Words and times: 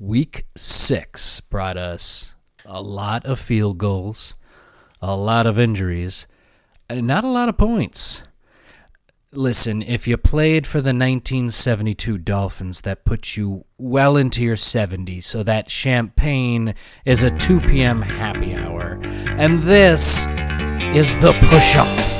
Week 0.00 0.46
six 0.56 1.40
brought 1.40 1.76
us 1.76 2.32
a 2.64 2.80
lot 2.80 3.26
of 3.26 3.40
field 3.40 3.78
goals, 3.78 4.36
a 5.02 5.16
lot 5.16 5.44
of 5.44 5.58
injuries, 5.58 6.28
and 6.88 7.04
not 7.04 7.24
a 7.24 7.28
lot 7.28 7.48
of 7.48 7.58
points. 7.58 8.22
Listen, 9.32 9.82
if 9.82 10.06
you 10.06 10.16
played 10.16 10.68
for 10.68 10.78
the 10.78 10.90
1972 10.90 12.16
Dolphins, 12.18 12.82
that 12.82 13.04
puts 13.04 13.36
you 13.36 13.64
well 13.76 14.16
into 14.16 14.44
your 14.44 14.54
70s, 14.54 15.24
so 15.24 15.42
that 15.42 15.68
champagne 15.68 16.76
is 17.04 17.24
a 17.24 17.36
2 17.36 17.60
p.m. 17.62 18.00
happy 18.00 18.54
hour. 18.54 19.00
And 19.02 19.58
this 19.62 20.26
is 20.94 21.18
the 21.18 21.32
push 21.42 21.76
up. 21.76 22.17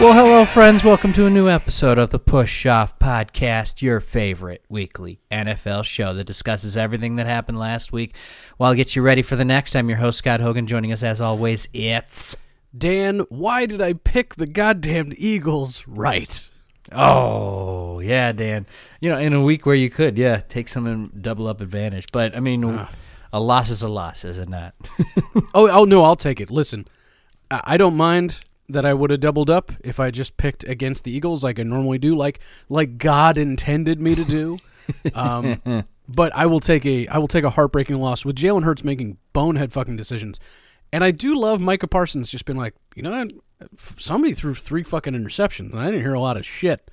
Well, 0.00 0.14
hello, 0.14 0.46
friends. 0.46 0.82
Welcome 0.82 1.12
to 1.12 1.26
a 1.26 1.30
new 1.30 1.46
episode 1.46 1.98
of 1.98 2.08
the 2.08 2.18
Push 2.18 2.64
Off 2.64 2.98
Podcast, 2.98 3.82
your 3.82 4.00
favorite 4.00 4.64
weekly 4.70 5.20
NFL 5.30 5.84
show 5.84 6.14
that 6.14 6.24
discusses 6.24 6.78
everything 6.78 7.16
that 7.16 7.26
happened 7.26 7.58
last 7.58 7.92
week 7.92 8.16
while 8.56 8.72
it 8.72 8.76
gets 8.76 8.96
you 8.96 9.02
ready 9.02 9.20
for 9.20 9.36
the 9.36 9.44
next. 9.44 9.76
I'm 9.76 9.90
your 9.90 9.98
host, 9.98 10.16
Scott 10.16 10.40
Hogan. 10.40 10.66
Joining 10.66 10.90
us, 10.90 11.02
as 11.02 11.20
always, 11.20 11.68
it's. 11.74 12.34
Dan, 12.76 13.26
why 13.28 13.66
did 13.66 13.82
I 13.82 13.92
pick 13.92 14.36
the 14.36 14.46
goddamn 14.46 15.12
Eagles 15.18 15.86
right? 15.86 16.48
Oh, 16.92 18.00
yeah, 18.00 18.32
Dan. 18.32 18.64
You 19.02 19.10
know, 19.10 19.18
in 19.18 19.34
a 19.34 19.42
week 19.42 19.66
where 19.66 19.74
you 19.74 19.90
could, 19.90 20.16
yeah, 20.16 20.38
take 20.48 20.68
some 20.68 21.12
double 21.20 21.46
up 21.46 21.60
advantage. 21.60 22.06
But, 22.10 22.34
I 22.34 22.40
mean, 22.40 22.64
ah. 22.64 22.90
a 23.34 23.38
loss 23.38 23.68
is 23.68 23.82
a 23.82 23.88
loss, 23.88 24.24
is 24.24 24.38
it 24.38 24.48
not? 24.48 24.74
Oh, 25.52 25.68
oh 25.68 25.84
no, 25.84 26.04
I'll 26.04 26.16
take 26.16 26.40
it. 26.40 26.50
Listen, 26.50 26.88
I, 27.50 27.60
I 27.64 27.76
don't 27.76 27.96
mind 27.96 28.40
that 28.72 28.84
I 28.86 28.94
would 28.94 29.10
have 29.10 29.20
doubled 29.20 29.50
up 29.50 29.72
if 29.80 30.00
I 30.00 30.10
just 30.10 30.36
picked 30.36 30.64
against 30.64 31.04
the 31.04 31.12
Eagles 31.12 31.44
like 31.44 31.58
I 31.58 31.62
normally 31.62 31.98
do, 31.98 32.16
like 32.16 32.40
like 32.68 32.98
God 32.98 33.38
intended 33.38 34.00
me 34.00 34.14
to 34.14 34.24
do. 34.24 34.58
um, 35.14 35.84
but 36.08 36.34
I 36.34 36.46
will 36.46 36.60
take 36.60 36.84
a 36.86 37.06
I 37.08 37.18
will 37.18 37.28
take 37.28 37.44
a 37.44 37.50
heartbreaking 37.50 37.98
loss 37.98 38.24
with 38.24 38.36
Jalen 38.36 38.64
Hurts 38.64 38.84
making 38.84 39.18
bonehead 39.32 39.72
fucking 39.72 39.96
decisions. 39.96 40.40
And 40.92 41.04
I 41.04 41.12
do 41.12 41.38
love 41.38 41.60
Micah 41.60 41.86
Parsons 41.86 42.28
just 42.28 42.44
been 42.44 42.56
like, 42.56 42.74
you 42.96 43.02
know, 43.02 43.28
somebody 43.76 44.34
threw 44.34 44.54
three 44.54 44.82
fucking 44.82 45.14
interceptions, 45.14 45.70
and 45.70 45.78
I 45.78 45.86
didn't 45.86 46.00
hear 46.00 46.14
a 46.14 46.20
lot 46.20 46.36
of 46.36 46.44
shit 46.44 46.90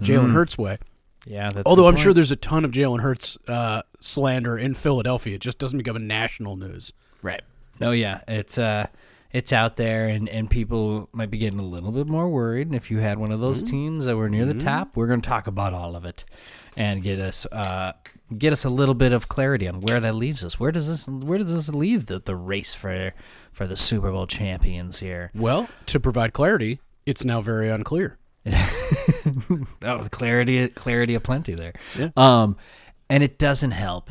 Jalen 0.00 0.32
Hurts 0.32 0.58
way. 0.58 0.78
yeah, 1.26 1.50
that's 1.50 1.66
Although 1.66 1.88
I'm 1.88 1.96
sure 1.96 2.12
there's 2.12 2.30
a 2.30 2.36
ton 2.36 2.64
of 2.64 2.70
Jalen 2.70 3.00
Hurts 3.00 3.38
uh, 3.48 3.82
slander 4.00 4.58
in 4.58 4.74
Philadelphia, 4.74 5.36
it 5.36 5.40
just 5.40 5.58
doesn't 5.58 5.78
become 5.78 5.96
a 5.96 6.00
national 6.00 6.56
news. 6.56 6.92
Right. 7.22 7.42
Oh 7.80 7.92
yeah, 7.92 8.20
it's 8.28 8.58
uh 8.58 8.86
it's 9.32 9.52
out 9.52 9.76
there 9.76 10.08
and 10.08 10.28
and 10.28 10.50
people 10.50 11.08
might 11.12 11.30
be 11.30 11.38
getting 11.38 11.58
a 11.58 11.64
little 11.64 11.92
bit 11.92 12.08
more 12.08 12.28
worried. 12.28 12.66
And 12.66 12.76
if 12.76 12.90
you 12.90 12.98
had 12.98 13.18
one 13.18 13.32
of 13.32 13.40
those 13.40 13.62
teams 13.62 14.06
that 14.06 14.16
were 14.16 14.28
near 14.28 14.46
the 14.46 14.54
top, 14.54 14.96
we're 14.96 15.06
going 15.06 15.20
to 15.20 15.28
talk 15.28 15.46
about 15.46 15.72
all 15.72 15.96
of 15.96 16.04
it 16.04 16.24
and 16.76 17.02
get 17.02 17.18
us 17.18 17.46
uh 17.46 17.92
get 18.36 18.52
us 18.52 18.64
a 18.64 18.70
little 18.70 18.94
bit 18.94 19.12
of 19.12 19.28
clarity 19.28 19.68
on 19.68 19.80
where 19.80 20.00
that 20.00 20.14
leaves 20.14 20.44
us. 20.44 20.58
Where 20.58 20.72
does 20.72 20.88
this 20.88 21.08
where 21.08 21.38
does 21.38 21.52
this 21.52 21.68
leave 21.74 22.06
the 22.06 22.20
the 22.20 22.36
race 22.36 22.74
for 22.74 23.12
for 23.52 23.66
the 23.66 23.76
Super 23.76 24.10
Bowl 24.10 24.26
champions 24.26 25.00
here? 25.00 25.30
Well, 25.34 25.68
to 25.86 26.00
provide 26.00 26.32
clarity, 26.32 26.80
it's 27.06 27.24
now 27.24 27.40
very 27.40 27.70
unclear. 27.70 28.18
Oh, 29.82 30.06
clarity, 30.10 30.68
clarity 30.68 31.14
aplenty 31.14 31.54
there. 31.54 31.72
Yeah. 31.96 32.10
Um, 32.16 32.56
and 33.08 33.22
it 33.22 33.38
doesn't 33.38 33.72
help 33.72 34.10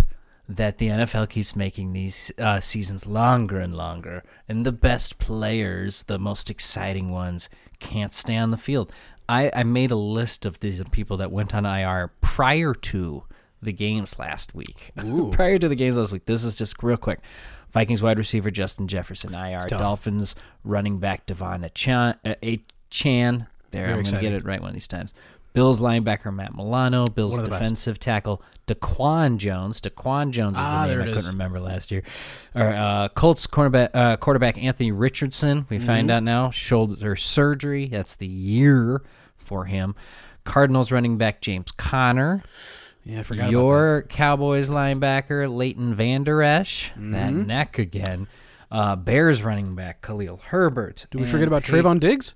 that 0.49 0.79
the 0.79 0.87
NFL 0.87 1.29
keeps 1.29 1.55
making 1.55 1.93
these 1.93 2.31
uh, 2.39 2.59
seasons 2.59 3.05
longer 3.05 3.59
and 3.59 3.75
longer, 3.75 4.23
and 4.47 4.65
the 4.65 4.71
best 4.71 5.19
players, 5.19 6.03
the 6.03 6.17
most 6.17 6.49
exciting 6.49 7.11
ones, 7.11 7.49
can't 7.79 8.11
stay 8.11 8.35
on 8.35 8.49
the 8.49 8.57
field. 8.57 8.91
I, 9.29 9.51
I 9.55 9.61
made 9.63 9.91
a 9.91 9.95
list 9.95 10.47
of 10.47 10.59
these 10.59 10.81
people 10.91 11.17
that 11.17 11.31
went 11.31 11.53
on 11.53 11.67
IR 11.67 12.11
prior 12.21 12.73
to 12.73 13.23
the 13.61 13.71
games 13.71 14.17
last 14.17 14.55
week. 14.55 14.91
prior 15.31 15.59
to 15.59 15.69
the 15.69 15.75
games 15.75 15.97
last 15.97 16.11
week. 16.11 16.25
This 16.25 16.43
is 16.43 16.57
just 16.57 16.81
real 16.81 16.97
quick. 16.97 17.19
Vikings 17.71 18.01
wide 18.01 18.17
receiver 18.17 18.49
Justin 18.49 18.87
Jefferson 18.87 19.35
IR. 19.35 19.59
Dolphins 19.67 20.33
running 20.63 20.97
back 20.97 21.27
Devon 21.27 21.63
Achan. 21.63 22.15
Uh, 22.25 22.33
Achan. 22.41 23.45
There, 23.69 23.85
I'm 23.85 24.01
going 24.01 24.05
to 24.05 24.19
get 24.19 24.33
it 24.33 24.45
right 24.45 24.59
one 24.59 24.69
of 24.69 24.73
these 24.73 24.87
times. 24.87 25.13
Bills 25.59 25.81
linebacker 25.81 26.33
Matt 26.33 26.55
Milano, 26.55 27.05
Bills 27.05 27.35
the 27.35 27.41
best. 27.43 27.51
defensive 27.61 27.99
tackle 27.99 28.41
Daquan 28.65 29.35
Jones. 29.35 29.81
Daquan 29.81 30.31
Jones 30.31 30.55
is 30.55 30.63
Ah, 30.63 30.85
the 30.87 30.93
name 30.93 31.01
I 31.01 31.03
couldn't 31.03 31.17
is. 31.17 31.27
remember 31.27 31.59
last 31.59 31.91
year. 31.91 32.03
Or 32.55 32.67
uh, 32.67 33.09
Colts 33.09 33.45
cornerback 33.45 33.89
uh, 33.93 34.15
quarterback 34.15 34.57
Anthony 34.63 34.93
Richardson. 34.93 35.65
We 35.69 35.75
Mm-hmm. 35.77 35.85
find 35.85 36.11
out 36.11 36.23
now 36.23 36.49
shoulder 36.49 37.17
surgery. 37.17 37.87
That's 37.87 38.15
the 38.15 38.25
year 38.25 39.01
for 39.37 39.65
him. 39.65 39.95
Cardinals 40.45 40.93
running 40.93 41.17
back 41.17 41.41
James 41.41 41.71
Conner. 41.73 42.41
Yeah, 43.03 43.19
I 43.19 43.23
forgot 43.23 43.41
about 43.43 43.51
Your 43.51 44.05
Cowboys 44.07 44.69
linebacker 44.69 45.53
Leighton 45.53 45.93
Vander 45.93 46.41
Esch. 46.41 46.91
That 46.95 47.33
Mm-hmm. 47.33 47.47
neck 47.47 47.77
again. 47.77 48.27
Uh, 48.71 48.95
Bears 48.95 49.43
running 49.43 49.75
back 49.75 50.01
Khalil 50.01 50.37
Herbert. 50.37 50.97
that. 50.97 51.09
Did 51.11 51.19
we 51.19 51.27
forget 51.27 51.47
about 51.49 51.63
Trevon 51.63 51.99
Diggs? 51.99 52.33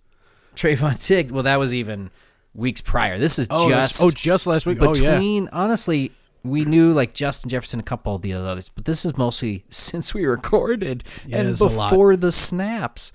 Trevon 0.55 1.07
Diggs. 1.07 1.31
Well, 1.31 1.43
that 1.43 1.57
was 1.57 1.73
even 1.73 2.11
weeks 2.53 2.81
prior. 2.81 3.17
This 3.17 3.39
is 3.39 3.47
Oh, 3.49 3.69
just 3.69 4.01
oh, 4.03 4.09
just 4.09 4.45
last 4.47 4.65
week. 4.65 4.77
oh, 4.81 4.93
yeah. 4.95 5.13
between 5.13 5.49
honestly 5.51 6.11
we 6.43 6.65
knew 6.65 6.91
like 6.93 7.13
Justin 7.13 7.49
Jefferson 7.49 7.79
a 7.79 7.83
couple 7.83 8.15
of 8.15 8.21
the 8.21 8.33
others 8.33 8.69
but 8.69 8.85
this 8.85 9.05
is 9.05 9.17
mostly 9.17 9.63
since 9.69 10.13
we 10.13 10.25
recorded 10.25 11.03
Yeah, 11.25 11.37
and 11.39 11.49
it's 11.49 11.61
a 11.61 11.67
lot. 11.67 11.89
before 11.91 12.15
the 12.15 12.31
snaps 12.31 13.13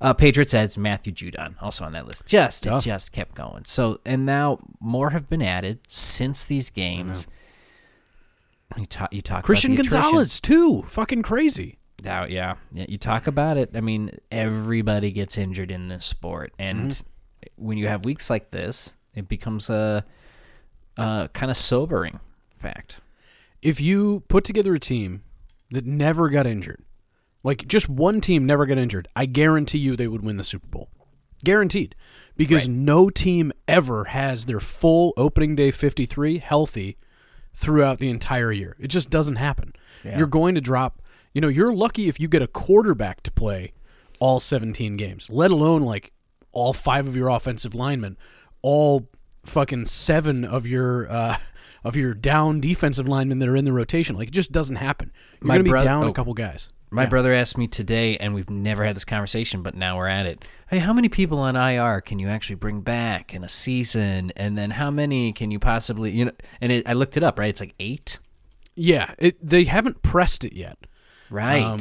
uh, 0.00 0.12
Patriots 0.12 0.52
adds 0.54 0.76
Matthew 0.76 1.12
Judon 1.12 1.54
also 1.62 1.84
on 1.84 1.92
that 1.92 2.06
list 2.06 2.26
just 2.26 2.66
it 2.66 2.80
just 2.80 3.12
kept 3.12 3.34
going 3.36 3.64
so 3.64 4.00
and 4.04 4.26
now 4.26 4.58
more 4.80 5.10
have 5.10 5.28
been 5.28 5.40
added 5.40 5.78
since 5.86 6.44
these 6.44 6.68
games 6.70 7.26
you 8.76 8.86
talk 8.86 9.14
you 9.14 9.22
talk 9.22 9.44
Christian 9.44 9.72
about 9.72 9.84
the 9.84 9.88
attrition. 9.88 10.02
Gonzalez 10.02 10.40
too. 10.40 10.82
Fucking 10.88 11.22
crazy. 11.22 11.78
Oh, 12.06 12.24
yeah. 12.24 12.56
yeah. 12.72 12.86
You 12.88 12.98
talk 12.98 13.26
about 13.28 13.56
it. 13.56 13.70
I 13.74 13.80
mean, 13.80 14.18
everybody 14.32 15.10
gets 15.12 15.38
injured 15.38 15.70
in 15.70 15.88
this 15.88 16.04
sport. 16.04 16.52
And 16.58 16.90
Mm-hmm. 16.90 17.08
When 17.56 17.78
you 17.78 17.86
have 17.88 18.04
weeks 18.04 18.30
like 18.30 18.50
this, 18.50 18.94
it 19.14 19.28
becomes 19.28 19.70
a, 19.70 20.04
a 20.96 21.28
kind 21.32 21.50
of 21.50 21.56
sobering 21.56 22.20
fact. 22.56 23.00
If 23.62 23.80
you 23.80 24.22
put 24.28 24.44
together 24.44 24.74
a 24.74 24.78
team 24.80 25.22
that 25.70 25.86
never 25.86 26.28
got 26.28 26.46
injured, 26.46 26.84
like 27.42 27.66
just 27.66 27.88
one 27.88 28.20
team 28.20 28.46
never 28.46 28.66
got 28.66 28.78
injured, 28.78 29.08
I 29.16 29.26
guarantee 29.26 29.78
you 29.78 29.96
they 29.96 30.08
would 30.08 30.24
win 30.24 30.36
the 30.36 30.44
Super 30.44 30.66
Bowl. 30.66 30.88
Guaranteed. 31.44 31.94
Because 32.36 32.66
Right. 32.68 32.76
no 32.76 33.10
team 33.10 33.52
ever 33.68 34.04
has 34.06 34.46
their 34.46 34.60
full 34.60 35.12
opening 35.16 35.54
day 35.54 35.70
53 35.70 36.38
healthy 36.38 36.96
throughout 37.54 37.98
the 37.98 38.08
entire 38.08 38.50
year. 38.50 38.76
It 38.80 38.88
just 38.88 39.10
doesn't 39.10 39.36
happen. 39.36 39.74
Yeah. 40.04 40.18
You're 40.18 40.26
going 40.26 40.54
to 40.56 40.60
drop, 40.60 41.00
you 41.32 41.40
know, 41.40 41.48
you're 41.48 41.72
lucky 41.74 42.08
if 42.08 42.18
you 42.18 42.28
get 42.28 42.42
a 42.42 42.46
quarterback 42.48 43.22
to 43.24 43.30
play 43.30 43.72
all 44.18 44.40
17 44.40 44.96
games, 44.96 45.30
let 45.30 45.50
alone 45.50 45.82
like 45.82 46.12
all 46.54 46.72
five 46.72 47.06
of 47.06 47.16
your 47.16 47.28
offensive 47.28 47.74
linemen, 47.74 48.16
all 48.62 49.08
fucking 49.44 49.84
seven 49.86 50.44
of 50.44 50.66
your 50.66 51.10
uh 51.10 51.36
of 51.84 51.96
your 51.96 52.14
down 52.14 52.60
defensive 52.60 53.06
linemen 53.06 53.38
that 53.40 53.48
are 53.48 53.56
in 53.56 53.64
the 53.66 53.72
rotation. 53.72 54.16
Like 54.16 54.28
it 54.28 54.34
just 54.34 54.52
doesn't 54.52 54.76
happen. 54.76 55.12
You're 55.42 55.48
My 55.48 55.54
going 55.56 55.66
to 55.66 55.72
be 55.74 55.80
down 55.84 56.04
oh. 56.04 56.08
a 56.08 56.12
couple 56.14 56.32
guys. 56.32 56.70
My 56.90 57.02
Yeah. 57.02 57.08
brother 57.08 57.32
asked 57.34 57.58
me 57.58 57.66
today, 57.66 58.16
and 58.18 58.34
we've 58.34 58.48
never 58.48 58.84
had 58.84 58.96
this 58.96 59.04
conversation, 59.04 59.62
but 59.62 59.74
now 59.74 59.98
we're 59.98 60.06
at 60.06 60.24
it. 60.26 60.44
Hey, 60.70 60.78
how 60.78 60.92
many 60.94 61.08
people 61.10 61.40
on 61.40 61.56
IR 61.56 62.00
can 62.00 62.18
you 62.18 62.28
actually 62.28 62.56
bring 62.56 62.80
back 62.82 63.34
in 63.34 63.42
a 63.44 63.48
season? 63.48 64.32
And 64.36 64.56
then 64.56 64.70
how 64.70 64.90
many 64.90 65.32
can 65.32 65.50
you 65.50 65.58
possibly, 65.58 66.12
you 66.12 66.26
know? 66.26 66.30
And 66.60 66.70
it, 66.72 66.88
I 66.88 66.92
looked 66.94 67.16
it 67.18 67.22
up, 67.22 67.38
right? 67.38 67.48
It's 67.50 67.60
like 67.60 67.74
eight, 67.80 68.18
Yeah, 68.76 69.12
it, 69.18 69.36
they 69.46 69.64
haven't 69.64 70.02
pressed 70.02 70.44
it 70.44 70.54
yet. 70.54 70.78
right? 71.30 71.62
Um, 71.64 71.78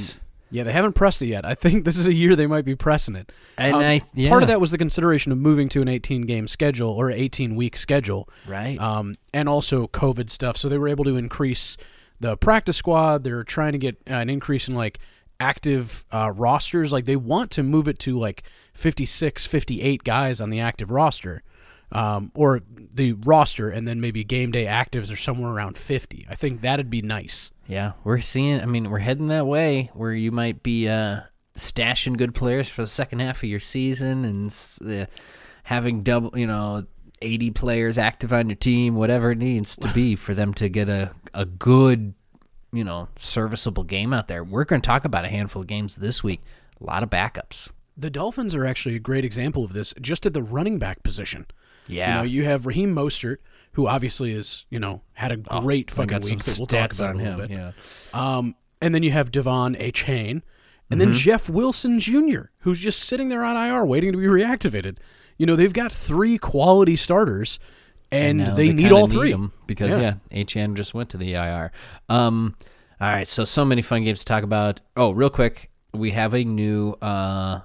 yeah, 0.54 0.64
they 0.64 0.72
haven't 0.72 0.94
pressed 0.94 1.22
it 1.22 1.28
yet. 1.28 1.46
I 1.46 1.56
think 1.56 1.84
this 1.84 1.98
is 1.98 2.08
a 2.08 2.14
year 2.14 2.36
they 2.36 2.48
might 2.48 2.64
be 2.64 2.76
pressing 2.76 3.16
it. 3.16 3.32
And 3.58 3.76
Um, 3.76 3.82
I- 3.82 4.02
part 4.30 4.44
of 4.44 4.48
that 4.48 4.62
was 4.62 4.72
the 4.72 4.78
consideration 4.78 5.32
of 5.32 5.38
moving 5.38 5.68
to 5.70 5.82
an 5.82 5.88
18 5.88 6.22
game 6.22 6.48
schedule 6.48 6.90
or 6.92 7.12
18 7.12 7.56
week 7.56 7.76
schedule, 7.76 8.30
right. 8.48 8.80
um, 8.80 9.16
and 9.34 9.50
also 9.50 9.88
COVID 9.88 10.30
stuff. 10.30 10.56
So 10.56 10.70
they 10.70 10.78
were 10.78 10.88
able 10.88 11.04
to 11.06 11.18
increase 11.18 11.76
the 12.20 12.38
practice 12.38 12.78
squad. 12.78 13.24
They're 13.24 13.44
trying 13.44 13.74
to 13.74 13.78
get 13.80 13.98
an 14.06 14.30
increase 14.30 14.68
in 14.70 14.76
like 14.76 15.00
active 15.40 16.06
uh, 16.12 16.32
rosters. 16.36 16.94
Like 16.94 17.06
they 17.06 17.16
want 17.18 17.52
to 17.52 17.64
move 17.64 17.88
it 17.88 18.00
to 18.00 18.18
like 18.18 18.44
56, 18.74 19.46
58 19.46 20.04
guys 20.04 20.40
on 20.40 20.50
the 20.50 20.60
active 20.60 20.92
roster. 20.92 21.44
Um, 21.94 22.32
or 22.36 22.62
the 22.94 23.14
roster, 23.14 23.70
and 23.70 23.88
then 23.88 24.02
maybe 24.02 24.24
game 24.24 24.52
day 24.52 24.66
actives 24.66 25.12
are 25.12 25.16
somewhere 25.16 25.52
around 25.52 25.78
fifty. 25.78 26.26
I 26.30 26.36
think 26.36 26.62
that'd 26.62 26.90
be 26.90 27.02
nice. 27.02 27.52
Yeah, 27.68 27.94
we're 28.04 28.20
seeing. 28.20 28.60
I 28.60 28.66
mean, 28.66 28.90
we're 28.90 29.00
heading 29.00 29.28
that 29.30 29.48
way 29.48 29.90
where 29.94 30.12
you 30.12 30.32
might 30.32 30.64
be 30.64 30.90
uh, 30.90 31.22
stashing 31.56 32.18
good 32.18 32.34
players 32.36 32.68
for 32.68 32.82
the 32.82 32.88
second 32.88 33.20
half 33.20 33.38
of 33.44 33.50
your 33.50 33.60
season 33.60 34.26
and 34.26 35.02
uh, 35.02 35.06
having 35.64 36.04
double, 36.04 36.38
you 36.38 36.48
know, 36.48 36.86
eighty 37.22 37.52
players 37.52 37.98
active 37.98 38.34
on 38.34 38.50
your 38.50 38.56
team, 38.58 38.96
whatever 38.96 39.32
it 39.32 39.38
needs 39.38 39.76
to 39.78 39.88
be 39.94 40.16
for 40.16 40.34
them 40.34 40.54
to 40.56 40.68
get 40.70 40.90
a 40.90 41.12
a 41.34 41.46
good, 41.46 42.14
you 42.72 42.84
know, 42.84 43.08
serviceable 43.16 43.84
game 43.84 44.14
out 44.14 44.28
there. 44.28 44.44
We're 44.44 44.66
going 44.66 44.82
to 44.82 44.86
talk 44.86 45.06
about 45.06 45.26
a 45.26 45.30
handful 45.30 45.62
of 45.62 45.68
games 45.68 45.96
this 45.96 46.24
week. 46.24 46.42
A 46.82 46.84
lot 46.84 47.04
of 47.04 47.10
backups. 47.10 47.72
The 47.96 48.10
Dolphins 48.10 48.56
are 48.56 48.66
actually 48.66 48.96
a 48.96 49.00
great 49.00 49.24
example 49.24 49.64
of 49.64 49.74
this, 49.74 49.94
just 50.02 50.26
at 50.26 50.34
the 50.34 50.42
running 50.42 50.80
back 50.80 51.04
position. 51.04 51.46
Yeah. 51.88 52.08
You 52.10 52.14
know, 52.16 52.24
you 52.24 52.44
have 52.46 52.66
Raheem 52.66 52.94
Mostert, 52.96 53.38
who 53.74 53.88
obviously 53.88 54.32
is, 54.32 54.66
you 54.70 54.80
know, 54.80 55.02
had 55.14 55.32
a 55.32 55.38
great 55.38 55.92
I 55.92 55.96
fucking 55.96 56.08
got 56.10 56.24
week 56.26 56.40
that 56.40 56.56
we'll 56.60 56.68
talk 56.68 56.92
stats 56.92 57.00
about 57.00 57.10
on 57.12 57.16
a 57.20 57.24
little 57.24 57.40
him. 57.42 57.48
bit. 57.48 57.52
Yeah. 57.58 57.72
Um, 58.38 58.56
and 58.82 58.94
then 58.96 59.04
you 59.04 59.12
have 59.12 59.32
Devon 59.32 59.76
Achane, 59.76 60.30
and 60.32 60.42
Mm-hmm. 60.90 61.00
then 61.00 61.14
Jeff 61.14 61.50
Wilson 61.50 62.00
Jr., 62.00 62.42
who's 62.60 62.78
just 62.80 63.00
sitting 63.04 63.30
there 63.30 63.44
on 63.44 63.56
IR 63.58 63.86
waiting 63.86 64.12
to 64.12 64.18
be 64.18 64.26
reactivated. 64.28 64.98
You 65.38 65.46
know, 65.46 65.56
they've 65.56 65.74
got 65.74 65.92
three 65.92 66.38
quality 66.38 66.96
starters, 66.96 67.58
and, 68.12 68.40
now 68.40 68.54
they, 68.56 68.68
need 68.72 68.82
kinda 68.84 68.96
all 68.96 69.08
three. 69.08 69.34
'em 69.34 69.52
because 69.66 69.98
Yeah. 69.98 70.16
yeah, 70.32 70.44
Achane 70.44 70.76
just 70.76 70.94
went 70.94 71.10
to 71.10 71.18
the 71.18 71.34
IR. 71.34 71.72
Um, 72.10 72.56
all 73.02 73.10
right, 73.10 73.28
so 73.28 73.44
so 73.44 73.66
many 73.66 73.82
fun 73.82 74.04
games 74.04 74.20
to 74.20 74.26
talk 74.26 74.44
about. 74.44 74.82
Oh, 74.96 75.12
real 75.12 75.32
quick, 75.32 75.72
we 75.94 76.12
have 76.12 76.34
a 76.36 76.44
new 76.44 76.92
uh, 77.02 77.62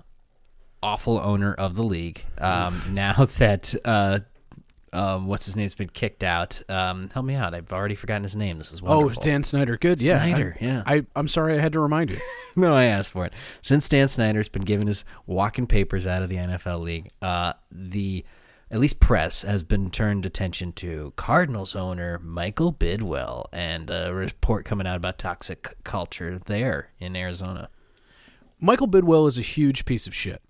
awful 0.82 1.18
owner 1.18 1.54
of 1.54 1.74
the 1.74 1.82
league. 1.82 2.24
Um, 2.38 2.80
now 2.90 3.24
that 3.38 3.74
uh, 3.84 4.20
um, 4.92 5.26
what's 5.26 5.46
his 5.46 5.56
name's 5.56 5.74
been 5.74 5.88
kicked 5.88 6.24
out. 6.24 6.62
Um, 6.68 7.08
help 7.10 7.26
me 7.26 7.34
out. 7.34 7.54
I've 7.54 7.72
already 7.72 7.94
forgotten 7.94 8.22
his 8.22 8.36
name. 8.36 8.58
This 8.58 8.72
is 8.72 8.82
wonderful. 8.82 9.20
Oh. 9.20 9.24
Dan 9.24 9.42
Snyder, 9.42 9.76
good. 9.76 10.00
Yeah, 10.00 10.22
Snyder, 10.22 10.56
I, 10.60 10.64
yeah. 10.64 10.82
I, 10.86 11.06
I'm 11.14 11.28
sorry, 11.28 11.58
I 11.58 11.60
had 11.60 11.72
to 11.74 11.80
remind 11.80 12.10
you. 12.10 12.18
no, 12.56 12.74
I 12.74 12.84
asked 12.84 13.12
for 13.12 13.26
it. 13.26 13.32
Since 13.62 13.88
Dan 13.88 14.08
Snyder's 14.08 14.48
been 14.48 14.62
given 14.64 14.86
his 14.86 15.04
walking 15.26 15.66
papers 15.66 16.06
out 16.06 16.22
of 16.22 16.28
the 16.28 16.36
NFL 16.36 16.80
league, 16.80 17.10
uh, 17.22 17.52
the 17.70 18.24
at 18.70 18.80
least 18.80 19.00
press 19.00 19.42
has 19.42 19.64
been 19.64 19.90
turned 19.90 20.26
attention 20.26 20.72
to 20.74 21.12
Cardinals 21.16 21.74
owner 21.74 22.18
Michael 22.18 22.72
Bidwill 22.72 23.46
and 23.52 23.88
a 23.90 24.12
report 24.12 24.66
coming 24.66 24.86
out 24.86 24.96
about 24.96 25.18
toxic 25.18 25.74
culture 25.84 26.38
there 26.38 26.90
in 26.98 27.16
Arizona. 27.16 27.70
Michael 28.60 28.88
Bidwill 28.88 29.26
is 29.26 29.38
a 29.38 29.42
huge 29.42 29.84
piece 29.84 30.06
of 30.06 30.14
shit. 30.14 30.42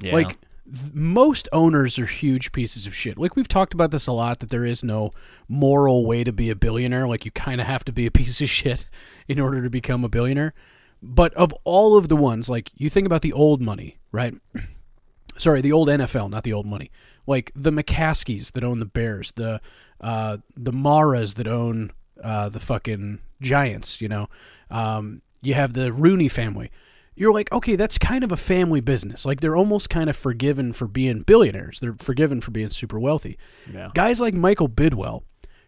Yeah. 0.00 0.14
Like 0.14 0.38
th- 0.64 0.92
most 0.94 1.48
owners 1.52 1.98
are 1.98 2.06
huge 2.06 2.52
pieces 2.52 2.86
of 2.86 2.94
shit. 2.94 3.18
Like 3.18 3.36
we've 3.36 3.48
talked 3.48 3.74
about 3.74 3.90
this 3.90 4.06
a 4.06 4.12
lot 4.12 4.40
that 4.40 4.50
there 4.50 4.64
is 4.64 4.84
no 4.84 5.10
moral 5.48 6.06
way 6.06 6.24
to 6.24 6.32
be 6.32 6.50
a 6.50 6.56
billionaire. 6.56 7.06
Like 7.06 7.24
you 7.24 7.30
kind 7.30 7.60
of 7.60 7.66
have 7.66 7.84
to 7.84 7.92
be 7.92 8.06
a 8.06 8.10
piece 8.12 8.40
of 8.40 8.48
shit 8.48 8.86
in 9.28 9.40
order 9.40 9.62
to 9.62 9.70
become 9.70 10.04
a 10.04 10.08
billionaire. 10.08 10.54
But 11.02 11.34
of 11.34 11.52
all 11.64 11.96
of 11.96 12.08
the 12.08 12.16
ones, 12.16 12.48
like 12.48 12.70
you 12.74 12.90
think 12.90 13.06
about 13.06 13.22
the 13.22 13.32
old 13.32 13.60
money, 13.60 13.98
right? 14.12 14.34
Sorry, 15.38 15.60
the 15.60 15.72
old 15.72 15.88
NFL, 15.88 16.30
not 16.30 16.44
the 16.44 16.52
old 16.52 16.66
money. 16.66 16.90
Like 17.26 17.52
the 17.54 17.70
McCaskeys 17.70 18.52
that 18.52 18.64
own 18.64 18.78
the 18.78 18.86
Bears, 18.86 19.32
the 19.32 19.60
uh, 20.00 20.38
the 20.56 20.72
Maras 20.72 21.34
that 21.34 21.48
own 21.48 21.92
uh, 22.22 22.48
the 22.48 22.60
fucking 22.60 23.18
Giants. 23.40 24.00
You 24.00 24.08
know, 24.08 24.28
um, 24.70 25.22
you 25.42 25.54
have 25.54 25.74
the 25.74 25.92
Rooney 25.92 26.28
family 26.28 26.70
you're 27.16 27.32
like, 27.32 27.50
okay, 27.50 27.76
that's 27.76 27.98
kind 27.98 28.22
of 28.22 28.30
a 28.30 28.36
family 28.36 28.80
business. 28.80 29.24
Like 29.24 29.40
they're 29.40 29.56
almost 29.56 29.88
kind 29.90 30.08
of 30.10 30.16
forgiven 30.16 30.72
for 30.72 30.86
being 30.86 31.22
billionaires. 31.22 31.80
They're 31.80 31.96
forgiven 31.98 32.40
for 32.40 32.50
being 32.50 32.70
super 32.70 32.98
wealthy. 33.00 33.38
Yeah. 33.72 33.90
Guys 33.94 34.20
like 34.20 34.34
Michael 34.34 34.68
Bidwill 34.68 35.22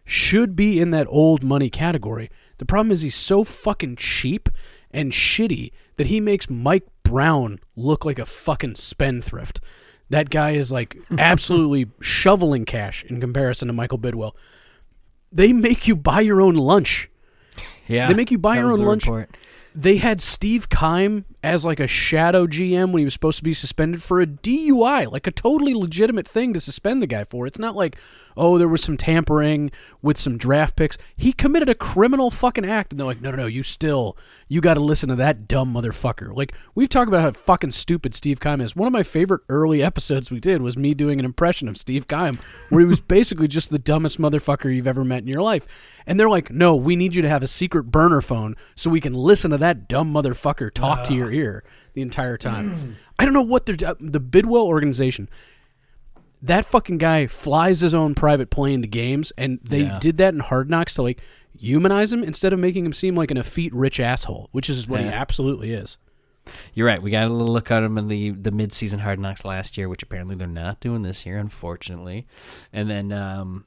should 0.05 0.55
be 0.55 0.79
in 0.79 0.91
that 0.91 1.07
old 1.09 1.43
money 1.43 1.69
category. 1.69 2.29
The 2.59 2.65
problem 2.65 2.91
is 2.91 3.01
he's 3.01 3.15
so 3.15 3.43
fucking 3.43 3.95
cheap 3.97 4.47
and 4.91 5.11
shitty 5.11 5.71
that 5.97 6.07
he 6.07 6.19
makes 6.19 6.49
Mike 6.49 6.85
Brown 7.03 7.59
look 7.75 8.05
like 8.05 8.19
a 8.19 8.25
fucking 8.25 8.75
spendthrift. 8.75 9.59
That 10.09 10.29
guy 10.29 10.51
is 10.51 10.71
like 10.71 10.97
absolutely 11.17 11.87
shoveling 12.01 12.65
cash 12.65 13.03
in 13.05 13.19
comparison 13.19 13.67
to 13.67 13.73
Michael 13.73 13.99
Bidwill. 13.99 14.33
They 15.31 15.53
make 15.53 15.87
you 15.87 15.95
buy 15.95 16.21
your 16.21 16.41
own 16.41 16.55
lunch. 16.55 17.09
yeah, 17.87 18.07
They 18.07 18.13
make 18.15 18.31
you 18.31 18.37
buy 18.39 18.57
your 18.57 18.71
own 18.71 18.79
lunch. 18.79 19.05
report. 19.05 19.29
They 19.75 19.97
had 19.97 20.19
Steve 20.21 20.69
Keim 20.69 21.25
as 21.43 21.63
like 21.63 21.79
a 21.79 21.87
shadow 21.87 22.45
GM 22.47 22.91
when 22.91 22.99
he 22.99 23.05
was 23.05 23.13
supposed 23.13 23.37
to 23.37 23.43
be 23.43 23.53
suspended 23.53 24.03
for 24.03 24.19
a 24.19 24.27
DUI, 24.27 25.11
like 25.11 25.27
a 25.27 25.31
totally 25.31 25.73
legitimate 25.73 26.27
thing 26.27 26.53
to 26.53 26.59
suspend 26.59 27.01
the 27.01 27.07
guy 27.07 27.23
for. 27.23 27.47
It's 27.47 27.59
not 27.59 27.75
like, 27.75 27.97
oh, 28.39 28.57
there 28.57 28.67
was 28.67 28.81
some 28.81 28.97
tampering 28.97 29.71
with 30.01 30.17
some 30.17 30.37
draft 30.37 30.75
picks. 30.75 30.97
He 31.15 31.33
committed 31.33 31.69
a 31.69 31.75
criminal 31.75 32.31
fucking 32.31 32.65
act, 32.65 32.91
and 32.91 32.99
they're 32.99 33.07
like, 33.07 33.21
no, 33.21 33.31
no, 33.31 33.37
no, 33.37 33.45
you 33.45 33.63
still, 33.63 34.17
you 34.47 34.61
got 34.61 34.75
to 34.75 34.79
listen 34.79 35.09
to 35.09 35.15
that 35.17 35.47
dumb 35.47 35.73
motherfucker. 35.73 36.35
Like 36.35 36.53
we've 36.73 36.89
talked 36.89 37.09
about 37.09 37.21
how 37.21 37.31
fucking 37.31 37.71
stupid 37.71 38.15
Steve 38.15 38.39
Keim 38.39 38.61
is. 38.61 38.75
One 38.75 38.87
of 38.87 38.93
my 38.93 39.03
favorite 39.03 39.41
early 39.49 39.83
episodes 39.89 40.31
we 40.31 40.39
did 40.39 40.61
was 40.61 40.77
me 40.77 40.93
doing 40.93 41.19
an 41.19 41.25
impression 41.25 41.67
of 41.67 41.77
Steve 41.77 42.07
Keim, 42.07 42.39
where 42.69 42.81
he 42.81 42.87
was 42.87 43.01
basically 43.01 43.47
just 43.47 43.69
the 43.69 43.79
dumbest 43.79 44.19
motherfucker 44.19 44.73
you've 44.73 44.87
ever 44.87 45.03
met 45.03 45.19
in 45.19 45.27
your 45.27 45.41
life. 45.41 45.67
And 46.07 46.19
they're 46.19 46.29
like, 46.29 46.49
no, 46.49 46.75
we 46.75 46.95
need 46.95 47.13
you 47.13 47.21
to 47.21 47.29
have 47.29 47.43
a 47.43 47.47
secret 47.47 47.83
burner 47.83 48.21
phone 48.21 48.55
so 48.75 48.89
we 48.89 49.01
can 49.01 49.13
listen 49.13 49.51
to 49.51 49.57
that 49.57 49.87
dumb 49.87 50.13
motherfucker 50.13 50.73
talk 50.73 51.03
to 51.03 51.13
ah. 51.13 51.17
your 51.17 51.31
ear 51.31 51.63
the 51.93 52.01
entire 52.01 52.37
time. 52.37 52.79
Mm. 52.79 52.95
I 53.19 53.25
don't 53.25 53.33
know 53.33 53.41
what 53.41 53.65
they're 53.65 53.75
uh, 53.85 53.95
the 53.99 54.21
Bidwill 54.21 54.65
organization. 54.65 55.29
That 56.41 56.65
fucking 56.65 56.97
guy 56.99 57.27
flies 57.27 57.81
his 57.81 57.93
own 57.93 58.15
private 58.15 58.49
plane 58.49 58.81
to 58.81 58.87
games, 58.87 59.31
and 59.37 59.59
they 59.63 59.83
Yeah. 59.83 59.99
did 59.99 60.17
that 60.17 60.33
in 60.33 60.39
Hard 60.39 60.69
Knocks 60.69 60.93
to 60.95 61.01
like 61.01 61.21
humanize 61.57 62.13
him 62.13 62.23
instead 62.23 62.53
of 62.53 62.59
making 62.59 62.85
him 62.85 62.93
seem 62.93 63.15
like 63.15 63.31
an 63.31 63.37
effete 63.37 63.73
rich 63.73 63.99
asshole, 63.99 64.47
which 64.51 64.69
is 64.69 64.87
what 64.87 65.01
he 65.01 65.07
absolutely 65.07 65.71
is. 65.73 65.97
You're 66.73 66.87
right. 66.87 67.01
We 67.01 67.11
got 67.11 67.27
a 67.27 67.33
little 67.33 67.53
look 67.53 67.69
at 67.69 67.83
him 67.83 67.97
in 67.97 68.07
the 68.07 68.31
the 68.31 68.51
mid 68.51 68.71
season 68.71 68.99
Hard 68.99 69.19
Knocks 69.19 69.43
last 69.45 69.77
year, 69.77 69.89
which 69.89 70.01
apparently 70.01 70.35
they're 70.35 70.47
not 70.47 70.79
doing 70.79 71.01
this 71.03 71.25
year, 71.25 71.37
unfortunately. 71.37 72.25
And 72.71 72.89
then 72.89 73.11
um, 73.11 73.65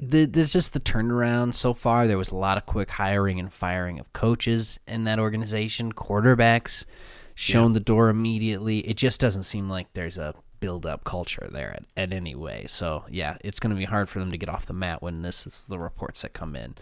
the, 0.00 0.24
there's 0.24 0.52
just 0.52 0.72
the 0.72 0.80
turnaround 0.80 1.54
so 1.54 1.74
far. 1.74 2.06
There 2.06 2.18
was 2.18 2.30
a 2.30 2.36
lot 2.36 2.56
of 2.56 2.64
quick 2.66 2.90
hiring 2.90 3.38
and 3.38 3.52
firing 3.52 4.00
of 4.00 4.12
coaches 4.14 4.80
in 4.88 5.04
that 5.04 5.18
organization, 5.18 5.92
quarterbacks 5.92 6.86
shown 7.34 7.74
the 7.74 7.80
door 7.80 8.08
immediately. 8.08 8.78
It 8.80 8.96
just 8.96 9.20
doesn't 9.20 9.44
seem 9.44 9.68
like 9.68 9.92
there's 9.92 10.18
a 10.18 10.34
build 10.60 10.86
up 10.86 11.04
culture 11.04 11.48
there 11.50 11.72
at, 11.72 11.84
at 11.96 12.12
any 12.12 12.34
way. 12.34 12.64
So 12.68 13.04
yeah, 13.10 13.36
it's 13.42 13.58
going 13.58 13.70
to 13.70 13.76
be 13.76 13.84
hard 13.84 14.08
for 14.08 14.18
them 14.18 14.30
to 14.30 14.38
get 14.38 14.48
off 14.48 14.66
the 14.66 14.72
mat 14.72 15.02
when 15.02 15.22
this 15.22 15.46
is 15.46 15.64
the 15.64 15.78
reports 15.78 16.22
that 16.22 16.32
come 16.32 16.54
in. 16.54 16.74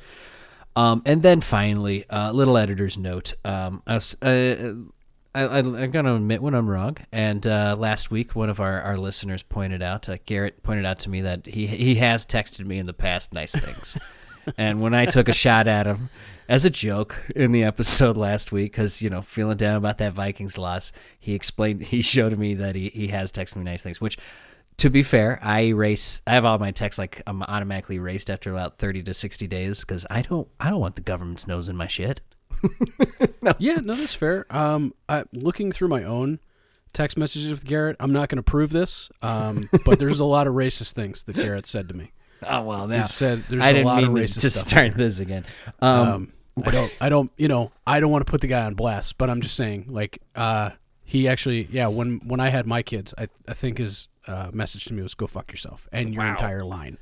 Um, 0.76 1.02
and 1.04 1.22
then 1.22 1.40
finally, 1.40 2.04
a 2.10 2.16
uh, 2.16 2.32
little 2.32 2.56
editor's 2.56 2.96
note. 2.96 3.34
Um, 3.44 3.82
uh, 3.86 3.98
I, 5.34 5.43
I, 5.43 5.58
I'm 5.58 5.91
going 5.91 6.05
to 6.05 6.14
admit 6.14 6.41
when 6.41 6.55
I'm 6.55 6.69
wrong. 6.69 6.96
And 7.10 7.44
uh, 7.46 7.74
last 7.79 8.10
week, 8.10 8.36
one 8.36 8.48
of 8.48 8.60
our, 8.60 8.81
our 8.82 8.96
listeners 8.96 9.43
pointed 9.43 9.82
out, 9.82 10.08
uh, 10.08 10.19
Garrett 10.24 10.62
pointed 10.62 10.84
out 10.84 11.00
to 11.00 11.10
me 11.10 11.22
that 11.22 11.46
he 11.46 11.67
he 11.67 11.96
has 11.96 12.24
texted 12.24 12.64
me 12.64 12.79
in 12.79 12.86
the 12.86 12.93
past 12.93 13.32
nice 13.32 13.55
things. 13.55 13.98
and 14.58 14.81
when 14.81 14.94
I 14.94 15.06
took 15.06 15.29
a 15.29 15.32
shot 15.32 15.67
at 15.67 15.86
him 15.86 16.10
as 16.48 16.64
a 16.64 16.70
joke 16.70 17.22
in 17.36 17.52
the 17.52 17.64
episode 17.64 18.17
last 18.28 18.52
week, 18.52 18.72
because 18.72 19.00
you 19.02 19.10
know 19.10 19.22
feeling 19.22 19.56
down 19.56 19.76
about 19.76 19.98
that 19.98 20.12
Vikings 20.12 20.56
loss, 20.58 20.93
he 21.20 21.34
explained 21.34 21.82
he 21.82 22.02
showed 22.02 22.36
me 22.38 22.55
that 22.55 22.74
he 22.74 22.88
he 22.88 23.08
has 23.08 23.31
texted 23.32 23.56
me 23.56 23.64
nice 23.64 23.82
things, 23.82 24.00
which. 24.00 24.17
To 24.82 24.90
be 24.90 25.02
fair, 25.02 25.40
I 25.43 25.62
erase. 25.62 26.22
I 26.24 26.34
have 26.34 26.44
all 26.44 26.56
my 26.60 26.70
texts 26.70 27.00
like 27.00 27.20
I'm 27.26 27.43
automatically 27.43 27.96
erased 27.96 28.31
after 28.31 28.52
about 28.52 28.78
thirty 28.78 29.02
to 29.02 29.12
sixty 29.12 29.48
days 29.48 29.81
because 29.81 30.06
I 30.08 30.22
don't. 30.22 30.46
I 30.60 30.70
don't 30.70 30.78
want 30.78 30.94
the 30.94 31.00
government's 31.00 31.48
nose 31.48 31.69
in 31.69 31.76
my 31.76 31.88
shit. 31.88 32.20
Yeah, 33.58 33.76
no, 33.76 33.94
that's 33.94 34.14
fair. 34.14 34.46
Um, 34.50 34.94
I, 35.08 35.24
looking 35.32 35.72
through 35.72 35.88
my 35.88 36.05
own 36.05 36.38
text 36.93 37.17
messages 37.19 37.50
with 37.50 37.64
Garrett, 37.64 37.96
I'm 37.98 38.12
not 38.12 38.28
going 38.28 38.36
to 38.36 38.43
prove 38.43 38.70
this, 38.70 39.10
um, 39.22 39.69
but 39.84 39.98
there's 39.98 40.20
a 40.20 40.24
lot 40.24 40.46
of 40.46 40.55
racist 40.55 40.93
things 40.93 41.22
that 41.24 41.34
Garrett 41.36 41.67
said 41.67 41.88
to 41.88 41.94
me. 41.94 42.12
Oh 42.46 42.62
well, 42.62 42.88
He 42.88 43.02
said 43.02 43.43
there's 43.48 43.62
I 43.62 43.70
a 43.70 43.72
didn't 43.72 43.86
lot 43.86 44.05
of 44.05 44.12
mean 44.12 44.24
racist 44.24 44.40
to 44.43 44.50
start 44.50 44.94
this 44.94 45.19
again. 45.19 45.44
Um, 45.81 46.08
Um, 46.08 46.32
I 46.67 46.70
don't, 46.70 46.96
I 47.00 47.08
don't, 47.08 47.32
you 47.36 47.48
know, 47.48 47.72
I 47.86 48.00
don't 48.00 48.10
want 48.10 48.27
to 48.27 48.31
put 48.31 48.41
the 48.41 48.46
guy 48.46 48.65
on 48.65 48.74
blast, 48.74 49.19
but 49.19 49.29
I'm 49.31 49.41
just 49.41 49.55
saying, 49.56 49.86
like, 49.88 50.20
uh, 50.34 50.70
he 51.05 51.27
actually, 51.29 51.69
yeah, 51.70 51.86
when 51.86 52.19
when 52.27 52.41
I 52.41 52.48
had 52.50 52.67
my 52.67 52.82
kids, 52.82 53.15
I 53.17 53.29
I 53.48 53.55
think 53.55 53.79
his 53.79 54.08
uh, 54.27 54.50
message 54.53 54.84
to 54.86 54.94
me 54.94 55.03
was 55.03 55.15
"Go 55.15 55.27
fuck 55.27 55.50
yourself" 55.50 55.88
and 55.93 56.12
your 56.12 56.22
Wow. 56.24 56.31
entire 56.32 56.65
line. 56.65 56.98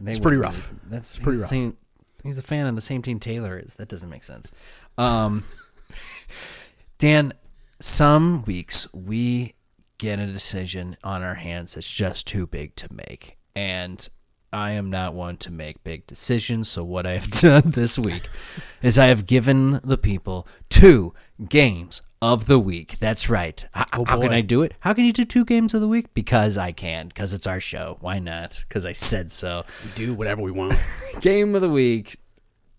they 0.00 0.10
it's 0.12 0.20
pretty 0.20 0.36
would- 0.36 0.44
rough. 0.44 0.70
That's 0.88 1.16
pretty 1.18 1.38
he's 1.38 1.38
the 1.38 1.42
rough. 1.42 1.48
Same, 1.48 1.76
he's 2.24 2.38
a 2.38 2.42
fan 2.42 2.66
of 2.66 2.74
the 2.74 2.80
same 2.82 3.00
team 3.02 3.18
Taylor 3.20 3.58
is. 3.58 3.74
That 3.76 3.88
doesn't 3.88 4.10
make 4.10 4.24
sense. 4.24 4.52
Um, 4.98 5.44
Dan, 6.98 7.32
some 7.80 8.42
weeks 8.44 8.92
we 8.92 9.54
get 9.98 10.18
a 10.18 10.26
decision 10.26 10.96
on 11.04 11.22
our 11.22 11.34
hands 11.34 11.74
that's 11.74 11.90
just 11.90 12.26
too 12.26 12.46
big 12.46 12.74
to 12.76 12.88
make, 12.92 13.38
and 13.54 14.08
I 14.52 14.72
am 14.72 14.90
not 14.90 15.14
one 15.14 15.36
to 15.38 15.50
make 15.50 15.82
big 15.82 16.06
decisions. 16.06 16.68
So 16.68 16.84
what 16.84 17.06
I 17.06 17.12
have 17.12 17.30
done 17.40 17.62
this 17.70 17.98
week 17.98 18.28
is 18.82 18.98
I 18.98 19.06
have 19.06 19.26
given 19.26 19.80
the 19.82 19.96
people 19.98 20.46
two 20.68 21.14
games 21.48 22.02
of 22.20 22.46
the 22.46 22.58
week. 22.58 22.98
That's 23.00 23.28
right. 23.28 23.64
H- 23.76 23.86
Oh, 23.94 24.04
how 24.06 24.20
can. 24.20 24.32
I 24.32 24.40
do 24.42 24.62
it? 24.62 24.74
How 24.80 24.92
can 24.92 25.04
you 25.04 25.12
do 25.12 25.24
two 25.24 25.44
games 25.44 25.74
of 25.74 25.80
the 25.80 25.88
week? 25.88 26.14
Because 26.14 26.56
I 26.58 26.72
can. 26.72 27.08
Because 27.08 27.32
it's 27.34 27.46
our 27.46 27.60
show. 27.60 27.96
Why 28.00 28.18
not? 28.18 28.64
Because 28.68 28.86
I 28.86 28.92
said 28.92 29.32
so. 29.32 29.64
We 29.84 29.90
do 29.94 30.14
whatever 30.14 30.40
we 30.42 30.50
want. 30.52 30.74
Game 31.20 31.54
of 31.54 31.62
the 31.62 31.68
week, 31.70 32.16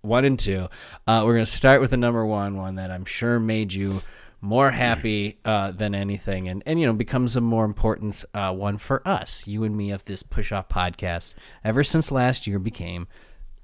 one 0.01 0.25
and 0.25 0.39
two. 0.39 0.69
Uh, 1.07 1.23
we're 1.25 1.33
gonna 1.33 1.45
start 1.45 1.81
with 1.81 1.89
the 1.91 1.97
number 1.97 2.25
one 2.25 2.55
one 2.57 2.75
that 2.75 2.89
I'm 2.91 3.05
sure 3.05 3.39
made 3.39 3.73
you 3.73 3.99
more 4.43 4.71
happy 4.71 5.39
uh, 5.45 5.71
than 5.71 5.95
anything, 5.95 6.47
and 6.47 6.61
and 6.65 6.79
you 6.79 6.85
know 6.85 6.93
becomes 6.93 7.35
a 7.35 7.41
more 7.41 7.65
important 7.65 8.23
uh, 8.33 8.53
one 8.53 8.77
for 8.77 9.07
us, 9.07 9.47
you 9.47 9.63
and 9.63 9.75
me, 9.75 9.91
of 9.91 10.05
this 10.05 10.21
push 10.21 10.51
off 10.51 10.69
podcast. 10.69 11.33
Ever 11.63 11.83
since 11.83 12.11
last 12.11 12.45
year 12.45 12.59
became 12.59 13.07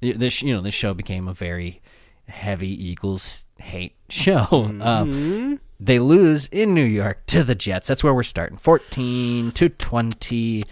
this, 0.01 0.41
you 0.41 0.53
know, 0.53 0.61
this 0.61 0.73
show 0.73 0.93
became 0.93 1.27
a 1.27 1.33
very 1.33 1.81
heavy 2.27 2.69
Eagles 2.69 3.45
hate 3.57 3.95
show. 4.09 4.47
Um, 4.81 5.59
they 5.81 5.99
lose 5.99 6.47
in 6.47 6.73
New 6.73 6.83
York 6.83 7.25
to 7.27 7.43
the 7.43 7.55
Jets. 7.55 7.87
That's 7.87 8.03
where 8.03 8.13
we're 8.13 8.23
starting. 8.23 8.57
14 8.57 9.51
to 9.51 9.69
20. 9.69 10.63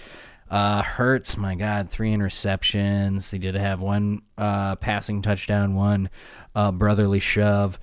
Uh, 0.50 0.82
Hurts, 0.82 1.38
my 1.38 1.56
God, 1.56 1.90
three 1.90 2.12
interceptions. 2.12 3.32
He 3.32 3.40
did 3.40 3.56
have 3.56 3.80
one 3.80 4.22
uh, 4.38 4.76
passing 4.78 5.22
touchdown, 5.22 5.76
one 5.76 6.10
uh, 6.56 6.72
brotherly 6.72 7.20
shove. 7.20 7.80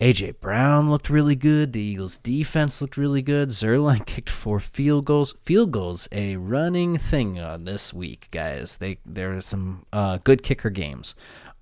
AJ 0.00 0.40
Brown 0.40 0.90
looked 0.90 1.10
really 1.10 1.36
good. 1.36 1.74
The 1.74 1.80
Eagles' 1.80 2.16
defense 2.16 2.80
looked 2.80 2.96
really 2.96 3.20
good. 3.20 3.50
Zuerlein 3.50 4.06
kicked 4.06 4.30
four 4.30 4.58
field 4.58 5.04
goals. 5.04 5.34
Field 5.42 5.72
goals, 5.72 6.08
a 6.10 6.36
running 6.36 6.96
thing 6.96 7.38
uh, 7.38 7.58
this 7.60 7.92
week, 7.92 8.28
guys. 8.30 8.78
They 8.78 8.98
there 9.04 9.36
are 9.36 9.42
some 9.42 9.84
uh, 9.92 10.18
good 10.24 10.42
kicker 10.42 10.70
games. 10.70 11.14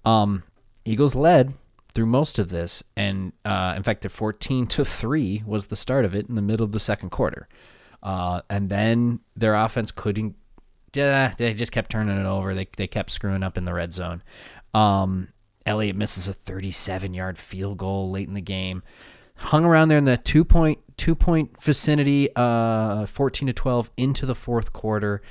Um, 0.04 0.44
Eagles 0.84 1.16
led 1.16 1.54
through 1.94 2.06
most 2.06 2.38
of 2.38 2.50
this, 2.50 2.84
and 2.96 3.32
uh, 3.44 3.74
in 3.76 3.82
fact, 3.82 4.02
the 4.02 4.08
fourteen 4.08 4.68
to 4.68 4.84
three 4.84 5.42
was 5.44 5.66
the 5.66 5.76
start 5.76 6.04
of 6.04 6.14
it 6.14 6.28
in 6.28 6.36
the 6.36 6.42
middle 6.42 6.64
of 6.64 6.70
the 6.70 6.78
second 6.78 7.10
quarter, 7.10 7.48
uh, 8.04 8.42
and 8.48 8.70
then 8.70 9.18
their 9.34 9.56
offense 9.56 9.90
couldn't. 9.90 10.36
They 10.92 11.54
just 11.56 11.72
kept 11.72 11.90
turning 11.90 12.16
it 12.16 12.26
over. 12.26 12.54
They 12.54 12.68
they 12.76 12.86
kept 12.86 13.10
screwing 13.10 13.42
up 13.42 13.58
in 13.58 13.64
the 13.64 13.74
red 13.74 13.92
zone. 13.92 14.22
Um, 14.74 15.28
Elliott 15.68 15.96
misses 15.96 16.26
a 16.26 16.32
37 16.32 17.14
yard 17.14 17.38
field 17.38 17.78
goal 17.78 18.10
late 18.10 18.26
in 18.26 18.34
the 18.34 18.40
game. 18.40 18.82
Hung 19.36 19.64
around 19.64 19.88
there 19.88 19.98
in 19.98 20.06
the 20.06 20.16
two 20.16 20.44
point 20.44 20.78
two 20.96 21.14
point 21.14 21.62
vicinity, 21.62 22.30
uh, 22.34 23.06
14 23.06 23.46
to 23.46 23.52
12 23.52 23.90
into 23.96 24.26
the 24.26 24.34
fourth 24.34 24.72
quarter. 24.72 25.22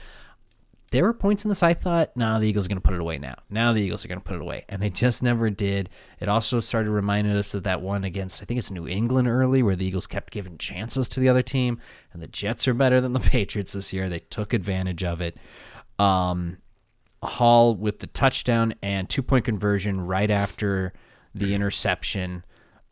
There 0.92 1.04
were 1.04 1.14
points 1.14 1.44
in 1.44 1.50
this 1.50 1.64
I 1.64 1.74
thought, 1.74 2.16
no, 2.16 2.40
the 2.40 2.48
Eagles 2.48 2.66
are 2.66 2.70
going 2.70 2.78
to 2.78 2.82
put 2.82 2.94
it 2.94 3.02
away 3.02 3.18
now. 3.18 3.36
Now 3.50 3.74
the 3.74 3.82
Eagles 3.82 4.06
are 4.06 4.08
going 4.08 4.22
to 4.22 4.24
put 4.24 4.36
it 4.36 4.42
away. 4.42 4.64
And 4.70 4.82
they 4.82 4.90
just 4.90 5.22
never 5.22 5.50
did. 5.50 5.90
It 6.22 6.30
also 6.30 6.62
started 6.62 6.92
reminding 6.92 7.36
us 7.36 7.54
of 7.54 7.64
that 7.64 7.82
one 7.82 8.06
against, 8.06 8.42
I 8.42 8.46
think 8.46 8.60
it's 8.60 8.72
New 8.72 8.88
England 8.88 9.28
early, 9.28 9.62
where 9.62 9.76
the 9.76 9.86
Eagles 9.86 10.08
kept 10.08 10.32
giving 10.32 10.58
chances 10.58 11.10
to 11.10 11.20
the 11.20 11.28
other 11.28 11.42
team. 11.42 11.82
And 12.14 12.22
the 12.22 12.28
Jets 12.28 12.70
are 12.70 12.74
better 12.74 13.02
than 13.02 13.12
the 13.12 13.20
Patriots 13.32 13.74
this 13.74 13.92
year. 13.92 14.08
They 14.08 14.20
took 14.20 14.54
advantage 14.54 15.04
of 15.04 15.20
it. 15.20 15.36
Um, 16.00 16.60
Hall 17.28 17.76
with 17.76 18.00
the 18.00 18.08
touchdown 18.08 18.74
and 18.82 19.10
two 19.10 19.22
point 19.22 19.46
conversion 19.46 20.02
right 20.02 20.30
after 20.32 20.94
the 21.36 21.54
interception, 21.54 22.44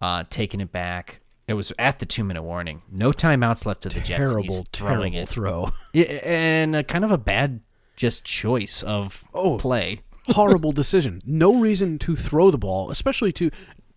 uh, 0.02 0.24
taking 0.30 0.62
it 0.62 0.72
back. 0.72 1.22
It 1.48 1.54
was 1.54 1.72
at 1.78 2.00
the 2.00 2.06
two 2.06 2.24
minute 2.24 2.44
warning. 2.44 2.82
No 2.92 3.12
timeouts 3.12 3.66
left 3.66 3.82
to 3.82 3.90
the 3.90 4.00
Jets. 4.00 4.30
terrible, 4.32 4.44
He's 4.44 4.62
throwing 4.74 5.14
terrible 5.14 5.18
it. 5.24 5.30
throw. 5.30 5.72
Yeah, 5.94 6.04
and 6.26 6.76
a 6.76 6.84
kind 6.84 7.04
of 7.04 7.12
a 7.12 7.18
bad 7.18 7.62
just 7.96 8.24
choice 8.24 8.84
of 8.84 9.24
Oh. 9.34 9.58
play. 9.58 10.02
Horrible 10.30 10.72
decision. 10.72 11.22
No 11.26 11.56
reason 11.60 12.00
to 12.00 12.16
throw 12.16 12.50
the 12.52 12.58
ball, 12.58 12.90
especially 12.90 13.32
to 13.34 13.52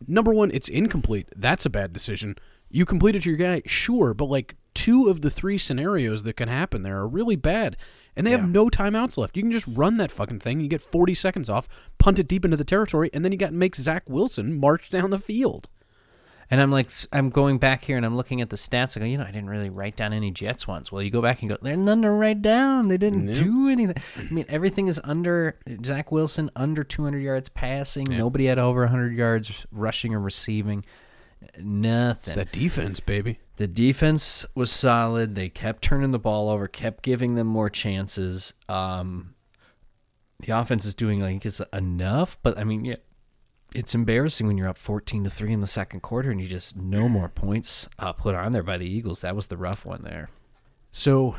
number 0.06 0.32
one. 0.32 0.50
It's 0.52 0.68
incomplete. 0.68 1.26
That's 1.34 1.64
a 1.66 1.70
bad 1.70 1.92
decision. 1.94 2.36
You 2.70 2.84
completed 2.84 3.22
to 3.22 3.30
your 3.30 3.38
guy, 3.38 3.62
sure, 3.64 4.12
but 4.12 4.26
like 4.26 4.54
two 4.74 5.08
of 5.08 5.22
the 5.22 5.30
three 5.30 5.56
scenarios 5.56 6.22
that 6.24 6.34
can 6.36 6.48
happen 6.48 6.82
there 6.82 6.98
are 6.98 7.08
really 7.08 7.34
bad, 7.34 7.76
and 8.18 8.26
they 8.26 8.32
Yeah. 8.32 8.38
have 8.38 8.48
no 8.50 8.68
timeouts 8.68 9.16
left. 9.16 9.36
You 9.36 9.42
can 9.42 9.52
just 9.52 9.66
run 9.66 9.96
that 9.96 10.10
fucking 10.10 10.40
thing. 10.40 10.60
You 10.60 10.68
get 10.68 10.82
forty 10.82 11.14
seconds 11.14 11.48
off, 11.48 11.68
punt 11.98 12.18
it 12.18 12.28
deep 12.28 12.44
into 12.44 12.56
the 12.58 12.64
territory, 12.64 13.08
and 13.14 13.24
then 13.24 13.32
you 13.32 13.38
got 13.38 13.48
to 13.50 13.54
make 13.54 13.74
Zach 13.76 14.02
Wilson 14.08 14.58
march 14.58 14.90
down 14.90 15.08
the 15.10 15.18
field. 15.18 15.68
And 16.50 16.62
I'm 16.62 16.70
like, 16.70 16.88
I'm 17.12 17.28
going 17.28 17.58
back 17.58 17.84
here 17.84 17.98
and 17.98 18.06
I'm 18.06 18.16
looking 18.16 18.40
at 18.40 18.48
the 18.48 18.56
stats. 18.56 18.96
I 18.96 19.00
go, 19.00 19.04
you 19.06 19.18
know, 19.18 19.24
I 19.24 19.30
didn't 19.30 19.50
really 19.50 19.68
write 19.68 19.96
down 19.96 20.14
any 20.14 20.30
Jets 20.30 20.66
ones. 20.66 20.90
Well, 20.90 21.02
you 21.02 21.10
go 21.10 21.20
back 21.20 21.42
and 21.42 21.50
go, 21.50 21.58
there's 21.60 21.76
none 21.76 22.00
to 22.00 22.10
write 22.10 22.40
down. 22.40 22.88
They 22.88 22.96
didn't 22.96 23.26
Nope. 23.26 23.36
do 23.36 23.68
anything. 23.68 23.96
I 24.16 24.32
mean, 24.32 24.46
everything 24.48 24.86
is 24.88 24.98
under 25.04 25.56
Zach 25.84 26.10
Wilson, 26.10 26.50
under 26.56 26.84
200 26.84 27.18
yards 27.18 27.50
passing. 27.50 28.06
Nobody 28.08 28.46
had 28.46 28.58
over 28.58 28.80
100 28.80 29.12
yards 29.14 29.66
rushing 29.70 30.14
or 30.14 30.20
receiving. 30.20 30.86
Nothing. 31.64 32.22
It's 32.24 32.32
that 32.32 32.52
defense, 32.52 33.00
baby. 33.00 33.40
The 33.56 33.66
defense 33.66 34.46
was 34.54 34.70
solid. 34.70 35.34
They 35.34 35.48
kept 35.48 35.82
turning 35.82 36.12
the 36.12 36.18
ball 36.18 36.48
over, 36.48 36.68
kept 36.68 37.02
giving 37.02 37.34
them 37.34 37.46
more 37.46 37.68
chances. 37.68 38.54
Um, 38.68 39.34
the 40.40 40.56
offense 40.56 40.84
is 40.84 40.94
doing 40.94 41.20
like 41.20 41.44
it's 41.44 41.60
enough, 41.72 42.38
but 42.42 42.56
I 42.56 42.64
mean, 42.64 42.84
yeah, 42.84 42.96
it's 43.74 43.94
embarrassing 43.94 44.46
when 44.46 44.56
you're 44.56 44.68
up 44.68 44.78
14 44.78 45.24
to 45.24 45.30
three 45.30 45.52
in 45.52 45.60
the 45.60 45.66
second 45.66 46.00
quarter 46.00 46.30
and 46.30 46.40
you 46.40 46.46
just 46.46 46.76
no 46.76 47.08
more 47.08 47.28
points 47.28 47.88
uh, 47.98 48.12
put 48.12 48.34
on 48.34 48.52
there 48.52 48.62
by 48.62 48.78
the 48.78 48.86
Eagles. 48.86 49.20
That 49.22 49.36
was 49.36 49.48
the 49.48 49.56
rough 49.56 49.84
one 49.84 50.02
there. 50.02 50.30
So, 50.90 51.36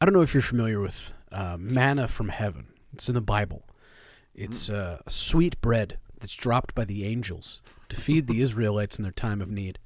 I 0.00 0.04
don't 0.04 0.14
know 0.14 0.22
if 0.22 0.32
you're 0.32 0.42
familiar 0.42 0.80
with 0.80 1.12
uh, 1.32 1.56
manna 1.58 2.08
from 2.08 2.28
heaven. 2.28 2.68
It's 2.92 3.08
in 3.08 3.14
the 3.14 3.20
Bible. 3.20 3.64
It's 4.34 4.70
uh, 4.70 5.00
a 5.06 5.10
sweet 5.10 5.60
bread 5.60 5.98
that's 6.18 6.34
dropped 6.34 6.74
by 6.74 6.84
the 6.84 7.04
angels 7.04 7.60
to 7.88 7.96
feed 7.96 8.26
the 8.26 8.40
Israelites 8.40 8.98
in 8.98 9.02
their 9.02 9.12
time 9.12 9.40
of 9.40 9.50
need. 9.50 9.78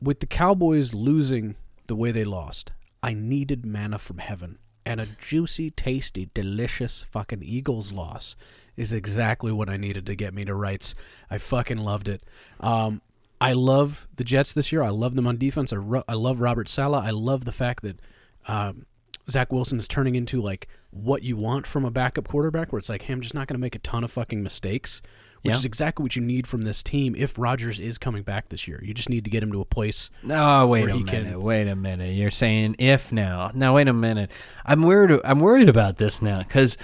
With 0.00 0.20
the 0.20 0.26
Cowboys 0.26 0.94
losing 0.94 1.56
the 1.86 1.96
way 1.96 2.10
they 2.10 2.24
lost, 2.24 2.72
I 3.02 3.14
needed 3.14 3.66
manna 3.66 3.98
from 3.98 4.18
heaven. 4.18 4.58
And 4.86 5.00
a 5.00 5.06
juicy, 5.20 5.70
tasty, 5.70 6.30
delicious 6.32 7.02
fucking 7.02 7.42
Eagles 7.42 7.92
loss 7.92 8.36
is 8.76 8.92
exactly 8.92 9.52
what 9.52 9.68
I 9.68 9.76
needed 9.76 10.06
to 10.06 10.14
get 10.14 10.32
me 10.32 10.44
to 10.46 10.54
rights. 10.54 10.94
I 11.30 11.38
fucking 11.38 11.78
loved 11.78 12.08
it. 12.08 12.22
Um, 12.60 13.02
I 13.40 13.52
love 13.52 14.08
the 14.16 14.24
Jets 14.24 14.52
this 14.52 14.72
year. 14.72 14.82
I 14.82 14.88
love 14.88 15.14
them 15.14 15.26
on 15.26 15.36
defense. 15.36 15.72
I, 15.72 15.76
ro- 15.76 16.04
I 16.08 16.14
love 16.14 16.40
Robert 16.40 16.68
Saleh. 16.68 17.04
I 17.04 17.10
love 17.10 17.44
the 17.44 17.52
fact 17.52 17.82
that 17.82 18.00
um, 18.46 18.86
Zach 19.30 19.52
Wilson 19.52 19.78
is 19.78 19.88
turning 19.88 20.14
into 20.14 20.40
like 20.40 20.68
what 20.90 21.22
you 21.22 21.36
want 21.36 21.66
from 21.66 21.84
a 21.84 21.90
backup 21.90 22.28
quarterback, 22.28 22.72
where 22.72 22.78
it's 22.78 22.88
like, 22.88 23.02
hey, 23.02 23.12
I'm 23.12 23.20
just 23.20 23.34
not 23.34 23.46
going 23.46 23.56
to 23.56 23.60
make 23.60 23.74
a 23.74 23.80
ton 23.80 24.04
of 24.04 24.10
fucking 24.10 24.42
mistakes, 24.42 25.02
which 25.42 25.52
Yeah. 25.54 25.58
is 25.58 25.64
exactly 25.64 26.02
what 26.02 26.16
you 26.16 26.22
need 26.22 26.46
from 26.46 26.62
this 26.62 26.82
team 26.82 27.14
if 27.16 27.38
Rodgers 27.38 27.78
is 27.78 27.98
coming 27.98 28.22
back 28.22 28.48
this 28.48 28.66
year. 28.68 28.80
You 28.84 28.92
just 28.94 29.08
need 29.08 29.24
to 29.24 29.30
get 29.30 29.42
him 29.42 29.52
to 29.52 29.60
a 29.60 29.64
place. 29.64 30.10
Oh, 30.30 30.66
wait 30.66 30.82
Where 30.82 30.90
a 30.90 30.96
he 30.98 31.04
minute. 31.04 31.24
can- 31.32 31.42
Wait 31.42 31.68
a 31.68 31.76
minute. 31.76 32.14
You're 32.14 32.30
saying 32.30 32.76
if 32.78 33.12
now. 33.12 33.50
Now, 33.54 33.74
wait 33.74 33.88
a 33.88 33.92
minute. 33.92 34.30
I'm 34.66 34.82
worried. 34.82 35.20
I'm 35.24 35.40
worried 35.40 35.68
about 35.68 35.96
this 35.96 36.20
now 36.22 36.38
because 36.42 36.76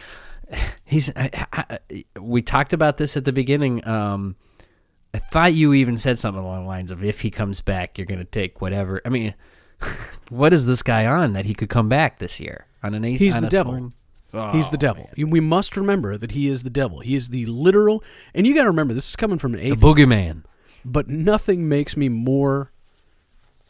he's. 0.84 1.11
I, 1.16 1.30
I, 1.52 1.78
we 2.20 2.42
talked 2.42 2.73
about 2.73 2.96
this 2.96 3.16
at 3.16 3.25
the 3.25 3.32
beginning. 3.32 3.87
Um, 3.87 4.37
I 5.12 5.18
thought 5.18 5.54
you 5.54 5.75
even 5.75 5.96
said 5.96 6.18
something 6.18 6.42
along 6.42 6.62
the 6.62 6.68
lines 6.68 6.90
of 6.90 7.04
if 7.04 7.20
he 7.20 7.30
comes 7.30 7.61
back, 7.61 7.99
you're 7.99 8.04
going 8.06 8.18
to 8.18 8.25
take 8.25 8.61
whatever. 8.61 9.00
I 9.04 9.08
mean, 9.11 9.34
what 10.28 10.52
is 10.52 10.66
this 10.66 10.82
guy 10.82 11.06
on 11.06 11.32
that 11.34 11.44
he 11.44 11.54
could 11.54 11.68
come 11.68 11.88
back 11.88 12.18
this 12.18 12.40
year 12.40 12.66
on 12.82 12.94
an 12.94 13.04
eight? 13.04 13.18
He's 13.20 13.38
the 13.38 13.46
devil. 13.46 13.73
torn- 13.75 13.94
He's 14.53 14.69
the 14.71 14.76
Oh, 14.76 14.79
devil. 14.79 15.11
We 15.17 15.41
must 15.41 15.76
remember 15.76 16.17
that 16.17 16.33
he 16.33 16.49
is 16.49 16.62
the 16.62 16.71
devil. 16.71 17.00
He 17.00 17.14
is 17.14 17.29
the 17.29 17.47
literal, 17.47 18.03
and 18.35 18.47
you 18.47 18.55
got 18.55 18.62
to 18.62 18.69
remember 18.69 18.95
this 18.95 19.09
is 19.11 19.17
coming 19.17 19.38
from 19.38 19.55
an 19.55 19.61
atheist. 19.61 19.81
The 19.81 19.87
boogeyman. 19.87 20.45
but 20.85 21.09
nothing 21.09 21.69
makes 21.69 21.97
me 21.97 22.09
more 22.09 22.71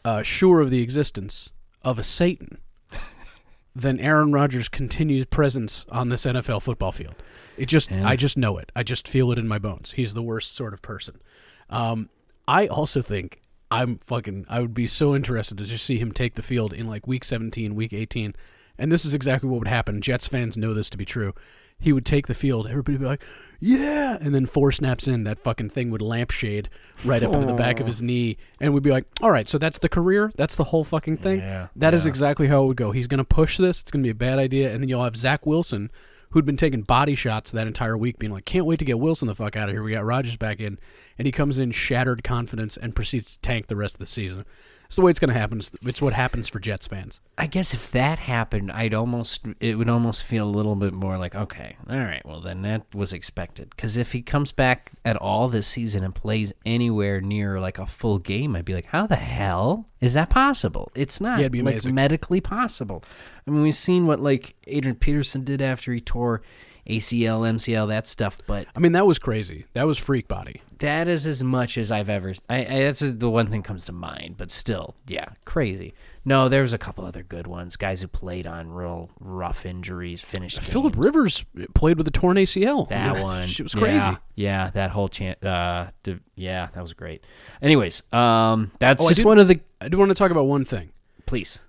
uh, 0.03 0.21
sure 0.23 0.59
of 0.61 0.69
the 0.69 0.81
existence 0.81 1.51
of 1.83 1.97
a 1.99 2.03
Satan 2.03 2.57
than 3.75 3.99
Aaron 3.99 4.31
Rodgers' 4.31 4.69
continued 4.69 5.29
presence 5.29 5.85
on 5.89 6.09
this 6.09 6.25
NFL 6.25 6.61
football 6.61 6.91
field. 6.91 7.15
It 7.57 7.67
just. 7.67 7.91
I 7.91 8.15
just 8.15 8.37
know 8.37 8.57
it. 8.57 8.71
I 8.75 8.83
just 8.83 9.07
feel 9.07 9.31
it 9.31 9.37
in 9.37 9.47
my 9.47 9.59
bones. 9.59 9.91
He's 9.93 10.13
the 10.13 10.21
worst 10.21 10.55
sort 10.55 10.73
of 10.73 10.81
person. 10.81 11.21
Um, 11.69 12.09
I 12.47 12.67
also 12.67 13.01
think 13.01 13.41
I'm 13.71 13.99
fucking. 13.99 14.45
I 14.49 14.59
would 14.59 14.73
be 14.73 14.87
so 14.87 15.15
interested 15.15 15.57
to 15.59 15.65
just 15.65 15.85
see 15.85 15.97
him 15.97 16.11
take 16.11 16.35
the 16.35 16.41
field 16.43 16.73
in 16.73 16.87
like 16.87 17.07
week 17.07 17.23
17, 17.23 17.73
week 17.75 17.93
18, 17.93 18.33
and 18.77 18.91
this 18.91 19.05
is 19.05 19.13
exactly 19.13 19.49
what 19.49 19.59
would 19.59 19.67
happen. 19.67 20.01
Jets 20.01 20.27
fans 20.27 20.57
know 20.57 20.73
this 20.73 20.89
to 20.91 20.97
be 20.97 21.05
true. 21.05 21.33
He 21.77 21.91
would 21.91 22.05
take 22.05 22.27
the 22.27 22.33
field. 22.33 22.67
Everybody 22.67 22.93
would 22.93 23.01
be 23.01 23.07
like, 23.07 23.23
"Yeah!" 23.59 24.17
And 24.21 24.33
then 24.33 24.45
four 24.45 24.71
snaps 24.71 25.09
in, 25.09 25.25
that 25.25 25.39
fucking 25.39 25.69
thing 25.71 25.91
would 25.91 26.01
lampshade 26.01 26.69
right 27.03 27.21
up 27.21 27.33
into 27.33 27.47
the 27.47 27.53
back 27.53 27.81
of 27.81 27.87
his 27.87 28.01
knee, 28.01 28.37
and 28.61 28.73
we'd 28.73 28.81
be 28.83 28.91
like, 28.91 29.05
"All 29.21 29.29
right, 29.31 29.47
so 29.49 29.57
that's 29.57 29.79
the 29.79 29.89
career. 29.89 30.31
That's 30.37 30.55
the 30.55 30.63
whole 30.65 30.85
fucking 30.85 31.17
thing. 31.17 31.39
Yeah, 31.39 31.67
That 31.75 31.93
is 31.93 32.05
yeah. 32.05 32.09
exactly 32.09 32.47
how 32.47 32.63
it 32.63 32.67
would 32.67 32.77
go. 32.77 32.91
He's 32.91 33.07
gonna 33.07 33.25
push 33.25 33.57
this. 33.57 33.81
It's 33.81 33.91
gonna 33.91 34.03
be 34.03 34.09
a 34.09 34.15
bad 34.15 34.39
idea, 34.39 34.71
and 34.73 34.81
then 34.81 34.87
you'll 34.89 35.03
have 35.03 35.17
Zach 35.17 35.45
Wilson, 35.45 35.91
who'd 36.29 36.45
been 36.45 36.55
taking 36.57 36.81
body 36.83 37.13
shots 37.15 37.51
that 37.51 37.67
entire 37.67 37.97
week, 37.97 38.19
being 38.19 38.31
like, 38.31 38.45
"Can't 38.45 38.65
wait 38.65 38.79
to 38.79 38.85
get 38.85 38.97
Wilson 38.99 39.27
the 39.27 39.35
fuck 39.35 39.57
out 39.57 39.67
of 39.67 39.75
here. 39.75 39.83
We 39.83 39.91
got 39.91 40.05
Rodgers 40.05 40.37
back 40.37 40.61
in," 40.61 40.79
and 41.17 41.25
he 41.25 41.31
comes 41.33 41.59
in 41.59 41.71
shattered 41.71 42.23
confidence 42.23 42.77
and 42.77 42.95
proceeds 42.95 43.33
to 43.33 43.39
tank 43.41 43.67
the 43.67 43.75
rest 43.75 43.95
of 43.95 43.99
the 43.99 44.05
season. 44.05 44.45
It's 44.87 44.95
the 44.95 45.01
way 45.01 45.09
it's 45.09 45.19
going 45.19 45.33
to 45.33 45.39
happen. 45.39 45.57
It's, 45.59 45.71
it's 45.85 46.01
what 46.01 46.13
happens 46.13 46.47
for 46.47 46.59
Jets 46.59 46.87
fans. 46.87 47.19
I 47.37 47.47
guess 47.47 47.73
if 47.73 47.91
that 47.91 48.19
happened, 48.19 48.71
I'd 48.71 48.93
almost 48.93 49.45
it 49.59 49.77
would 49.77 49.89
almost 49.89 50.23
feel 50.23 50.47
a 50.47 50.49
little 50.49 50.75
bit 50.75 50.93
more 50.93 51.17
like 51.17 51.35
okay, 51.35 51.77
all 51.89 51.97
right, 51.97 52.25
well 52.25 52.41
then 52.41 52.61
that 52.63 52.93
was 52.93 53.13
expected. 53.13 53.69
Because 53.71 53.97
if 53.97 54.11
he 54.11 54.21
comes 54.21 54.51
back 54.51 54.91
at 55.03 55.17
all 55.17 55.47
this 55.49 55.67
season 55.67 56.03
and 56.03 56.13
plays 56.13 56.53
anywhere 56.65 57.21
near 57.21 57.59
like 57.59 57.79
a 57.79 57.85
full 57.85 58.19
game, 58.19 58.55
I'd 58.55 58.65
be 58.65 58.73
like, 58.73 58.85
how 58.87 59.07
the 59.07 59.15
hell 59.15 59.87
is 60.01 60.13
that 60.13 60.29
possible? 60.29 60.91
It's 60.95 61.19
not 61.19 61.39
Yeah, 61.39 61.49
like 61.61 61.85
medically 61.85 62.41
possible. 62.41 63.03
I 63.47 63.51
mean, 63.51 63.63
we've 63.63 63.75
seen 63.75 64.07
what 64.07 64.19
like 64.19 64.55
Adrian 64.67 64.95
Peterson 64.97 65.43
did 65.43 65.61
after 65.61 65.91
he 65.93 65.99
tore 65.99 66.41
ACL, 66.87 67.41
MCL, 67.41 67.87
that 67.87 68.05
stuff, 68.05 68.37
but 68.45 68.67
I 68.75 68.79
mean, 68.79 68.91
that 68.91 69.07
was 69.07 69.17
crazy. 69.17 69.65
That 69.73 69.87
was 69.87 69.97
freak 69.97 70.27
body. 70.27 70.61
That 70.79 71.07
is 71.07 71.25
as 71.27 71.43
much 71.43 71.77
as 71.77 71.91
I've 71.91 72.09
ever. 72.09 72.33
I, 72.49 72.57
I 72.65 72.79
that's 72.83 72.99
the 72.99 73.29
one 73.29 73.47
thing 73.47 73.63
comes 73.63 73.85
to 73.85 73.91
mind, 73.91 74.35
but 74.37 74.51
still, 74.51 74.95
yeah, 75.07 75.25
crazy. 75.45 75.93
No, 76.27 76.49
there 76.49 76.63
was 76.63 76.73
a 76.73 76.77
couple 76.77 77.05
other 77.05 77.21
good 77.23 77.45
ones. 77.47 77.75
Guys 77.75 78.01
who 78.01 78.07
played 78.07 78.47
on 78.47 78.71
real 78.71 79.09
rough 79.19 79.65
injuries, 79.65 80.21
finished. 80.21 80.59
Philip 80.61 80.95
Rivers 80.97 81.45
played 81.75 81.97
with 81.97 82.07
a 82.07 82.11
torn 82.11 82.37
ACL. 82.37 82.89
That 82.89 83.21
one, 83.23 83.47
Shit 83.47 83.63
was 83.65 83.75
Yeah, 83.75 83.79
crazy. 83.81 84.17
Yeah, 84.35 84.69
that 84.71 84.91
whole 84.91 85.07
chance. 85.07 85.41
Uh, 85.43 85.91
yeah, 86.35 86.67
that 86.73 86.81
was 86.81 86.93
great. 86.93 87.23
Anyways, 87.61 88.01
um, 88.13 88.71
that's 88.79 89.03
Oh, 89.03 89.07
just 89.07 89.19
did- 89.19 89.25
one 89.25 89.39
of 89.39 89.47
the. 89.47 89.59
I 89.81 89.87
do 89.89 89.97
want 89.97 90.09
to 90.09 90.15
talk 90.15 90.31
about 90.31 90.45
one 90.45 90.65
thing. 90.65 90.91
Please, 91.25 91.59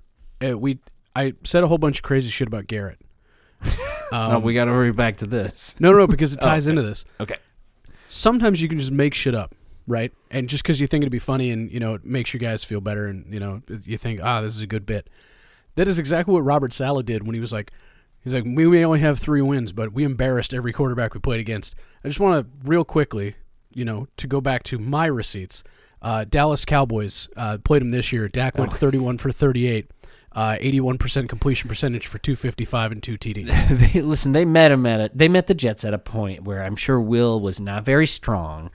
Uh, 0.44 0.56
we 0.58 0.78
I 1.14 1.34
said 1.44 1.62
a 1.64 1.68
whole 1.68 1.78
bunch 1.78 1.98
of 1.98 2.02
crazy 2.02 2.30
shit 2.30 2.46
about 2.48 2.66
Garrett. 2.66 2.98
oh, 4.12 4.38
we 4.38 4.52
got 4.54 4.66
to 4.66 4.70
hurry 4.70 4.92
back 4.92 5.18
to 5.18 5.26
this. 5.26 5.75
No, 5.80 5.92
no, 5.92 5.98
no, 5.98 6.06
because 6.06 6.32
it 6.34 6.40
ties 6.40 6.66
into 6.66 6.82
this. 6.82 7.04
Okay. 7.20 7.36
Sometimes 8.16 8.62
you 8.62 8.68
can 8.68 8.78
just 8.78 8.92
make 8.92 9.12
shit 9.12 9.35
up, 9.35 9.54
right? 9.87 10.12
And 10.30 10.49
just 10.49 10.62
because 10.62 10.80
you 10.80 10.87
think 10.87 11.02
it'd 11.02 11.12
be 11.12 11.18
funny 11.18 11.50
and 11.50 11.70
you 11.70 11.80
know 11.80 11.94
it 11.94 12.04
makes 12.04 12.32
you 12.32 12.40
guys 12.40 12.64
feel 12.64 12.80
better, 12.80 13.06
and 13.06 13.32
you 13.32 13.40
know 13.40 13.62
you 13.85 13.99
think, 13.99 14.20
ah, 14.23 14.40
this 14.40 14.54
is 14.56 14.62
a 14.62 14.66
good 14.66 14.87
bit. 14.87 15.08
That 15.75 15.87
is 15.87 15.99
exactly 15.99 16.32
what 16.32 16.40
Robert 16.40 16.73
Saleh 16.73 17.04
did 17.04 17.26
when 17.26 17.35
he 17.35 17.40
was 17.40 17.52
like, 17.52 17.70
he's 18.25 18.32
like, 18.32 18.44
we 18.44 18.66
may 18.66 18.85
only 18.85 19.00
have 19.00 19.18
three 19.18 19.42
wins, 19.42 19.73
but 19.73 19.92
we 19.92 20.04
embarrassed 20.04 20.54
every 20.54 20.73
quarterback 20.73 21.12
we 21.12 21.20
played 21.20 21.40
against. 21.40 21.75
I 22.02 22.08
just 22.08 22.18
want 22.18 22.42
to 22.42 22.68
real 22.68 22.85
quickly, 22.85 23.37
you 23.75 23.85
know, 23.85 24.08
to 24.16 24.26
go 24.26 24.40
back 24.40 24.62
to 24.64 24.78
my 24.78 25.04
receipts. 25.04 25.62
Uh, 26.00 26.25
Dallas 26.25 26.64
Cowboys 26.64 27.28
uh, 27.37 27.58
played 27.62 27.82
them 27.82 27.90
this 27.90 28.12
year. 28.12 28.28
Dak 28.28 28.56
went 28.56 28.73
31 28.73 29.18
for 29.18 29.30
38, 29.30 29.90
uh, 30.37 30.57
81% 30.61 31.28
completion 31.28 31.66
percentage 31.69 32.07
for 32.07 32.19
255 32.19 32.93
and 32.93 33.02
two 33.02 33.16
TDs. 33.16 33.93
they, 33.93 34.02
listen, 34.02 34.33
they 34.33 34.45
met 34.45 34.71
him 34.71 34.85
at 34.87 35.00
a, 35.00 35.11
they 35.14 35.28
met 35.28 35.47
the 35.47 35.55
Jets 35.55 35.83
at 35.85 35.95
a 35.95 35.99
point 35.99 36.45
where 36.45 36.62
I'm 36.62 36.76
sure 36.76 37.00
Will 37.00 37.40
was 37.40 37.59
not 37.59 37.85
very 37.85 38.07
strong. 38.07 38.71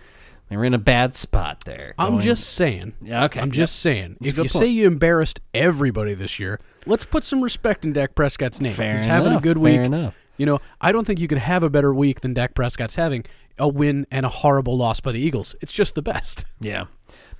They 0.49 0.57
were 0.57 0.65
in 0.65 0.73
a 0.73 0.79
bad 0.79 1.15
spot 1.15 1.63
there. 1.65 1.93
I'm 1.97 2.13
going- 2.13 2.21
just 2.23 2.55
saying. 2.55 2.93
Yeah, 3.01 3.25
okay. 3.25 3.39
I'm 3.39 3.51
just 3.51 3.77
saying. 3.79 4.17
A 4.21 4.27
If 4.27 4.37
you 4.37 4.47
say 4.49 4.65
you 4.65 4.85
embarrassed 4.87 5.39
everybody 5.53 6.13
this 6.13 6.39
year, 6.39 6.59
let's 6.85 7.05
put 7.05 7.23
some 7.23 7.41
respect 7.41 7.85
in 7.85 7.93
Dak 7.93 8.15
Prescott's 8.15 8.59
name. 8.59 8.73
Fair 8.73 8.93
He's 8.93 9.05
having 9.05 9.27
a 9.27 9.31
enough, 9.31 9.43
good 9.43 9.57
fair 9.57 9.63
week. 9.63 9.79
enough. 9.81 10.15
You 10.37 10.47
know, 10.47 10.59
I 10.81 10.91
don't 10.91 11.05
think 11.05 11.19
you 11.19 11.27
could 11.27 11.37
have 11.37 11.61
a 11.63 11.69
better 11.69 11.93
week 11.93 12.21
than 12.21 12.33
Dak 12.33 12.55
Prescott's 12.55 12.95
having 12.95 13.23
a 13.59 13.67
win 13.67 14.07
and 14.09 14.25
a 14.25 14.29
horrible 14.29 14.75
loss 14.75 14.99
by 14.99 15.11
the 15.11 15.19
Eagles. 15.21 15.55
It's 15.61 15.71
just 15.73 15.93
the 15.95 16.01
best. 16.01 16.43
Yeah, 16.59 16.85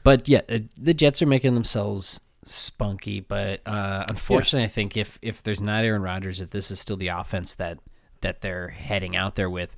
but 0.04 0.30
yeah, 0.30 0.42
uh, 0.48 0.60
the 0.80 0.94
Jets 0.94 1.22
are 1.22 1.26
making 1.26 1.56
themselves 1.56 2.22
spunky. 2.44 3.20
But 3.20 3.62
uh, 3.68 4.06
unfortunately, 4.08 4.66
I 4.66 4.68
think 4.70 4.98
if 4.98 5.18
if 5.22 5.44
there's 5.44 5.62
not 5.62 5.84
Aaron 5.84 6.02
Rodgers, 6.02 6.40
if 6.40 6.50
this 6.52 6.72
is 6.72 6.80
still 6.80 6.98
the 6.98 7.10
offense 7.10 7.56
that 7.56 7.80
that 8.22 8.42
they're 8.42 8.70
heading 8.70 9.16
out 9.16 9.36
there 9.36 9.50
with, 9.50 9.76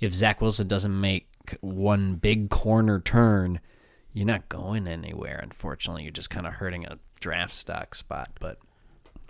if 0.00 0.14
Zach 0.14 0.40
Wilson 0.40 0.66
doesn't 0.68 1.00
make 1.00 1.28
one 1.60 2.14
big 2.16 2.50
corner 2.50 3.00
turn, 3.00 3.60
you're 4.12 4.26
not 4.26 4.48
going 4.48 4.86
anywhere. 4.88 5.40
Unfortunately, 5.42 6.02
you're 6.02 6.12
just 6.12 6.30
kind 6.30 6.46
of 6.46 6.54
hurting 6.54 6.84
a 6.86 6.98
draft 7.20 7.54
stock 7.54 7.94
spot. 7.94 8.30
But 8.40 8.58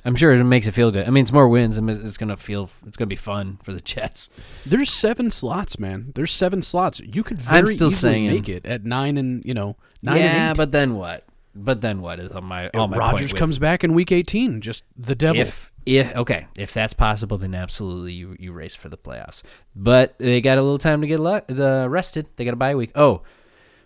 I'm 0.04 0.16
sure 0.16 0.32
it 0.32 0.44
makes 0.44 0.66
it 0.66 0.72
feel 0.72 0.90
good. 0.90 1.06
I 1.06 1.10
mean, 1.10 1.22
it's 1.22 1.32
more 1.32 1.48
wins. 1.48 1.76
and 1.78 1.88
It's 1.90 2.16
gonna 2.18 2.36
feel. 2.36 2.68
It's 2.86 2.96
gonna 2.96 3.06
be 3.08 3.16
fun 3.16 3.58
for 3.62 3.72
the 3.72 3.80
Jets. 3.80 4.30
There's 4.66 4.90
seven 4.90 5.30
slots, 5.30 5.78
man. 5.78 6.12
There's 6.14 6.32
seven 6.32 6.62
slots. 6.62 7.00
You 7.00 7.22
could 7.22 7.40
very 7.40 7.58
I'm 7.60 7.66
still 7.68 7.88
easily 7.88 8.12
saying- 8.12 8.26
make 8.26 8.48
it 8.48 8.66
at 8.66 8.84
nine 8.84 9.16
and 9.18 9.44
you 9.44 9.54
know 9.54 9.76
nine 10.02 10.18
yeah, 10.18 10.54
but 10.54 10.72
then 10.72 10.94
what? 10.96 11.24
But 11.54 11.80
then 11.80 12.00
what 12.00 12.18
is 12.18 12.30
on 12.30 12.44
my 12.44 12.68
all 12.70 12.88
my 12.88 13.12
with- 13.14 13.34
comes 13.37 13.58
back 13.58 13.84
in 13.84 13.94
week 13.94 14.11
18. 14.11 14.61
Just 14.61 14.84
the 14.96 15.14
devil. 15.14 15.40
If 15.40 15.70
if 15.87 16.14
okay, 16.16 16.46
if 16.56 16.73
that's 16.73 16.94
possible, 16.94 17.38
then 17.38 17.54
absolutely 17.54 18.12
you 18.12 18.37
you 18.38 18.52
race 18.52 18.75
for 18.75 18.88
the 18.88 18.96
playoffs. 18.96 19.42
But 19.76 20.18
they 20.18 20.40
got 20.40 20.58
a 20.58 20.62
little 20.62 20.78
time 20.78 21.00
to 21.02 21.06
get 21.06 21.20
lu- 21.20 21.64
uh, 21.64 21.88
rested. 21.88 22.28
They 22.37 22.44
got 22.44 22.54
a 22.54 22.56
bye 22.56 22.75
week. 22.75 22.90
Oh, 22.94 23.23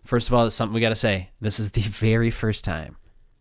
first 0.04 0.28
of 0.28 0.34
all, 0.34 0.46
it's 0.46 0.56
something 0.56 0.74
we 0.74 0.80
got 0.80 0.88
to 0.90 0.94
say. 0.96 1.30
This 1.40 1.60
is 1.60 1.72
the 1.72 1.80
very 1.82 2.30
first 2.30 2.64
time 2.64 2.96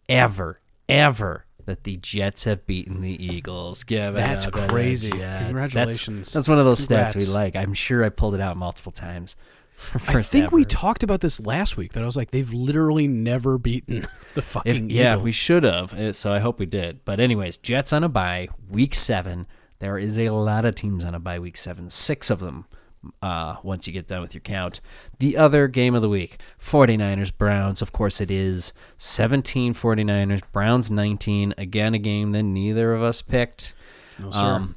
ever, 0.09 0.59
ever 0.89 1.45
that 1.65 1.83
the 1.83 1.97
Jets 1.97 2.45
have 2.45 2.65
beaten 2.65 3.01
the 3.01 3.23
Eagles. 3.23 3.83
Give 3.83 4.13
That's 4.13 4.45
the 4.45 4.51
crazy. 4.51 5.09
Jets. 5.09 5.19
That's- 5.21 5.45
Congratulations. 5.47 6.33
That's, 6.33 6.47
one 6.47 6.59
of 6.59 6.65
those 6.65 6.85
stats 6.85 7.15
we 7.15 7.25
like. 7.25 7.55
I'm 7.57 7.73
sure 7.73 8.03
I 8.05 8.09
pulled 8.09 8.35
it 8.35 8.41
out 8.41 8.55
multiple 8.57 8.91
times. 8.93 9.35
I 10.07 10.21
think 10.23 10.51
we 10.51 10.65
talked 10.65 11.03
about 11.03 11.21
this 11.21 11.39
last 11.39 11.77
week. 11.77 11.93
That 11.93 12.03
I 12.03 12.05
was 12.05 12.17
like, 12.17 12.31
they've 12.31 12.51
literally 12.53 13.07
never 13.07 13.57
beaten 13.57 14.01
the 14.33 14.39
If, 14.39 14.45
fucking 14.45 14.89
yeah, 14.89 15.17
we 15.17 15.31
should 15.31 15.63
have. 15.63 15.93
uh, 15.93 16.13
So 16.13 16.31
I 16.31 16.39
hope 16.39 16.59
we 16.59 16.65
did. 16.65 17.05
But 17.05 17.19
anyways, 17.19 17.57
Jets 17.57 17.93
on 17.93 18.03
a 18.03 18.09
bye, 18.09 18.47
week 18.69 18.95
seven. 18.95 19.47
There 19.79 19.97
is 19.97 20.17
a 20.17 20.29
lot 20.31 20.65
of 20.65 20.73
teams 20.75 21.05
on 21.05 21.13
a 21.13 21.19
bye 21.19 21.37
week 21.39 21.57
seven. 21.57 21.89
Six 21.89 22.29
of 22.29 22.39
them. 22.39 22.65
Uh, 23.21 23.55
once 23.63 23.85
you 23.87 23.93
get 23.93 24.07
done 24.07 24.19
with 24.21 24.33
your 24.33 24.41
count. 24.41 24.81
The 25.19 25.37
other 25.37 25.67
game 25.67 25.93
of 25.93 26.01
the 26.01 26.09
week, 26.09 26.41
49ers 26.59 27.31
Browns. 27.37 27.81
Of 27.81 27.91
course 27.93 28.19
it 28.19 28.29
is 28.31 28.73
17 28.97 29.75
49ers, 29.75 30.41
Browns 30.51 30.89
19. 30.91 31.53
Again 31.57 31.93
a 31.93 31.99
game 31.99 32.31
that 32.31 32.43
neither 32.43 32.93
of 32.93 33.03
us 33.03 33.21
picked. 33.21 33.73
No, 34.19 34.31
sir. 34.31 34.39
Um, 34.39 34.75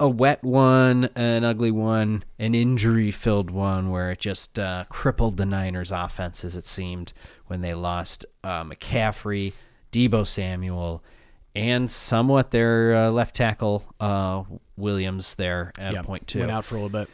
a 0.00 0.08
wet 0.08 0.42
one, 0.42 1.08
an 1.14 1.44
ugly 1.44 1.70
one, 1.70 2.24
an 2.38 2.54
injury 2.54 3.10
filled 3.10 3.50
one 3.50 3.90
where 3.90 4.10
it 4.10 4.18
just 4.18 4.58
uh, 4.58 4.84
crippled 4.88 5.36
the 5.36 5.46
Niners' 5.46 5.90
offense, 5.90 6.44
as 6.44 6.56
it 6.56 6.66
seemed, 6.66 7.12
when 7.46 7.60
they 7.60 7.74
lost 7.74 8.24
uh, 8.42 8.64
McCaffrey, 8.64 9.52
Deebo 9.92 10.26
Samuel, 10.26 11.02
and 11.54 11.90
somewhat 11.90 12.50
their 12.50 12.94
uh, 12.94 13.10
left 13.10 13.36
tackle, 13.36 13.84
uh, 14.00 14.44
Williams, 14.76 15.34
there 15.36 15.72
at 15.78 15.94
Yeah, 15.94 16.02
point 16.02 16.26
two. 16.26 16.40
Went 16.40 16.50
out 16.50 16.64
for 16.64 16.76
a 16.76 16.78
little 16.78 16.88
bit. 16.88 17.08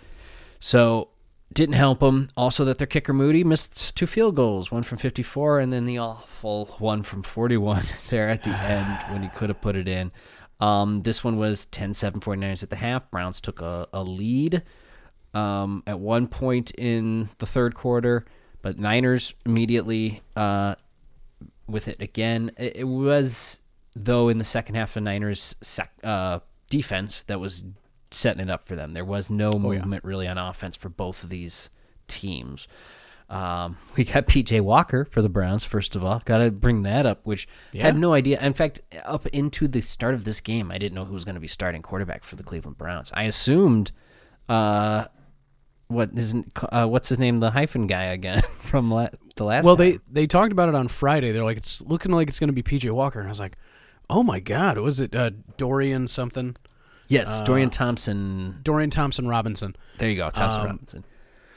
So 0.60 1.08
didn't 1.52 1.76
help 1.76 2.00
them. 2.00 2.28
Also, 2.36 2.64
that 2.64 2.78
their 2.78 2.86
kicker 2.86 3.12
Moody 3.12 3.44
missed 3.44 3.96
two 3.96 4.06
field 4.06 4.34
goals, 4.34 4.70
one 4.72 4.82
from 4.82 4.98
54, 4.98 5.60
and 5.60 5.72
then 5.72 5.86
the 5.86 5.98
awful 5.98 6.66
one 6.78 7.02
from 7.02 7.22
41 7.22 7.84
there 8.10 8.28
at 8.28 8.42
the 8.42 8.50
end 8.50 8.98
when 9.12 9.22
he 9.22 9.28
could 9.28 9.50
have 9.50 9.60
put 9.60 9.76
it 9.76 9.86
in. 9.86 10.10
Um, 10.60 11.02
this 11.02 11.24
one 11.24 11.36
was 11.36 11.66
10-7 11.66 12.20
49ers 12.20 12.62
at 12.62 12.70
the 12.70 12.76
half. 12.76 13.10
Browns 13.10 13.40
took 13.40 13.60
a, 13.60 13.88
a 13.92 14.02
lead 14.02 14.62
um, 15.34 15.82
at 15.86 15.98
one 15.98 16.26
point 16.26 16.70
in 16.72 17.28
the 17.38 17.46
third 17.46 17.74
quarter, 17.74 18.24
but 18.62 18.78
Niners 18.78 19.34
immediately 19.44 20.22
uh, 20.36 20.76
with 21.66 21.88
it 21.88 22.00
again. 22.00 22.52
It, 22.56 22.76
it 22.76 22.84
was 22.84 23.60
though 23.96 24.28
in 24.28 24.38
the 24.38 24.44
second 24.44 24.74
half 24.74 24.96
of 24.96 25.02
Niners 25.02 25.54
sec, 25.60 25.92
uh, 26.02 26.40
defense 26.70 27.22
that 27.24 27.40
was 27.40 27.64
setting 28.10 28.42
it 28.42 28.50
up 28.50 28.66
for 28.66 28.76
them. 28.76 28.92
There 28.92 29.04
was 29.04 29.30
no 29.30 29.58
movement 29.58 30.04
really 30.04 30.28
on 30.28 30.38
offense 30.38 30.76
for 30.76 30.88
both 30.88 31.22
of 31.22 31.30
these 31.30 31.70
teams. 32.08 32.68
Um, 33.30 33.78
we 33.96 34.04
got 34.04 34.26
PJ 34.26 34.60
Walker 34.60 35.06
for 35.10 35.22
the 35.22 35.28
Browns. 35.28 35.64
First 35.64 35.96
of 35.96 36.04
all, 36.04 36.22
got 36.24 36.38
to 36.38 36.50
bring 36.50 36.82
that 36.82 37.06
up, 37.06 37.20
which 37.24 37.48
had 37.72 37.96
no 37.96 38.12
idea. 38.12 38.40
In 38.40 38.52
fact, 38.54 38.80
up 39.04 39.26
into 39.28 39.66
the 39.68 39.80
start 39.80 40.14
of 40.14 40.24
this 40.24 40.40
game, 40.40 40.70
I 40.70 40.78
didn't 40.78 40.94
know 40.94 41.04
who 41.04 41.14
was 41.14 41.24
going 41.24 41.34
to 41.36 41.40
be 41.40 41.48
starting 41.48 41.82
quarterback 41.82 42.24
for 42.24 42.36
the 42.36 42.42
Cleveland 42.42 42.78
Browns. 42.78 43.10
I 43.14 43.24
assumed, 43.24 43.90
uh, 44.48 45.06
what 45.88 46.10
isn't 46.14 46.50
uh, 46.72 46.86
what's 46.86 47.08
his 47.08 47.18
name, 47.18 47.40
the 47.40 47.50
hyphen 47.50 47.86
guy 47.86 48.04
again 48.04 48.42
from 48.60 48.90
la- 48.90 49.08
the 49.36 49.44
last. 49.44 49.64
Well, 49.64 49.76
time. 49.76 49.92
they 49.92 49.98
they 50.22 50.26
talked 50.26 50.52
about 50.52 50.68
it 50.68 50.74
on 50.74 50.88
Friday. 50.88 51.32
They're 51.32 51.44
like, 51.44 51.56
it's 51.58 51.82
looking 51.82 52.12
like 52.12 52.28
it's 52.28 52.38
going 52.40 52.54
to 52.54 52.54
be 52.54 52.62
PJ 52.62 52.90
Walker, 52.92 53.20
and 53.20 53.28
I 53.28 53.30
was 53.30 53.40
like, 53.40 53.56
oh 54.10 54.22
my 54.22 54.40
god, 54.40 54.78
was 54.78 55.00
it 55.00 55.14
uh, 55.14 55.30
Dorian 55.56 56.08
something? 56.08 56.56
yes, 57.08 57.40
Dorian 57.42 57.68
Thompson. 57.70 58.60
Dorian 58.62 58.90
Thompson 58.90 59.28
Robinson. 59.28 59.76
There 59.98 60.08
you 60.08 60.16
go, 60.16 60.30
Thompson 60.30 60.60
Um, 60.62 60.66
Robinson. 60.68 61.04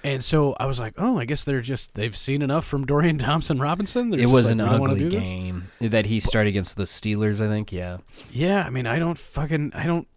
And 0.08 0.24
so 0.24 0.56
I 0.60 0.66
was 0.66 0.80
like, 0.80 0.94
oh, 0.98 1.20
I 1.20 1.26
guess 1.26 1.44
they're 1.44 1.62
just 1.62 1.94
they've 1.94 2.16
seen 2.16 2.42
enough 2.42 2.66
from 2.66 2.86
Dorian 2.86 3.18
Thompson 3.28 3.60
Robinson. 3.60 4.10
They're 4.10 4.22
It 4.22 4.30
was 4.30 4.46
like, 4.46 4.54
an 4.54 4.58
"We 4.60 4.64
don't 4.64 4.80
wanna 4.80 4.94
ugly 4.94 5.10
do 5.10 5.20
this?" 5.20 5.30
game 5.30 5.72
that 5.82 6.06
he 6.06 6.20
started 6.20 6.50
against 6.50 6.78
the 6.78 6.84
Steelers. 6.84 7.46
I 7.46 7.50
think. 7.50 7.72
Yeah. 7.72 7.98
Yeah, 8.32 8.64
I 8.64 8.70
mean, 8.70 8.88
I 8.88 9.00
don't 9.00 9.18
fucking, 9.18 9.74
I 9.74 9.86
don't, 9.86 10.08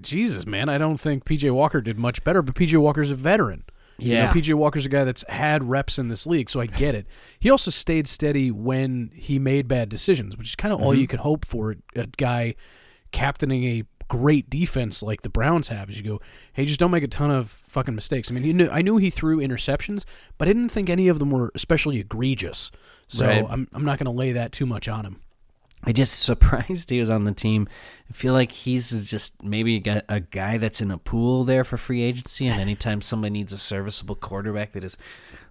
Jesus, 0.00 0.46
man, 0.46 0.68
I 0.68 0.78
don't 0.78 0.98
think 0.98 1.24
PJ 1.24 1.50
Walker 1.52 1.80
did 1.80 1.98
much 1.98 2.24
better. 2.24 2.42
But 2.42 2.54
PJ 2.54 2.78
Walker's 2.78 3.10
a 3.10 3.14
veteran. 3.14 3.64
You 3.98 4.14
know, 4.14 4.20
Yeah. 4.20 4.32
PJ 4.32 4.54
Walker's 4.54 4.86
a 4.86 4.90
guy 4.90 5.04
that's 5.04 5.24
had 5.28 5.64
reps 5.64 5.98
in 5.98 6.08
this 6.08 6.26
league, 6.26 6.50
so 6.50 6.60
I 6.60 6.66
get 6.66 6.94
it. 6.94 7.06
He 7.38 7.50
also 7.50 7.70
stayed 7.70 8.06
steady 8.06 8.50
when 8.50 9.10
he 9.14 9.38
made 9.38 9.68
bad 9.68 9.88
decisions, 9.88 10.36
which 10.36 10.48
is 10.48 10.56
kind 10.56 10.72
of 10.72 10.80
all 10.80 10.92
mm-hmm. 10.92 11.00
you 11.00 11.06
can 11.06 11.18
hope 11.18 11.46
for 11.46 11.76
a 11.94 12.06
guy 12.06 12.54
captaining 13.12 13.64
a 13.64 13.82
great 14.08 14.48
defense 14.50 15.02
like 15.02 15.22
the 15.22 15.28
Browns 15.28 15.68
have. 15.68 15.90
Is 15.90 15.98
you 15.98 16.04
go, 16.04 16.20
hey, 16.52 16.64
just 16.64 16.80
don't 16.80 16.90
make 16.90 17.02
a 17.02 17.08
ton 17.08 17.30
of 17.30 17.50
fucking 17.50 17.94
mistakes. 17.94 18.30
I 18.30 18.34
mean, 18.34 18.42
he 18.44 18.52
knew, 18.52 18.68
I 18.70 18.82
knew 18.82 18.96
he 18.96 19.10
threw 19.10 19.38
interceptions, 19.38 20.04
but 20.38 20.48
I 20.48 20.52
didn't 20.52 20.70
think 20.70 20.88
any 20.88 21.08
of 21.08 21.18
them 21.18 21.30
were 21.30 21.52
especially 21.54 21.98
egregious. 21.98 22.70
So 23.08 23.26
Right. 23.26 23.44
I'm 23.48 23.68
I'm 23.72 23.84
not 23.84 23.98
going 23.98 24.06
to 24.06 24.10
lay 24.18 24.32
that 24.32 24.52
too 24.52 24.66
much 24.66 24.88
on 24.88 25.04
him. 25.04 25.20
I 25.84 25.92
just 25.92 26.20
surprised 26.22 26.90
he 26.90 26.98
was 27.00 27.10
on 27.10 27.24
the 27.24 27.32
team. 27.32 27.68
I 28.10 28.12
feel 28.12 28.32
like 28.32 28.50
he's 28.50 29.08
just 29.10 29.42
maybe 29.42 29.76
a 29.76 29.80
guy, 29.80 30.02
a 30.08 30.20
guy 30.20 30.58
that's 30.58 30.80
in 30.80 30.90
a 30.90 30.98
pool 30.98 31.44
there 31.44 31.62
for 31.64 31.76
free 31.76 32.02
agency, 32.02 32.48
and 32.48 32.60
anytime 32.60 33.00
somebody 33.00 33.30
needs 33.32 33.52
a 33.52 33.58
serviceable 33.58 34.16
quarterback, 34.16 34.72
they 34.72 34.80
just 34.80 34.98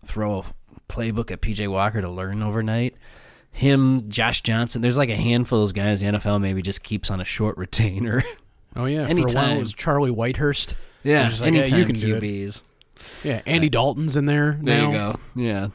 throw 0.04 0.40
a 0.40 0.44
playbook 0.90 1.32
at 1.32 1.42
PJ 1.42 1.70
Walker 1.70 2.02
to 2.02 2.10
learn 2.10 2.44
overnight. 2.44 2.96
Him, 3.52 4.10
Josh 4.10 4.42
Johnson, 4.42 4.82
there's 4.82 4.98
like 4.98 5.10
a 5.10 5.16
handful 5.16 5.60
of 5.60 5.62
those 5.62 5.72
guys 5.72 6.02
the 6.02 6.08
NFL 6.08 6.42
maybe 6.42 6.62
just 6.62 6.84
keeps 6.84 7.10
on 7.10 7.22
a 7.22 7.26
short 7.26 7.56
retainer. 7.58 8.22
Oh 8.76 8.86
yeah, 8.86 9.08
for 9.08 9.14
a 9.20 9.32
while 9.34 9.58
it 9.58 9.60
was 9.60 9.74
Charlie 9.74 10.12
Whitehurst. 10.12 10.76
yeah, 11.04 11.30
like, 11.40 11.42
anytime 11.44 11.80
you 11.80 11.86
can. 11.86 11.96
QBs. 11.96 12.64
Yeah, 13.24 13.42
Andy 13.46 13.70
Dalton's 13.70 14.18
in 14.18 14.26
there 14.26 14.58
There 14.62 14.82
now. 14.82 14.88
you 14.92 14.98
go. 14.98 15.20
Yeah. 15.36 15.68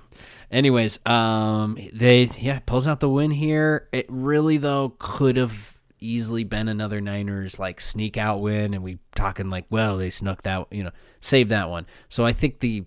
Anyways, 0.50 1.04
um, 1.06 1.78
they 1.92 2.24
yeah 2.40 2.58
pulls 2.60 2.88
out 2.88 3.00
the 3.00 3.08
win 3.08 3.30
here. 3.30 3.88
It 3.92 4.06
really 4.08 4.56
though 4.58 4.94
could 4.98 5.36
have 5.36 5.76
easily 6.00 6.44
been 6.44 6.66
another 6.68 7.00
Niners 7.00 7.58
like 7.58 7.80
sneak 7.80 8.16
out 8.16 8.40
win, 8.40 8.74
and 8.74 8.82
we 8.82 8.98
talking 9.14 9.48
like, 9.50 9.66
well, 9.70 9.96
they 9.96 10.10
snuck 10.10 10.42
that, 10.42 10.66
you 10.72 10.82
know, 10.82 10.90
save 11.20 11.50
that 11.50 11.70
one. 11.70 11.86
So 12.08 12.24
I 12.26 12.32
think 12.32 12.60
the 12.60 12.84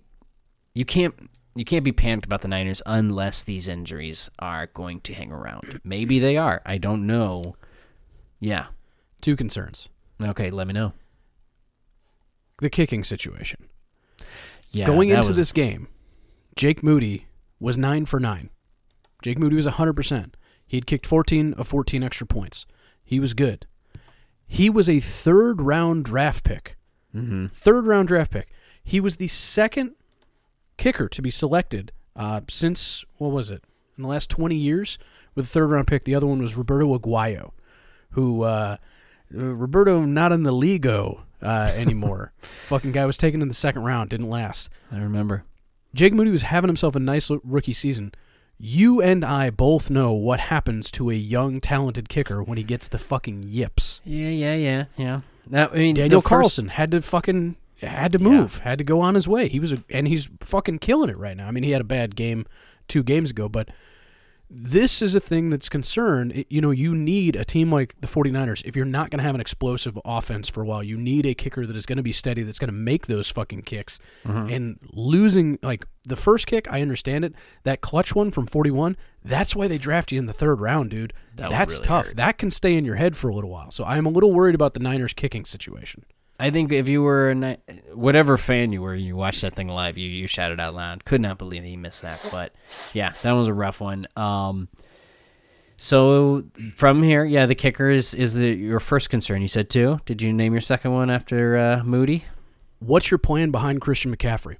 you 0.74 0.84
can't 0.84 1.14
you 1.54 1.64
can't 1.64 1.84
be 1.84 1.92
panicked 1.92 2.26
about 2.26 2.42
the 2.42 2.48
Niners 2.48 2.82
unless 2.84 3.42
these 3.42 3.66
injuries 3.68 4.30
are 4.38 4.66
going 4.66 5.00
to 5.02 5.14
hang 5.14 5.32
around. 5.32 5.80
Maybe 5.84 6.18
they 6.18 6.36
are. 6.36 6.60
I 6.66 6.78
don't 6.78 7.06
know. 7.06 7.56
Yeah. 8.40 8.66
Two 9.22 9.36
concerns: 9.36 9.88
Okay. 10.22 10.50
Let 10.50 10.66
me 10.66 10.72
know. 10.72 10.92
the 12.60 12.70
kicking 12.70 13.02
situation. 13.04 13.68
Yeah. 14.70 14.86
Going 14.86 15.10
into 15.10 15.28
was- 15.28 15.36
this 15.36 15.52
game, 15.52 15.88
Jake 16.56 16.82
Moody 16.82 17.26
was 17.60 17.76
nine 17.76 18.06
for 18.06 18.20
nine. 18.20 18.50
Jake 19.22 19.38
Moody 19.38 19.56
was 19.56 19.66
hundred 19.66 19.94
percent. 19.94 20.36
He 20.66 20.76
had 20.76 20.86
kicked 20.86 21.06
fourteen 21.06 21.52
of 21.54 21.66
fourteen 21.68 22.02
extra 22.02 22.26
points. 22.26 22.64
He 23.04 23.18
was 23.20 23.34
good. 23.34 23.66
He 24.46 24.70
was 24.70 24.88
a 24.88 25.00
third 25.00 25.60
round 25.60 26.04
draft 26.04 26.44
pick. 26.44 26.76
Mhm. 27.14 27.50
Third 27.50 27.86
round 27.86 28.08
draft 28.08 28.30
pick. 28.30 28.48
He 28.82 29.00
was 29.00 29.16
the 29.16 29.28
second 29.28 29.94
kicker 30.76 31.08
to 31.08 31.22
be 31.22 31.30
selected 31.30 31.92
uh, 32.16 32.42
since 32.48 33.04
what 33.18 33.28
was 33.32 33.50
it 33.50 33.64
in 33.96 34.02
the 34.02 34.08
last 34.08 34.30
twenty 34.30 34.56
years 34.56 34.98
with 35.34 35.46
a 35.46 35.48
third 35.48 35.70
round 35.70 35.86
pick. 35.86 36.04
The 36.04 36.14
other 36.14 36.26
one 36.26 36.40
was 36.40 36.56
Roberto 36.56 36.96
Aguayo, 36.98 37.50
who 38.10 38.42
uh, 38.42 38.76
uh, 39.36 39.54
Roberto 39.54 40.02
not 40.04 40.32
in 40.32 40.42
the 40.42 40.52
Ligo 40.52 41.20
uh, 41.42 41.70
anymore. 41.74 42.32
Fucking 42.66 42.92
guy 42.92 43.04
was 43.06 43.16
taken 43.16 43.42
in 43.42 43.48
the 43.48 43.54
second 43.54 43.82
round, 43.84 44.10
didn't 44.10 44.28
last. 44.30 44.70
I 44.92 44.98
remember. 44.98 45.44
Jake 45.94 46.12
Moody 46.12 46.30
was 46.30 46.42
having 46.42 46.68
himself 46.68 46.96
a 46.96 47.00
nice 47.00 47.30
rookie 47.44 47.72
season. 47.72 48.12
You 48.58 49.02
and 49.02 49.24
I 49.24 49.50
both 49.50 49.90
know 49.90 50.12
what 50.12 50.40
happens 50.40 50.90
to 50.92 51.10
a 51.10 51.14
young, 51.14 51.60
talented 51.60 52.08
kicker 52.08 52.42
when 52.42 52.56
he 52.56 52.64
gets 52.64 52.88
the 52.88 52.98
fucking 52.98 53.42
yips. 53.44 54.00
Yeah. 54.04 54.28
Yeah. 54.28 54.54
Yeah. 54.54 54.84
Yeah. 54.96 55.20
That, 55.48 55.72
I 55.72 55.76
mean, 55.76 55.94
Daniel 55.94 56.20
the 56.20 56.22
first- 56.22 56.28
Carlson 56.30 56.68
had 56.68 56.90
to 56.92 57.02
fucking 57.02 57.56
had 57.82 58.12
to 58.12 58.18
move, 58.18 58.58
had 58.58 58.78
to 58.78 58.84
go 58.84 59.00
on 59.00 59.14
his 59.14 59.28
way. 59.28 59.48
He 59.48 59.60
was 59.60 59.72
a, 59.72 59.84
and 59.90 60.08
he's 60.08 60.30
fucking 60.40 60.78
killing 60.78 61.10
it 61.10 61.18
right 61.18 61.36
now. 61.36 61.48
I 61.48 61.50
mean, 61.50 61.64
he 61.64 61.72
had 61.72 61.80
a 61.82 61.84
bad 61.84 62.16
game 62.16 62.46
two 62.88 63.02
games 63.02 63.30
ago, 63.30 63.48
but 63.48 63.68
this 64.50 65.02
is 65.02 65.14
a 65.14 65.20
thing 65.20 65.50
that's 65.50 65.68
concerned. 65.68 66.44
You 66.48 66.60
know, 66.60 66.70
you 66.70 66.94
need 66.94 67.34
a 67.36 67.44
team 67.44 67.72
like 67.72 67.94
the 68.00 68.06
49ers 68.06 68.64
if 68.64 68.76
you're 68.76 68.84
not 68.84 69.10
going 69.10 69.18
to 69.18 69.24
have 69.24 69.34
an 69.34 69.40
explosive 69.40 69.98
offense 70.04 70.48
for 70.48 70.62
a 70.62 70.66
while. 70.66 70.82
You 70.82 70.96
need 70.96 71.26
a 71.26 71.34
kicker 71.34 71.66
that 71.66 71.74
is 71.74 71.86
going 71.86 71.96
to 71.96 72.02
be 72.02 72.12
steady 72.12 72.42
that's 72.42 72.58
going 72.58 72.68
to 72.68 72.74
make 72.74 73.06
those 73.06 73.30
fucking 73.30 73.62
kicks. 73.62 73.98
Mm-hmm. 74.24 74.52
And 74.52 74.78
losing 74.92 75.58
like 75.62 75.84
the 76.04 76.16
first 76.16 76.46
kick, 76.46 76.66
I 76.70 76.82
understand 76.82 77.24
it. 77.24 77.34
That 77.64 77.80
clutch 77.80 78.14
one 78.14 78.30
from 78.30 78.46
41, 78.46 78.96
that's 79.24 79.56
why 79.56 79.66
they 79.66 79.78
draft 79.78 80.12
you 80.12 80.18
in 80.18 80.26
the 80.26 80.32
third 80.32 80.60
round, 80.60 80.90
dude. 80.90 81.12
That 81.36 81.50
that's 81.50 81.74
really 81.74 81.86
tough. 81.86 82.06
hurt. 82.06 82.16
That 82.16 82.38
can 82.38 82.50
stay 82.50 82.76
in 82.76 82.84
your 82.84 82.96
head 82.96 83.16
for 83.16 83.28
a 83.28 83.34
little 83.34 83.50
while. 83.50 83.70
So 83.70 83.84
I 83.84 83.96
am 83.96 84.06
a 84.06 84.10
little 84.10 84.32
worried 84.32 84.54
about 84.54 84.74
the 84.74 84.80
Niners 84.80 85.14
kicking 85.14 85.44
situation. 85.44 86.04
I 86.38 86.50
think 86.50 86.72
if 86.72 86.88
you 86.88 87.02
were 87.02 87.30
a 87.30 87.56
whatever 87.94 88.36
fan 88.36 88.72
you 88.72 88.82
were, 88.82 88.94
you 88.94 89.14
watched 89.16 89.42
that 89.42 89.54
thing 89.54 89.68
live, 89.68 89.96
you 89.96 90.08
you 90.08 90.26
shouted 90.26 90.58
out 90.60 90.74
loud. 90.74 91.04
Could 91.04 91.20
not 91.20 91.38
believe 91.38 91.62
he 91.62 91.76
missed 91.76 92.02
that, 92.02 92.26
but 92.30 92.52
yeah, 92.92 93.12
that 93.22 93.32
was 93.32 93.46
a 93.46 93.54
rough 93.54 93.80
one. 93.80 94.06
Um, 94.16 94.68
so 95.76 96.44
from 96.74 97.02
here, 97.02 97.24
yeah, 97.24 97.46
the 97.46 97.54
kicker 97.54 97.90
is 97.90 98.14
is 98.14 98.34
the 98.34 98.48
your 98.54 98.80
first 98.80 99.10
concern. 99.10 99.42
You 99.42 99.48
said 99.48 99.68
two. 99.68 100.00
Did 100.06 100.22
you 100.22 100.32
name 100.32 100.52
your 100.52 100.60
second 100.60 100.92
one 100.92 101.10
after 101.10 101.56
uh, 101.56 101.82
Moody? 101.84 102.24
What's 102.78 103.10
your 103.10 103.18
plan 103.18 103.50
behind 103.50 103.80
Christian 103.80 104.14
McCaffrey? 104.14 104.56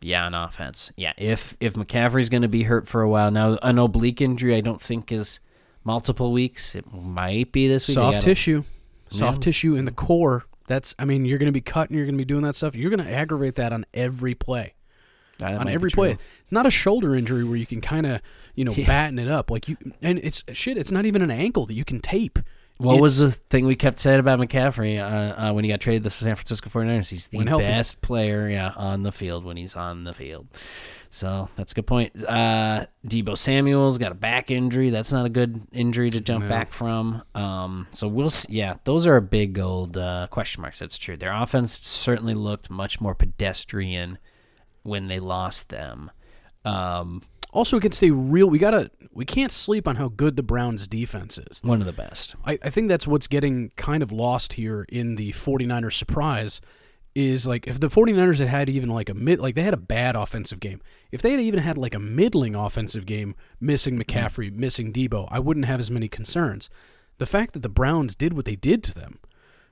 Yeah, 0.00 0.26
on 0.26 0.34
offense. 0.34 0.92
Yeah, 0.96 1.12
if 1.16 1.56
if 1.60 1.74
McCaffrey's 1.74 2.28
going 2.28 2.42
to 2.42 2.48
be 2.48 2.62
hurt 2.64 2.88
for 2.88 3.02
a 3.02 3.08
while 3.08 3.30
now, 3.30 3.58
an 3.62 3.78
oblique 3.78 4.20
injury, 4.20 4.54
I 4.54 4.60
don't 4.60 4.80
think 4.80 5.10
is 5.12 5.40
multiple 5.84 6.32
weeks. 6.32 6.74
It 6.74 6.92
might 6.92 7.52
be 7.52 7.68
this 7.68 7.88
week. 7.88 7.94
Soft 7.94 8.22
tissue, 8.22 8.64
soft 9.10 9.38
Yeah. 9.38 9.44
tissue 9.44 9.76
in 9.76 9.84
the 9.84 9.92
core. 9.92 10.44
That's 10.66 10.94
I 10.98 11.04
mean, 11.04 11.24
you're 11.24 11.38
going 11.38 11.48
to 11.48 11.52
be 11.52 11.60
cutting, 11.60 11.96
you're 11.96 12.06
going 12.06 12.14
to 12.14 12.18
be 12.18 12.24
doing 12.24 12.42
that 12.42 12.54
stuff. 12.54 12.74
You're 12.74 12.90
going 12.90 13.04
to 13.04 13.10
aggravate 13.12 13.56
that 13.56 13.72
on 13.72 13.84
every 13.92 14.34
play. 14.34 14.74
That 15.38 15.54
on 15.60 15.68
every 15.68 15.90
play. 15.90 16.12
It's 16.12 16.52
not 16.52 16.64
a 16.66 16.70
shoulder 16.70 17.14
injury 17.16 17.42
where 17.44 17.56
you 17.56 17.66
can 17.66 17.80
kind 17.80 18.06
of, 18.06 18.20
you 18.54 18.64
know, 18.64 18.72
Yeah. 18.76 18.86
batten 18.86 19.18
it 19.18 19.28
up 19.28 19.50
like 19.50 19.68
you 19.68 19.76
and 20.00 20.18
it's 20.22 20.44
shit, 20.52 20.78
it's 20.78 20.92
not 20.92 21.06
even 21.06 21.22
an 21.22 21.30
ankle 21.30 21.66
that 21.66 21.74
you 21.74 21.84
can 21.84 22.00
tape. 22.00 22.38
What 22.78 23.00
was 23.00 23.18
the 23.18 23.30
thing 23.30 23.66
we 23.66 23.76
kept 23.76 24.00
saying 24.00 24.18
about 24.18 24.40
McCaffrey 24.40 24.98
uh, 24.98 25.48
uh, 25.48 25.52
when 25.52 25.62
he 25.62 25.70
got 25.70 25.80
traded 25.80 26.02
to 26.02 26.08
the 26.08 26.10
San 26.10 26.34
Francisco 26.34 26.70
49ers? 26.70 27.08
He's 27.08 27.28
the 27.28 27.44
best 27.44 28.00
player 28.00 28.48
yeah, 28.48 28.72
on 28.76 29.04
the 29.04 29.12
field 29.12 29.44
when 29.44 29.56
he's 29.56 29.76
on 29.76 30.02
the 30.02 30.12
field. 30.12 30.48
So 31.12 31.48
that's 31.54 31.70
a 31.70 31.74
good 31.76 31.86
point. 31.86 32.24
Uh, 32.24 32.86
Deebo 33.06 33.38
Samuel's 33.38 33.98
got 33.98 34.10
a 34.10 34.16
back 34.16 34.50
injury. 34.50 34.90
That's 34.90 35.12
not 35.12 35.24
a 35.24 35.28
good 35.28 35.62
injury 35.72 36.10
to 36.10 36.20
jump 36.20 36.42
No. 36.44 36.48
back 36.48 36.72
from. 36.72 37.22
Um, 37.36 37.86
so 37.92 38.08
we'll 38.08 38.30
see. 38.30 38.54
Yeah, 38.54 38.74
those 38.82 39.06
are 39.06 39.20
big 39.20 39.56
old 39.60 39.96
uh, 39.96 40.26
question 40.30 40.62
marks. 40.62 40.80
That's 40.80 40.98
true. 40.98 41.16
Their 41.16 41.32
offense 41.32 41.78
certainly 41.78 42.34
looked 42.34 42.68
much 42.68 43.00
more 43.00 43.14
pedestrian 43.14 44.18
when 44.82 45.06
they 45.06 45.20
lost 45.20 45.68
them. 45.68 46.10
Um, 46.64 47.22
Also 47.54 47.76
against 47.76 48.02
a 48.02 48.10
real 48.10 48.48
we 48.48 48.58
got 48.58 48.72
to 48.72 48.90
we 49.12 49.24
can't 49.24 49.52
sleep 49.52 49.86
on 49.86 49.96
how 49.96 50.08
good 50.08 50.36
the 50.36 50.42
Browns 50.42 50.86
defense 50.88 51.38
is. 51.38 51.62
one 51.62 51.80
of 51.80 51.86
the 51.86 51.92
best. 51.92 52.34
I, 52.44 52.58
I 52.62 52.70
think 52.70 52.88
that's 52.88 53.06
what's 53.06 53.28
getting 53.28 53.70
kind 53.76 54.02
of 54.02 54.10
lost 54.10 54.54
here 54.54 54.84
in 54.88 55.14
the 55.14 55.30
49ers 55.30 55.92
surprise 55.94 56.60
is 57.14 57.46
like 57.46 57.68
if 57.68 57.78
the 57.78 57.88
49ers 57.88 58.38
had 58.38 58.48
had 58.48 58.68
even 58.68 58.88
like 58.88 59.08
a 59.08 59.14
mid 59.14 59.40
like 59.40 59.54
they 59.54 59.62
had 59.62 59.74
a 59.74 59.78
bad 59.78 60.16
offensive 60.16 60.58
game 60.58 60.80
if 61.12 61.22
they 61.22 61.30
had 61.30 61.40
even 61.40 61.60
had 61.60 61.78
like 61.78 61.94
a 61.94 61.98
middling 61.98 62.56
offensive 62.56 63.06
game 63.06 63.34
missing 63.60 63.96
mccaffrey 63.96 64.52
missing 64.52 64.92
deebo 64.92 65.28
i 65.30 65.38
wouldn't 65.38 65.66
have 65.66 65.78
as 65.78 65.90
many 65.92 66.08
concerns 66.08 66.68
the 67.18 67.26
fact 67.26 67.52
that 67.52 67.62
the 67.62 67.68
browns 67.68 68.16
did 68.16 68.32
what 68.32 68.44
they 68.44 68.56
did 68.56 68.82
to 68.82 68.92
them 68.94 69.20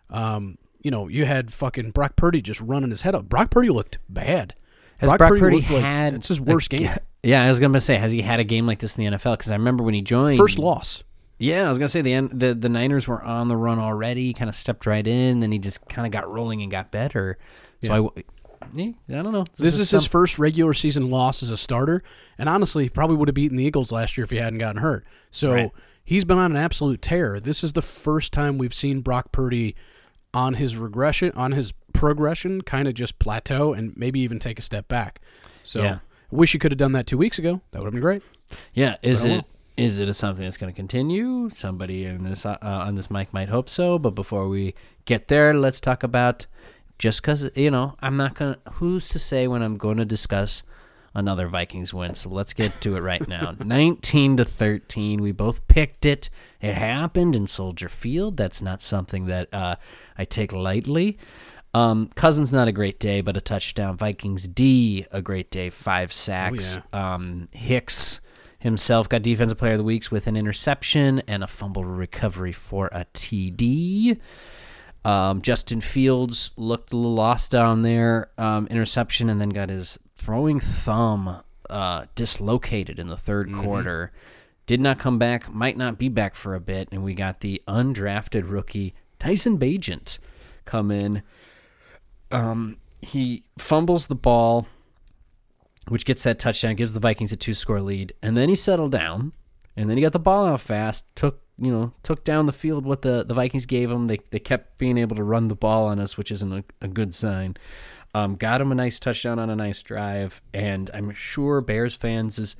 um, 0.09 0.57
you 0.81 0.91
know 0.91 1.09
you 1.09 1.25
had 1.25 1.53
fucking 1.53 1.91
brock 1.91 2.15
purdy 2.15 2.41
just 2.41 2.61
running 2.61 2.91
his 2.91 3.03
head 3.03 3.15
up 3.15 3.29
brock 3.29 3.51
purdy 3.51 3.71
looked 3.71 3.99
bad 4.09 4.55
Has 5.03 5.17
Brock, 5.19 5.31
Purdy 5.39 5.57
looked 5.57 5.71
like- 5.71 5.83
had 5.83 6.15
it's 6.15 6.29
his 6.29 6.41
worst 6.41 6.71
ga- 6.71 6.79
game 6.79 6.97
Yeah, 7.23 7.45
I 7.45 7.51
was 7.51 7.61
gonna 7.61 7.81
say, 7.81 7.97
has 7.97 8.13
he 8.13 8.23
had 8.23 8.41
a 8.41 8.45
game 8.45 8.67
like 8.67 8.79
this 8.81 8.97
in 8.97 9.05
the 9.05 9.17
NFL? 9.17 9.35
Because 9.35 9.51
I 9.53 9.57
remember 9.57 9.85
when 9.85 9.95
he 9.95 10.01
joined, 10.03 10.39
first 10.39 10.59
loss 10.59 11.05
Yeah, 11.39 11.67
I 11.67 11.69
was 11.69 11.79
gonna 11.79 11.89
say 11.89 12.01
the 12.03 12.29
the 12.33 12.55
the 12.55 12.69
Niners 12.69 13.07
were 13.07 13.23
on 13.23 13.49
the 13.49 13.57
run 13.57 13.79
already, 13.79 14.33
kind 14.33 14.49
of 14.49 14.55
stepped 14.57 14.87
right 14.87 15.07
in, 15.07 15.41
then 15.41 15.53
he 15.53 15.59
just 15.59 15.87
kind 15.89 16.07
of 16.07 16.13
got 16.13 16.33
rolling 16.33 16.63
and 16.63 16.71
got 16.71 16.91
better. 16.91 17.39
So 17.83 18.13
Yeah. 18.17 18.23
I, 18.23 18.23
yeah, 18.75 19.19
I 19.19 19.23
don't 19.23 19.33
know. 19.33 19.45
This, 19.57 19.75
is, 19.75 19.91
his 19.91 20.03
some- 20.05 20.11
first 20.11 20.39
regular 20.39 20.73
season 20.73 21.11
loss 21.11 21.43
as 21.43 21.51
a 21.51 21.57
starter, 21.57 22.03
and 22.39 22.49
honestly, 22.49 22.85
he 22.85 22.89
probably 22.91 23.17
would 23.17 23.29
have 23.29 23.35
beaten 23.35 23.57
the 23.57 23.65
Eagles 23.65 23.91
last 23.93 24.17
year 24.17 24.25
if 24.25 24.31
he 24.31 24.37
hadn't 24.39 24.61
gotten 24.61 24.81
hurt. 24.81 25.05
So 25.33 25.53
Right. 25.53 25.71
he's 26.05 26.25
been 26.25 26.39
on 26.39 26.53
an 26.53 26.57
absolute 26.57 27.03
tear. 27.03 27.39
This 27.41 27.63
is 27.65 27.73
the 27.73 27.83
first 27.83 28.33
time 28.33 28.59
we've 28.59 28.73
seen 28.75 29.01
Brock 29.01 29.33
Purdy 29.33 29.75
on 30.33 30.55
his 30.55 30.77
regression, 30.79 31.33
on 31.35 31.53
his 31.53 31.73
progression, 31.93 32.63
kind 32.63 32.89
of 32.89 32.95
just 32.95 33.19
plateau 33.19 33.73
and 33.73 33.97
maybe 33.97 34.21
even 34.21 34.39
take 34.39 34.59
a 34.59 34.63
step 34.63 34.89
back. 34.89 35.21
So 35.63 35.83
Yeah. 35.83 35.95
I 35.95 36.35
wish 36.35 36.55
you 36.55 36.61
could 36.61 36.73
have 36.73 36.79
done 36.79 36.93
that 36.93 37.07
two 37.07 37.19
weeks 37.19 37.39
ago. 37.39 37.61
That 37.71 37.79
would 37.81 37.87
have 37.87 37.93
been 37.93 38.01
great. 38.01 38.23
Yeah, 38.75 38.97
is 39.03 39.25
it 39.25 39.45
is 39.77 39.99
it 39.99 40.13
something 40.15 40.45
that's 40.45 40.57
going 40.59 40.73
to 40.73 40.77
continue? 40.77 41.49
Somebody 41.51 42.05
in 42.05 42.25
this 42.25 42.45
uh, 42.45 42.59
on 42.61 42.95
this 42.95 43.11
mic 43.11 43.33
might 43.33 43.49
hope 43.49 43.69
so, 43.69 43.99
but 43.99 44.11
before 44.11 44.49
we 44.49 44.75
get 45.05 45.29
there, 45.29 45.55
let's 45.55 45.81
talk 45.81 46.03
about 46.03 46.47
just 46.99 47.23
because 47.23 47.51
you 47.55 47.71
know 47.71 47.97
I'm 48.01 48.17
not 48.17 48.35
gonna. 48.35 48.59
Who's 48.75 49.09
to 49.11 49.19
say 49.19 49.47
when 49.49 49.63
I'm 49.63 49.77
going 49.79 49.97
to 49.99 50.05
discuss 50.05 50.63
another 51.15 51.49
Vikings 51.49 51.93
win? 51.95 52.15
So 52.15 52.29
let's 52.31 52.53
get 52.53 52.81
to 52.83 52.97
it 52.97 53.01
right 53.01 53.27
now. 53.27 53.55
19 53.65 54.37
to 54.39 54.45
13. 54.45 55.21
We 55.23 55.33
both 55.33 55.67
picked 55.69 56.07
it. 56.07 56.29
It 56.61 56.75
happened 56.75 57.35
in 57.35 57.47
Soldier 57.47 57.89
Field. 57.89 58.37
That's 58.37 58.63
not 58.63 58.83
something 58.83 59.27
that 59.27 59.53
uh, 59.53 59.77
I 60.17 60.25
take 60.25 60.53
lightly. 60.53 61.19
Um, 61.75 62.09
Cousins 62.09 62.53
not 62.53 62.69
a 62.69 62.73
great 62.73 63.01
day, 63.01 63.21
but 63.23 63.37
a 63.37 63.41
touchdown. 63.41 63.97
Vikings 63.97 64.47
D 64.47 65.07
a 65.11 65.23
great 65.23 65.51
day, 65.51 65.71
five 65.71 66.13
sacks. 66.13 66.79
Um, 66.93 67.49
Hicks 67.53 68.21
himself 68.59 69.09
got 69.09 69.23
defensive 69.23 69.59
player 69.59 69.73
of 69.73 69.79
the 69.79 69.85
weeks 69.85 70.11
with 70.11 70.27
an 70.27 70.37
interception 70.37 71.23
and 71.27 71.43
a 71.43 71.47
fumble 71.47 71.85
recovery 71.85 72.53
for 72.53 72.89
a 72.93 73.07
TD. 73.15 74.19
Um, 75.05 75.43
Justin 75.43 75.81
Fields 75.81 76.53
looked 76.57 76.93
a 76.93 76.97
little 76.97 77.15
lost 77.15 77.51
down 77.51 77.83
there, 77.83 78.31
um, 78.39 78.69
interception, 78.69 79.29
and 79.29 79.41
then 79.41 79.49
got 79.49 79.69
his 79.69 79.99
throwing 80.17 80.61
thumb 80.61 81.43
uh, 81.69 82.05
dislocated 82.15 82.99
in 83.01 83.09
the 83.09 83.17
3rd 83.17 83.61
quarter. 83.63 84.13
did 84.67 84.81
not 84.81 85.01
come 85.01 85.19
back, 85.19 85.53
might 85.53 85.77
not 85.77 85.99
be 85.99 86.09
back 86.09 86.37
for 86.37 86.55
a 86.55 86.61
bit, 86.61 86.89
and 86.93 87.03
we 87.03 87.15
got 87.15 87.41
the 87.41 87.61
undrafted 87.67 88.49
rookie 88.49 88.95
Tyson 89.19 89.59
Bagent 89.59 90.19
come 90.65 90.93
in. 90.93 91.23
Um, 92.33 92.79
he 93.01 93.45
fumbles 93.59 94.07
the 94.07 94.15
ball, 94.15 94.67
which 95.89 96.05
gets 96.05 96.23
that 96.25 96.39
touchdown, 96.39 96.77
gives 96.77 96.95
the 96.95 97.01
Vikings 97.01 97.33
a 97.33 97.37
two 97.37 97.55
score 97.55 97.81
lead, 97.81 98.15
and 98.23 98.37
then 98.37 98.49
he 98.49 98.55
settled 98.55 98.93
down, 98.93 99.33
and 99.77 99.91
then 99.91 99.97
he 99.97 100.03
got 100.03 100.13
the 100.13 100.19
ball 100.19 100.47
out 100.47 100.61
fast, 100.61 101.05
took 101.15 101.41
you 101.59 101.71
know 101.71 101.93
took 102.03 102.25
down 102.25 102.47
the 102.47 102.53
field 102.53 102.87
what 102.87 103.03
the, 103.03 103.25
the 103.25 103.35
Vikings 103.35 103.67
gave 103.67 103.91
him. 103.91 104.07
They 104.07 104.19
they 104.31 104.39
kept 104.39 104.79
being 104.79 104.99
able 104.99 105.17
to 105.17 105.25
run 105.25 105.49
the 105.49 105.55
ball 105.55 105.87
on 105.87 105.99
us, 105.99 106.17
which 106.17 106.31
isn't 106.31 106.53
a, 106.53 106.65
a 106.81 106.89
good 106.89 107.15
sign. 107.15 107.57
Um, 108.15 108.37
got 108.37 108.61
him 108.61 108.71
a 108.71 108.75
nice 108.75 109.01
touchdown 109.01 109.39
on 109.39 109.49
a 109.51 109.57
nice 109.57 109.83
drive, 109.83 110.43
and 110.53 110.91
I'm 110.93 111.13
sure 111.13 111.61
Bears 111.61 111.95
fans 111.95 112.39
is 112.39 112.57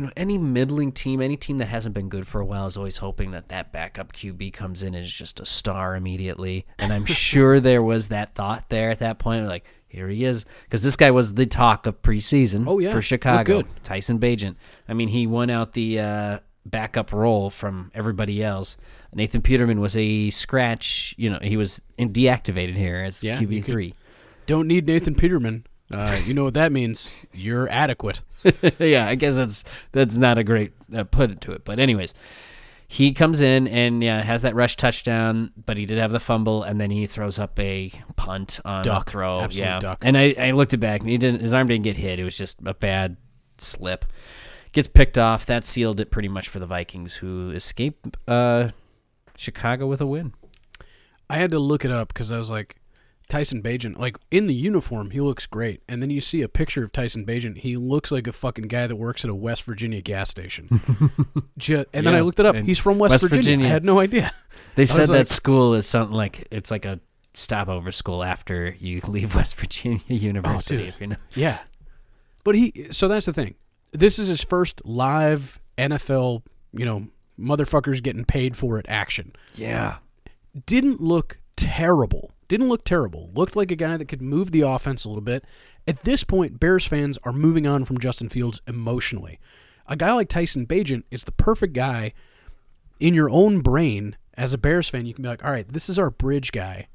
you 0.00 0.06
know, 0.06 0.12
any 0.16 0.38
middling 0.38 0.92
team, 0.92 1.20
any 1.20 1.36
team 1.36 1.58
that 1.58 1.66
hasn't 1.66 1.94
been 1.94 2.08
good 2.08 2.26
for 2.26 2.40
a 2.40 2.44
while 2.46 2.66
is 2.66 2.78
always 2.78 2.96
hoping 2.96 3.32
that 3.32 3.48
that 3.50 3.70
backup 3.70 4.14
QB 4.14 4.54
comes 4.54 4.82
in 4.82 4.94
and 4.94 5.04
is 5.04 5.14
just 5.14 5.40
a 5.40 5.44
star 5.44 5.94
immediately. 5.94 6.64
And 6.78 6.90
I'm 6.90 7.04
sure 7.26 7.60
there 7.60 7.82
was 7.82 8.08
that 8.08 8.34
thought 8.34 8.70
there 8.70 8.88
at 8.88 9.00
that 9.00 9.18
point, 9.18 9.46
like, 9.46 9.66
here 9.88 10.08
he 10.08 10.24
is. 10.24 10.46
Because 10.64 10.82
this 10.82 10.96
guy 10.96 11.10
was 11.10 11.34
the 11.34 11.44
talk 11.44 11.86
of 11.86 12.00
preseason 12.00 12.66
Oh, 12.66 12.78
yeah. 12.78 12.92
for 12.92 13.02
Chicago. 13.02 13.60
good. 13.60 13.66
Tyson 13.82 14.18
Bagent. 14.18 14.56
I 14.88 14.94
mean, 14.94 15.08
he 15.08 15.26
won 15.26 15.50
out 15.50 15.74
the 15.74 16.00
uh, 16.00 16.38
backup 16.64 17.12
role 17.12 17.50
from 17.50 17.90
everybody 17.94 18.42
else. 18.42 18.78
Nathan 19.12 19.42
Peterman 19.42 19.82
was 19.82 19.98
a 19.98 20.30
scratch, 20.30 21.14
you 21.18 21.28
know, 21.28 21.40
he 21.42 21.58
was 21.58 21.82
deactivated 21.98 22.76
here 22.78 23.02
as 23.04 23.22
Yeah, 23.22 23.38
QB3. 23.38 23.92
Don't 24.46 24.66
need 24.66 24.86
Nathan 24.86 25.14
Peterman. 25.14 25.66
Uh, 25.90 26.18
you 26.24 26.34
know 26.34 26.44
what 26.44 26.54
that 26.54 26.72
means? 26.72 27.10
You're 27.32 27.68
adequate. 27.68 28.22
yeah, 28.78 29.06
I 29.06 29.16
guess 29.16 29.36
that's 29.36 29.64
that's 29.92 30.16
not 30.16 30.38
a 30.38 30.44
great 30.44 30.72
uh, 30.94 31.04
put 31.04 31.40
to 31.42 31.52
it, 31.52 31.64
but 31.64 31.78
anyways, 31.78 32.14
he 32.86 33.12
comes 33.12 33.42
in 33.42 33.68
and 33.68 34.02
yeah 34.02 34.22
has 34.22 34.42
that 34.42 34.54
rush 34.54 34.76
touchdown, 34.76 35.52
but 35.66 35.76
he 35.76 35.86
did 35.86 35.98
have 35.98 36.12
the 36.12 36.20
fumble, 36.20 36.62
and 36.62 36.80
then 36.80 36.90
he 36.90 37.06
throws 37.06 37.38
up 37.38 37.58
a 37.58 37.92
punt 38.16 38.60
on 38.64 38.84
Duck. 38.84 39.08
a 39.08 39.10
throw. 39.10 39.40
Absolute 39.40 39.64
yeah, 39.64 39.78
duck. 39.78 39.98
and 40.02 40.16
I, 40.16 40.34
I 40.38 40.50
looked 40.52 40.72
it 40.72 40.78
back, 40.78 41.00
and 41.00 41.10
he 41.10 41.18
didn't 41.18 41.40
his 41.40 41.52
arm 41.52 41.66
didn't 41.66 41.84
get 41.84 41.96
hit; 41.96 42.18
it 42.18 42.24
was 42.24 42.36
just 42.36 42.58
a 42.64 42.74
bad 42.74 43.16
slip. 43.58 44.04
Gets 44.72 44.88
picked 44.88 45.18
off. 45.18 45.46
That 45.46 45.64
sealed 45.64 46.00
it 46.00 46.10
pretty 46.10 46.28
much 46.28 46.48
for 46.48 46.60
the 46.60 46.66
Vikings, 46.66 47.16
who 47.16 47.50
escape 47.50 48.16
uh, 48.28 48.70
Chicago 49.36 49.86
with 49.86 50.00
a 50.00 50.06
win. 50.06 50.34
I 51.28 51.36
had 51.36 51.50
to 51.52 51.58
look 51.58 51.84
it 51.84 51.90
up 51.90 52.08
because 52.08 52.32
I 52.32 52.38
was 52.38 52.50
like, 52.50 52.79
Tyson 53.30 53.62
Bagent, 53.62 53.96
like 53.98 54.18
in 54.30 54.46
the 54.46 54.54
uniform, 54.54 55.10
he 55.10 55.20
looks 55.20 55.46
great. 55.46 55.82
And 55.88 56.02
then 56.02 56.10
you 56.10 56.20
see 56.20 56.42
a 56.42 56.48
picture 56.48 56.84
of 56.84 56.92
Tyson 56.92 57.24
Bagent, 57.24 57.58
he 57.58 57.76
looks 57.76 58.10
like 58.10 58.26
a 58.26 58.32
fucking 58.32 58.64
guy 58.68 58.86
that 58.86 58.96
works 58.96 59.24
at 59.24 59.30
a 59.30 59.34
West 59.34 59.62
Virginia 59.62 60.02
gas 60.02 60.28
station. 60.28 60.68
Ju- 61.58 61.84
and 61.94 62.06
then 62.06 62.14
I 62.14 62.20
looked 62.20 62.40
it 62.40 62.46
up. 62.46 62.56
He's 62.56 62.78
from 62.78 62.98
West, 62.98 63.12
West 63.12 63.22
Virginia. 63.22 63.42
Virginia. 63.42 63.66
I 63.68 63.70
had 63.70 63.84
no 63.84 63.98
idea. 64.00 64.34
They 64.76 64.86
said 64.86 65.08
that 65.08 65.12
like- 65.12 65.26
school 65.26 65.74
is 65.74 65.86
something 65.86 66.16
like 66.16 66.46
it's 66.50 66.70
like 66.70 66.84
a 66.84 67.00
stopover 67.32 67.92
school 67.92 68.22
after 68.22 68.74
you 68.78 69.00
leave 69.06 69.34
West 69.34 69.56
Virginia 69.56 70.00
oh, 70.08 70.14
University. 70.14 70.76
dude. 70.76 70.88
if 70.88 71.00
you 71.00 71.06
know. 71.08 71.16
Yeah. 71.34 71.58
But 72.44 72.54
he, 72.56 72.72
so 72.90 73.08
that's 73.08 73.26
the 73.26 73.32
thing. 73.32 73.54
This 73.92 74.18
is 74.18 74.28
his 74.28 74.42
first 74.42 74.80
live 74.84 75.60
NFL, 75.78 76.42
you 76.72 76.84
know, 76.84 77.08
motherfuckers 77.38 78.02
getting 78.02 78.24
paid 78.24 78.56
for 78.56 78.78
it 78.78 78.86
action. 78.88 79.34
Yeah. 79.54 79.96
didn't 80.66 81.00
look 81.00 81.38
terrible. 81.56 82.32
Didn't 82.50 82.68
look 82.68 82.82
terrible. 82.82 83.30
Looked 83.32 83.54
like 83.54 83.70
a 83.70 83.76
guy 83.76 83.96
that 83.96 84.08
could 84.08 84.20
move 84.20 84.50
the 84.50 84.62
offense 84.62 85.04
a 85.04 85.08
little 85.08 85.22
bit. 85.22 85.44
At 85.86 86.00
this 86.00 86.24
point, 86.24 86.58
Bears 86.58 86.84
fans 86.84 87.16
are 87.22 87.32
moving 87.32 87.64
on 87.64 87.84
from 87.84 87.98
Justin 87.98 88.28
Fields 88.28 88.60
emotionally. 88.66 89.38
A 89.86 89.94
guy 89.94 90.12
like 90.14 90.28
Tyson 90.28 90.66
Bagent 90.66 91.04
is 91.12 91.22
the 91.22 91.30
perfect 91.30 91.74
guy 91.74 92.12
in 92.98 93.14
your 93.14 93.30
own 93.30 93.60
brain 93.60 94.16
as 94.34 94.52
a 94.52 94.58
Bears 94.58 94.88
fan. 94.88 95.06
You 95.06 95.14
can 95.14 95.22
be 95.22 95.28
like, 95.28 95.44
all 95.44 95.52
right, 95.52 95.72
this 95.72 95.88
is 95.88 95.96
our 95.96 96.10
bridge 96.10 96.50
guy 96.50 96.88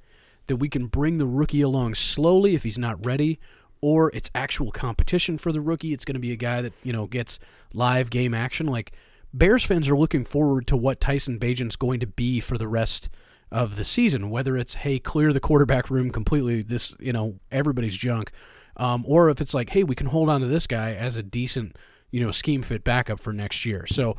that 0.47 0.57
we 0.57 0.67
can 0.67 0.87
bring 0.87 1.19
the 1.19 1.25
rookie 1.25 1.61
along 1.61 1.95
slowly 1.95 2.53
if 2.53 2.63
he's 2.63 2.77
not 2.77 3.05
ready, 3.05 3.39
or 3.79 4.11
it's 4.13 4.29
actual 4.35 4.71
competition 4.71 5.37
for 5.37 5.53
the 5.53 5.61
rookie. 5.61 5.93
It's 5.93 6.03
going 6.03 6.15
to 6.15 6.19
be 6.19 6.33
a 6.33 6.35
guy 6.35 6.63
that 6.63 6.73
you 6.83 6.91
know 6.91 7.07
gets 7.07 7.39
live 7.71 8.09
game 8.09 8.33
action. 8.33 8.67
Like 8.67 8.91
Bears 9.33 9.63
fans 9.63 9.87
are 9.87 9.97
looking 9.97 10.25
forward 10.25 10.67
to 10.67 10.75
what 10.75 10.99
Tyson 10.99 11.39
Bagent's 11.39 11.77
going 11.77 12.01
to 12.01 12.07
be 12.07 12.41
for 12.41 12.57
the 12.57 12.67
rest 12.67 13.07
of 13.55 13.77
the 13.77 13.85
season. 13.85 14.29
Whether 14.29 14.57
it's 14.57 14.75
hey, 14.75 14.99
clear 14.99 15.31
the 15.31 15.39
quarterback 15.39 15.89
room 15.89 16.11
completely, 16.11 16.61
this 16.61 16.93
you 16.99 17.13
know 17.13 17.39
everybody's 17.49 17.95
junk, 17.95 18.31
um, 18.75 19.05
or 19.07 19.29
if 19.29 19.39
it's 19.39 19.53
like 19.53 19.69
hey, 19.69 19.83
we 19.83 19.95
can 19.95 20.07
hold 20.07 20.29
on 20.29 20.41
to 20.41 20.47
this 20.47 20.67
guy 20.67 20.93
as 20.93 21.15
a 21.15 21.23
decent 21.23 21.77
you 22.11 22.19
know 22.19 22.31
scheme 22.31 22.61
fit 22.61 22.83
backup 22.83 23.19
for 23.19 23.31
next 23.31 23.65
year. 23.65 23.87
So 23.87 24.17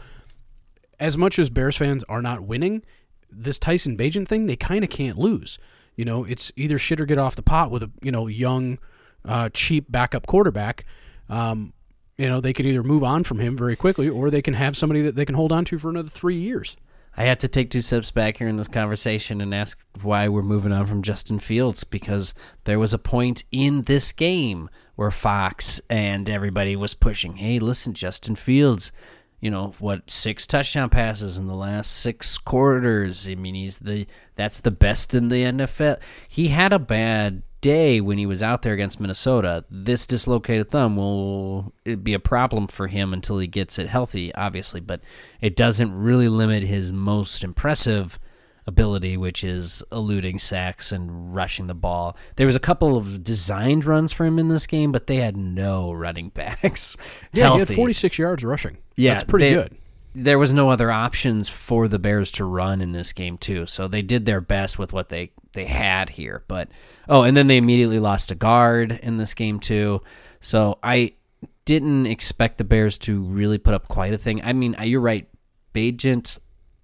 as 0.99 1.19
much 1.19 1.39
as 1.39 1.51
Bears 1.51 1.77
fans 1.77 2.03
are 2.05 2.23
not 2.23 2.43
winning, 2.43 2.83
this 3.31 3.59
Tyson 3.59 3.97
Bagent 3.99 4.27
thing, 4.27 4.47
they 4.47 4.57
kind 4.57 4.83
of 4.83 4.89
can't 4.89 5.19
lose. 5.19 5.59
You 5.97 6.07
know, 6.07 6.25
it's 6.25 6.51
either 6.57 6.79
shit 6.79 7.01
or 7.01 7.07
get 7.07 7.19
off 7.19 7.37
the 7.37 7.43
pot 7.43 7.71
with 7.71 7.83
a 7.83 7.91
you 8.03 8.11
know 8.11 8.29
young, 8.29 8.79
uh, 9.27 9.51
cheap 9.53 9.93
backup 9.93 10.27
quarterback. 10.27 10.87
Um, 11.29 11.75
you 12.17 12.27
know, 12.27 12.41
they 12.41 12.55
could 12.55 12.65
either 12.65 12.83
move 12.83 13.05
on 13.05 13.23
from 13.23 13.39
him 13.39 13.55
very 13.55 13.77
quickly, 13.77 14.09
or 14.09 14.31
they 14.31 14.41
can 14.41 14.55
have 14.55 14.79
somebody 14.79 15.03
that 15.03 15.15
they 15.15 15.27
can 15.27 15.35
hold 15.35 15.53
on 15.53 15.67
to 15.67 15.79
for 15.79 15.91
another 15.91 16.09
three 16.09 16.41
years. 16.41 16.79
I 17.17 17.25
have 17.25 17.39
to 17.39 17.49
take 17.49 17.71
two 17.71 17.81
steps 17.81 18.11
back 18.11 18.37
here 18.37 18.49
in 18.49 18.57
this 18.57 18.69
conversation 18.69 19.41
and 19.41 19.55
ask 19.55 19.83
why 20.03 20.29
we're 20.29 20.43
moving 20.43 20.73
on 20.73 20.87
from 20.87 21.01
Justin 21.01 21.39
Fields 21.39 21.83
because 21.83 22.35
there 22.65 22.79
was 22.79 22.93
a 22.93 22.99
point 22.99 23.45
in 23.51 23.83
this 23.83 24.13
game 24.13 24.69
where 24.97 25.11
Fox 25.11 25.81
and 25.89 26.29
everybody 26.29 26.77
was 26.77 26.93
pushing, 26.93 27.37
hey, 27.37 27.59
listen, 27.59 27.95
Justin 27.95 28.35
Fields, 28.35 28.93
you 29.41 29.51
know, 29.51 29.73
what, 29.79 30.11
six 30.11 30.47
touchdown 30.47 30.91
passes 30.91 31.39
in 31.39 31.47
the 31.47 31.55
last 31.55 31.91
six 31.91 32.37
quarters. 32.37 33.27
I 33.27 33.35
mean, 33.35 33.55
he's 33.55 33.79
the 33.79 34.07
that's 34.35 34.61
the 34.61 34.71
best 34.71 35.15
in 35.15 35.29
the 35.29 35.45
NFL. 35.45 36.01
He 36.29 36.49
had 36.49 36.75
a 36.75 36.79
bad 36.79 37.43
day 37.67 38.01
when 38.01 38.17
he 38.17 38.27
was 38.27 38.45
out 38.45 38.63
there 38.63 38.75
against 38.75 39.01
Minnesota. 39.01 39.65
This 39.69 40.07
dislocated 40.07 40.71
thumb 40.71 40.97
will 40.97 41.73
be 42.03 42.15
a 42.15 42.21
problem 42.21 42.69
for 42.69 42.87
him 42.87 43.13
until 43.13 43.39
he 43.39 43.49
gets 43.49 43.77
it 43.81 43.89
healthy, 43.89 44.33
obviously, 44.37 44.79
but 44.81 45.01
it 45.41 45.57
doesn't 45.57 45.93
really 45.93 46.29
limit 46.29 46.63
his 46.63 46.93
most 46.93 47.43
impressive 47.43 48.21
ability, 48.69 49.17
which 49.17 49.43
is 49.43 49.83
eluding 49.91 50.39
sacks 50.39 50.93
and 50.93 51.35
rushing 51.35 51.67
the 51.67 51.75
ball. 51.75 52.17
There 52.37 52.47
was 52.47 52.55
a 52.57 52.61
couple 52.61 52.97
of 52.97 53.25
designed 53.25 53.85
runs 53.85 54.13
for 54.13 54.25
him 54.25 54.39
in 54.39 54.47
this 54.49 54.69
game, 54.69 54.93
but 54.93 55.09
they 55.09 55.17
had 55.17 55.37
no 55.37 55.91
running 55.93 56.29
backs. 56.35 56.97
Yeah, 57.33 57.53
he 57.55 57.59
had 57.59 57.69
46 57.75 58.17
yards 58.17 58.45
rushing. 58.45 58.79
Yeah, 58.95 59.15
that's 59.15 59.25
pretty 59.25 59.49
they- 59.49 59.55
good. 59.55 59.77
There 60.19 60.39
was 60.39 60.55
no 60.55 60.71
other 60.71 60.91
options 60.91 61.51
for 61.51 61.89
the 61.89 61.99
Bears 61.99 62.33
to 62.33 62.45
run 62.45 62.81
in 62.81 62.93
this 62.93 63.13
game 63.13 63.37
too, 63.37 63.67
so 63.67 63.87
they 63.87 64.01
did 64.01 64.25
their 64.25 64.41
best 64.41 64.79
with 64.79 64.93
what 64.93 65.11
they 65.11 65.33
they 65.53 65.67
had 65.67 66.11
here. 66.11 66.43
But 66.49 66.69
oh, 67.07 67.23
and 67.23 67.37
then 67.37 67.49
they 67.49 67.59
immediately 67.59 67.99
lost 67.99 68.31
a 68.31 68.35
guard 68.35 68.99
in 69.03 69.19
this 69.19 69.35
game 69.35 69.61
too. 69.61 70.01
So 70.41 70.79
I 70.83 71.13
didn't 71.67 72.07
expect 72.07 72.57
the 72.57 72.65
Bears 72.65 72.97
to 72.99 73.21
really 73.21 73.59
put 73.59 73.75
up 73.75 73.89
quite 73.89 74.15
a 74.15 74.19
thing. 74.19 74.43
I 74.43 74.55
mean, 74.55 74.75
you're 74.83 75.01
right. 75.01 75.29
Bagent 75.75 76.39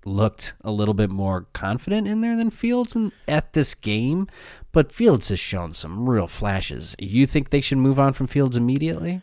looked 0.04 0.54
a 0.62 0.70
little 0.70 0.94
bit 0.94 1.08
more 1.08 1.46
confident 1.54 2.06
in 2.06 2.20
there 2.20 2.36
than 2.36 2.50
Fields 2.50 2.94
in, 2.94 3.12
at 3.26 3.54
this 3.54 3.74
game, 3.74 4.28
but 4.72 4.92
Fields 4.92 5.28
has 5.30 5.40
shown 5.40 5.72
some 5.72 6.08
real 6.08 6.26
flashes. 6.26 6.94
You 6.98 7.26
think 7.26 7.48
they 7.48 7.60
should 7.60 7.78
move 7.78 7.98
on 7.98 8.12
from 8.12 8.26
Fields 8.26 8.56
immediately? 8.56 9.22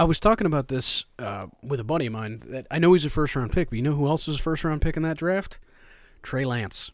I 0.00 0.04
was 0.04 0.18
talking 0.18 0.46
about 0.46 0.68
this 0.68 1.04
uh, 1.18 1.48
with 1.62 1.78
a 1.78 1.84
buddy 1.84 2.06
of 2.06 2.12
mine. 2.14 2.40
That 2.46 2.66
I 2.70 2.78
know 2.78 2.94
he's 2.94 3.04
a 3.04 3.10
first 3.10 3.36
round 3.36 3.52
pick, 3.52 3.68
but 3.68 3.76
you 3.76 3.82
know 3.82 3.92
who 3.92 4.06
else 4.08 4.26
was 4.26 4.36
a 4.36 4.42
first 4.42 4.64
round 4.64 4.80
pick 4.80 4.96
in 4.96 5.02
that 5.02 5.18
draft? 5.18 5.58
Trey 6.22 6.44
Lance. 6.46 6.90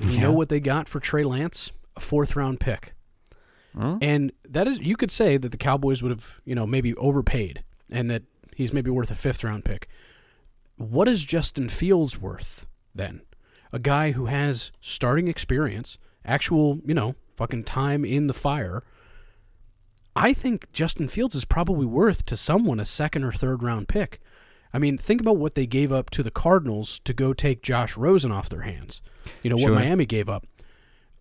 You 0.00 0.10
Yeah. 0.10 0.20
know 0.22 0.32
what 0.32 0.48
they 0.48 0.58
got 0.58 0.88
for 0.88 0.98
Trey 0.98 1.22
Lance? 1.22 1.70
A 1.96 2.00
fourth 2.00 2.34
round 2.34 2.58
pick. 2.60 2.94
And 4.02 4.32
that 4.48 4.66
is, 4.66 4.80
you 4.80 4.96
could 4.96 5.12
say 5.12 5.36
that 5.36 5.50
the 5.52 5.56
Cowboys 5.56 6.02
would 6.02 6.10
have, 6.10 6.40
you 6.44 6.56
know, 6.56 6.66
maybe 6.66 6.94
overpaid, 6.96 7.62
and 7.92 8.10
that 8.10 8.24
he's 8.56 8.72
maybe 8.72 8.90
worth 8.90 9.10
a 9.12 9.14
fifth 9.14 9.44
round 9.44 9.64
pick. 9.64 9.88
What 10.76 11.06
is 11.06 11.22
Justin 11.24 11.68
Fields 11.68 12.20
worth 12.20 12.66
then? 12.92 13.20
A 13.72 13.78
guy 13.78 14.10
who 14.12 14.26
has 14.26 14.72
starting 14.80 15.28
experience, 15.28 15.96
actual, 16.24 16.80
you 16.84 16.94
know, 16.94 17.14
fucking 17.36 17.64
time 17.64 18.04
in 18.04 18.26
the 18.26 18.34
fire. 18.34 18.82
I 20.20 20.32
think 20.32 20.72
Justin 20.72 21.06
Fields 21.06 21.36
is 21.36 21.44
probably 21.44 21.86
worth 21.86 22.24
to 22.26 22.36
someone 22.36 22.80
a 22.80 22.84
second 22.84 23.22
or 23.22 23.30
third 23.30 23.62
round 23.62 23.86
pick. 23.86 24.20
I 24.74 24.78
mean, 24.78 24.98
think 24.98 25.20
about 25.20 25.36
what 25.36 25.54
they 25.54 25.64
gave 25.64 25.92
up 25.92 26.10
to 26.10 26.24
the 26.24 26.30
Cardinals 26.32 26.98
to 27.04 27.14
go 27.14 27.32
take 27.32 27.62
Josh 27.62 27.96
Rosen 27.96 28.32
off 28.32 28.48
their 28.48 28.62
hands. 28.62 29.00
You 29.44 29.50
know, 29.50 29.56
Sure. 29.56 29.70
what 29.70 29.78
Miami 29.78 30.06
gave 30.06 30.28
up. 30.28 30.44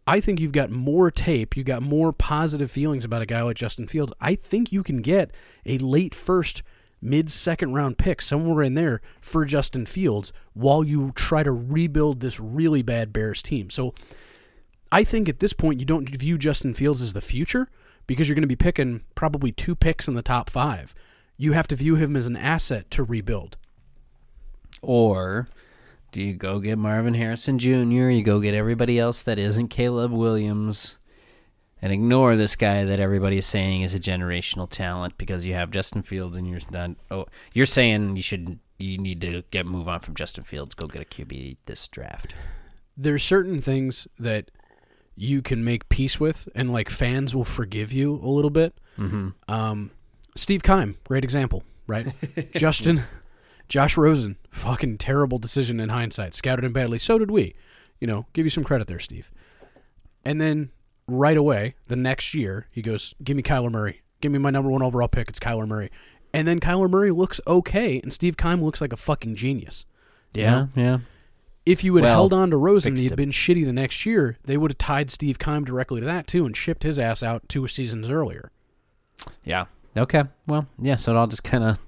I 0.08 0.20
think 0.20 0.40
you've 0.42 0.52
got 0.52 0.72
more 0.72 1.12
tape, 1.12 1.56
you've 1.56 1.68
got 1.68 1.84
more 1.84 2.12
positive 2.12 2.72
feelings 2.72 3.06
about 3.06 3.22
a 3.22 3.28
guy 3.28 3.44
like 3.44 3.58
Justin 3.58 3.86
Fields. 3.86 4.14
I 4.20 4.34
think 4.34 4.72
you 4.72 4.82
can 4.82 5.04
get 5.04 5.30
a 5.64 5.78
late 5.78 6.16
first, 6.16 6.64
mid 7.00 7.30
second 7.30 7.74
round 7.74 8.00
pick 8.00 8.20
somewhere 8.20 8.64
in 8.64 8.74
there 8.74 9.02
for 9.22 9.46
Justin 9.46 9.86
Fields 9.86 10.34
while 10.54 10.84
you 10.84 11.12
try 11.14 11.44
to 11.44 11.52
rebuild 11.52 12.20
this 12.20 12.40
really 12.40 12.82
bad 12.82 13.14
Bears 13.14 13.44
team. 13.44 13.70
So 13.70 13.94
I 14.92 15.04
think 15.04 15.30
at 15.30 15.38
this 15.40 15.54
point 15.54 15.80
you 15.80 15.86
don't 15.86 16.10
view 16.10 16.40
Justin 16.40 16.74
Fields 16.74 17.04
as 17.04 17.14
the 17.14 17.22
future 17.22 17.70
because 18.08 18.28
you're 18.28 18.36
going 18.36 18.42
to 18.42 18.48
be 18.48 18.56
picking 18.56 19.04
probably 19.16 19.52
two 19.52 19.76
picks 19.76 20.08
in 20.08 20.14
the 20.14 20.22
top 20.22 20.50
five. 20.50 20.96
You 21.38 21.54
have 21.54 21.68
to 21.68 21.76
view 21.76 21.96
him 21.96 22.16
as 22.16 22.26
an 22.26 22.36
asset 22.36 22.90
to 22.92 23.04
rebuild. 23.04 23.58
Or 24.82 25.48
do 26.12 26.22
you 26.22 26.34
go 26.34 26.60
get 26.60 26.78
Marvin 26.78 27.14
Harrison 27.14 27.60
Jr., 27.60 28.10
you 28.10 28.24
go 28.24 28.40
get 28.40 28.54
everybody 28.54 28.98
else 28.98 29.22
that 29.24 29.38
isn't 29.38 29.68
Caleb 29.68 30.12
Williams, 30.12 30.98
and 31.82 31.94
ignore 31.94 32.36
this 32.36 32.56
guy 32.56 32.86
that 32.86 33.00
everybody 33.00 33.38
is 33.38 33.46
saying 33.46 33.82
is 33.82 33.94
a 33.94 34.00
generational 34.00 34.68
talent 34.70 35.18
because 35.18 35.46
you 35.46 35.54
have 35.54 35.70
Justin 35.70 36.02
Fields 36.02 36.36
and 36.36 36.50
you're 36.50 36.60
not. 36.72 36.92
Oh, 37.12 37.26
you're 37.54 37.66
saying 37.66 38.16
you 38.16 38.22
should. 38.22 38.60
You 38.80 38.98
need 38.98 39.22
to 39.22 39.44
get 39.52 39.66
move 39.66 39.88
on 39.88 40.00
from 40.00 40.16
Justin 40.16 40.44
Fields. 40.44 40.76
Go 40.76 40.88
get 40.88 41.02
a 41.02 41.06
QB 41.06 41.58
this 41.66 41.88
draft. 41.88 42.34
There's 42.96 43.24
certain 43.24 43.62
things 43.62 44.08
that 44.18 44.50
you 45.18 45.42
can 45.42 45.64
make 45.64 45.90
peace 45.90 46.20
with, 46.20 46.48
and 46.56 46.72
like 46.72 46.90
fans 46.90 47.36
will 47.36 47.44
forgive 47.44 47.92
you 47.92 48.16
a 48.16 48.30
little 48.30 48.52
bit. 48.52 48.80
Mm-hmm. 48.98 49.30
Um, 49.50 49.92
Steve 50.36 50.62
Keim, 50.62 50.96
great 51.06 51.24
example, 51.24 51.64
right? 51.88 52.08
Justin, 52.54 53.02
Josh 53.68 53.98
Rosen, 53.98 54.38
fucking 54.52 55.00
terrible 55.00 55.40
decision 55.40 55.80
in 55.80 55.90
hindsight. 55.90 56.36
Scouted 56.36 56.64
him 56.64 56.72
badly. 56.72 57.00
So 57.00 57.18
did 57.18 57.32
we. 57.32 57.56
You 58.00 58.06
know, 58.06 58.28
give 58.34 58.46
you 58.46 58.52
some 58.52 58.64
credit 58.64 58.86
there, 58.86 59.00
Steve. 59.00 59.32
And 60.24 60.40
then 60.40 60.70
right 61.08 61.36
away, 61.36 61.74
the 61.88 61.96
next 61.96 62.36
year, 62.36 62.68
he 62.70 62.84
goes, 62.84 63.16
"Give 63.24 63.36
me 63.36 63.42
Kyler 63.42 63.72
Murray. 63.72 64.02
Give 64.22 64.32
me 64.32 64.38
my 64.38 64.52
number 64.52 64.70
one 64.70 64.84
overall 64.84 65.08
pick. 65.08 65.30
It's 65.30 65.40
Kyler 65.40 65.68
Murray." 65.68 65.90
And 66.32 66.48
then 66.48 66.60
Kyler 66.60 66.90
Murray 66.90 67.10
looks 67.10 67.42
okay, 67.48 68.00
and 68.02 68.14
Steve 68.14 68.38
Keim 68.38 68.64
looks 68.64 68.82
like 68.82 68.94
a 68.94 68.98
fucking 68.98 69.34
genius. 69.34 69.86
Yeah, 70.34 70.68
yeah. 70.76 71.00
If 71.68 71.84
you 71.84 71.96
had 71.96 72.04
Well, 72.04 72.14
held 72.14 72.34
on 72.34 72.50
to 72.52 72.58
Rosen 72.58 72.94
and 72.94 72.98
he'd 72.98 73.12
him. 73.12 73.16
been 73.16 73.30
shitty 73.32 73.66
the 73.66 73.74
next 73.74 74.06
year, 74.06 74.38
they 74.46 74.58
would 74.58 74.72
have 74.72 74.78
tied 74.78 75.10
Steve 75.12 75.38
Keim 75.40 75.66
directly 75.66 76.00
to 76.00 76.06
that 76.06 76.26
too 76.28 76.46
and 76.46 76.56
shipped 76.56 76.84
his 76.84 76.98
ass 76.98 77.22
out 77.24 77.48
two 77.50 77.68
seasons 77.68 78.10
earlier. 78.10 78.52
Yeah. 79.44 79.66
Okay. 79.96 80.24
Well, 80.46 80.68
yeah. 80.82 80.96
So 80.96 81.12
it 81.12 81.18
all 81.18 81.28
just 81.28 81.44
kind 81.44 81.64
of. 81.64 81.80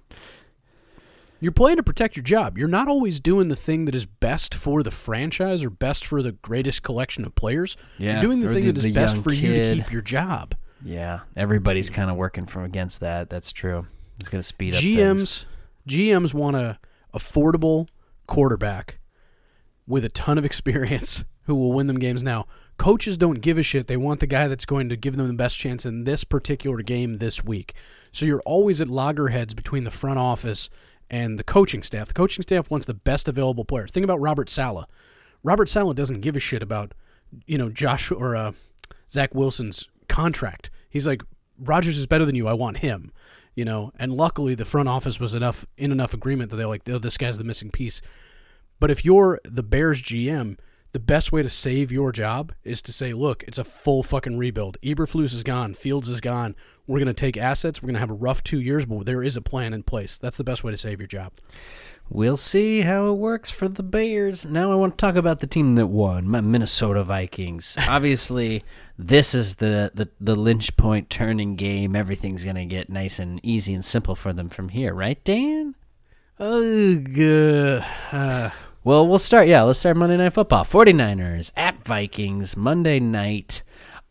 You're 1.41 1.53
playing 1.53 1.77
to 1.77 1.83
protect 1.83 2.17
your 2.17 2.23
job. 2.23 2.57
You're 2.57 2.67
not 2.67 2.89
always 2.89 3.21
doing 3.21 3.47
the 3.47 3.55
thing 3.55 3.85
that 3.85 3.95
is 3.95 4.05
best 4.05 4.53
for 4.53 4.83
the 4.83 4.91
franchise 4.91 5.63
or 5.63 5.69
best 5.69 6.05
for 6.05 6.21
the 6.21 6.33
greatest 6.33 6.83
collection 6.83 7.23
of 7.23 7.33
players. 7.35 7.77
Yeah, 7.97 8.13
You're 8.13 8.21
doing 8.21 8.39
the 8.41 8.49
thing 8.53 8.65
the- 8.65 8.71
that 8.73 8.85
is 8.85 8.91
best 8.93 9.17
for 9.23 9.31
you 9.31 9.53
to 9.53 9.75
keep 9.75 9.91
your 9.91 10.01
job. 10.01 10.55
Yeah. 10.83 11.21
Everybody's 11.37 11.89
kind 11.89 12.09
of 12.11 12.17
working 12.17 12.45
from 12.45 12.65
against 12.65 12.99
that. 12.99 13.29
That's 13.29 13.53
true. 13.53 13.87
It's 14.19 14.27
going 14.27 14.41
to 14.41 14.47
speed 14.47 14.75
up 14.75 14.81
GMs 14.81 14.95
things. 15.17 15.45
GMs 15.87 16.33
want 16.33 16.57
a 16.57 16.77
affordable 17.13 17.87
quarterback 18.27 18.99
with 19.89 20.05
a 20.05 20.09
ton 20.09 20.37
of 20.37 20.45
experience 20.45 21.25
who 21.43 21.55
will 21.55 21.73
win 21.73 21.87
them 21.87 21.99
games 21.99 22.23
now. 22.23 22.45
Coaches 22.77 23.17
don't 23.17 23.41
give 23.41 23.57
a 23.57 23.63
shit. 23.63 23.87
They 23.87 23.97
want 23.97 24.21
the 24.21 24.27
guy 24.27 24.47
that's 24.47 24.65
going 24.65 24.87
to 24.87 24.95
give 24.95 25.17
them 25.17 25.27
the 25.27 25.33
best 25.33 25.57
chance 25.57 25.85
in 25.85 26.05
this 26.05 26.23
particular 26.23 26.81
game 26.81 27.17
this 27.17 27.43
week. 27.43 27.73
So 28.13 28.25
you're 28.25 28.43
always 28.45 28.79
at 28.79 28.87
loggerheads 28.87 29.53
between 29.53 29.83
the 29.83 29.91
front 29.91 30.19
office 30.19 30.69
and 31.09 31.37
the 31.37 31.43
coaching 31.43 31.83
staff. 31.83 32.07
The 32.07 32.13
coaching 32.13 32.43
staff 32.43 32.69
wants 32.69 32.85
the 32.85 32.93
best 32.93 33.27
available 33.27 33.65
player. 33.65 33.87
Think 33.87 34.03
about 34.05 34.21
Robert 34.21 34.49
Saleh. 34.49 34.85
Robert 35.43 35.67
Saleh 35.67 35.95
doesn't 35.95 36.21
give 36.21 36.35
a 36.35 36.39
shit 36.39 36.61
about, 36.61 36.93
you 37.47 37.57
know, 37.57 37.69
Josh 37.69 38.11
or 38.11 38.35
uh, 38.35 38.51
Zach 39.09 39.33
Wilson's 39.33 39.89
contract. 40.07 40.69
He's 40.89 41.07
like, 41.07 41.23
Rodgers 41.57 41.97
is 41.97 42.07
better 42.07 42.25
than 42.25 42.35
you. 42.35 42.47
I 42.47 42.53
want 42.53 42.77
him. 42.77 43.11
You 43.55 43.65
know, 43.65 43.91
and 43.99 44.13
luckily 44.13 44.55
the 44.55 44.63
front 44.63 44.87
office 44.87 45.19
was 45.19 45.33
enough 45.33 45.65
in 45.75 45.91
enough 45.91 46.13
agreement 46.13 46.51
that 46.51 46.57
they're 46.57 46.67
like, 46.67 46.87
oh, 46.87 46.99
this 46.99 47.17
guy's 47.17 47.37
the 47.37 47.43
missing 47.43 47.71
piece. 47.71 48.01
But 48.79 48.91
if 48.91 49.03
you're 49.03 49.39
the 49.43 49.63
Bears 49.63 50.01
GM, 50.01 50.57
the 50.91 50.99
best 50.99 51.31
way 51.31 51.43
to 51.43 51.49
save 51.49 51.91
your 51.91 52.11
job 52.11 52.53
is 52.63 52.81
to 52.81 52.91
say, 52.91 53.13
look, 53.13 53.43
it's 53.43 53.59
a 53.59 53.63
full 53.63 54.01
fucking 54.01 54.37
rebuild. 54.37 54.77
Eberflus 54.81 55.35
is 55.35 55.43
gone. 55.43 55.75
Fields 55.75 56.09
is 56.09 56.19
gone. 56.19 56.55
We're 56.87 56.97
going 56.97 57.07
to 57.07 57.13
take 57.13 57.37
assets. 57.37 57.81
We're 57.81 57.87
going 57.87 57.95
to 57.95 57.99
have 57.99 58.09
a 58.09 58.15
rough 58.15 58.43
two 58.43 58.59
years, 58.59 58.87
but 58.87 59.05
there 59.05 59.21
is 59.21 59.37
a 59.37 59.41
plan 59.41 59.73
in 59.73 59.83
place. 59.83 60.17
That's 60.17 60.37
the 60.37 60.43
best 60.43 60.63
way 60.63 60.71
to 60.71 60.77
save 60.77 60.99
your 60.99 61.07
job. 61.07 61.33
We'll 62.09 62.37
see 62.37 62.81
how 62.81 63.05
it 63.07 63.13
works 63.13 63.51
for 63.51 63.67
the 63.67 63.83
Bears. 63.83 64.47
Now 64.47 64.71
I 64.71 64.75
want 64.75 64.97
to 64.97 65.05
talk 65.05 65.15
about 65.15 65.41
the 65.41 65.47
team 65.47 65.75
that 65.75 65.87
won, 65.87 66.27
my 66.27 66.41
Minnesota 66.41 67.03
Vikings. 67.03 67.77
Obviously, 67.87 68.63
this 68.97 69.35
is 69.35 69.55
the, 69.55 69.91
the, 69.93 70.09
the 70.19 70.35
lynch 70.35 70.75
point 70.75 71.11
turning 71.11 71.55
game. 71.55 71.95
Everything's 71.95 72.43
going 72.43 72.55
to 72.55 72.65
get 72.65 72.89
nice 72.89 73.19
and 73.19 73.39
easy 73.45 73.75
and 73.75 73.85
simple 73.85 74.15
for 74.15 74.33
them 74.33 74.49
from 74.49 74.69
here, 74.69 74.95
right, 74.95 75.23
Dan? 75.23 75.75
Ugh. 76.39 77.83
Uh, 78.11 78.49
Well, 78.83 79.07
we'll 79.07 79.19
start. 79.19 79.47
Yeah, 79.47 79.63
let's 79.63 79.79
start 79.79 79.97
Monday 79.97 80.17
Night 80.17 80.33
Football. 80.33 80.63
49ers 80.63 81.51
at 81.57 81.83
Vikings, 81.83 82.55
Monday 82.55 82.99
night. 82.99 83.61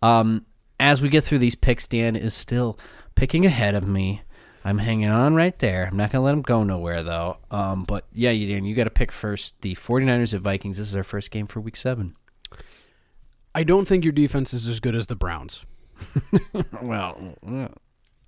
Um, 0.03 0.45
as 0.79 1.01
we 1.01 1.09
get 1.09 1.25
through 1.25 1.39
these 1.39 1.55
picks, 1.55 1.89
Dan 1.89 2.15
is 2.17 2.35
still 2.35 2.79
picking 3.15 3.47
ahead 3.47 3.75
of 3.75 3.89
me. 3.89 4.23
I'm 4.65 4.79
hanging 4.79 5.09
on 5.09 5.35
right 5.35 5.59
there. 5.59 5.87
I'm 5.91 5.97
not 5.97 6.13
going 6.13 6.21
to 6.21 6.25
let 6.25 6.35
him 6.35 6.43
go 6.43 6.65
nowhere, 6.65 7.03
though. 7.03 7.39
Um, 7.51 7.85
but 7.85 8.05
yeah, 8.13 8.31
you, 8.31 8.53
Dan, 8.53 8.65
you 8.67 8.75
got 8.75 8.85
to 8.85 8.91
pick 8.91 9.11
first. 9.11 9.61
The 9.63 9.75
49ers 9.75 10.35
at 10.35 10.43
Vikings. 10.43 10.77
This 10.77 10.89
is 10.89 10.97
our 10.97 11.03
first 11.05 11.31
game 11.31 11.47
for 11.47 11.61
week 11.61 11.77
seven. 11.77 12.15
I 13.55 13.63
don't 13.65 13.89
think 13.89 14.05
your 14.05 14.13
defense 14.13 14.53
is 14.53 14.69
as 14.69 14.81
good 14.81 14.95
as 14.95 15.07
the 15.07 15.17
Browns. 15.17 15.65
Well, 16.83 17.35
uh, 17.47 17.69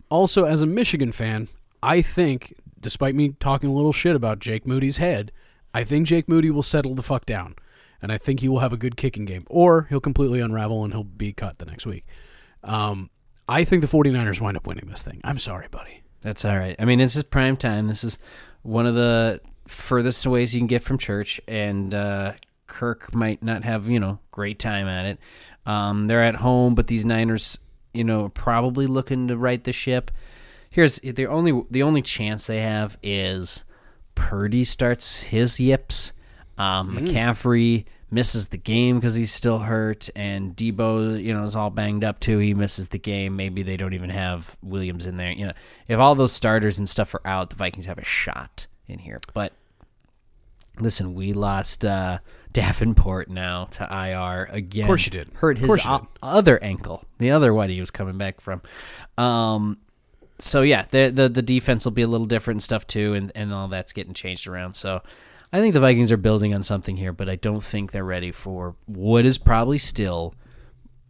Also, 0.08 0.44
as 0.44 0.62
a 0.62 0.66
Michigan 0.66 1.12
fan, 1.12 1.48
I 1.82 2.00
think, 2.02 2.54
despite 2.80 3.14
me 3.14 3.34
talking 3.38 3.68
a 3.68 3.72
little 3.72 3.92
shit 3.92 4.16
about 4.16 4.38
Jake 4.40 4.66
Moody's 4.66 4.96
head, 4.96 5.30
I 5.74 5.84
think 5.84 6.06
Jake 6.06 6.28
Moody 6.28 6.50
will 6.50 6.62
settle 6.62 6.94
the 6.94 7.02
fuck 7.02 7.26
down. 7.26 7.54
And 8.02 8.10
I 8.10 8.18
think 8.18 8.40
he 8.40 8.48
will 8.48 8.60
have 8.60 8.72
a 8.72 8.78
good 8.78 8.96
kicking 8.96 9.26
game. 9.26 9.44
Or 9.48 9.86
he'll 9.90 10.00
completely 10.00 10.40
unravel 10.40 10.84
and 10.84 10.92
he'll 10.92 11.04
be 11.04 11.32
cut 11.32 11.58
the 11.58 11.66
next 11.66 11.86
week. 11.86 12.06
Um, 12.64 13.10
I 13.46 13.64
think 13.64 13.82
the 13.82 13.88
49ers 13.88 14.40
wind 14.40 14.56
up 14.56 14.66
winning 14.66 14.86
this 14.86 15.02
thing. 15.02 15.20
I'm 15.22 15.38
sorry, 15.38 15.68
buddy. 15.70 16.02
That's 16.22 16.44
all 16.44 16.56
right. 16.56 16.76
I 16.78 16.84
mean, 16.84 16.98
this 16.98 17.16
is 17.16 17.22
prime 17.22 17.56
time. 17.56 17.88
This 17.88 18.04
is 18.04 18.18
one 18.62 18.86
of 18.86 18.94
the 18.94 19.40
furthest 19.66 20.26
ways 20.26 20.54
you 20.54 20.60
can 20.60 20.66
get 20.66 20.82
from 20.82 20.98
church, 20.98 21.40
and 21.48 21.94
uh, 21.94 22.34
Kirk 22.66 23.14
might 23.14 23.42
not 23.42 23.64
have 23.64 23.88
you 23.88 23.98
know 23.98 24.18
great 24.30 24.58
time 24.58 24.86
at 24.86 25.06
it. 25.06 25.18
Um, 25.66 26.08
they're 26.08 26.22
at 26.22 26.36
home, 26.36 26.74
but 26.74 26.88
these 26.88 27.04
Niners, 27.04 27.58
you 27.94 28.04
know, 28.04 28.26
are 28.26 28.30
probably 28.30 28.86
looking 28.86 29.28
to 29.28 29.36
right 29.36 29.62
the 29.62 29.72
ship. 29.72 30.10
Here's 30.70 30.98
the 31.00 31.26
only 31.26 31.62
the 31.70 31.82
only 31.82 32.02
chance 32.02 32.46
they 32.46 32.60
have 32.60 32.98
is 33.02 33.64
Purdy 34.20 34.64
starts 34.64 35.22
his 35.22 35.58
yips. 35.58 36.12
Um, 36.58 36.94
McCaffrey 36.96 37.86
misses 38.10 38.48
the 38.48 38.58
game 38.58 39.00
because 39.00 39.14
he's 39.14 39.32
still 39.32 39.60
hurt, 39.60 40.10
and 40.14 40.54
Deebo, 40.54 41.22
you 41.22 41.32
know, 41.32 41.44
is 41.44 41.56
all 41.56 41.70
banged 41.70 42.04
up 42.04 42.20
too. 42.20 42.38
He 42.38 42.52
misses 42.52 42.88
the 42.88 42.98
game. 42.98 43.34
Maybe 43.34 43.62
they 43.62 43.78
don't 43.78 43.94
even 43.94 44.10
have 44.10 44.56
Williams 44.62 45.06
in 45.06 45.16
there. 45.16 45.32
You 45.32 45.46
know, 45.46 45.52
if 45.88 45.98
all 45.98 46.14
those 46.14 46.32
starters 46.32 46.78
and 46.78 46.88
stuff 46.88 47.14
are 47.14 47.26
out, 47.26 47.50
the 47.50 47.56
Vikings 47.56 47.86
have 47.86 47.98
a 47.98 48.04
shot 48.04 48.66
in 48.86 48.98
here. 48.98 49.18
But 49.32 49.52
listen, 50.78 51.14
we 51.14 51.32
lost 51.32 51.84
uh, 51.84 52.18
Davenport 52.52 53.30
now 53.30 53.64
to 53.72 53.84
IR 53.84 54.48
again. 54.52 54.84
Of 54.84 54.88
course 54.88 55.06
you 55.06 55.12
did. 55.12 55.30
Hurt 55.34 55.56
his 55.56 55.70
o- 55.86 55.98
did. 55.98 56.08
other 56.22 56.62
ankle, 56.62 57.04
the 57.18 57.30
other 57.30 57.54
one 57.54 57.70
he 57.70 57.80
was 57.80 57.90
coming 57.90 58.18
back 58.18 58.40
from. 58.40 58.60
Um, 59.16 59.78
so 60.42 60.62
yeah, 60.62 60.84
the 60.90 61.10
the 61.14 61.28
the 61.28 61.42
defense 61.42 61.84
will 61.84 61.92
be 61.92 62.02
a 62.02 62.06
little 62.06 62.26
different 62.26 62.56
and 62.56 62.62
stuff 62.62 62.86
too, 62.86 63.14
and 63.14 63.32
and 63.34 63.52
all 63.52 63.68
that's 63.68 63.92
getting 63.92 64.14
changed 64.14 64.46
around. 64.46 64.74
So 64.74 65.02
I 65.52 65.60
think 65.60 65.74
the 65.74 65.80
Vikings 65.80 66.12
are 66.12 66.16
building 66.16 66.54
on 66.54 66.62
something 66.62 66.96
here, 66.96 67.12
but 67.12 67.28
I 67.28 67.36
don't 67.36 67.62
think 67.62 67.92
they're 67.92 68.04
ready 68.04 68.32
for 68.32 68.76
what 68.86 69.24
is 69.24 69.38
probably 69.38 69.78
still 69.78 70.34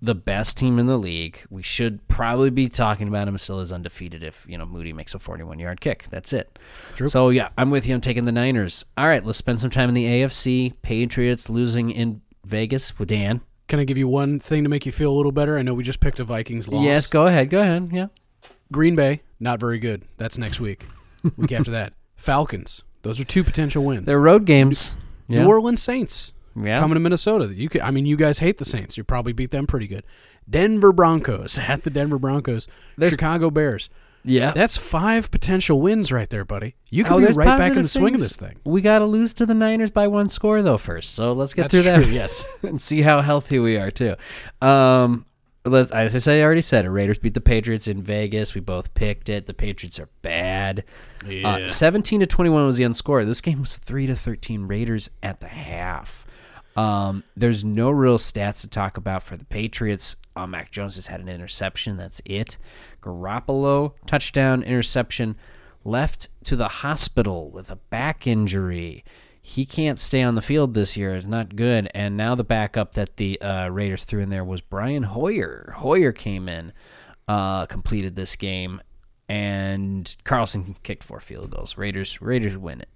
the 0.03 0.15
best 0.15 0.57
team 0.57 0.79
in 0.79 0.87
the 0.87 0.97
league. 0.97 1.45
We 1.51 1.63
should 1.63 2.07
probably 2.09 2.49
be 2.49 2.69
talking 2.69 3.07
about 3.07 3.29
him 3.29 3.37
still 3.37 3.61
as 3.61 3.71
undefeated 3.71 4.23
if 4.23 4.47
you 4.49 4.57
know 4.57 4.65
Moody 4.65 4.93
makes 4.93 5.15
a 5.15 5.19
41 5.19 5.59
yard 5.59 5.81
kick. 5.81 6.07
That's 6.11 6.33
it. 6.33 6.59
True. 6.95 7.09
So 7.09 7.29
yeah, 7.29 7.51
I'm 7.59 7.71
with 7.71 7.87
you. 7.87 7.95
I'm 7.95 8.01
taking 8.01 8.25
the 8.25 8.33
Niners. 8.33 8.85
All 8.97 9.07
right, 9.07 9.25
let's 9.25 9.39
spend 9.39 9.61
some 9.61 9.71
time 9.71 9.89
in 9.89 9.95
the 9.95 10.07
AFC. 10.07 10.75
Patriots 10.83 11.51
losing 11.51 11.91
in 11.91 12.23
Vegas 12.45 12.99
with 12.99 13.09
Dan. 13.09 13.43
Can 13.69 13.79
I 13.79 13.85
give 13.85 13.99
you 13.99 14.09
one 14.09 14.41
thing 14.41 14.65
to 14.65 14.71
make 14.71 14.85
you 14.85 14.91
feel 14.91 15.13
a 15.13 15.17
little 15.17 15.33
better? 15.33 15.57
I 15.57 15.63
know 15.63 15.75
we 15.75 15.85
just 15.85 16.01
picked 16.01 16.19
a 16.19 16.25
Vikings 16.25 16.67
loss. 16.67 16.83
Yes, 16.83 17.07
go 17.07 17.27
ahead. 17.27 17.51
Go 17.51 17.61
ahead. 17.61 17.91
Yeah. 17.93 18.07
Green 18.73 18.95
Bay, 18.97 19.23
not 19.39 19.59
very 19.61 19.79
good. 19.79 20.03
That's 20.17 20.39
next 20.39 20.61
week. 20.61 20.85
week 21.37 21.53
after 21.53 21.71
that. 21.73 21.93
Falcons. 22.17 22.83
Those 23.03 23.19
are 23.21 23.25
two 23.25 23.43
potential 23.45 23.85
wins. 23.85 24.07
They're 24.07 24.21
road 24.21 24.45
games. 24.45 24.97
Yeah. 25.29 25.43
New 25.43 25.49
Orleans 25.49 25.83
Saints. 25.83 26.33
yeah. 26.61 26.79
coming 26.81 26.95
to 26.95 27.01
Minnesota. 27.01 27.47
You 27.55 27.69
could, 27.69 27.81
I 27.81 27.91
mean, 27.91 28.05
you 28.07 28.17
guys 28.17 28.39
hate 28.41 28.59
the 28.59 28.65
Saints. 28.65 28.97
You 28.97 29.05
probably 29.05 29.33
beat 29.33 29.51
them 29.51 29.67
pretty 29.67 29.87
good. 29.87 30.05
Denver 30.49 30.93
Broncos 30.93 31.59
at 31.59 31.85
the 31.85 31.91
Denver 31.91 32.19
Broncos. 32.19 32.69
There's- 32.99 33.13
Chicago 33.13 33.51
Bears. 33.51 33.89
yeah. 34.25 34.51
That's 34.53 34.77
five 34.77 35.31
potential 35.31 35.81
wins 35.81 36.13
right 36.13 36.29
there, 36.29 36.45
buddy. 36.45 36.75
You 36.91 37.05
could 37.05 37.13
Oh, 37.13 37.19
be 37.27 37.33
right 37.33 37.47
back 37.47 37.73
in 37.73 37.77
positive 37.77 37.83
the 37.85 37.89
swing 37.89 38.15
of 38.15 38.21
this 38.21 38.37
thing. 38.37 38.59
We 38.65 38.83
got 38.83 38.99
to 38.99 39.07
lose 39.07 39.33
to 39.35 39.47
the 39.47 39.55
Niners 39.55 39.91
by 39.91 40.09
one 40.09 40.29
score 40.29 40.61
though 40.63 40.77
first. 40.79 41.15
So 41.15 41.33
let's 41.33 41.55
get 41.55 41.71
That's 41.71 41.75
through 41.75 41.83
that. 41.85 42.09
yes. 42.13 42.63
and 42.65 42.79
see 42.81 43.01
how 43.01 43.23
healthy 43.23 43.59
we 43.59 43.77
are 43.79 43.91
too. 43.91 44.17
Um, 44.61 45.25
let's, 45.25 45.30
as 45.75 46.29
I 46.29 46.41
already 46.41 46.61
said. 46.63 46.87
Raiders 46.87 47.19
beat 47.19 47.35
the 47.35 47.41
Patriots 47.41 47.89
in 47.89 48.03
Vegas. 48.03 48.55
We 48.55 48.61
both 48.61 48.93
picked 48.95 49.29
it. 49.29 49.47
The 49.47 49.55
Patriots 49.55 49.99
are 49.99 50.09
bad. 50.23 50.85
Uh, 51.45 51.67
Seventeen 51.67 52.21
to 52.21 52.27
twenty-one 52.27 52.65
was 52.67 52.77
the 52.77 52.85
end 52.85 52.97
score. 52.97 53.25
This 53.25 53.41
game 53.41 53.61
was 53.61 53.77
three 53.77 54.07
to 54.07 54.17
thirteen. 54.17 54.67
Raiders 54.67 55.11
at 55.23 55.41
the 55.41 55.49
half. 55.49 56.27
Um, 56.77 57.25
there's 57.37 57.65
no 57.65 57.91
real 57.91 58.17
stats 58.17 58.61
to 58.63 58.69
talk 58.69 58.97
about 58.97 59.23
for 59.23 59.37
the 59.37 59.45
Patriots. 59.45 60.17
Uh, 60.37 60.47
Mac 60.47 60.71
Jones 60.71 60.97
has 60.97 61.09
had 61.09 61.21
an 61.21 61.29
interception. 61.29 61.97
That's 61.97 62.23
it. 62.25 62.57
Garoppolo 63.03 63.95
touchdown 64.07 64.63
interception. 64.63 65.37
Left 65.85 66.29
to 66.45 66.57
the 66.57 66.69
hospital 66.69 67.51
with 67.51 67.71
a 67.71 67.77
back 67.77 68.27
injury. 68.27 69.05
He 69.43 69.65
can't 69.65 69.99
stay 69.99 70.23
on 70.23 70.35
the 70.35 70.43
field 70.43 70.75
this 70.75 70.97
year. 70.97 71.15
It's 71.15 71.27
not 71.27 71.57
good. 71.57 71.89
And 71.95 72.17
now 72.17 72.35
the 72.35 72.45
backup 72.45 72.93
that 72.93 73.17
the 73.17 73.41
uh, 73.41 73.69
Raiders 73.69 74.05
threw 74.05 74.21
in 74.21 74.31
there 74.31 74.45
was 74.45 74.61
Brian 74.61 75.05
Hoyer. 75.05 75.75
Hoyer 75.79 76.13
came 76.13 76.49
in, 76.49 76.73
uh, 77.27 77.67
completed 77.67 78.17
this 78.17 78.37
game, 78.37 78.83
and 79.29 80.15
Carlson 80.25 80.77
kicked 80.83 81.05
four 81.05 81.21
field 81.21 81.51
goals. 81.51 81.79
Raiders 81.79 82.21
Raiders 82.21 82.57
win 82.57 82.81
it. 82.81 82.89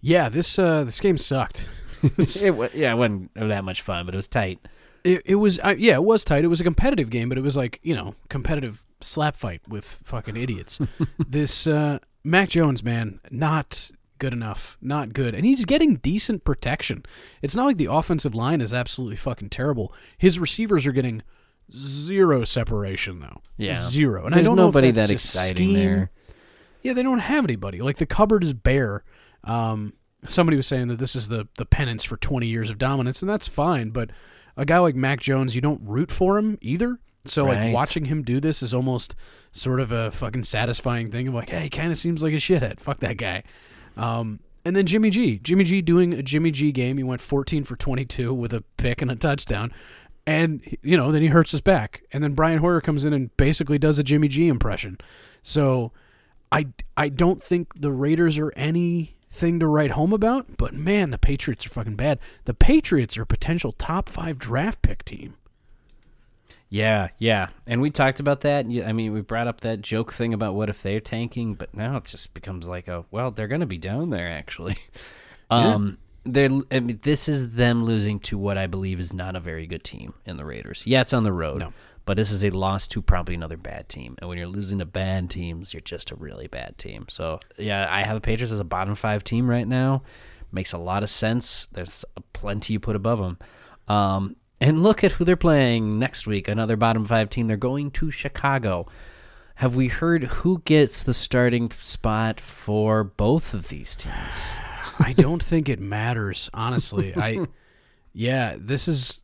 Yeah, 0.00 0.28
this 0.28 0.58
uh, 0.58 0.84
this 0.84 1.00
game 1.00 1.18
sucked. 1.18 1.68
it 2.02 2.74
yeah, 2.74 2.92
it 2.92 2.96
wasn't 2.96 3.34
that 3.34 3.64
much 3.64 3.82
fun, 3.82 4.06
but 4.06 4.14
it 4.14 4.18
was 4.18 4.28
tight. 4.28 4.60
It, 5.04 5.22
it 5.24 5.34
was 5.34 5.58
uh, 5.60 5.74
yeah, 5.76 5.94
it 5.94 6.04
was 6.04 6.24
tight. 6.24 6.44
It 6.44 6.48
was 6.48 6.60
a 6.60 6.64
competitive 6.64 7.10
game, 7.10 7.28
but 7.28 7.36
it 7.36 7.42
was 7.42 7.56
like 7.56 7.80
you 7.82 7.94
know 7.94 8.14
competitive 8.28 8.84
slap 9.00 9.36
fight 9.36 9.60
with 9.68 10.00
fucking 10.04 10.36
idiots. 10.36 10.78
this 11.28 11.66
uh, 11.66 11.98
Mac 12.24 12.48
Jones 12.48 12.82
man, 12.82 13.20
not 13.30 13.90
good 14.18 14.32
enough, 14.32 14.76
not 14.80 15.12
good, 15.12 15.34
and 15.34 15.44
he's 15.44 15.64
getting 15.64 15.96
decent 15.96 16.44
protection. 16.44 17.04
It's 17.42 17.54
not 17.54 17.66
like 17.66 17.76
the 17.76 17.86
offensive 17.90 18.34
line 18.34 18.60
is 18.60 18.72
absolutely 18.74 19.16
fucking 19.16 19.50
terrible. 19.50 19.92
His 20.18 20.38
receivers 20.38 20.86
are 20.86 20.92
getting 20.92 21.22
zero 21.70 22.44
separation 22.44 23.20
though. 23.20 23.40
Yeah. 23.56 23.74
zero. 23.74 24.24
And 24.24 24.34
There's 24.34 24.40
I 24.40 24.44
don't 24.44 24.56
know 24.56 24.68
if 24.68 24.74
nobody 24.74 24.90
that's 24.90 25.08
that 25.08 25.12
exciting 25.12 25.56
scheme. 25.56 25.74
there. 25.74 26.10
Yeah, 26.82 26.92
they 26.94 27.02
don't 27.02 27.18
have 27.18 27.44
anybody. 27.44 27.80
Like 27.80 27.96
the 27.96 28.06
cupboard 28.06 28.42
is 28.42 28.52
bare. 28.54 29.04
Um, 29.44 29.94
somebody 30.26 30.56
was 30.56 30.66
saying 30.66 30.88
that 30.88 30.98
this 30.98 31.14
is 31.16 31.28
the 31.28 31.48
the 31.56 31.66
penance 31.66 32.04
for 32.04 32.16
20 32.16 32.46
years 32.46 32.70
of 32.70 32.78
dominance, 32.78 33.20
and 33.22 33.28
that's 33.30 33.48
fine. 33.48 33.90
But 33.90 34.10
a 34.56 34.64
guy 34.64 34.78
like 34.78 34.94
Mac 34.94 35.20
Jones, 35.20 35.54
you 35.54 35.60
don't 35.60 35.80
root 35.84 36.10
for 36.10 36.38
him 36.38 36.58
either. 36.60 36.98
So 37.24 37.46
Right. 37.46 37.64
like 37.66 37.74
watching 37.74 38.06
him 38.06 38.22
do 38.22 38.40
this 38.40 38.62
is 38.62 38.72
almost 38.72 39.14
sort 39.52 39.80
of 39.80 39.92
a 39.92 40.10
fucking 40.12 40.44
satisfying 40.44 41.10
thing 41.10 41.28
of 41.28 41.34
like, 41.34 41.50
hey, 41.50 41.64
he 41.64 41.70
kind 41.70 41.90
of 41.92 41.98
seems 41.98 42.22
like 42.22 42.32
a 42.32 42.36
shithead. 42.36 42.80
Fuck 42.80 43.00
that 43.00 43.16
guy. 43.18 43.42
Um, 43.98 44.40
and 44.64 44.76
then 44.76 44.86
Jimmy 44.86 45.10
G, 45.10 45.38
Jimmy 45.38 45.64
G 45.64 45.82
doing 45.82 46.12
a 46.12 46.22
Jimmy 46.22 46.50
G 46.50 46.72
game. 46.72 46.98
He 46.98 47.04
went 47.04 47.20
14 47.20 47.64
for 47.64 47.76
22 47.76 48.32
with 48.32 48.52
a 48.52 48.62
pick 48.76 49.02
and 49.02 49.10
a 49.10 49.16
touchdown. 49.16 49.72
And 50.26 50.76
you 50.82 50.96
know, 50.96 51.10
then 51.10 51.22
he 51.22 51.28
hurts 51.28 51.52
his 51.52 51.62
back, 51.62 52.02
and 52.12 52.22
then 52.22 52.34
Brian 52.34 52.58
Hoyer 52.58 52.82
comes 52.82 53.06
in 53.06 53.14
and 53.14 53.34
basically 53.38 53.78
does 53.78 53.98
a 53.98 54.02
Jimmy 54.02 54.28
G 54.28 54.48
impression. 54.48 54.98
So, 55.40 55.92
I 56.52 56.68
I 56.98 57.08
don't 57.08 57.42
think 57.42 57.80
the 57.80 57.92
Raiders 57.92 58.38
are 58.38 58.52
anything 58.54 59.58
to 59.58 59.66
write 59.66 59.92
home 59.92 60.12
about, 60.12 60.58
but 60.58 60.74
man, 60.74 61.10
the 61.10 61.18
Patriots 61.18 61.64
are 61.64 61.70
fucking 61.70 61.96
bad. 61.96 62.18
The 62.44 62.52
Patriots 62.52 63.16
are 63.16 63.22
a 63.22 63.26
potential 63.26 63.72
top 63.72 64.10
five 64.10 64.38
draft 64.38 64.82
pick 64.82 65.02
team. 65.02 65.34
Yeah, 66.70 67.08
yeah. 67.18 67.48
And 67.66 67.80
we 67.80 67.90
talked 67.90 68.20
about 68.20 68.42
that. 68.42 68.66
I 68.66 68.92
mean, 68.92 69.12
we 69.12 69.20
brought 69.22 69.46
up 69.46 69.62
that 69.62 69.80
joke 69.80 70.12
thing 70.12 70.34
about 70.34 70.54
what 70.54 70.68
if 70.68 70.82
they're 70.82 71.00
tanking, 71.00 71.54
but 71.54 71.74
now 71.74 71.96
it 71.96 72.04
just 72.04 72.34
becomes 72.34 72.68
like 72.68 72.88
a 72.88 73.04
well, 73.10 73.30
they're 73.30 73.48
going 73.48 73.60
to 73.60 73.66
be 73.66 73.78
down 73.78 74.10
there 74.10 74.28
actually. 74.28 74.76
Um 75.50 75.96
they're 76.24 76.50
I 76.70 76.80
mean, 76.80 77.00
this 77.02 77.26
is 77.26 77.54
them 77.54 77.82
losing 77.82 78.20
to 78.20 78.36
what 78.36 78.58
I 78.58 78.66
believe 78.66 79.00
is 79.00 79.14
not 79.14 79.34
a 79.34 79.40
very 79.40 79.66
good 79.66 79.82
team 79.82 80.12
in 80.26 80.36
the 80.36 80.44
Raiders. 80.44 80.86
Yeah, 80.86 81.00
it's 81.00 81.14
on 81.14 81.22
the 81.22 81.32
road. 81.32 81.60
No. 81.60 81.72
But 82.04 82.16
this 82.16 82.30
is 82.30 82.44
a 82.44 82.50
loss 82.50 82.86
to 82.88 83.02
probably 83.02 83.34
another 83.34 83.58
bad 83.58 83.88
team. 83.88 84.16
And 84.18 84.28
when 84.28 84.38
you're 84.38 84.46
losing 84.46 84.78
to 84.78 84.86
bad 84.86 85.28
teams, 85.28 85.74
you're 85.74 85.80
just 85.82 86.10
a 86.10 86.14
really 86.14 86.46
bad 86.46 86.78
team. 86.78 87.04
So, 87.10 87.38
yeah, 87.58 87.86
I 87.90 88.02
have 88.02 88.14
the 88.14 88.22
Patriots 88.22 88.50
as 88.50 88.60
a 88.60 88.64
bottom 88.64 88.94
5 88.94 89.22
team 89.24 89.48
right 89.48 89.68
now. 89.68 90.02
Makes 90.50 90.72
a 90.72 90.78
lot 90.78 91.02
of 91.02 91.10
sense. 91.10 91.66
There's 91.66 92.06
plenty 92.32 92.72
you 92.72 92.80
put 92.80 92.96
above 92.96 93.18
them. 93.18 93.38
Um, 93.94 94.36
and 94.60 94.82
look 94.82 95.04
at 95.04 95.12
who 95.12 95.24
they're 95.24 95.36
playing 95.36 95.98
next 95.98 96.26
week. 96.26 96.48
Another 96.48 96.76
bottom 96.76 97.04
five 97.04 97.30
team. 97.30 97.46
They're 97.46 97.56
going 97.56 97.90
to 97.92 98.10
Chicago. 98.10 98.86
Have 99.56 99.74
we 99.74 99.88
heard 99.88 100.24
who 100.24 100.60
gets 100.64 101.02
the 101.02 101.14
starting 101.14 101.70
spot 101.70 102.40
for 102.40 103.02
both 103.02 103.54
of 103.54 103.68
these 103.68 103.96
teams? 103.96 104.52
I 105.00 105.14
don't 105.16 105.42
think 105.42 105.68
it 105.68 105.80
matters, 105.80 106.50
honestly. 106.54 107.12
I 107.16 107.46
yeah, 108.12 108.56
this 108.58 108.88
is 108.88 109.22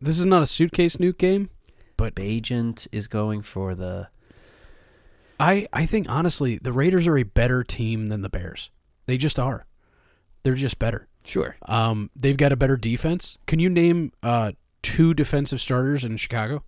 this 0.00 0.18
is 0.18 0.26
not 0.26 0.42
a 0.42 0.46
suitcase 0.46 0.96
nuke 0.96 1.18
game, 1.18 1.50
but 1.96 2.14
Bagent 2.14 2.86
is 2.92 3.08
going 3.08 3.42
for 3.42 3.74
the. 3.74 4.08
I 5.40 5.66
I 5.72 5.86
think 5.86 6.08
honestly 6.08 6.58
the 6.58 6.72
Raiders 6.72 7.06
are 7.06 7.18
a 7.18 7.22
better 7.22 7.64
team 7.64 8.08
than 8.08 8.22
the 8.22 8.28
Bears. 8.28 8.70
They 9.06 9.16
just 9.16 9.38
are. 9.38 9.66
They're 10.42 10.54
just 10.54 10.78
better. 10.78 11.08
Sure. 11.24 11.56
Um, 11.66 12.10
they've 12.14 12.36
got 12.36 12.52
a 12.52 12.56
better 12.56 12.76
defense. 12.76 13.38
Can 13.46 13.58
you 13.58 13.70
name 13.70 14.12
uh 14.22 14.52
two 14.84 15.14
defensive 15.14 15.60
starters 15.60 16.04
in 16.04 16.16
Chicago? 16.16 16.62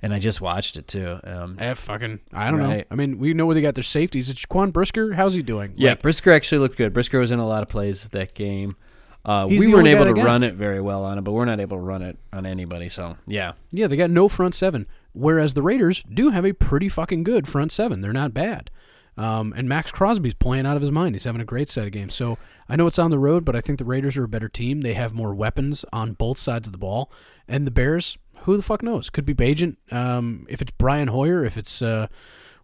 And 0.00 0.14
I 0.14 0.20
just 0.20 0.40
watched 0.40 0.76
it 0.76 0.86
too. 0.86 1.18
Um, 1.24 1.56
Eh, 1.58 1.74
fucking, 1.74 2.20
I 2.32 2.50
don't 2.52 2.60
know. 2.60 2.82
I 2.88 2.94
mean, 2.94 3.18
we 3.18 3.34
know 3.34 3.46
where 3.46 3.54
they 3.54 3.60
got 3.60 3.74
their 3.74 3.82
safeties. 3.82 4.30
It's 4.30 4.44
Quan 4.46 4.70
Brisker. 4.70 5.14
How's 5.14 5.34
he 5.34 5.42
doing? 5.42 5.74
yeah, 5.76 5.90
Like, 5.90 6.02
Brisker 6.02 6.32
actually 6.32 6.58
looked 6.58 6.76
good. 6.76 6.92
Brisker 6.92 7.18
was 7.18 7.32
in 7.32 7.40
a 7.40 7.46
lot 7.46 7.62
of 7.64 7.68
plays 7.68 8.08
that 8.10 8.32
game. 8.34 8.76
Uh, 9.24 9.46
we 9.50 9.66
weren't 9.70 9.88
able 9.88 10.04
to 10.04 10.14
got 10.14 10.24
run 10.24 10.42
it 10.44 10.54
very 10.54 10.80
well 10.80 11.04
on 11.04 11.18
it, 11.18 11.22
but 11.22 11.32
we're 11.32 11.44
not 11.44 11.58
able 11.60 11.76
to 11.76 11.82
run 11.82 12.00
it 12.02 12.16
on 12.32 12.46
anybody. 12.46 12.88
So 12.88 13.16
yeah, 13.26 13.52
yeah, 13.72 13.88
they 13.88 13.96
got 13.96 14.10
no 14.10 14.28
front 14.28 14.54
seven. 14.54 14.86
Whereas 15.12 15.54
the 15.54 15.62
Raiders 15.62 16.02
do 16.04 16.30
have 16.30 16.46
a 16.46 16.52
pretty 16.52 16.88
fucking 16.88 17.24
good 17.24 17.48
front 17.48 17.72
seven. 17.72 18.00
They're 18.00 18.12
not 18.12 18.32
bad. 18.32 18.70
Um, 19.18 19.52
and 19.56 19.68
Maxx 19.68 19.90
Crosby's 19.90 20.34
playing 20.34 20.64
out 20.64 20.76
of 20.76 20.82
his 20.82 20.92
mind. 20.92 21.14
He's 21.14 21.24
having 21.24 21.40
a 21.40 21.44
great 21.44 21.68
set 21.68 21.84
of 21.84 21.92
games. 21.92 22.14
So 22.14 22.38
I 22.68 22.76
know 22.76 22.86
it's 22.86 22.98
on 22.98 23.10
the 23.10 23.18
road, 23.18 23.44
but 23.44 23.56
I 23.56 23.60
think 23.60 23.78
the 23.78 23.84
Raiders 23.84 24.16
are 24.16 24.24
a 24.24 24.28
better 24.28 24.48
team. 24.48 24.82
They 24.82 24.94
have 24.94 25.12
more 25.12 25.34
weapons 25.34 25.84
on 25.92 26.12
both 26.12 26.38
sides 26.38 26.68
of 26.68 26.72
the 26.72 26.78
ball. 26.78 27.10
And 27.48 27.66
the 27.66 27.70
Bears, 27.72 28.16
who 28.42 28.56
the 28.56 28.62
fuck 28.62 28.82
knows? 28.82 29.10
Could 29.10 29.26
be 29.26 29.34
Bagent. 29.34 29.76
Um, 29.92 30.46
if 30.48 30.62
it's 30.62 30.70
Brian 30.70 31.08
Hoyer, 31.08 31.44
if 31.44 31.56
it's 31.56 31.82
uh, 31.82 32.06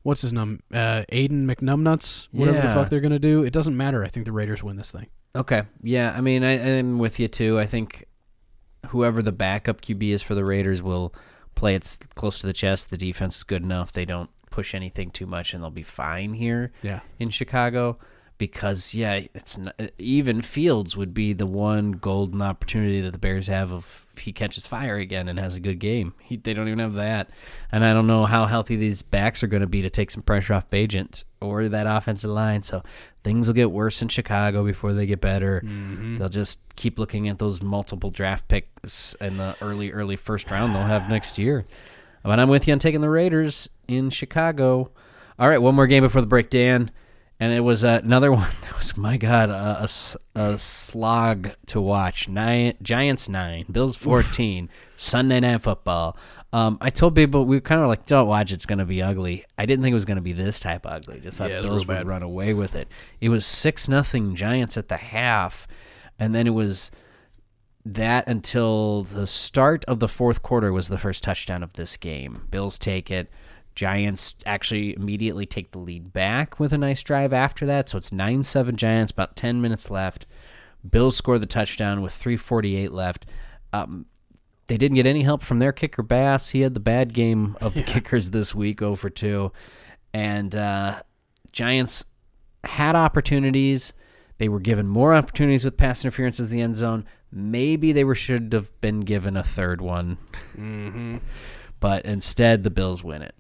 what's 0.03 0.23
his 0.23 0.33
name, 0.33 0.63
uh, 0.73 1.03
Aiden 1.11 1.43
McNumnuts, 1.43 2.29
whatever 2.31 2.61
the 2.61 2.75
fuck 2.75 2.89
they're 2.89 3.01
gonna 3.01 3.19
do, 3.19 3.43
it 3.43 3.53
doesn't 3.53 3.77
matter. 3.77 4.05
I 4.05 4.09
think 4.09 4.25
the 4.27 4.33
Raiders 4.33 4.63
win 4.63 4.77
this 4.77 4.93
thing. 4.93 5.09
Okay. 5.35 5.65
Yeah, 5.83 6.15
I 6.17 6.21
mean, 6.21 6.45
I, 6.45 6.79
I'm 6.79 6.99
with 6.99 7.19
you 7.19 7.27
too. 7.27 7.59
I 7.59 7.67
think 7.67 8.05
whoever 8.89 9.23
the 9.23 9.33
backup 9.33 9.81
QB 9.81 10.11
is 10.11 10.23
for 10.23 10.35
the 10.37 10.45
Raiders 10.45 10.83
will 10.83 11.13
play 11.55 11.75
it 11.75 11.99
close 12.15 12.41
to 12.41 12.47
the 12.47 12.53
chest. 12.53 12.91
The 12.91 12.97
defense 12.97 13.39
is 13.39 13.43
good 13.43 13.63
enough. 13.63 13.91
They 13.93 14.05
don't 14.05 14.31
push 14.55 14.75
anything 14.75 15.11
too 15.11 15.27
much, 15.27 15.53
and 15.53 15.63
they'll 15.63 15.71
be 15.71 15.83
fine 15.83 16.35
here 16.35 16.71
Yeah. 16.83 17.01
in 17.19 17.31
Chicago. 17.31 17.99
Because 18.37 18.97
yeah, 18.97 19.21
it's 19.33 19.57
not, 19.57 19.75
even 19.97 20.43
Fields 20.43 20.97
would 20.97 21.15
be 21.15 21.33
the 21.33 21.47
one 21.47 21.93
golden 21.93 22.43
opportunity 22.43 23.01
that 23.01 23.13
the 23.13 23.19
Bears 23.19 23.47
have 23.47 23.73
of 23.73 24.07
if 24.17 24.19
he 24.23 24.33
catches 24.33 24.67
fire 24.67 24.97
again 24.97 25.29
and 25.29 25.39
has 25.39 25.55
a 25.55 25.61
good 25.61 25.79
game. 25.79 26.15
He, 26.21 26.37
they 26.37 26.53
don't 26.53 26.67
even 26.67 26.81
have 26.81 26.95
that, 26.95 27.31
and 27.71 27.85
I 27.85 27.93
don't 27.93 28.09
know 28.09 28.25
how 28.27 28.47
healthy 28.47 28.75
these 28.75 29.03
backs 29.03 29.45
are 29.45 29.47
going 29.47 29.61
to 29.61 29.69
be 29.69 29.83
to 29.83 29.91
take 29.91 30.11
some 30.11 30.23
pressure 30.23 30.53
off 30.55 30.69
Bagent 30.69 31.25
or 31.41 31.69
that 31.69 31.87
offensive 31.87 32.31
line. 32.33 32.65
So 32.65 32.83
things 33.23 33.47
will 33.47 33.55
get 33.55 33.71
worse 33.71 34.03
in 34.03 34.09
Chicago 34.09 34.65
before 34.65 34.93
they 34.95 35.07
get 35.07 35.21
better. 35.21 35.61
Mm-hmm. 35.65 36.19
They'll 36.19 36.29
just 36.29 36.59
keep 36.75 36.99
looking 36.99 37.29
at 37.29 37.39
those 37.39 37.63
multiple 37.63 38.11
draft 38.11 38.49
picks 38.49 39.15
in 39.21 39.37
the 39.37 39.55
early, 39.63 39.93
early 39.93 40.17
first 40.17 40.51
round 40.51 40.75
they'll 40.75 40.83
have 40.83 41.09
next 41.09 41.39
year. 41.39 41.67
But 42.25 42.41
I'm 42.41 42.49
with 42.49 42.67
you 42.67 42.73
on 42.73 42.79
taking 42.79 43.03
the 43.03 43.11
Raiders 43.11 43.69
in 43.87 44.11
Chicago. 44.11 44.91
All 45.39 45.49
right, 45.49 45.61
one 45.61 45.75
more 45.75 45.87
game 45.87 46.03
before 46.03 46.23
the 46.23 46.27
break, 46.27 46.51
Dan. 46.51 46.91
And 47.39 47.53
it 47.53 47.61
was 47.61 47.85
uh, 47.85 48.01
another 48.03 48.33
one 48.33 48.49
that 48.63 48.77
was, 48.79 48.97
my 48.97 49.17
God, 49.19 49.51
a 49.51 50.59
slog 50.59 51.51
to 51.67 51.81
watch. 51.81 52.29
Nine, 52.29 52.75
Giants 52.83 53.29
9, 53.29 53.67
Bills 53.71 53.97
14, 53.97 54.71
Sunday 54.97 55.41
Night 55.41 55.63
Football. 55.63 56.17
Um, 56.53 56.79
I 56.81 56.89
told 56.91 57.17
people, 57.17 57.45
we 57.45 57.57
were 57.57 57.61
kind 57.61 57.83
of 57.83 57.89
like, 57.89 58.07
don't 58.07 58.29
watch, 58.29 58.53
it's 58.53 58.65
going 58.65 58.79
to 58.79 58.85
be 58.85 59.03
ugly. 59.03 59.45
I 59.59 59.67
didn't 59.67 59.83
think 59.83 59.91
it 59.91 59.97
was 59.97 60.05
going 60.05 60.17
to 60.17 60.23
be 60.23 60.33
this 60.33 60.61
type 60.61 60.87
ugly. 60.87 61.21
Just 61.21 61.39
thought 61.39 61.51
Yeah, 61.51 61.61
Bills 61.61 61.87
would 61.87 62.07
run 62.07 62.23
away 62.23 62.55
with 62.55 62.77
it. 62.77 62.89
It 63.21 63.29
was 63.29 63.45
6 63.45 63.89
nothing 63.89 64.37
Giants 64.37 64.77
at 64.77 64.89
the 64.89 64.97
half. 64.97 65.67
And 66.19 66.33
then 66.35 66.47
it 66.47 66.55
was 66.55 66.93
that 67.85 68.27
until 68.27 69.05
the 69.05 69.27
start 69.27 69.85
of 69.87 70.01
the 70.01 70.09
fourth 70.09 70.43
quarter 70.43 70.73
was 70.73 70.89
the 70.89 70.99
first 70.99 71.23
touchdown 71.23 71.63
of 71.63 71.75
this 71.75 71.97
game. 71.97 72.47
Bills 72.51 72.79
take 72.79 73.11
it. 73.11 73.31
Giants 73.75 74.37
actually 74.47 74.95
immediately 74.95 75.47
take 75.47 75.73
the 75.73 75.79
lead 75.79 76.13
back 76.13 76.61
with 76.61 76.73
a 76.73 76.79
nice 76.79 77.03
drive 77.03 77.33
after 77.33 77.67
that. 77.67 77.89
So 77.89 77.99
it's 77.99 78.13
9 78.13 78.43
7 78.43 78.77
Giants, 78.77 79.13
about 79.13 79.37
10 79.37 79.61
minutes 79.61 79.91
left. 79.91 80.27
Bills 80.89 81.17
score 81.17 81.39
the 81.39 81.47
touchdown 81.47 82.01
with 82.01 82.13
3.48 82.13 82.91
left. 82.91 83.27
Um, 83.73 84.07
they 84.67 84.77
didn't 84.79 84.95
get 84.95 85.07
any 85.07 85.23
help 85.23 85.43
from 85.43 85.59
their 85.59 85.73
kicker, 85.73 86.03
Bass. 86.03 86.51
He 86.51 86.61
had 86.61 86.75
the 86.75 86.81
bad 86.81 87.13
game 87.13 87.57
of 87.61 87.75
the 87.75 87.83
kickers 87.87 88.31
this 88.31 88.55
week, 88.55 88.81
over 88.81 89.11
2. 89.11 89.53
And 90.13 90.55
uh, 90.55 91.03
Giants 91.53 92.05
had 92.63 92.97
opportunities. 92.97 93.93
They 94.39 94.49
were 94.49 94.61
given 94.61 94.87
more 94.87 95.15
opportunities 95.15 95.65
with 95.65 95.77
pass 95.77 96.05
interference 96.05 96.41
in 96.41 96.49
the 96.49 96.61
end 96.61 96.77
zone. 96.77 97.07
Maybe 97.37 97.91
they 97.93 98.05
were 98.05 98.15
should 98.15 98.53
have 98.53 98.81
been 98.81 99.01
given 99.01 99.37
a 99.37 99.43
third 99.43 99.81
one. 99.81 100.19
But 101.81 102.07
instead, 102.07 102.65
the 102.65 102.71
Bills 102.71 103.05
win 103.05 103.21
it. 103.21 103.35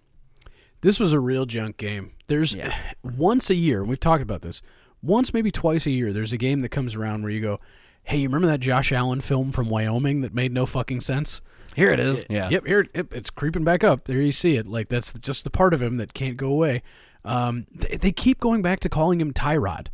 This 0.82 1.00
was 1.00 1.14
a 1.14 1.18
real 1.18 1.46
junk 1.46 1.78
game. 1.78 2.12
There's 2.28 2.54
Yeah. 2.54 2.76
once 3.02 3.48
a 3.48 3.54
year, 3.54 3.80
and 3.80 3.88
we've 3.88 3.98
talked 3.98 4.22
about 4.22 4.42
this, 4.42 4.60
once 5.02 5.32
maybe 5.32 5.50
twice 5.50 5.86
a 5.86 5.90
year, 5.90 6.12
there's 6.12 6.34
a 6.34 6.36
game 6.36 6.60
that 6.60 6.68
comes 6.68 6.94
around 6.94 7.22
where 7.22 7.30
you 7.30 7.40
go, 7.40 7.60
hey, 8.02 8.18
you 8.18 8.28
remember 8.28 8.48
that 8.48 8.60
Josh 8.60 8.92
Allen 8.92 9.22
film 9.22 9.50
from 9.50 9.70
Wyoming 9.70 10.20
that 10.20 10.34
made 10.34 10.52
no 10.52 10.66
fucking 10.66 11.00
sense? 11.00 11.40
Here 11.74 11.90
it 11.90 12.00
is. 12.00 12.26
Yeah. 12.28 12.50
Yep, 12.50 12.66
here 12.66 12.86
yep, 12.94 13.14
it's 13.14 13.30
creeping 13.30 13.64
back 13.64 13.82
up. 13.82 14.04
There 14.04 14.20
you 14.20 14.32
see 14.32 14.56
it. 14.56 14.66
Like 14.66 14.90
that's 14.90 15.14
just 15.14 15.44
the 15.44 15.50
part 15.50 15.72
of 15.72 15.80
him 15.80 15.96
that 15.96 16.12
can't 16.12 16.36
go 16.36 16.48
away. 16.48 16.82
Um, 17.24 17.66
they, 17.74 17.96
they 17.96 18.12
keep 18.12 18.40
going 18.40 18.60
back 18.60 18.80
to 18.80 18.90
calling 18.90 19.20
him 19.22 19.32
Tyrod. 19.32 19.86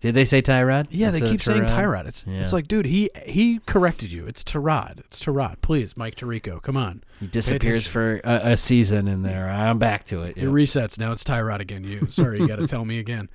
Did 0.00 0.14
they 0.14 0.26
say 0.26 0.42
Tyrod? 0.42 0.88
Yeah, 0.90 1.10
they 1.10 1.18
Instead 1.18 1.22
of 1.24 1.30
keep 1.30 1.42
saying 1.42 1.62
Tyrod? 1.64 1.68
Tyrod. 2.04 2.06
It's 2.06 2.24
Yeah. 2.26 2.40
it's 2.40 2.52
like, 2.52 2.68
dude, 2.68 2.84
he 2.86 3.08
he 3.24 3.60
corrected 3.66 4.12
you. 4.12 4.26
It's 4.26 4.44
Tyrod. 4.44 5.00
It's 5.00 5.24
Tyrod. 5.24 5.60
Please, 5.62 5.96
Mike 5.96 6.16
Tirico, 6.16 6.60
come 6.60 6.76
on. 6.76 7.02
He 7.18 7.26
disappears 7.26 7.86
for 7.86 8.20
a, 8.22 8.52
a 8.52 8.56
season 8.56 9.08
in 9.08 9.22
there. 9.22 9.48
I'm 9.48 9.78
back 9.78 10.04
to 10.06 10.20
it. 10.22 10.36
It 10.36 10.42
Yep. 10.44 10.50
resets 10.50 10.98
now. 10.98 11.12
It's 11.12 11.24
Tyrod 11.24 11.60
again. 11.60 11.82
You 11.84 12.06
sorry, 12.10 12.38
you 12.40 12.46
got 12.46 12.56
to 12.56 12.66
tell 12.68 12.84
me 12.84 12.98
again. 12.98 13.30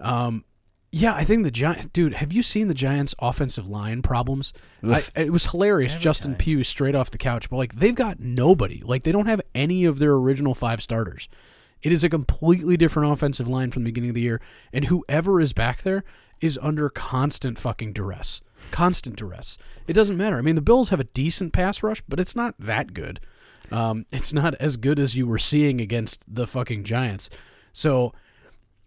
Um, 0.00 0.44
yeah, 0.90 1.14
I 1.14 1.24
think 1.24 1.44
the 1.44 1.50
Giant 1.50 1.92
dude. 1.92 2.14
Have 2.14 2.32
you 2.32 2.42
seen 2.42 2.68
the 2.68 2.74
Giants' 2.74 3.14
offensive 3.18 3.68
line 3.68 4.00
problems? 4.00 4.54
I, 4.82 5.02
it 5.14 5.30
was 5.32 5.44
hilarious. 5.46 5.92
Every 5.92 6.02
Justin 6.02 6.30
time. 6.32 6.38
Pugh 6.38 6.64
straight 6.64 6.94
off 6.94 7.10
the 7.10 7.18
couch, 7.18 7.50
but 7.50 7.56
like 7.56 7.74
they've 7.74 7.94
got 7.94 8.20
nobody. 8.20 8.80
Like 8.82 9.02
they 9.02 9.12
don't 9.12 9.26
have 9.26 9.42
any 9.54 9.84
of 9.84 9.98
their 9.98 10.12
original 10.14 10.54
five 10.54 10.80
starters. 10.80 11.28
It 11.82 11.92
is 11.92 12.04
a 12.04 12.08
completely 12.08 12.76
different 12.76 13.12
offensive 13.12 13.48
line 13.48 13.70
from 13.70 13.84
the 13.84 13.90
beginning 13.90 14.10
of 14.10 14.14
the 14.14 14.22
year, 14.22 14.40
and 14.72 14.86
whoever 14.86 15.40
is 15.40 15.52
back 15.52 15.82
there 15.82 16.04
is 16.40 16.58
under 16.60 16.88
constant 16.88 17.58
fucking 17.58 17.92
duress. 17.92 18.40
Constant 18.70 19.16
duress. 19.16 19.56
It 19.86 19.92
doesn't 19.92 20.16
matter. 20.16 20.38
I 20.38 20.42
mean, 20.42 20.54
the 20.54 20.60
Bills 20.60 20.90
have 20.90 21.00
a 21.00 21.04
decent 21.04 21.52
pass 21.52 21.82
rush, 21.82 22.02
but 22.08 22.20
it's 22.20 22.36
not 22.36 22.54
that 22.58 22.92
good. 22.92 23.20
Um, 23.70 24.06
it's 24.12 24.32
not 24.32 24.54
as 24.56 24.76
good 24.76 24.98
as 24.98 25.16
you 25.16 25.26
were 25.26 25.38
seeing 25.38 25.80
against 25.80 26.22
the 26.32 26.46
fucking 26.46 26.84
Giants. 26.84 27.30
So 27.72 28.12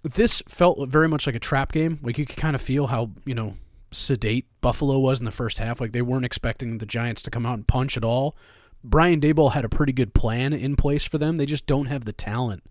this 0.04 0.42
felt 0.48 0.88
very 0.90 1.08
much 1.08 1.28
like 1.28 1.36
a 1.36 1.40
trap 1.40 1.72
game. 1.72 2.00
Like 2.02 2.18
you 2.18 2.26
could 2.26 2.38
kind 2.38 2.56
of 2.56 2.62
feel 2.62 2.88
how 2.88 3.12
you 3.26 3.36
know 3.36 3.58
sedate 3.92 4.46
Buffalo 4.62 5.00
was 5.00 5.20
in 5.20 5.26
the 5.26 5.32
first 5.32 5.60
half. 5.60 5.82
Like 5.82 5.92
they 5.92 6.02
weren't 6.02 6.26
expecting 6.26 6.78
the 6.78 6.86
Giants 6.86 7.22
to 7.24 7.32
come 7.32 7.46
out 7.46 7.56
and 7.56 7.68
punch 7.68 7.98
at 7.98 8.04
all. 8.04 8.36
Brian 8.84 9.20
Daboll 9.20 9.52
had 9.52 9.66
a 9.66 9.70
pretty 9.70 9.92
good 9.92 10.14
plan 10.14 10.54
in 10.54 10.78
place 10.78 11.06
for 11.06 11.18
them. 11.18 11.36
They 11.36 11.46
just 11.46 11.66
don't 11.66 11.88
have 11.88 12.06
the 12.06 12.14
talent 12.14 12.64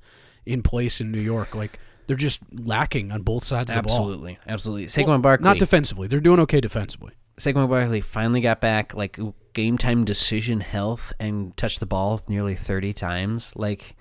in 0.49 0.63
place 0.63 1.01
in 1.01 1.13
New 1.13 1.21
York. 1.21 1.55
Like 1.55 1.79
they're 2.07 2.17
just 2.17 2.43
lacking 2.53 3.13
on 3.13 3.23
both 3.23 3.45
sides 3.45 3.71
of 3.71 3.77
the 3.77 3.83
ball. 3.83 3.97
Absolutely, 3.97 4.39
absolutely. 4.47 4.87
Saquon 4.87 5.07
Well, 5.07 5.19
Barkley. 5.19 5.45
Not 5.45 5.59
defensively. 5.59 6.09
They're 6.09 6.21
doing 6.21 6.41
okay 6.41 6.61
defensively. 6.61 7.13
Saquon 7.39 7.69
Barkley 7.69 8.01
finally 8.01 8.41
got 8.41 8.61
back 8.61 8.95
like 8.95 9.19
game 9.53 9.79
time 9.79 10.05
decision 10.05 10.61
health 10.61 11.13
and 11.21 11.57
touched 11.57 11.81
the 11.81 11.87
ball 11.87 12.21
nearly 12.29 12.55
30 12.57 12.93
times. 12.95 13.55
Like 13.55 13.95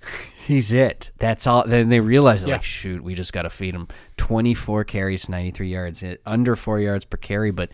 he's 0.46 0.72
it. 0.72 1.10
That's 1.18 1.46
all. 1.46 1.64
Then 1.66 1.88
they 1.90 2.00
realized 2.00 2.46
Yeah. 2.46 2.54
like 2.54 2.64
shoot, 2.64 3.04
we 3.04 3.14
just 3.14 3.32
got 3.32 3.42
to 3.42 3.50
feed 3.50 3.74
him 3.74 3.86
24 4.16 4.84
carries, 4.84 5.28
93 5.28 5.68
yards, 5.68 6.02
eh, 6.02 6.16
under 6.26 6.56
4 6.56 6.80
yards 6.80 7.04
per 7.04 7.16
carry, 7.18 7.50
but 7.50 7.70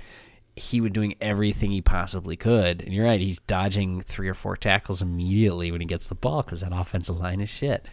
he 0.58 0.80
was 0.80 0.90
doing 0.90 1.14
everything 1.20 1.70
he 1.70 1.82
possibly 1.82 2.34
could. 2.34 2.80
And 2.82 2.92
you're 2.92 3.04
right, 3.04 3.20
he's 3.20 3.38
dodging 3.40 4.00
three 4.00 4.28
or 4.28 4.34
four 4.34 4.56
tackles 4.56 5.02
immediately 5.02 5.70
when 5.70 5.82
he 5.82 5.86
gets 5.86 6.08
the 6.08 6.14
ball 6.14 6.42
cuz 6.42 6.60
that 6.62 6.72
offensive 6.74 7.18
line 7.18 7.40
is 7.42 7.50
shit. 7.50 7.86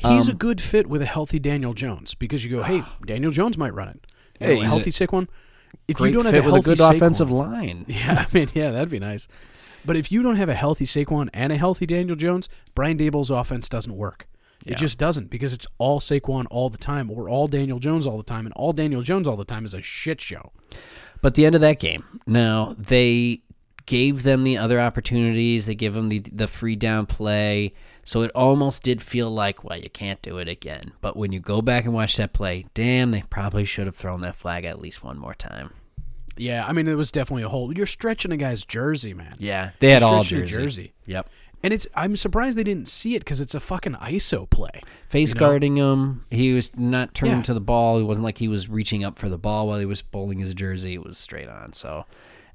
He's 0.00 0.28
Um, 0.28 0.34
a 0.34 0.38
good 0.38 0.60
fit 0.60 0.86
with 0.88 1.02
a 1.02 1.06
healthy 1.06 1.38
Daniel 1.38 1.74
Jones 1.74 2.14
because 2.14 2.44
you 2.44 2.50
go, 2.50 2.62
hey, 2.62 2.82
Daniel 3.06 3.30
Jones 3.30 3.56
might 3.58 3.74
run 3.74 3.88
it. 3.88 4.06
You 4.40 4.46
Hey, 4.46 4.54
know, 4.56 4.62
a 4.62 4.66
healthy 4.66 4.90
a 4.90 4.92
Saquon. 4.92 5.28
If 5.86 6.00
you 6.00 6.10
don't 6.10 6.24
have 6.24 6.34
a 6.34 6.36
with 6.38 6.46
a 6.46 6.50
healthy 6.50 6.62
good 6.64 6.78
Saquon, 6.78 6.96
offensive 6.96 7.30
line. 7.30 7.84
Yeah, 7.88 8.24
I 8.28 8.34
mean, 8.34 8.48
yeah, 8.54 8.70
that'd 8.70 8.88
be 8.90 8.98
nice. 8.98 9.28
But 9.84 9.96
if 9.96 10.10
you 10.12 10.22
don't 10.22 10.36
have 10.36 10.48
a 10.48 10.54
healthy 10.54 10.84
Saquon 10.86 11.28
and 11.32 11.52
a 11.52 11.56
healthy 11.56 11.86
Daniel 11.86 12.16
Jones, 12.16 12.48
Brian 12.74 12.98
Daboll's 12.98 13.30
offense 13.30 13.68
doesn't 13.68 13.94
work. 13.96 14.26
Yeah. 14.64 14.72
It 14.74 14.78
just 14.78 14.98
doesn't 14.98 15.30
because 15.30 15.52
it's 15.54 15.66
all 15.78 16.00
Saquon 16.00 16.46
all 16.50 16.68
the 16.68 16.76
time 16.78 17.10
or 17.10 17.28
all 17.30 17.48
Daniel 17.48 17.78
Jones 17.78 18.06
all 18.06 18.16
the 18.18 18.22
time, 18.22 18.44
and 18.46 18.52
all 18.54 18.72
Daniel 18.72 19.00
Jones 19.02 19.26
all 19.26 19.36
the 19.36 19.44
time 19.44 19.64
is 19.64 19.72
a 19.74 19.80
shit 19.80 20.20
show. 20.20 20.52
But 21.22 21.34
the 21.34 21.46
end 21.46 21.54
of 21.54 21.60
that 21.62 21.78
game, 21.80 22.20
now 22.26 22.74
they 22.78 23.42
gave 23.90 24.22
them 24.22 24.44
the 24.44 24.56
other 24.56 24.80
opportunities. 24.80 25.66
They 25.66 25.74
give 25.74 25.94
them 25.94 26.08
the 26.08 26.20
the 26.20 26.46
free 26.46 26.76
down 26.76 27.06
play, 27.06 27.74
so 28.04 28.22
it 28.22 28.30
almost 28.36 28.84
did 28.84 29.02
feel 29.02 29.28
like, 29.30 29.64
well, 29.64 29.76
you 29.78 29.90
can't 29.90 30.22
do 30.22 30.38
it 30.38 30.48
again. 30.48 30.92
But 31.00 31.16
when 31.16 31.32
you 31.32 31.40
go 31.40 31.60
back 31.60 31.84
and 31.84 31.92
watch 31.92 32.16
that 32.16 32.32
play, 32.32 32.66
damn, 32.72 33.10
they 33.10 33.22
probably 33.28 33.64
should 33.64 33.86
have 33.86 33.96
thrown 33.96 34.20
that 34.20 34.36
flag 34.36 34.64
at 34.64 34.80
least 34.80 35.02
one 35.02 35.18
more 35.18 35.34
time. 35.34 35.70
Yeah, 36.36 36.64
I 36.66 36.72
mean, 36.72 36.86
it 36.86 36.94
was 36.96 37.10
definitely 37.10 37.42
a 37.42 37.48
hole. 37.48 37.76
You're 37.76 37.84
stretching 37.86 38.30
a 38.32 38.36
guy's 38.36 38.64
jersey, 38.64 39.12
man. 39.12 39.34
Yeah, 39.38 39.72
they 39.80 39.90
had 39.90 40.02
You're 40.02 40.10
all 40.14 40.22
jersey. 40.22 40.52
jersey. 40.52 40.92
Yep, 41.06 41.28
And 41.64 41.72
it's 41.74 41.86
I'm 41.94 42.16
surprised 42.16 42.56
they 42.56 42.62
didn't 42.64 42.86
see 42.88 43.16
it 43.16 43.18
because 43.20 43.40
it's 43.40 43.54
a 43.56 43.60
fucking 43.60 43.94
ISO 43.94 44.48
play. 44.48 44.80
face 45.08 45.34
You 45.34 45.40
know? 45.40 45.46
guarding 45.46 45.76
him. 45.76 46.24
He 46.30 46.52
was 46.54 46.70
not 46.78 47.12
turning 47.12 47.38
Yeah. 47.38 47.42
to 47.42 47.54
the 47.54 47.60
ball. 47.60 47.98
It 47.98 48.04
wasn't 48.04 48.24
like 48.24 48.38
he 48.38 48.48
was 48.48 48.68
reaching 48.70 49.02
up 49.04 49.18
for 49.18 49.28
the 49.28 49.36
ball 49.36 49.66
while 49.66 49.80
he 49.80 49.84
was 49.84 50.00
pulling 50.00 50.38
his 50.38 50.54
jersey. 50.54 50.94
It 50.94 51.04
was 51.04 51.18
straight 51.18 51.48
on. 51.48 51.72
So. 51.72 52.06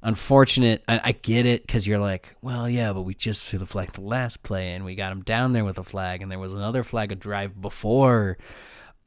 Unfortunate. 0.06 0.84
I, 0.86 1.00
I 1.02 1.12
get 1.12 1.46
it 1.46 1.66
because 1.66 1.84
you're 1.84 1.98
like, 1.98 2.36
well, 2.40 2.70
yeah, 2.70 2.92
but 2.92 3.02
we 3.02 3.12
just 3.12 3.44
threw 3.44 3.58
the 3.58 3.66
flag 3.66 3.92
the 3.94 4.02
last 4.02 4.44
play 4.44 4.70
and 4.70 4.84
we 4.84 4.94
got 4.94 5.10
him 5.10 5.22
down 5.22 5.52
there 5.52 5.64
with 5.64 5.78
a 5.78 5.82
flag, 5.82 6.22
and 6.22 6.30
there 6.30 6.38
was 6.38 6.52
another 6.52 6.84
flag 6.84 7.10
a 7.10 7.16
drive 7.16 7.60
before. 7.60 8.38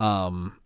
Um, 0.01 0.57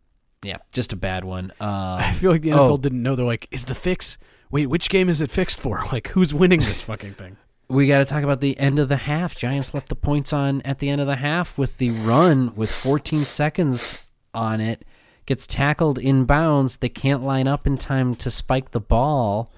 yeah, 0.42 0.58
just 0.74 0.92
a 0.92 0.96
bad 0.96 1.24
one. 1.24 1.54
Um, 1.60 1.70
I 1.70 2.14
feel 2.14 2.32
like 2.32 2.42
the 2.42 2.50
NFL 2.50 2.72
oh. 2.72 2.78
didn't 2.78 3.04
know. 3.04 3.16
They're 3.16 3.28
like, 3.28 3.48
is 3.52 3.66
the 3.66 3.76
fix? 3.76 4.18
Wait, 4.50 4.66
which 4.66 4.90
game 4.90 5.08
is 5.08 5.22
it 5.22 5.30
fixed 5.30 5.60
for? 5.60 5.84
Like, 5.92 6.08
who's 6.08 6.34
winning 6.34 6.62
this 6.62 6.82
fucking 6.82 7.14
thing? 7.14 7.38
we 7.70 7.86
got 7.86 8.00
to 8.00 8.06
talk 8.06 8.24
about 8.24 8.42
the 8.42 8.58
end 8.58 8.80
of 8.80 8.90
the 8.90 8.98
half. 8.98 9.38
Giants 9.38 9.76
left 9.76 9.90
the 9.90 9.96
points 9.96 10.34
on 10.34 10.64
at 10.64 10.80
the 10.80 10.90
end 10.90 11.00
of 11.00 11.06
the 11.06 11.18
half 11.18 11.60
with 11.60 11.78
the 11.78 11.92
run 11.92 12.56
with 12.56 12.72
14 12.72 13.24
seconds 13.24 14.08
on 14.34 14.60
it. 14.60 14.84
Gets 15.28 15.46
tackled 15.46 16.00
in 16.00 16.26
bounds. 16.26 16.78
They 16.78 16.90
can't 16.90 17.22
line 17.22 17.48
up 17.48 17.68
in 17.68 17.78
time 17.78 18.16
to 18.16 18.32
spike 18.32 18.72
the 18.72 18.80
ball. 18.80 19.52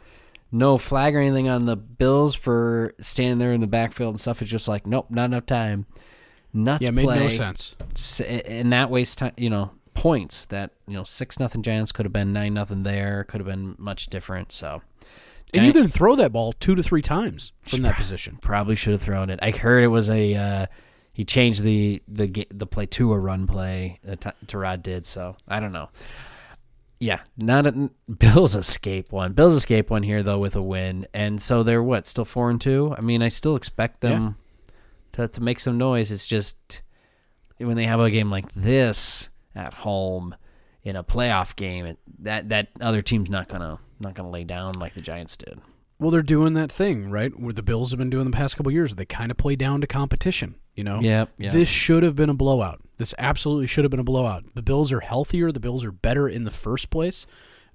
No 0.52 0.78
flag 0.78 1.16
or 1.16 1.20
anything 1.20 1.50
on 1.50 1.66
the 1.66 1.76
Bills 1.76 2.36
for 2.36 2.94
standing 3.00 3.40
there 3.40 3.52
in 3.52 3.62
the 3.62 3.68
backfield 3.68 4.12
and 4.14 4.20
stuff. 4.20 4.42
It's 4.42 4.52
just 4.52 4.68
like, 4.68 4.86
nope, 4.88 5.08
not 5.10 5.26
enough 5.26 5.46
time. 5.46 5.86
Nuts 6.54 6.86
Yeah, 6.86 6.92
made 6.92 7.04
play. 7.04 7.20
no 7.20 7.30
sense. 7.30 7.76
And 8.26 8.72
that 8.72 8.90
wastes 8.90 9.16
time. 9.16 9.34
You 9.38 9.50
know, 9.50 9.72
points 9.94 10.46
that 10.46 10.72
you 10.88 10.94
know 10.94 11.04
six 11.04 11.40
nothing 11.40 11.62
Giants 11.62 11.92
could 11.92 12.06
have 12.06 12.14
been 12.14 12.32
nine 12.32 12.54
nothing 12.54 12.84
there. 12.84 13.24
Could 13.26 13.42
have 13.42 13.48
been 13.48 13.76
much 13.78 14.08
different. 14.08 14.52
So. 14.52 14.82
And 15.54 15.66
you 15.66 15.72
can 15.74 15.88
throw 15.88 16.16
that 16.18 16.34
ball 16.34 16.52
two 16.52 16.76
to 16.76 16.84
three 16.84 17.02
times 17.02 17.54
from 17.62 17.82
that 17.84 17.96
position. 17.96 18.38
Probably 18.42 18.76
should 18.76 18.92
have 18.92 19.02
thrown 19.02 19.30
it. 19.30 19.40
I 19.42 19.52
heard 19.52 19.84
it 19.86 19.88
was 19.88 20.10
a 20.10 20.36
uh, 20.36 20.66
he 21.14 21.24
changed 21.24 21.64
the 21.64 22.02
the 22.10 22.46
the 22.52 22.68
play 22.68 22.86
to 22.88 23.14
a 23.14 23.20
run 23.20 23.48
play. 23.48 24.00
Uh, 24.06 24.16
T- 24.16 24.30
Tyrod 24.48 24.84
did 24.84 25.06
so. 25.06 25.38
I 25.48 25.62
don't 25.62 25.72
know. 25.72 25.90
Yeah, 27.00 27.20
not 27.38 27.68
a, 27.68 27.90
Bills 28.20 28.56
escape 28.56 29.12
one. 29.12 29.34
Bills 29.34 29.56
escape 29.56 29.90
one 29.90 30.04
here 30.04 30.24
though 30.24 30.40
with 30.40 30.56
a 30.56 30.62
win, 30.62 31.08
and 31.14 31.42
so 31.42 31.64
they're 31.64 31.84
what 31.84 32.08
still 32.08 32.26
four 32.26 32.50
and 32.50 32.60
two. 32.60 32.96
I 32.98 33.02
mean, 33.02 33.22
I 33.22 33.28
still 33.28 33.56
expect 33.56 34.02
them 34.02 34.38
to 35.14 35.28
to 35.28 35.42
make 35.42 35.60
some 35.60 35.78
noise. 35.78 36.12
It's 36.12 36.28
just 36.28 36.82
when 37.58 37.76
they 37.76 37.86
have 37.86 38.00
a 38.00 38.12
game 38.12 38.30
like 38.30 38.52
this 38.54 39.30
at 39.56 39.74
home 39.74 40.36
in 40.84 40.96
a 40.96 41.04
playoff 41.04 41.56
game, 41.56 41.86
it, 41.86 42.00
that 42.20 42.50
that 42.50 42.70
other 42.80 43.02
team's 43.02 43.30
not 43.30 43.48
gonna 43.48 43.80
not 44.00 44.14
gonna 44.14 44.30
lay 44.30 44.44
down 44.44 44.74
like 44.74 44.94
the 44.94 45.02
Giants 45.02 45.36
did. 45.38 45.60
Well, 46.00 46.12
they're 46.12 46.22
doing 46.22 46.54
that 46.56 46.72
thing, 46.72 47.10
right? 47.10 47.38
Where 47.40 47.54
the 47.54 47.64
Bills 47.64 47.92
have 47.92 47.98
been 47.98 48.10
doing 48.10 48.26
the 48.26 48.32
past 48.32 48.58
couple 48.58 48.72
years. 48.72 48.96
They 48.96 49.06
kind 49.06 49.32
of 49.32 49.38
play 49.38 49.56
down 49.56 49.80
to 49.82 49.88
competition, 49.88 50.56
you 50.76 50.84
know? 50.84 51.00
Yep, 51.00 51.30
yep. 51.38 51.52
This 51.54 51.70
should 51.70 52.04
have 52.04 52.16
been 52.16 52.30
a 52.30 52.34
blowout. 52.34 52.82
This 52.98 53.14
absolutely 53.18 53.68
should 53.68 53.84
have 53.84 53.92
been 53.92 54.00
a 54.00 54.04
blowout. 54.04 54.46
The 54.54 54.62
Bills 54.62 54.92
are 54.92 55.02
healthier. 55.02 55.52
The 55.52 55.60
Bills 55.60 55.84
are 55.84 55.92
better 55.92 56.28
in 56.28 56.44
the 56.44 56.52
first 56.52 56.90
place. 56.90 57.26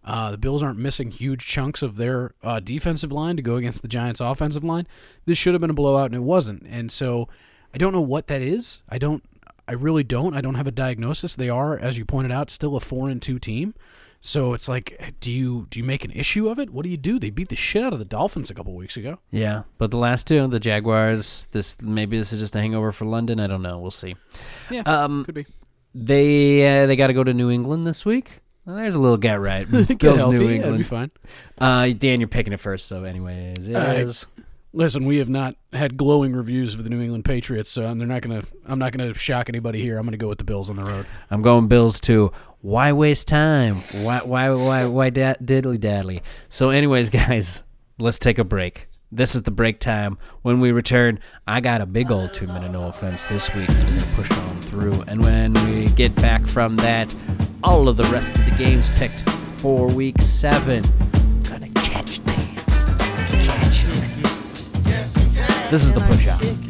Uh, 0.03 0.31
the 0.31 0.39
Bills 0.39 0.63
aren't 0.63 0.79
missing 0.79 1.11
huge 1.11 1.47
chunks 1.47 1.83
of 1.83 1.97
their 1.97 2.35
uh, 2.43 2.61
defensive 2.61 3.13
line 3.13 3.37
to 3.37 3.43
go 3.43 3.57
against 3.57 3.83
the 3.83 3.89
Giants' 3.89 4.21
offensive 4.21 4.65
line. 4.65 4.87
This 5.27 5.37
should 5.37 5.53
have 5.53 5.61
been 5.61 5.71
a 5.71 5.75
blowout, 5.75 6.07
and 6.07 6.15
it 6.15 6.23
wasn't. 6.23 6.63
And 6.67 6.91
so 6.91 7.29
I 7.75 7.79
don't 7.79 7.93
know 7.93 8.01
what 8.01 8.27
that 8.29 8.43
is. 8.43 8.83
I 8.89 8.99
don't. 8.99 9.23
I 9.69 9.75
really 9.75 10.03
don't. 10.03 10.35
I 10.35 10.41
don't 10.41 10.57
have 10.57 10.67
a 10.67 10.73
diagnosis. 10.73 11.37
They 11.37 11.49
are, 11.49 11.79
as 11.79 11.97
you 11.97 12.05
pointed 12.05 12.33
out, 12.33 12.51
still 12.51 12.75
a 12.77 12.81
four 12.81 13.09
and 13.09 13.21
two 13.21 13.39
team. 13.39 13.75
So 14.23 14.53
it's 14.53 14.69
like, 14.69 15.15
do 15.21 15.31
you 15.31 15.67
do 15.71 15.79
you 15.79 15.85
make 15.85 16.05
an 16.05 16.11
issue 16.11 16.49
of 16.51 16.59
it? 16.59 16.71
What 16.71 16.83
do 16.85 16.91
you 16.91 16.99
do? 16.99 17.19
They 17.19 17.31
beat 17.31 17.49
the 17.49 17.57
shit 17.57 17.83
out 17.83 17.93
of 17.95 17.99
the 17.99 18.05
Dolphins 18.05 18.51
a 18.51 18.55
couple 18.55 18.75
weeks 18.75 18.97
ago. 18.99 19.19
Yeah, 19.31 19.63
but 19.79 19.91
the 19.91 19.97
last 19.97 20.27
two, 20.27 20.47
the 20.49 20.61
Jaguars. 20.61 21.49
This 21.53 21.81
maybe 21.81 22.19
this 22.19 22.33
is 22.33 22.41
just 22.41 22.55
a 22.55 22.61
hangover 22.61 22.93
for 22.93 23.07
London. 23.07 23.41
I 23.41 23.47
don't 23.47 23.63
know. 23.63 23.79
We'll 23.79 23.91
see. 23.91 24.17
Yeah, 24.71 24.83
Um, 24.83 25.25
could 25.25 25.35
be. 25.35 25.47
they 25.95 26.83
uh, 26.83 26.87
they 26.87 26.97
got 26.97 27.07
to 27.07 27.15
go 27.15 27.25
to 27.25 27.33
New 27.33 27.51
England 27.51 27.87
this 27.87 28.05
week. 28.05 28.41
Well, 28.67 28.77
there's 28.77 28.95
a 28.95 28.99
little 29.01 29.17
get 29.17 29.41
right. 29.41 29.67
Get 29.71 29.99
Bills, 29.99 30.19
healthy. 30.19 30.39
New 30.39 30.49
yeah, 30.51 30.67
it'd 30.67 30.77
be 30.77 30.83
fine. 30.85 31.11
Uh, 31.57 31.89
Dan, 31.89 32.21
you're 32.21 32.29
picking 32.29 32.53
it 32.53 32.61
first, 32.61 32.89
so 32.89 33.05
anyways, 33.05 33.69
it 33.69 33.75
right. 33.75 34.01
is. 34.01 34.27
Listen, 34.73 35.05
we 35.07 35.17
have 35.17 35.29
not 35.31 35.57
had 35.73 35.97
glowing 35.97 36.33
reviews 36.37 36.75
of 36.75 36.85
the 36.85 36.91
New 36.91 37.01
England 37.01 37.25
Patriots, 37.25 37.69
so 37.71 37.89
and 37.89 37.99
they're 38.01 38.07
not 38.07 38.21
gonna. 38.21 38.43
I'm 38.67 38.79
not 38.79 38.93
gonna 38.93 39.15
shock 39.15 39.49
anybody 39.49 39.81
here. 39.81 39.97
I'm 39.99 40.05
gonna 40.05 40.19
go 40.19 40.29
with 40.29 40.39
the 40.39 40.45
Bills 40.45 40.69
on 40.69 40.77
the 40.77 40.85
road. 40.85 41.07
I'm 41.31 41.41
going 41.43 41.67
Bills 41.69 42.01
too. 42.01 42.31
Why 42.63 42.93
waste 42.93 43.27
time? 43.29 43.77
Why 44.03 44.19
why 44.23 44.51
why 44.51 44.85
why 44.87 45.11
da- 45.11 45.35
diddly 45.43 45.81
daddly? 45.81 46.23
So, 46.49 46.71
anyways, 46.71 47.09
guys, 47.21 47.63
let's 47.99 48.19
take 48.19 48.39
a 48.39 48.45
break. 48.45 48.89
This 49.13 49.35
is 49.35 49.43
the 49.43 49.51
break 49.51 49.81
time. 49.81 50.19
When 50.43 50.61
we 50.61 50.71
return, 50.71 51.19
I 51.47 51.61
got 51.61 51.81
a 51.81 51.87
big 51.87 52.11
old 52.11 52.35
two 52.35 52.47
minute 52.47 52.71
no 52.71 52.87
offense 52.89 53.25
this 53.27 53.53
week. 53.55 53.69
We're 53.69 53.85
gonna 53.85 54.03
push 54.15 54.31
on 54.39 54.61
through, 54.61 55.03
and 55.09 55.23
when 55.25 55.55
we 55.71 55.87
get 55.87 56.15
back 56.17 56.47
from 56.47 56.77
that, 56.77 57.15
all 57.65 57.89
of 57.89 57.97
the 57.97 58.05
rest 58.05 58.39
of 58.39 58.45
the 58.45 58.53
games 58.63 58.91
picked 58.91 59.19
for 59.61 59.89
week 59.95 60.21
seven. 60.21 60.83
Gonna 61.45 61.69
catch 61.71 62.19
them. 62.21 62.41
Catch 63.47 63.85
'em. 63.85 63.91
This 65.71 65.83
is 65.85 65.93
the 65.95 66.01
push 66.07 66.27
out. 66.29 66.70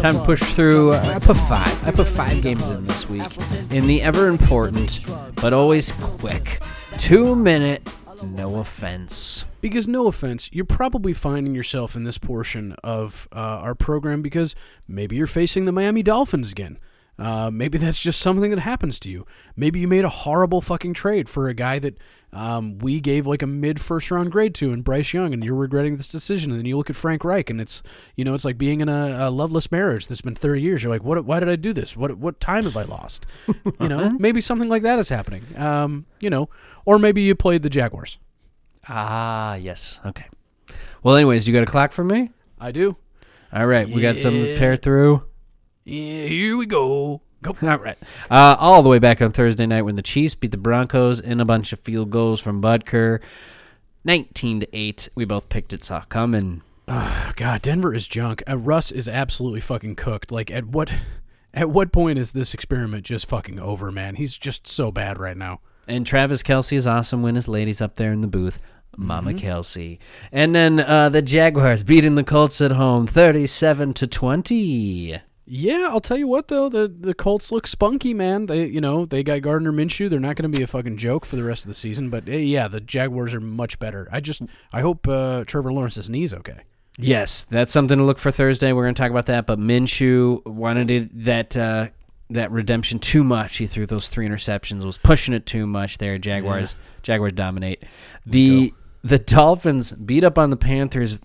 Time 0.00 0.14
to 0.14 0.24
push 0.24 0.42
through. 0.54 0.94
I 0.94 1.18
put 1.18 1.36
five. 1.36 1.86
I 1.86 1.90
put 1.90 2.06
five 2.06 2.40
games 2.40 2.70
in 2.70 2.86
this 2.86 3.06
week 3.10 3.36
in 3.70 3.86
the 3.86 4.00
ever 4.00 4.28
important, 4.28 5.04
but 5.36 5.52
always 5.52 5.92
quick, 5.92 6.58
two 6.96 7.36
minute. 7.36 7.86
No 8.24 8.60
offense. 8.60 9.44
Because 9.60 9.86
no 9.86 10.06
offense, 10.06 10.48
you're 10.54 10.64
probably 10.64 11.12
finding 11.12 11.54
yourself 11.54 11.96
in 11.96 12.04
this 12.04 12.16
portion 12.16 12.74
of 12.82 13.28
uh, 13.30 13.36
our 13.36 13.74
program 13.74 14.22
because 14.22 14.54
maybe 14.88 15.16
you're 15.16 15.26
facing 15.26 15.66
the 15.66 15.72
Miami 15.72 16.02
Dolphins 16.02 16.50
again. 16.50 16.78
Uh, 17.18 17.50
maybe 17.52 17.76
that's 17.76 18.00
just 18.00 18.20
something 18.20 18.50
that 18.50 18.60
happens 18.60 18.98
to 19.00 19.10
you. 19.10 19.26
Maybe 19.54 19.80
you 19.80 19.88
made 19.88 20.06
a 20.06 20.08
horrible 20.08 20.62
fucking 20.62 20.94
trade 20.94 21.28
for 21.28 21.48
a 21.48 21.54
guy 21.54 21.78
that 21.78 21.98
um, 22.32 22.78
we 22.78 23.00
gave 23.00 23.26
like 23.26 23.42
a 23.42 23.46
mid 23.46 23.80
first 23.80 24.10
round 24.10 24.30
grade 24.30 24.54
to 24.56 24.72
and 24.72 24.84
Bryce 24.84 25.12
Young, 25.12 25.32
and 25.34 25.42
you're 25.44 25.54
regretting 25.54 25.96
this 25.96 26.08
decision. 26.08 26.50
And 26.52 26.58
then 26.60 26.66
you 26.66 26.76
look 26.76 26.88
at 26.90 26.96
Frank 26.96 27.24
Reich, 27.24 27.50
and 27.50 27.60
it's 27.60 27.82
you 28.16 28.24
know 28.24 28.34
it's 28.34 28.44
like 28.44 28.56
being 28.58 28.80
in 28.80 28.88
a, 28.88 29.28
a 29.28 29.30
loveless 29.30 29.70
marriage 29.72 30.06
that's 30.06 30.20
been 30.22 30.34
30 30.34 30.62
years. 30.62 30.82
You're 30.82 30.92
like, 30.92 31.02
what? 31.02 31.24
Why 31.24 31.40
did 31.40 31.48
I 31.48 31.56
do 31.56 31.72
this? 31.72 31.96
What? 31.96 32.16
What 32.18 32.38
time 32.40 32.64
have 32.64 32.76
I 32.76 32.82
lost? 32.84 33.26
you 33.80 33.88
know, 33.88 34.10
maybe 34.18 34.40
something 34.40 34.68
like 34.68 34.82
that 34.82 34.98
is 34.98 35.08
happening. 35.08 35.44
Um, 35.56 36.06
you 36.20 36.30
know, 36.30 36.48
or 36.84 36.98
maybe 36.98 37.22
you 37.22 37.34
played 37.34 37.62
the 37.62 37.70
Jaguars. 37.70 38.18
Ah, 38.88 39.56
yes. 39.56 40.00
Okay. 40.06 40.26
Well, 41.02 41.14
anyways, 41.16 41.46
you 41.48 41.54
got 41.54 41.62
a 41.62 41.66
clock 41.66 41.92
for 41.92 42.04
me? 42.04 42.30
I 42.58 42.72
do. 42.72 42.96
All 43.52 43.66
right, 43.66 43.88
we 43.88 44.00
got 44.00 44.18
something 44.20 44.42
to 44.42 44.52
Yeah. 44.52 44.58
pair 44.58 44.76
through. 44.76 45.22
Yeah, 45.84 46.26
here 46.26 46.56
we 46.56 46.66
go. 46.66 47.22
Go. 47.42 47.56
All 47.62 47.78
right. 47.78 47.98
Uh, 48.30 48.56
all 48.58 48.82
the 48.82 48.88
way 48.88 48.98
back 48.98 49.22
on 49.22 49.32
Thursday 49.32 49.66
night 49.66 49.82
when 49.82 49.96
the 49.96 50.02
Chiefs 50.02 50.34
beat 50.34 50.50
the 50.50 50.56
Broncos 50.56 51.20
in 51.20 51.40
a 51.40 51.44
bunch 51.44 51.72
of 51.72 51.80
field 51.80 52.10
goals 52.10 52.40
from 52.40 52.60
Butker. 52.60 53.20
19 54.04 54.60
to 54.60 54.76
8. 54.76 55.08
We 55.14 55.24
both 55.24 55.48
picked 55.48 55.72
it 55.72 55.82
saw 55.84 56.02
coming. 56.02 56.62
Oh, 56.88 57.32
God, 57.36 57.62
Denver 57.62 57.94
is 57.94 58.08
junk. 58.08 58.42
Uh, 58.48 58.58
Russ 58.58 58.90
is 58.90 59.08
absolutely 59.08 59.60
fucking 59.60 59.96
cooked. 59.96 60.30
Like 60.30 60.50
at 60.50 60.66
what 60.66 60.92
at 61.54 61.70
what 61.70 61.92
point 61.92 62.18
is 62.18 62.32
this 62.32 62.54
experiment 62.54 63.04
just 63.04 63.26
fucking 63.26 63.58
over, 63.58 63.90
man? 63.90 64.16
He's 64.16 64.36
just 64.36 64.68
so 64.68 64.90
bad 64.90 65.18
right 65.18 65.36
now. 65.36 65.60
And 65.88 66.06
Travis 66.06 66.42
Kelce 66.42 66.74
is 66.74 66.86
awesome 66.86 67.22
when 67.22 67.34
his 67.34 67.48
lady's 67.48 67.80
up 67.80 67.96
there 67.96 68.12
in 68.12 68.20
the 68.20 68.28
booth. 68.28 68.58
Mama 68.96 69.32
Mm-hmm. 69.32 69.46
Kelce. 69.46 69.98
And 70.30 70.54
then 70.54 70.80
uh, 70.80 71.08
the 71.08 71.22
Jaguars 71.22 71.82
beating 71.82 72.16
the 72.16 72.24
Colts 72.24 72.60
at 72.60 72.72
home 72.72 73.06
37 73.06 73.94
to 73.94 74.06
20. 74.06 75.20
Yeah, 75.52 75.88
I'll 75.90 76.00
tell 76.00 76.16
you 76.16 76.28
what 76.28 76.46
though, 76.46 76.68
the 76.68 76.86
the 76.86 77.12
Colts 77.12 77.50
look 77.50 77.66
spunky, 77.66 78.14
man. 78.14 78.46
They 78.46 78.66
you 78.66 78.80
know, 78.80 79.04
they 79.04 79.24
got 79.24 79.42
Gardner 79.42 79.72
Minshew. 79.72 80.08
They're 80.08 80.20
not 80.20 80.36
going 80.36 80.50
to 80.50 80.56
be 80.56 80.62
a 80.62 80.66
fucking 80.68 80.96
joke 80.96 81.26
for 81.26 81.34
the 81.34 81.42
rest 81.42 81.64
of 81.64 81.68
the 81.68 81.74
season, 81.74 82.08
but 82.08 82.28
eh, 82.28 82.36
yeah, 82.36 82.68
the 82.68 82.80
Jaguars 82.80 83.34
are 83.34 83.40
much 83.40 83.80
better. 83.80 84.06
I 84.12 84.20
just 84.20 84.42
I 84.72 84.80
hope 84.80 85.08
uh, 85.08 85.42
Trevor 85.44 85.72
Lawrence's 85.72 86.08
knee's 86.08 86.32
okay. 86.32 86.60
Yes, 86.98 87.42
that's 87.42 87.72
something 87.72 87.98
to 87.98 88.04
look 88.04 88.20
for 88.20 88.30
Thursday. 88.30 88.72
We're 88.72 88.84
going 88.84 88.94
to 88.94 89.02
talk 89.02 89.10
about 89.10 89.26
that. 89.26 89.46
But 89.46 89.58
Minshew 89.58 90.46
wanted 90.46 90.88
it, 90.88 91.24
that 91.24 91.56
uh, 91.56 91.88
that 92.28 92.52
redemption 92.52 93.00
too 93.00 93.24
much. 93.24 93.56
He 93.56 93.66
threw 93.66 93.86
those 93.86 94.08
three 94.08 94.28
interceptions. 94.28 94.84
Was 94.84 94.98
pushing 94.98 95.34
it 95.34 95.46
too 95.46 95.66
much 95.66 95.98
there. 95.98 96.16
Jaguars 96.16 96.76
Jaguars 97.02 97.32
dominate. 97.32 97.82
The 98.24 98.72
the 99.02 99.18
Dolphins 99.18 99.90
beat 99.92 100.22
up 100.22 100.38
on 100.38 100.50
the 100.50 100.56
Panthers. 100.56 101.18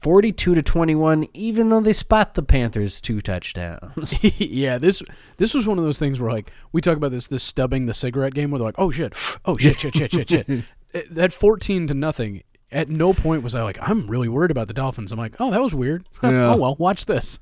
42 0.00 0.54
to 0.54 0.62
21 0.62 1.28
even 1.34 1.68
though 1.68 1.80
they 1.80 1.92
spot 1.92 2.34
the 2.34 2.42
Panthers 2.42 3.00
two 3.00 3.20
touchdowns. 3.20 4.22
yeah, 4.38 4.78
this 4.78 5.02
this 5.36 5.52
was 5.54 5.66
one 5.66 5.78
of 5.78 5.84
those 5.84 5.98
things 5.98 6.18
where 6.20 6.32
like 6.32 6.50
we 6.72 6.80
talk 6.80 6.96
about 6.96 7.10
this 7.10 7.28
this 7.28 7.42
stubbing 7.42 7.86
the 7.86 7.94
cigarette 7.94 8.34
game 8.34 8.50
where 8.50 8.58
they're 8.58 8.66
like, 8.66 8.78
oh 8.78 8.90
shit, 8.90 9.14
oh 9.44 9.56
shit, 9.56 9.78
shit, 9.80 9.94
shit, 9.94 10.12
shit, 10.12 10.30
shit. 10.30 10.48
Eh, 10.48 11.02
That 11.10 11.32
fourteen 11.32 11.86
to 11.86 11.94
nothing. 11.94 12.42
At 12.72 12.88
no 12.88 13.12
point 13.12 13.42
was 13.42 13.54
I 13.54 13.62
like, 13.62 13.78
I'm 13.80 14.08
really 14.08 14.28
worried 14.28 14.50
about 14.52 14.68
the 14.68 14.74
Dolphins. 14.74 15.12
I'm 15.12 15.18
like, 15.18 15.34
oh, 15.40 15.50
that 15.50 15.60
was 15.60 15.74
weird. 15.74 16.08
Yeah. 16.22 16.50
oh 16.52 16.56
well, 16.56 16.76
watch 16.76 17.06
this. 17.06 17.38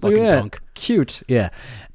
Look 0.00 0.12
Fucking 0.12 0.26
at 0.26 0.42
that. 0.52 0.74
Cute. 0.74 1.22
Yeah. 1.28 1.50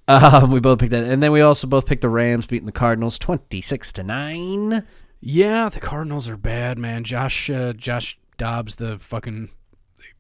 Um, 0.08 0.52
we 0.52 0.60
both 0.60 0.80
picked 0.80 0.92
that. 0.92 1.06
And 1.06 1.24
then 1.24 1.32
we 1.32 1.42
also 1.42 1.68
both 1.68 1.86
picked 1.86 2.02
the 2.02 2.10
Rams 2.10 2.46
beating 2.46 2.66
the 2.66 2.72
Cardinals 2.72 3.18
26 3.18 3.94
to 3.94 4.04
9. 4.04 4.86
Yeah, 5.22 5.70
the 5.70 5.80
Cardinals 5.80 6.28
are 6.28 6.38
bad, 6.38 6.78
man. 6.78 7.04
Josh 7.04 7.50
uh, 7.50 7.74
Josh 7.74 8.20
Dobbs, 8.38 8.76
the 8.76 9.00
fucking 9.00 9.50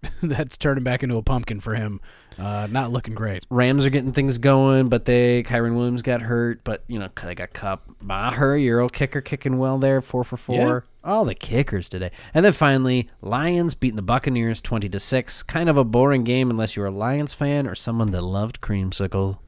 that's 0.23 0.57
turning 0.57 0.83
back 0.83 1.03
into 1.03 1.17
a 1.17 1.21
pumpkin 1.21 1.59
for 1.59 1.75
him. 1.75 2.01
Uh, 2.39 2.67
not 2.71 2.91
looking 2.91 3.13
great. 3.13 3.45
Rams 3.49 3.85
are 3.85 3.89
getting 3.89 4.13
things 4.13 4.37
going, 4.37 4.89
but 4.89 5.05
they 5.05 5.43
Kyren 5.43 5.75
Williams 5.75 6.01
got 6.01 6.21
hurt, 6.21 6.63
but 6.63 6.83
you 6.87 6.97
know 6.97 7.09
they 7.23 7.35
got 7.35 7.53
Kupp 7.53 7.83
Maher, 8.01 8.57
Euro 8.57 8.89
kicker 8.89 9.21
kicking 9.21 9.57
well 9.57 9.77
there, 9.77 10.01
four 10.01 10.23
for 10.23 10.37
four. 10.37 10.85
All 11.03 11.25
the 11.25 11.35
kickers 11.35 11.89
today, 11.89 12.11
and 12.33 12.45
then 12.45 12.53
finally 12.53 13.09
Lions 13.21 13.73
beating 13.75 13.95
the 13.95 14.01
Buccaneers 14.01 14.61
twenty 14.61 14.87
to 14.89 14.99
six. 14.99 15.43
Kind 15.43 15.69
of 15.69 15.77
a 15.77 15.83
boring 15.83 16.23
game 16.23 16.49
unless 16.49 16.75
you're 16.75 16.85
a 16.87 16.91
Lions 16.91 17.33
fan 17.33 17.67
or 17.67 17.75
someone 17.75 18.11
that 18.11 18.21
loved 18.21 18.61
creamsicle. 18.61 19.39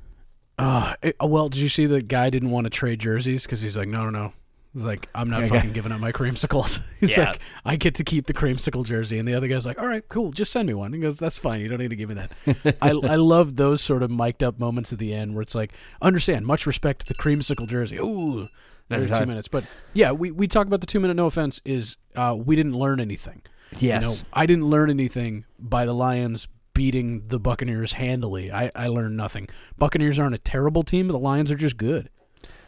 Uh, 0.59 0.93
it- 1.01 1.15
well, 1.21 1.49
did 1.49 1.61
you 1.61 1.69
see 1.69 1.85
the 1.87 2.01
guy 2.01 2.29
didn't 2.29 2.51
want 2.51 2.65
to 2.65 2.69
trade 2.69 2.99
jerseys 2.99 3.43
because 3.45 3.61
he's 3.61 3.75
like, 3.77 3.87
no, 3.87 4.03
no, 4.03 4.09
no. 4.09 4.33
He's 4.73 4.83
like, 4.83 5.07
I'm 5.13 5.29
not 5.29 5.41
Yeah, 5.43 5.47
fucking 5.49 5.69
yeah. 5.69 5.73
giving 5.75 5.91
up 5.91 5.99
my 5.99 6.11
creamsicles. 6.11 6.81
He's 6.99 7.15
Yeah. 7.15 7.31
like, 7.31 7.41
I 7.63 7.75
get 7.75 7.95
to 7.95 8.03
keep 8.03 8.25
the 8.25 8.33
creamsicle 8.33 8.85
jersey, 8.85 9.19
and 9.19 9.27
the 9.27 9.35
other 9.35 9.47
guy's 9.47 9.65
like, 9.67 9.79
all 9.79 9.87
right, 9.87 10.07
cool, 10.09 10.31
just 10.31 10.51
send 10.51 10.67
me 10.67 10.73
one. 10.73 10.93
He 10.93 10.99
goes, 10.99 11.15
that's 11.15 11.37
fine. 11.37 11.61
You 11.61 11.67
don't 11.67 11.77
need 11.79 11.91
to 11.91 11.95
give 11.95 12.09
me 12.09 12.15
that. 12.15 12.77
I 12.81 12.89
I 13.13 13.15
love 13.15 13.55
those 13.55 13.81
sort 13.81 14.01
of 14.01 14.09
mic'd 14.09 14.41
up 14.43 14.59
moments 14.59 14.91
at 14.91 14.97
the 14.99 15.13
end 15.13 15.35
where 15.35 15.41
it's 15.43 15.53
like, 15.55 15.73
understand, 16.01 16.45
much 16.47 16.65
respect 16.65 17.01
to 17.01 17.05
the 17.07 17.13
creamsicle 17.13 17.67
jersey. 17.67 17.97
Ooh, 17.97 18.47
That's 18.89 19.05
two 19.05 19.25
minutes, 19.27 19.47
but 19.47 19.63
yeah, 19.93 20.11
we 20.11 20.31
we 20.31 20.47
talk 20.47 20.65
about 20.67 20.81
the 20.81 20.87
two 20.87 20.99
minute. 20.99 21.15
No 21.15 21.27
offense, 21.27 21.61
is 21.65 21.97
uh, 22.15 22.35
we 22.37 22.55
didn't 22.55 22.73
learn 22.75 22.99
anything. 22.99 23.41
Yes, 23.77 24.03
You 24.03 24.23
know, 24.23 24.27
I 24.33 24.45
didn't 24.45 24.65
learn 24.69 24.89
anything 24.89 25.45
by 25.59 25.85
the 25.85 25.93
Lions 25.93 26.47
beating 26.73 27.27
the 27.27 27.39
Buccaneers 27.39 27.93
handily. 27.93 28.51
I, 28.51 28.71
I 28.75 28.87
learned 28.87 29.15
nothing. 29.17 29.47
Buccaneers 29.77 30.17
aren't 30.19 30.33
a 30.35 30.39
terrible 30.39 30.81
team, 30.83 31.07
but 31.07 31.13
the 31.13 31.19
Lions 31.19 31.51
are 31.51 31.55
just 31.55 31.77
good. 31.77 32.09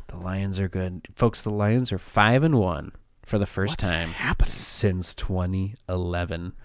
The 0.08 0.18
Lions 0.18 0.60
are 0.60 0.68
good, 0.70 1.08
folks. 1.16 1.42
The 1.42 1.50
Lions 1.50 1.92
are 1.92 1.98
five 1.98 2.44
and 2.44 2.56
one 2.60 2.92
for 3.26 3.38
the 3.40 3.46
first 3.46 3.74
What's 3.74 3.84
time 3.88 4.10
happening? 4.12 4.48
since 4.50 5.14
2011. 5.16 6.54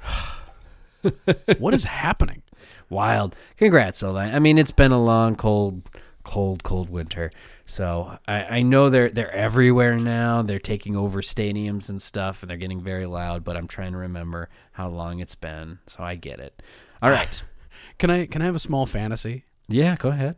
What 1.58 1.72
is 1.72 1.84
happening? 1.84 2.42
Wild. 2.90 3.34
Congrats, 3.56 4.02
Ola. 4.02 4.24
I 4.26 4.38
mean, 4.38 4.58
it's 4.58 4.70
been 4.70 4.92
a 4.92 5.02
long, 5.02 5.34
cold, 5.34 5.88
cold, 6.24 6.62
cold 6.62 6.90
winter. 6.90 7.30
So 7.64 8.18
I, 8.28 8.58
I 8.58 8.62
know 8.62 8.90
they're 8.90 9.08
they're 9.08 9.34
everywhere 9.34 9.96
now. 9.98 10.42
They're 10.42 10.58
taking 10.58 10.96
over 10.96 11.22
stadiums 11.22 11.88
and 11.88 12.02
stuff, 12.02 12.42
and 12.42 12.50
they're 12.50 12.58
getting 12.58 12.82
very 12.82 13.06
loud. 13.06 13.44
But 13.44 13.56
I'm 13.56 13.66
trying 13.66 13.92
to 13.92 13.98
remember 13.98 14.50
how 14.72 14.90
long 14.90 15.20
it's 15.20 15.34
been, 15.34 15.78
so 15.86 16.02
I 16.02 16.16
get 16.16 16.38
it. 16.38 16.62
All 17.00 17.10
right. 17.10 17.42
Can 17.98 18.10
I 18.10 18.26
can 18.26 18.42
I 18.42 18.44
have 18.44 18.56
a 18.56 18.58
small 18.60 18.84
fantasy? 18.84 19.44
yeah, 19.68 19.96
go 19.96 20.10
ahead. 20.10 20.36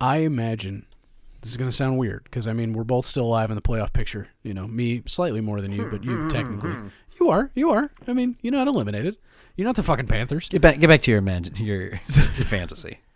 I 0.00 0.18
imagine 0.18 0.86
this 1.44 1.52
is 1.52 1.58
going 1.58 1.70
to 1.70 1.76
sound 1.76 1.98
weird 1.98 2.24
because 2.24 2.46
I 2.46 2.54
mean 2.54 2.72
we're 2.72 2.84
both 2.84 3.04
still 3.04 3.26
alive 3.26 3.50
in 3.50 3.56
the 3.56 3.62
playoff 3.62 3.92
picture. 3.92 4.28
You 4.42 4.54
know, 4.54 4.66
me 4.66 5.02
slightly 5.06 5.40
more 5.40 5.60
than 5.60 5.72
you, 5.72 5.84
hmm, 5.84 5.90
but 5.90 6.02
you 6.02 6.16
hmm, 6.16 6.22
hmm, 6.22 6.28
technically 6.28 6.74
you 7.20 7.28
are. 7.30 7.50
You 7.54 7.70
are. 7.70 7.90
I 8.06 8.12
mean, 8.12 8.36
you're 8.40 8.52
not 8.52 8.66
eliminated. 8.66 9.16
You're 9.56 9.66
not 9.66 9.76
the 9.76 9.82
fucking 9.82 10.06
Panthers. 10.06 10.48
Get 10.48 10.62
back. 10.62 10.80
Get 10.80 10.88
back 10.88 11.02
to 11.02 11.10
your 11.10 11.18
imagine 11.18 11.54
your, 11.64 11.82
your 11.82 11.98
fantasy. 11.98 13.00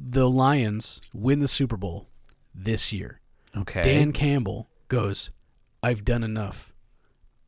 The 0.00 0.30
Lions 0.30 1.00
win 1.12 1.40
the 1.40 1.48
Super 1.48 1.76
Bowl 1.76 2.06
this 2.54 2.92
year. 2.92 3.18
Okay. 3.56 3.82
Dan 3.82 4.12
Campbell 4.12 4.68
goes, 4.86 5.32
I've 5.82 6.04
done 6.04 6.22
enough. 6.22 6.72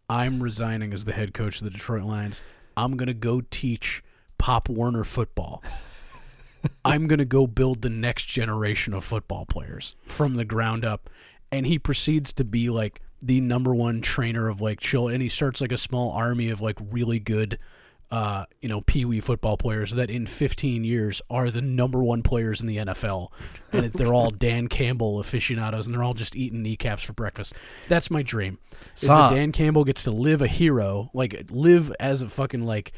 I'm 0.08 0.42
resigning 0.42 0.92
as 0.92 1.04
the 1.04 1.12
head 1.12 1.32
coach 1.32 1.58
of 1.58 1.64
the 1.64 1.70
Detroit 1.70 2.02
Lions. 2.02 2.42
I'm 2.76 2.96
going 2.96 3.06
to 3.06 3.14
go 3.14 3.40
teach 3.52 4.02
Pop 4.36 4.68
Warner 4.68 5.04
football. 5.04 5.62
I'm 6.84 7.06
going 7.06 7.18
to 7.18 7.24
go 7.24 7.46
build 7.46 7.82
the 7.82 7.90
next 7.90 8.26
generation 8.26 8.94
of 8.94 9.04
football 9.04 9.46
players 9.46 9.94
from 10.04 10.34
the 10.34 10.44
ground 10.44 10.84
up. 10.84 11.10
And 11.52 11.66
he 11.66 11.78
proceeds 11.78 12.32
to 12.34 12.44
be 12.44 12.70
like 12.70 13.00
the 13.22 13.40
number 13.40 13.74
one 13.74 14.00
trainer 14.00 14.48
of 14.48 14.60
like 14.60 14.80
chill. 14.80 15.08
And 15.08 15.22
he 15.22 15.28
starts 15.28 15.60
like 15.60 15.72
a 15.72 15.78
small 15.78 16.12
army 16.12 16.50
of 16.50 16.60
like 16.60 16.78
really 16.90 17.18
good, 17.18 17.58
uh, 18.10 18.44
you 18.60 18.68
know, 18.68 18.80
pee 18.82 19.04
wee 19.04 19.20
football 19.20 19.56
players 19.56 19.92
that 19.92 20.10
in 20.10 20.26
15 20.26 20.84
years 20.84 21.20
are 21.28 21.50
the 21.50 21.60
number 21.60 22.02
one 22.02 22.22
players 22.22 22.60
in 22.60 22.66
the 22.66 22.76
NFL. 22.76 23.32
And 23.72 23.86
it, 23.86 23.92
they're 23.92 24.14
all 24.14 24.30
Dan 24.30 24.68
Campbell 24.68 25.18
aficionados 25.18 25.86
and 25.86 25.94
they're 25.94 26.04
all 26.04 26.14
just 26.14 26.36
eating 26.36 26.62
kneecaps 26.62 27.02
for 27.02 27.12
breakfast. 27.12 27.54
That's 27.88 28.10
my 28.10 28.22
dream. 28.22 28.58
Is 28.96 29.08
that 29.08 29.30
Dan 29.30 29.52
Campbell 29.52 29.84
gets 29.84 30.04
to 30.04 30.12
live 30.12 30.40
a 30.40 30.46
hero, 30.46 31.10
like 31.14 31.50
live 31.50 31.92
as 31.98 32.22
a 32.22 32.28
fucking 32.28 32.64
like, 32.64 32.92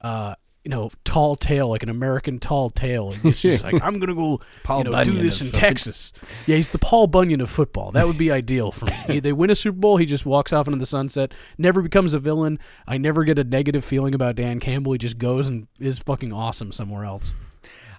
uh, 0.00 0.36
you 0.66 0.70
know, 0.70 0.90
tall 1.04 1.36
tale, 1.36 1.68
like 1.68 1.84
an 1.84 1.88
American 1.88 2.40
tall 2.40 2.70
tale. 2.70 3.12
And 3.12 3.22
he's 3.22 3.40
just 3.40 3.62
like, 3.72 3.80
I'm 3.84 4.00
gonna 4.00 4.16
go, 4.16 4.40
Paul 4.64 4.78
you 4.78 4.84
know, 4.86 4.90
Bunyan 4.90 5.14
do 5.14 5.22
this 5.22 5.40
in 5.40 5.46
sorts. 5.46 5.58
Texas. 5.60 6.12
Yeah, 6.48 6.56
he's 6.56 6.70
the 6.70 6.78
Paul 6.80 7.06
Bunyan 7.06 7.40
of 7.40 7.48
football. 7.48 7.92
That 7.92 8.04
would 8.08 8.18
be 8.18 8.32
ideal 8.32 8.72
for 8.72 8.86
me. 9.08 9.20
They 9.20 9.32
win 9.32 9.50
a 9.50 9.54
Super 9.54 9.78
Bowl, 9.78 9.96
he 9.96 10.06
just 10.06 10.26
walks 10.26 10.52
off 10.52 10.66
into 10.66 10.80
the 10.80 10.84
sunset, 10.84 11.32
never 11.56 11.82
becomes 11.82 12.14
a 12.14 12.18
villain. 12.18 12.58
I 12.84 12.98
never 12.98 13.22
get 13.22 13.38
a 13.38 13.44
negative 13.44 13.84
feeling 13.84 14.12
about 14.12 14.34
Dan 14.34 14.58
Campbell. 14.58 14.90
He 14.90 14.98
just 14.98 15.18
goes 15.18 15.46
and 15.46 15.68
is 15.78 16.00
fucking 16.00 16.32
awesome 16.32 16.72
somewhere 16.72 17.04
else. 17.04 17.32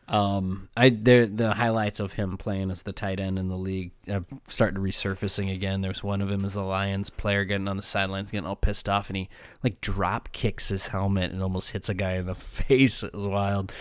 Um, 0.09 0.69
I 0.77 0.89
there 0.89 1.25
the 1.25 1.53
highlights 1.53 1.99
of 1.99 2.13
him 2.13 2.37
playing 2.37 2.71
as 2.71 2.83
the 2.83 2.93
tight 2.93 3.19
end 3.19 3.37
in 3.37 3.49
the 3.49 3.57
league 3.57 3.91
have 4.07 4.25
started 4.47 4.79
resurfacing 4.79 5.53
again. 5.53 5.81
There's 5.81 6.01
one 6.01 6.21
of 6.21 6.31
him 6.31 6.45
as 6.45 6.55
a 6.55 6.61
Lions 6.61 7.09
player 7.09 7.43
getting 7.43 7.67
on 7.67 7.75
the 7.75 7.83
sidelines, 7.83 8.31
getting 8.31 8.47
all 8.47 8.55
pissed 8.55 8.87
off, 8.87 9.09
and 9.09 9.17
he 9.17 9.29
like 9.63 9.81
drop 9.81 10.31
kicks 10.31 10.69
his 10.69 10.87
helmet 10.87 11.31
and 11.31 11.43
almost 11.43 11.71
hits 11.71 11.89
a 11.89 11.93
guy 11.93 12.13
in 12.13 12.25
the 12.25 12.35
face. 12.35 13.03
It 13.03 13.13
was 13.13 13.25
wild. 13.27 13.73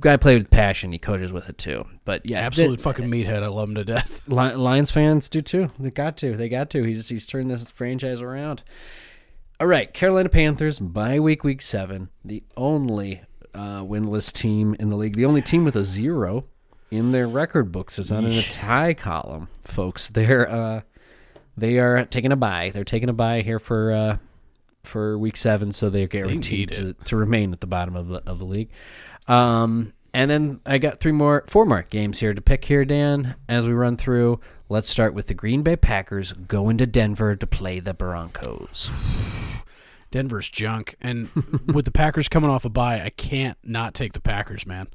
Guy 0.00 0.16
played 0.16 0.38
with 0.42 0.50
passion. 0.50 0.90
He 0.92 0.98
coaches 0.98 1.32
with 1.32 1.48
it 1.48 1.58
too. 1.58 1.86
But 2.04 2.22
yeah, 2.28 2.40
Absolute 2.40 2.76
the- 2.76 2.82
fucking 2.82 3.06
meathead. 3.06 3.42
I 3.42 3.48
love 3.48 3.68
him 3.68 3.74
to 3.76 3.84
death. 3.84 4.28
Lions 4.28 4.90
fans 4.90 5.28
do 5.28 5.40
too. 5.40 5.70
They 5.78 5.90
got 5.90 6.16
to. 6.18 6.36
They 6.36 6.48
got 6.48 6.70
to. 6.70 6.82
He's 6.84 7.08
he's 7.08 7.26
turned 7.26 7.50
this 7.50 7.70
franchise 7.70 8.20
around. 8.20 8.62
All 9.58 9.66
right, 9.66 9.92
Carolina 9.92 10.28
Panthers 10.28 10.78
bye 10.78 11.18
week 11.18 11.42
week 11.42 11.62
seven. 11.62 12.10
The 12.24 12.44
only 12.56 13.22
uh, 13.56 13.82
winless 13.82 14.32
team 14.32 14.76
in 14.78 14.88
the 14.88 14.96
league. 14.96 15.16
The 15.16 15.24
only 15.24 15.42
team 15.42 15.64
with 15.64 15.76
a 15.76 15.84
zero 15.84 16.44
in 16.90 17.12
their 17.12 17.26
record 17.26 17.72
books. 17.72 17.98
It's 17.98 18.10
not 18.10 18.24
in 18.24 18.32
a 18.32 18.42
tie 18.42 18.94
column, 18.94 19.48
folks. 19.64 20.08
They're 20.08 20.50
uh, 20.50 20.80
they 21.56 21.78
are 21.78 22.04
taking 22.04 22.32
a 22.32 22.36
bye. 22.36 22.70
They're 22.72 22.84
taking 22.84 23.08
a 23.08 23.14
bye 23.14 23.42
here 23.42 23.58
for 23.58 23.92
uh, 23.92 24.18
for 24.84 25.18
week 25.18 25.36
seven, 25.36 25.72
so 25.72 25.90
they're 25.90 26.06
guaranteed 26.06 26.70
need 26.70 26.72
to, 26.72 26.92
to 27.04 27.16
remain 27.16 27.52
at 27.52 27.60
the 27.60 27.66
bottom 27.66 27.96
of 27.96 28.08
the 28.08 28.22
of 28.26 28.38
the 28.38 28.44
league. 28.44 28.70
Um, 29.26 29.92
and 30.16 30.30
then 30.30 30.60
I 30.64 30.78
got 30.78 30.98
three 30.98 31.12
more, 31.12 31.44
four 31.46 31.66
more 31.66 31.82
games 31.82 32.20
here 32.20 32.32
to 32.32 32.40
pick 32.40 32.64
here, 32.64 32.86
Dan. 32.86 33.34
As 33.50 33.66
we 33.66 33.74
run 33.74 33.98
through, 33.98 34.40
let's 34.70 34.88
start 34.88 35.12
with 35.12 35.26
the 35.26 35.34
Green 35.34 35.62
Bay 35.62 35.76
Packers 35.76 36.32
going 36.32 36.78
to 36.78 36.86
Denver 36.86 37.36
to 37.36 37.46
play 37.46 37.80
the 37.80 37.92
Broncos. 37.92 38.90
Denver's 40.16 40.48
junk. 40.48 40.96
And 41.02 41.28
with 41.74 41.84
the 41.84 41.90
Packers 41.90 42.30
coming 42.30 42.48
off 42.48 42.64
a 42.64 42.70
bye, 42.70 43.02
I 43.02 43.10
can't 43.10 43.58
not 43.62 43.92
take 43.92 44.14
the 44.14 44.20
Packers, 44.20 44.66
man. 44.66 44.88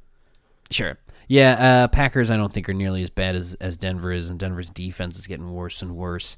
Sure. 0.71 0.97
Yeah, 1.27 1.83
uh, 1.83 1.87
Packers 1.89 2.31
I 2.31 2.37
don't 2.37 2.51
think 2.51 2.67
are 2.67 2.73
nearly 2.73 3.03
as 3.03 3.11
bad 3.11 3.35
as, 3.35 3.53
as 3.61 3.77
Denver 3.77 4.11
is, 4.11 4.31
and 4.31 4.39
Denver's 4.39 4.71
defense 4.71 5.19
is 5.19 5.27
getting 5.27 5.53
worse 5.53 5.83
and 5.83 5.95
worse. 5.95 6.37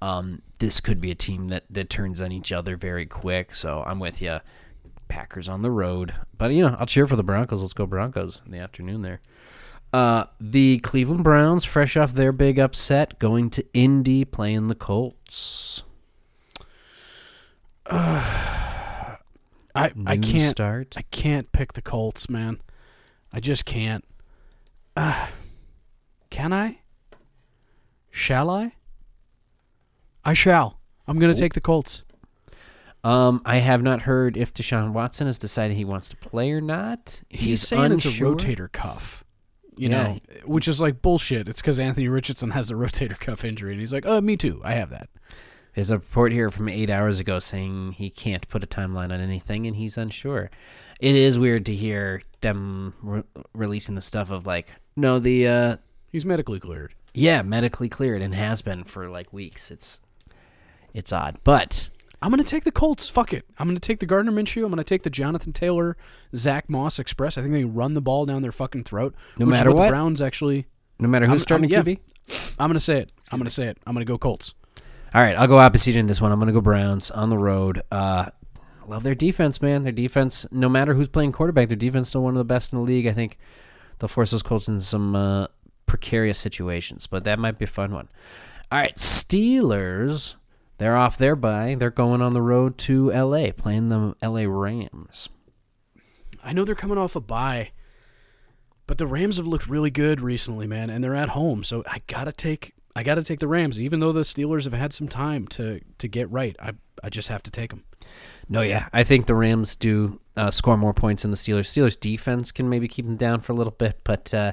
Um, 0.00 0.40
this 0.60 0.80
could 0.80 0.98
be 0.98 1.10
a 1.10 1.14
team 1.14 1.48
that, 1.48 1.64
that 1.68 1.90
turns 1.90 2.22
on 2.22 2.32
each 2.32 2.52
other 2.52 2.74
very 2.74 3.04
quick, 3.04 3.54
so 3.54 3.84
I'm 3.86 3.98
with 3.98 4.22
you. 4.22 4.40
Packers 5.08 5.46
on 5.46 5.60
the 5.60 5.70
road. 5.70 6.14
But, 6.38 6.52
you 6.52 6.66
know, 6.66 6.74
I'll 6.80 6.86
cheer 6.86 7.06
for 7.06 7.16
the 7.16 7.22
Broncos. 7.22 7.60
Let's 7.60 7.74
go 7.74 7.84
Broncos 7.84 8.40
in 8.46 8.52
the 8.52 8.58
afternoon 8.58 9.02
there. 9.02 9.20
Uh, 9.92 10.24
the 10.40 10.78
Cleveland 10.78 11.22
Browns, 11.22 11.66
fresh 11.66 11.98
off 11.98 12.14
their 12.14 12.32
big 12.32 12.58
upset, 12.58 13.18
going 13.18 13.50
to 13.50 13.64
Indy 13.74 14.24
playing 14.24 14.68
the 14.68 14.74
Colts. 14.74 15.82
I 17.94 19.18
I 19.74 20.16
New 20.16 20.20
can't 20.22 20.50
start. 20.50 20.94
I 20.96 21.02
can't 21.10 21.52
pick 21.52 21.74
the 21.74 21.82
Colts, 21.82 22.30
man. 22.30 22.58
I 23.32 23.40
just 23.40 23.66
can't. 23.66 24.02
Uh, 24.96 25.26
can 26.30 26.52
I? 26.54 26.80
Shall 28.10 28.48
I? 28.48 28.72
I 30.24 30.32
shall. 30.32 30.78
I'm 31.06 31.18
going 31.18 31.34
to 31.34 31.38
take 31.38 31.52
the 31.54 31.60
Colts. 31.60 32.04
Um, 33.04 33.42
I 33.44 33.58
have 33.58 33.82
not 33.82 34.02
heard 34.02 34.36
if 34.38 34.54
Deshaun 34.54 34.92
Watson 34.92 35.26
has 35.26 35.36
decided 35.36 35.76
he 35.76 35.84
wants 35.84 36.08
to 36.10 36.16
play 36.16 36.52
or 36.52 36.60
not. 36.62 37.22
He's, 37.28 37.60
saying 37.60 37.92
it's 37.92 38.06
a 38.06 38.08
rotator 38.10 38.72
cuff. 38.72 39.22
You 39.76 39.88
Yeah. 39.90 40.02
know, 40.02 40.18
which 40.46 40.66
is 40.68 40.80
like 40.80 41.02
bullshit. 41.02 41.46
It's 41.48 41.60
because 41.60 41.78
Anthony 41.78 42.08
Richardson 42.08 42.50
has 42.50 42.70
a 42.70 42.74
rotator 42.74 43.18
cuff 43.18 43.44
injury, 43.44 43.72
and 43.72 43.80
he's 43.80 43.92
like, 43.92 44.04
"Oh, 44.06 44.20
me 44.22 44.36
too. 44.36 44.60
I 44.64 44.72
have 44.74 44.88
that." 44.90 45.08
There's 45.74 45.90
a 45.90 45.96
report 45.98 46.32
here 46.32 46.50
from 46.50 46.68
eight 46.68 46.90
hours 46.90 47.18
ago 47.20 47.38
saying 47.38 47.92
he 47.92 48.10
can't 48.10 48.46
put 48.48 48.62
a 48.62 48.66
timeline 48.66 49.12
on 49.12 49.20
anything 49.20 49.66
and 49.66 49.76
he's 49.76 49.96
unsure. 49.96 50.50
It 51.00 51.14
is 51.16 51.38
weird 51.38 51.64
to 51.66 51.74
hear 51.74 52.22
them 52.42 52.94
re- 53.02 53.22
releasing 53.54 53.94
the 53.94 54.00
stuff 54.02 54.30
of 54.30 54.46
like, 54.46 54.68
no, 54.96 55.18
the 55.18 55.48
uh, 55.48 55.76
He's 56.10 56.26
medically 56.26 56.60
cleared. 56.60 56.94
yeah, 57.14 57.40
medically 57.42 57.88
cleared 57.88 58.20
and 58.22 58.34
has 58.34 58.60
been 58.60 58.84
for 58.84 59.08
like 59.08 59.32
weeks. 59.32 59.70
It's 59.70 60.00
it's 60.92 61.10
odd, 61.10 61.38
but 61.42 61.88
I'm 62.20 62.30
going 62.30 62.42
to 62.44 62.48
take 62.48 62.64
the 62.64 62.70
Colts. 62.70 63.08
Fuck 63.08 63.32
it. 63.32 63.46
I'm 63.58 63.66
going 63.66 63.76
to 63.76 63.80
take 63.80 63.98
the 63.98 64.04
Gardner 64.06 64.30
Minshew. 64.30 64.62
I'm 64.62 64.68
going 64.70 64.76
to 64.76 64.84
take 64.84 65.04
the 65.04 65.10
Jonathan 65.10 65.52
Taylor, 65.54 65.96
Zach 66.36 66.68
Moss 66.68 66.98
Express. 66.98 67.38
I 67.38 67.40
think 67.40 67.54
they 67.54 67.64
run 67.64 67.94
the 67.94 68.02
ball 68.02 68.26
down 68.26 68.42
their 68.42 68.52
fucking 68.52 68.84
throat. 68.84 69.14
No 69.38 69.46
matter 69.46 69.70
what, 69.70 69.78
what? 69.78 69.84
the 69.86 69.90
Browns 69.92 70.20
actually. 70.20 70.66
no 71.00 71.08
matter 71.08 71.24
who's 71.26 71.32
I'm- 71.36 71.40
starting 71.40 71.74
I'm- 71.74 71.88
yeah. 71.88 71.94
QB. 71.94 71.98
I'm 72.58 72.68
going 72.68 72.74
to 72.74 72.80
say 72.80 72.98
it. 73.00 73.10
I'm 73.32 73.38
going 73.38 73.46
to 73.46 73.50
say 73.50 73.66
it. 73.68 73.78
I'm 73.86 73.94
going 73.94 74.06
to 74.06 74.10
go 74.10 74.18
Colts. 74.18 74.54
All 75.14 75.20
right, 75.20 75.36
I'll 75.36 75.46
go 75.46 75.58
opposite 75.58 75.94
in 75.94 76.06
this 76.06 76.22
one. 76.22 76.32
I'm 76.32 76.38
going 76.38 76.46
to 76.46 76.54
go 76.54 76.62
Browns 76.62 77.10
on 77.10 77.28
the 77.28 77.36
road. 77.36 77.82
Uh, 77.90 78.30
love 78.86 79.02
their 79.02 79.14
defense, 79.14 79.60
man. 79.60 79.82
Their 79.82 79.92
defense, 79.92 80.46
no 80.50 80.70
matter 80.70 80.94
who's 80.94 81.08
playing 81.08 81.32
quarterback, 81.32 81.68
their 81.68 81.76
defense 81.76 82.06
is 82.06 82.08
still 82.08 82.22
one 82.22 82.34
of 82.34 82.38
the 82.38 82.44
best 82.44 82.72
in 82.72 82.78
the 82.78 82.84
league. 82.84 83.06
I 83.06 83.12
think 83.12 83.36
they'll 83.98 84.08
force 84.08 84.30
those 84.30 84.42
Colts 84.42 84.68
into 84.68 84.80
some 84.80 85.14
uh, 85.14 85.48
precarious 85.84 86.38
situations, 86.38 87.06
but 87.06 87.24
that 87.24 87.38
might 87.38 87.58
be 87.58 87.66
a 87.66 87.68
fun 87.68 87.92
one. 87.92 88.08
All 88.70 88.78
right, 88.78 88.96
Steelers. 88.96 90.36
They're 90.78 90.96
off 90.96 91.18
their 91.18 91.36
bye. 91.36 91.76
They're 91.78 91.90
going 91.90 92.22
on 92.22 92.32
the 92.32 92.40
road 92.40 92.78
to 92.78 93.12
L.A. 93.12 93.52
playing 93.52 93.90
the 93.90 94.16
L.A. 94.22 94.48
Rams. 94.48 95.28
I 96.42 96.54
know 96.54 96.64
they're 96.64 96.74
coming 96.74 96.96
off 96.96 97.14
a 97.14 97.20
bye, 97.20 97.72
but 98.86 98.96
the 98.96 99.06
Rams 99.06 99.36
have 99.36 99.46
looked 99.46 99.68
really 99.68 99.90
good 99.90 100.22
recently, 100.22 100.66
man, 100.66 100.88
and 100.88 101.04
they're 101.04 101.14
at 101.14 101.28
home, 101.28 101.64
so 101.64 101.84
I 101.86 102.00
gotta 102.06 102.32
take 102.32 102.74
I 102.94 103.02
gotta 103.02 103.22
take 103.22 103.40
the 103.40 103.48
Rams, 103.48 103.80
even 103.80 104.00
though 104.00 104.12
the 104.12 104.20
Steelers 104.22 104.64
have 104.64 104.72
had 104.74 104.92
some 104.92 105.08
time 105.08 105.46
to 105.48 105.80
to 105.98 106.08
get 106.08 106.30
right. 106.30 106.56
I 106.60 106.72
I 107.02 107.08
just 107.08 107.28
have 107.28 107.42
to 107.44 107.50
take 107.50 107.70
them. 107.70 107.84
No, 108.48 108.60
yeah, 108.60 108.88
I 108.92 109.02
think 109.04 109.26
the 109.26 109.34
Rams 109.34 109.76
do 109.76 110.20
uh, 110.36 110.50
score 110.50 110.76
more 110.76 110.92
points 110.92 111.22
than 111.22 111.30
the 111.30 111.36
Steelers. 111.36 111.66
Steelers 111.66 111.98
defense 111.98 112.52
can 112.52 112.68
maybe 112.68 112.88
keep 112.88 113.06
them 113.06 113.16
down 113.16 113.40
for 113.40 113.52
a 113.52 113.54
little 113.54 113.70
bit, 113.72 114.00
but 114.04 114.34
uh, 114.34 114.52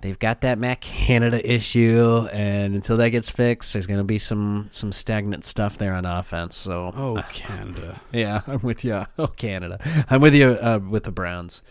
they've 0.00 0.18
got 0.18 0.40
that 0.42 0.58
Matt 0.58 0.80
Canada 0.80 1.46
issue, 1.52 2.26
and 2.32 2.74
until 2.74 2.96
that 2.96 3.10
gets 3.10 3.30
fixed, 3.30 3.72
there's 3.72 3.86
going 3.86 3.98
to 3.98 4.04
be 4.04 4.18
some 4.18 4.68
some 4.70 4.92
stagnant 4.92 5.44
stuff 5.44 5.76
there 5.76 5.92
on 5.92 6.06
offense. 6.06 6.56
So, 6.56 6.92
Oh, 6.94 7.22
Canada. 7.30 8.00
yeah, 8.12 8.40
I'm 8.46 8.60
with 8.60 8.84
you. 8.84 9.04
Oh, 9.18 9.26
Canada, 9.26 9.78
I'm 10.08 10.20
with 10.20 10.34
you 10.34 10.48
uh, 10.48 10.78
with 10.78 11.04
the 11.04 11.12
Browns, 11.12 11.62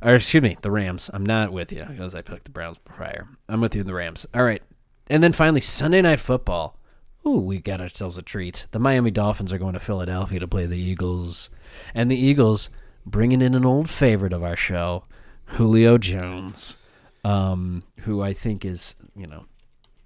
or 0.00 0.14
excuse 0.14 0.42
me, 0.42 0.56
the 0.62 0.70
Rams. 0.70 1.10
I'm 1.12 1.26
not 1.26 1.52
with 1.52 1.70
you 1.72 1.84
because 1.84 2.14
I 2.14 2.22
picked 2.22 2.44
the 2.44 2.50
Browns 2.50 2.78
prior. 2.84 3.28
I'm 3.48 3.60
with 3.60 3.74
you 3.74 3.82
in 3.82 3.86
the 3.86 3.94
Rams. 3.94 4.26
All 4.32 4.42
right, 4.44 4.62
and 5.08 5.22
then 5.22 5.32
finally 5.32 5.60
Sunday 5.60 6.02
Night 6.02 6.20
Football. 6.20 6.76
Ooh, 7.26 7.40
we 7.40 7.58
got 7.58 7.80
ourselves 7.80 8.16
a 8.16 8.22
treat. 8.22 8.66
The 8.70 8.78
Miami 8.78 9.10
Dolphins 9.10 9.52
are 9.52 9.58
going 9.58 9.74
to 9.74 9.80
Philadelphia 9.80 10.40
to 10.40 10.48
play 10.48 10.66
the 10.66 10.78
Eagles, 10.78 11.50
and 11.94 12.10
the 12.10 12.16
Eagles 12.16 12.70
bringing 13.04 13.42
in 13.42 13.54
an 13.54 13.64
old 13.64 13.90
favorite 13.90 14.32
of 14.32 14.42
our 14.42 14.56
show, 14.56 15.04
Julio 15.46 15.98
Jones, 15.98 16.76
um, 17.24 17.82
who 18.00 18.22
I 18.22 18.32
think 18.32 18.64
is 18.64 18.94
you 19.16 19.26
know 19.26 19.46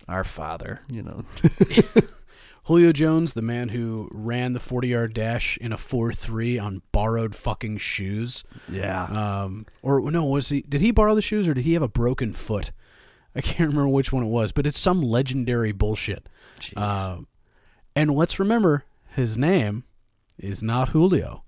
our 0.08 0.24
father. 0.24 0.80
You 0.90 1.02
know, 1.02 1.24
Julio 2.64 2.92
Jones, 2.92 3.34
the 3.34 3.42
man 3.42 3.70
who 3.70 4.08
ran 4.12 4.52
the 4.52 4.60
40 4.60 4.88
yard 4.88 5.14
dash 5.14 5.56
in 5.58 5.72
a 5.72 5.76
4 5.76 6.12
3 6.12 6.58
on 6.58 6.82
borrowed 6.92 7.34
fucking 7.34 7.78
shoes. 7.78 8.44
yeah. 8.68 9.04
Um, 9.04 9.66
or 9.82 10.10
no, 10.10 10.24
was 10.24 10.48
he? 10.48 10.62
Did 10.62 10.80
he 10.80 10.90
borrow 10.90 11.14
the 11.14 11.22
shoes 11.22 11.48
or 11.48 11.54
did 11.54 11.64
he 11.64 11.74
have 11.74 11.82
a 11.82 11.88
broken 11.88 12.32
foot? 12.32 12.72
I 13.34 13.40
can't 13.40 13.70
remember 13.70 13.88
which 13.88 14.12
one 14.12 14.24
it 14.24 14.28
was, 14.28 14.52
but 14.52 14.66
it's 14.66 14.78
some 14.78 15.02
legendary 15.02 15.72
bullshit. 15.72 16.28
Um, 16.76 17.26
and 17.96 18.10
let's 18.10 18.38
remember 18.38 18.84
his 19.14 19.36
name 19.38 19.84
is 20.38 20.62
not 20.62 20.90
Julio, 20.90 21.42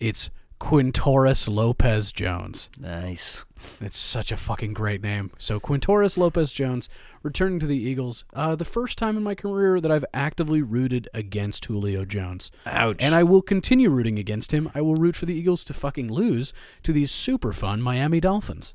it's 0.00 0.30
Quintorris 0.60 1.48
Lopez 1.48 2.12
Jones. 2.12 2.70
nice. 2.78 3.44
It's 3.80 3.98
such 3.98 4.30
a 4.30 4.36
fucking 4.36 4.74
great 4.74 5.02
name. 5.02 5.32
So 5.36 5.58
Quintorris 5.58 6.16
Lopez 6.16 6.52
Jones 6.52 6.88
returning 7.22 7.58
to 7.60 7.66
the 7.66 7.76
Eagles. 7.76 8.24
Uh, 8.32 8.54
the 8.54 8.64
first 8.64 8.96
time 8.96 9.16
in 9.16 9.24
my 9.24 9.34
career 9.34 9.80
that 9.80 9.90
I've 9.90 10.04
actively 10.14 10.62
rooted 10.62 11.08
against 11.12 11.64
Julio 11.64 12.04
Jones. 12.04 12.52
Ouch. 12.64 13.02
And 13.02 13.14
I 13.14 13.24
will 13.24 13.42
continue 13.42 13.90
rooting 13.90 14.18
against 14.20 14.52
him. 14.52 14.70
I 14.72 14.82
will 14.82 14.94
root 14.94 15.16
for 15.16 15.26
the 15.26 15.34
Eagles 15.34 15.64
to 15.64 15.74
fucking 15.74 16.12
lose 16.12 16.52
to 16.84 16.92
these 16.92 17.10
super 17.10 17.52
fun 17.52 17.82
Miami 17.82 18.20
Dolphins. 18.20 18.74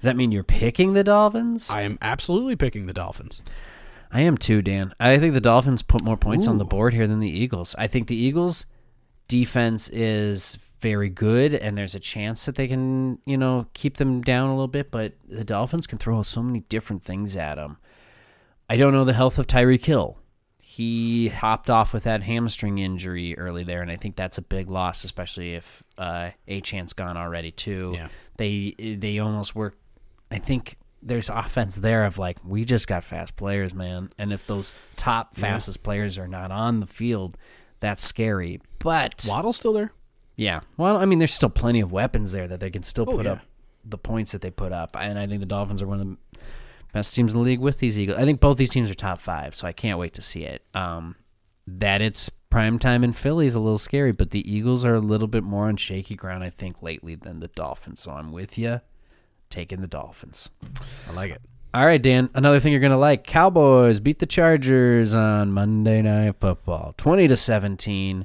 Does 0.00 0.04
that 0.04 0.16
mean 0.16 0.32
you're 0.32 0.42
picking 0.42 0.92
the 0.92 1.04
Dolphins? 1.04 1.70
I 1.70 1.82
am 1.82 1.98
absolutely 2.02 2.56
picking 2.56 2.86
the 2.86 2.92
Dolphins. 2.92 3.42
I 4.12 4.20
am 4.20 4.36
too, 4.38 4.62
Dan. 4.62 4.94
I 5.00 5.18
think 5.18 5.34
the 5.34 5.40
Dolphins 5.40 5.82
put 5.82 6.02
more 6.02 6.16
points 6.16 6.46
on 6.46 6.58
the 6.58 6.64
board 6.64 6.94
here 6.94 7.06
than 7.06 7.20
the 7.20 7.30
Eagles. 7.30 7.74
I 7.78 7.86
think 7.86 8.06
the 8.06 8.16
Eagles' 8.16 8.66
defense 9.28 9.88
is 9.88 10.58
very 10.80 11.08
good, 11.08 11.54
and 11.54 11.76
there's 11.76 11.94
a 11.94 12.00
chance 12.00 12.46
that 12.46 12.54
they 12.54 12.68
can, 12.68 13.18
you 13.26 13.36
know, 13.36 13.66
keep 13.74 13.96
them 13.96 14.20
down 14.22 14.48
a 14.48 14.52
little 14.52 14.68
bit. 14.68 14.90
But 14.90 15.14
the 15.28 15.44
Dolphins 15.44 15.86
can 15.86 15.98
throw 15.98 16.22
so 16.22 16.42
many 16.42 16.60
different 16.60 17.02
things 17.02 17.36
at 17.36 17.56
them. 17.56 17.78
I 18.68 18.76
don't 18.76 18.92
know 18.92 19.04
the 19.04 19.12
health 19.12 19.38
of 19.38 19.46
Tyreek 19.46 19.84
Hill. 19.84 20.18
He 20.58 21.28
hopped 21.28 21.70
off 21.70 21.94
with 21.94 22.04
that 22.04 22.22
hamstring 22.22 22.78
injury 22.78 23.36
early 23.38 23.64
there, 23.64 23.82
and 23.82 23.90
I 23.90 23.96
think 23.96 24.16
that's 24.16 24.36
a 24.36 24.42
big 24.42 24.68
loss, 24.68 25.04
especially 25.04 25.54
if 25.54 25.82
uh, 25.96 26.30
Achane 26.48 26.94
gone 26.94 27.16
already 27.16 27.50
too. 27.50 27.92
Yeah. 27.94 28.08
They 28.36 28.74
they 28.78 29.18
almost 29.18 29.54
work. 29.54 29.76
I 30.30 30.38
think 30.38 30.76
there's 31.02 31.28
offense 31.28 31.76
there 31.76 32.04
of 32.04 32.18
like 32.18 32.38
we 32.44 32.64
just 32.64 32.88
got 32.88 33.04
fast 33.04 33.36
players, 33.36 33.72
man, 33.74 34.10
and 34.18 34.32
if 34.32 34.46
those 34.46 34.72
top 34.96 35.34
fastest 35.34 35.82
players 35.82 36.18
are 36.18 36.28
not 36.28 36.50
on 36.50 36.80
the 36.80 36.86
field, 36.86 37.36
that's 37.80 38.02
scary. 38.04 38.60
But 38.80 39.24
Waddle's 39.28 39.56
still 39.56 39.72
there? 39.72 39.92
yeah, 40.36 40.60
well, 40.76 40.96
I 40.96 41.04
mean, 41.04 41.18
there's 41.18 41.34
still 41.34 41.48
plenty 41.50 41.80
of 41.80 41.92
weapons 41.92 42.32
there 42.32 42.48
that 42.48 42.60
they 42.60 42.70
can 42.70 42.82
still 42.82 43.04
Oh, 43.08 43.16
put 43.16 43.26
yeah. 43.26 43.32
up 43.32 43.40
the 43.84 43.98
points 43.98 44.32
that 44.32 44.40
they 44.40 44.50
put 44.50 44.72
up, 44.72 44.96
and 44.98 45.18
I 45.18 45.26
think 45.26 45.40
the 45.40 45.46
Dolphins 45.46 45.80
are 45.82 45.86
one 45.86 46.00
of 46.00 46.06
the 46.08 46.16
best 46.92 47.14
teams 47.14 47.32
in 47.32 47.38
the 47.38 47.44
league 47.44 47.60
with 47.60 47.78
these 47.78 47.98
Eagles. 47.98 48.18
I 48.18 48.24
think 48.24 48.40
both 48.40 48.56
these 48.56 48.70
teams 48.70 48.90
are 48.90 48.94
top 48.94 49.20
five, 49.20 49.54
so 49.54 49.66
I 49.68 49.72
can't 49.72 49.98
wait 49.98 50.14
to 50.14 50.22
see 50.22 50.42
it. 50.44 50.62
Um, 50.74 51.14
that 51.68 52.00
it's 52.00 52.28
prime 52.30 52.78
time 52.78 53.04
in 53.04 53.12
Philly 53.12 53.46
is 53.46 53.54
a 53.54 53.60
little 53.60 53.78
scary, 53.78 54.12
but 54.12 54.30
the 54.32 54.50
Eagles 54.52 54.84
are 54.84 54.94
a 54.94 55.00
little 55.00 55.28
bit 55.28 55.44
more 55.44 55.68
on 55.68 55.76
shaky 55.76 56.14
ground, 56.16 56.42
I 56.42 56.50
think, 56.50 56.82
lately 56.82 57.14
than 57.14 57.38
the 57.40 57.48
Dolphins. 57.48 58.00
So 58.00 58.10
I'm 58.12 58.32
with 58.32 58.56
you, 58.58 58.80
taking 59.50 59.80
the 59.80 59.86
Dolphins. 59.86 60.50
I 61.08 61.12
like 61.12 61.32
it. 61.32 61.40
All 61.74 61.84
right, 61.84 62.00
Dan. 62.00 62.30
Another 62.34 62.58
thing 62.58 62.72
you're 62.72 62.80
gonna 62.80 62.96
like: 62.96 63.24
Cowboys 63.24 64.00
beat 64.00 64.18
the 64.18 64.26
Chargers 64.26 65.12
on 65.12 65.52
Monday 65.52 66.00
Night 66.02 66.36
Football, 66.40 66.94
twenty 66.96 67.28
to 67.28 67.36
seventeen. 67.36 68.24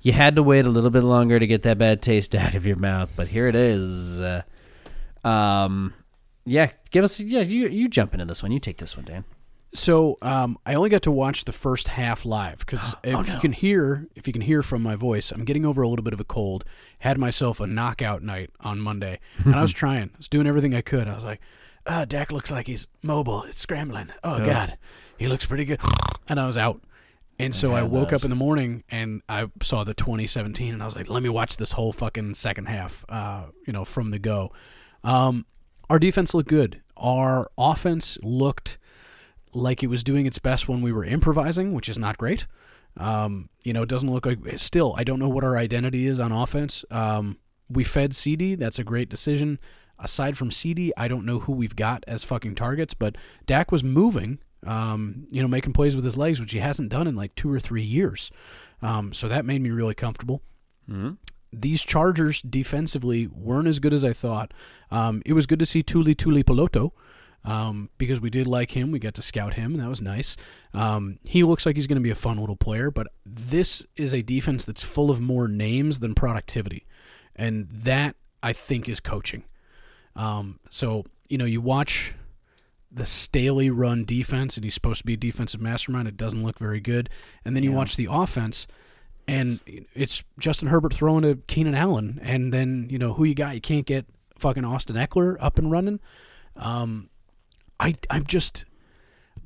You 0.00 0.12
had 0.12 0.36
to 0.36 0.42
wait 0.42 0.66
a 0.66 0.68
little 0.68 0.90
bit 0.90 1.02
longer 1.02 1.38
to 1.38 1.46
get 1.46 1.62
that 1.62 1.78
bad 1.78 2.02
taste 2.02 2.34
out 2.34 2.54
of 2.54 2.66
your 2.66 2.76
mouth, 2.76 3.12
but 3.16 3.28
here 3.28 3.48
it 3.48 3.54
is. 3.54 4.20
Uh, 4.20 4.42
um, 5.24 5.94
yeah, 6.44 6.70
give 6.90 7.02
us. 7.04 7.18
Yeah, 7.18 7.40
you 7.40 7.68
you 7.68 7.88
jump 7.88 8.12
into 8.12 8.26
this 8.26 8.42
one. 8.42 8.52
You 8.52 8.60
take 8.60 8.76
this 8.76 8.96
one, 8.96 9.06
Dan. 9.06 9.24
So 9.74 10.16
um, 10.22 10.56
I 10.64 10.74
only 10.74 10.88
got 10.88 11.02
to 11.02 11.10
watch 11.10 11.44
the 11.44 11.52
first 11.52 11.88
half 11.88 12.24
live 12.24 12.58
because 12.58 12.94
if 13.04 13.28
you 13.28 13.38
can 13.40 13.52
hear, 13.52 14.06
if 14.14 14.26
you 14.26 14.32
can 14.32 14.42
hear 14.42 14.62
from 14.62 14.82
my 14.82 14.94
voice, 14.94 15.32
I'm 15.32 15.44
getting 15.44 15.66
over 15.66 15.82
a 15.82 15.88
little 15.88 16.04
bit 16.04 16.14
of 16.14 16.20
a 16.20 16.24
cold. 16.24 16.64
Had 17.00 17.18
myself 17.18 17.60
a 17.60 17.66
knockout 17.66 18.22
night 18.22 18.50
on 18.60 18.80
Monday, 18.80 19.18
and 19.44 19.54
I 19.54 19.62
was 19.62 19.72
trying. 19.82 20.10
I 20.14 20.16
was 20.16 20.28
doing 20.28 20.46
everything 20.46 20.74
I 20.74 20.80
could. 20.80 21.08
I 21.08 21.14
was 21.14 21.24
like, 21.24 21.40
"Ah, 21.86 22.04
Dak 22.04 22.30
looks 22.30 22.52
like 22.52 22.68
he's 22.68 22.86
mobile. 23.02 23.42
It's 23.42 23.58
scrambling. 23.58 24.10
Oh 24.22 24.44
God, 24.44 24.78
he 25.18 25.26
looks 25.28 25.44
pretty 25.46 25.64
good." 25.64 25.80
And 26.26 26.40
I 26.40 26.46
was 26.46 26.56
out. 26.56 26.80
And 27.38 27.54
so 27.54 27.74
I 27.74 27.82
woke 27.82 28.08
those. 28.08 28.22
up 28.22 28.24
in 28.24 28.30
the 28.30 28.36
morning 28.36 28.82
and 28.90 29.20
I 29.28 29.50
saw 29.60 29.84
the 29.84 29.92
2017, 29.92 30.72
and 30.72 30.82
I 30.82 30.86
was 30.86 30.96
like, 30.96 31.10
"Let 31.10 31.22
me 31.22 31.28
watch 31.28 31.58
this 31.58 31.72
whole 31.72 31.92
fucking 31.92 32.32
second 32.32 32.64
half, 32.64 33.04
uh, 33.10 33.42
you 33.66 33.74
know, 33.74 33.84
from 33.84 34.10
the 34.10 34.18
go." 34.18 34.52
Um, 35.02 35.44
our 35.90 35.98
defense 35.98 36.32
looked 36.32 36.48
good. 36.48 36.80
Our 36.96 37.46
offense 37.58 38.16
looked 38.22 38.78
like 39.54 39.82
it 39.82 39.86
was 39.88 40.04
doing 40.04 40.26
its 40.26 40.38
best 40.38 40.68
when 40.68 40.82
we 40.82 40.92
were 40.92 41.04
improvising, 41.04 41.72
which 41.72 41.88
is 41.88 41.98
not 41.98 42.18
great. 42.18 42.46
Um, 42.96 43.48
you 43.64 43.72
know, 43.72 43.82
it 43.82 43.88
doesn't 43.88 44.10
look 44.10 44.26
like. 44.26 44.38
Still, 44.56 44.94
I 44.96 45.04
don't 45.04 45.18
know 45.18 45.28
what 45.28 45.44
our 45.44 45.56
identity 45.56 46.06
is 46.06 46.20
on 46.20 46.32
offense. 46.32 46.84
Um, 46.90 47.38
we 47.68 47.84
fed 47.84 48.14
CD. 48.14 48.54
That's 48.54 48.78
a 48.78 48.84
great 48.84 49.08
decision. 49.08 49.58
Aside 49.98 50.36
from 50.36 50.50
CD, 50.50 50.92
I 50.96 51.08
don't 51.08 51.24
know 51.24 51.40
who 51.40 51.52
we've 51.52 51.76
got 51.76 52.04
as 52.06 52.24
fucking 52.24 52.56
targets, 52.56 52.94
but 52.94 53.16
Dak 53.46 53.72
was 53.72 53.82
moving. 53.82 54.40
Um, 54.66 55.26
you 55.30 55.42
know, 55.42 55.48
making 55.48 55.74
plays 55.74 55.94
with 55.94 56.04
his 56.04 56.16
legs, 56.16 56.40
which 56.40 56.52
he 56.52 56.58
hasn't 56.58 56.88
done 56.88 57.06
in 57.06 57.14
like 57.14 57.34
two 57.34 57.52
or 57.52 57.60
three 57.60 57.82
years. 57.82 58.30
Um, 58.80 59.12
so 59.12 59.28
that 59.28 59.44
made 59.44 59.60
me 59.60 59.70
really 59.70 59.94
comfortable 59.94 60.42
these 61.60 61.82
Chargers 61.82 62.42
defensively 62.42 63.26
weren't 63.26 63.68
as 63.68 63.78
good 63.78 63.94
as 63.94 64.04
I 64.04 64.12
thought. 64.12 64.52
Um, 64.90 65.22
it 65.24 65.32
was 65.32 65.46
good 65.46 65.58
to 65.60 65.66
see 65.66 65.82
Tuli 65.82 66.14
Tuli 66.14 66.42
Peloto 66.42 66.92
um, 67.44 67.90
because 67.98 68.20
we 68.20 68.30
did 68.30 68.46
like 68.46 68.70
him. 68.70 68.90
We 68.90 68.98
got 68.98 69.14
to 69.14 69.22
scout 69.22 69.54
him, 69.54 69.74
and 69.74 69.82
that 69.82 69.88
was 69.88 70.00
nice. 70.00 70.36
Um, 70.72 71.18
he 71.24 71.44
looks 71.44 71.66
like 71.66 71.76
he's 71.76 71.86
going 71.86 71.96
to 71.96 72.02
be 72.02 72.10
a 72.10 72.14
fun 72.14 72.38
little 72.38 72.56
player, 72.56 72.90
but 72.90 73.08
this 73.24 73.84
is 73.96 74.14
a 74.14 74.22
defense 74.22 74.64
that's 74.64 74.82
full 74.82 75.10
of 75.10 75.20
more 75.20 75.48
names 75.48 76.00
than 76.00 76.14
productivity, 76.14 76.86
and 77.36 77.68
that 77.70 78.16
I 78.42 78.52
think 78.52 78.88
is 78.88 79.00
coaching. 79.00 79.44
Um, 80.16 80.60
so 80.70 81.04
you 81.28 81.38
know, 81.38 81.44
you 81.44 81.60
watch 81.60 82.14
the 82.90 83.06
Staley 83.06 83.70
run 83.70 84.04
defense, 84.04 84.56
and 84.56 84.64
he's 84.64 84.74
supposed 84.74 84.98
to 84.98 85.06
be 85.06 85.14
a 85.14 85.18
defensive 85.18 85.60
mastermind. 85.60 86.08
It 86.08 86.16
doesn't 86.16 86.42
look 86.42 86.58
very 86.58 86.80
good, 86.80 87.10
and 87.44 87.56
then 87.56 87.62
you 87.62 87.72
watch 87.72 87.96
the 87.96 88.08
offense 88.10 88.66
and 89.26 89.60
it's 89.94 90.22
Justin 90.38 90.68
Herbert 90.68 90.92
throwing 90.92 91.22
to 91.22 91.36
Keenan 91.46 91.74
Allen, 91.74 92.20
and 92.22 92.52
then 92.52 92.88
you 92.90 92.98
know 92.98 93.14
who 93.14 93.24
you 93.24 93.34
got. 93.34 93.54
You 93.54 93.60
can't 93.60 93.86
get 93.86 94.06
fucking 94.38 94.64
Austin 94.64 94.96
Ekeler 94.96 95.36
up 95.40 95.58
and 95.58 95.70
running. 95.70 96.00
Um, 96.56 97.08
I 97.80 97.94
I'm 98.10 98.24
just 98.24 98.64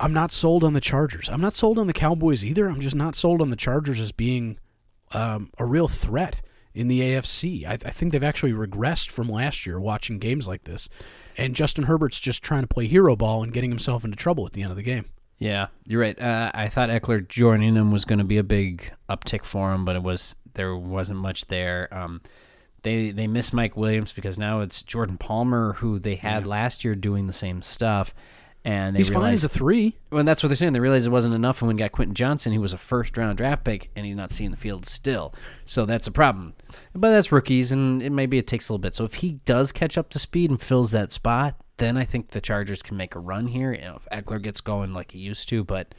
I'm 0.00 0.12
not 0.12 0.30
sold 0.30 0.64
on 0.64 0.72
the 0.74 0.80
Chargers. 0.80 1.28
I'm 1.28 1.40
not 1.40 1.54
sold 1.54 1.78
on 1.78 1.86
the 1.86 1.92
Cowboys 1.92 2.44
either. 2.44 2.68
I'm 2.68 2.80
just 2.80 2.96
not 2.96 3.14
sold 3.14 3.42
on 3.42 3.50
the 3.50 3.56
Chargers 3.56 4.00
as 4.00 4.12
being 4.12 4.58
um, 5.12 5.50
a 5.58 5.64
real 5.64 5.88
threat 5.88 6.40
in 6.74 6.88
the 6.88 7.00
AFC. 7.00 7.66
I, 7.66 7.72
I 7.72 7.76
think 7.76 8.12
they've 8.12 8.22
actually 8.22 8.52
regressed 8.52 9.10
from 9.10 9.28
last 9.28 9.66
year 9.66 9.80
watching 9.80 10.18
games 10.18 10.46
like 10.46 10.64
this, 10.64 10.88
and 11.36 11.56
Justin 11.56 11.84
Herbert's 11.84 12.20
just 12.20 12.42
trying 12.42 12.62
to 12.62 12.68
play 12.68 12.86
hero 12.86 13.16
ball 13.16 13.42
and 13.42 13.52
getting 13.52 13.70
himself 13.70 14.04
into 14.04 14.16
trouble 14.16 14.46
at 14.46 14.52
the 14.52 14.62
end 14.62 14.70
of 14.70 14.76
the 14.76 14.82
game. 14.82 15.06
Yeah, 15.38 15.68
you're 15.86 16.00
right. 16.00 16.20
Uh, 16.20 16.50
I 16.52 16.68
thought 16.68 16.88
Ekeler 16.88 17.26
joining 17.26 17.76
him 17.76 17.92
was 17.92 18.04
going 18.04 18.18
to 18.18 18.24
be 18.24 18.38
a 18.38 18.44
big 18.44 18.92
uptick 19.08 19.44
for 19.44 19.72
him, 19.72 19.84
but 19.84 19.96
it 19.96 20.02
was 20.02 20.34
there 20.54 20.76
wasn't 20.76 21.20
much 21.20 21.46
there. 21.46 21.88
Um, 21.92 22.20
they 22.88 23.10
they 23.10 23.26
miss 23.26 23.52
Mike 23.52 23.76
Williams 23.76 24.12
because 24.12 24.38
now 24.38 24.60
it's 24.60 24.82
Jordan 24.82 25.18
Palmer 25.18 25.74
who 25.74 25.98
they 25.98 26.14
had 26.16 26.46
last 26.46 26.84
year 26.84 26.94
doing 26.94 27.26
the 27.26 27.32
same 27.32 27.60
stuff, 27.62 28.14
and 28.64 28.94
they 28.96 29.00
He's 29.00 29.10
fine 29.10 29.32
as 29.32 29.44
a 29.44 29.48
three. 29.48 29.96
well, 30.10 30.24
that's 30.24 30.42
what 30.42 30.48
they're 30.48 30.56
saying. 30.56 30.72
They 30.72 30.80
realized 30.80 31.06
it 31.06 31.10
wasn't 31.10 31.34
enough, 31.34 31.60
and 31.60 31.66
when 31.68 31.76
got 31.76 31.92
Quentin 31.92 32.14
Johnston, 32.14 32.52
he 32.52 32.58
was 32.58 32.72
a 32.72 32.78
first 32.78 33.16
round 33.16 33.36
draft 33.38 33.64
pick, 33.64 33.90
and 33.94 34.06
he's 34.06 34.16
not 34.16 34.32
seeing 34.32 34.50
the 34.50 34.56
field 34.56 34.86
still. 34.86 35.34
So 35.66 35.84
that's 35.86 36.06
a 36.06 36.12
problem. 36.12 36.54
But 36.94 37.10
that's 37.10 37.30
rookies, 37.32 37.70
and 37.72 38.02
it 38.02 38.10
maybe 38.10 38.38
it 38.38 38.46
takes 38.46 38.68
a 38.68 38.72
little 38.72 38.80
bit. 38.82 38.94
So 38.94 39.04
if 39.04 39.14
he 39.14 39.32
does 39.44 39.70
catch 39.72 39.96
up 39.98 40.08
to 40.10 40.18
speed 40.18 40.50
and 40.50 40.60
fills 40.60 40.90
that 40.92 41.12
spot, 41.12 41.56
then 41.76 41.96
I 41.96 42.04
think 42.04 42.30
the 42.30 42.40
Chargers 42.40 42.82
can 42.82 42.96
make 42.96 43.14
a 43.14 43.20
run 43.20 43.46
here. 43.48 43.72
You 43.72 43.80
know, 43.82 44.00
if 44.10 44.24
Ekeler 44.24 44.42
gets 44.42 44.60
going 44.60 44.92
like 44.94 45.12
he 45.12 45.18
used 45.18 45.48
to, 45.50 45.62
but 45.62 45.94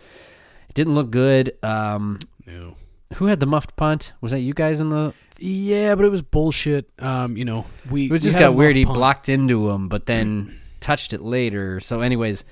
it 0.67 0.75
didn't 0.75 0.95
look 0.95 1.09
good. 1.11 1.53
Um, 1.63 2.19
No. 2.45 2.75
who 3.15 3.25
had 3.27 3.39
the 3.39 3.45
muffed 3.45 3.75
punt? 3.75 4.11
Was 4.21 4.31
that 4.33 4.39
you 4.41 4.53
guys 4.53 4.81
in 4.81 4.89
the? 4.89 5.13
Yeah, 5.41 5.95
but 5.95 6.05
it 6.05 6.09
was 6.09 6.21
bullshit. 6.21 6.89
Um, 6.99 7.37
you 7.37 7.45
know, 7.45 7.65
we 7.89 8.11
It 8.11 8.21
just 8.21 8.35
a 8.37 8.39
got 8.39 8.55
weird. 8.55 8.75
He 8.75 8.85
punt. 8.85 8.95
blocked 8.97 9.29
into 9.29 9.69
him, 9.69 9.87
but 9.87 10.05
then 10.05 10.59
touched 10.79 11.13
it 11.13 11.21
later. 11.21 11.79
So, 11.79 12.01
anyways, 12.01 12.45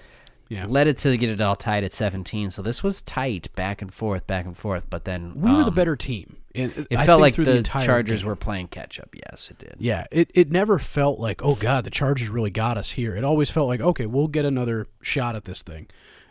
Yeah, 0.49 0.65
led 0.67 0.87
it 0.87 0.97
to 0.99 1.17
get 1.17 1.29
it 1.29 1.41
all 1.41 1.55
tied 1.57 1.83
at 1.83 1.93
17. 1.93 2.51
So 2.51 2.61
this 2.61 2.81
was 2.81 3.01
tight, 3.01 3.49
back 3.55 3.81
and 3.81 3.93
forth, 3.93 4.25
back 4.27 4.45
and 4.45 4.55
forth. 4.57 4.89
But 4.89 5.03
then 5.05 5.33
we 5.35 5.51
were 5.51 5.63
the 5.63 5.69
um, 5.69 5.75
better 5.75 5.95
team. 5.97 6.37
It, 6.55 6.87
It 6.89 6.97
I 6.97 7.05
felt 7.05 7.19
like 7.21 7.33
through 7.35 7.45
the, 7.45 7.61
Chargers 7.63 8.21
game. 8.23 8.29
were 8.29 8.35
playing 8.37 8.69
catch 8.69 8.99
up. 8.99 9.09
Yes, 9.13 9.49
it 9.51 9.57
did. 9.59 9.75
Yeah, 9.79 10.05
it, 10.11 10.31
it 10.33 10.49
never 10.49 10.79
felt 10.79 11.19
like, 11.19 11.43
oh 11.43 11.55
God, 11.55 11.83
the 11.83 11.89
Chargers 11.91 12.29
really 12.29 12.49
got 12.49 12.77
us 12.77 12.91
here. 12.91 13.15
It 13.15 13.23
always 13.25 13.49
felt 13.49 13.67
like, 13.67 13.81
okay, 13.81 14.05
we'll 14.05 14.27
get 14.29 14.45
another 14.45 14.87
shot 15.01 15.35
at 15.35 15.43
this 15.45 15.61
thing. 15.61 15.87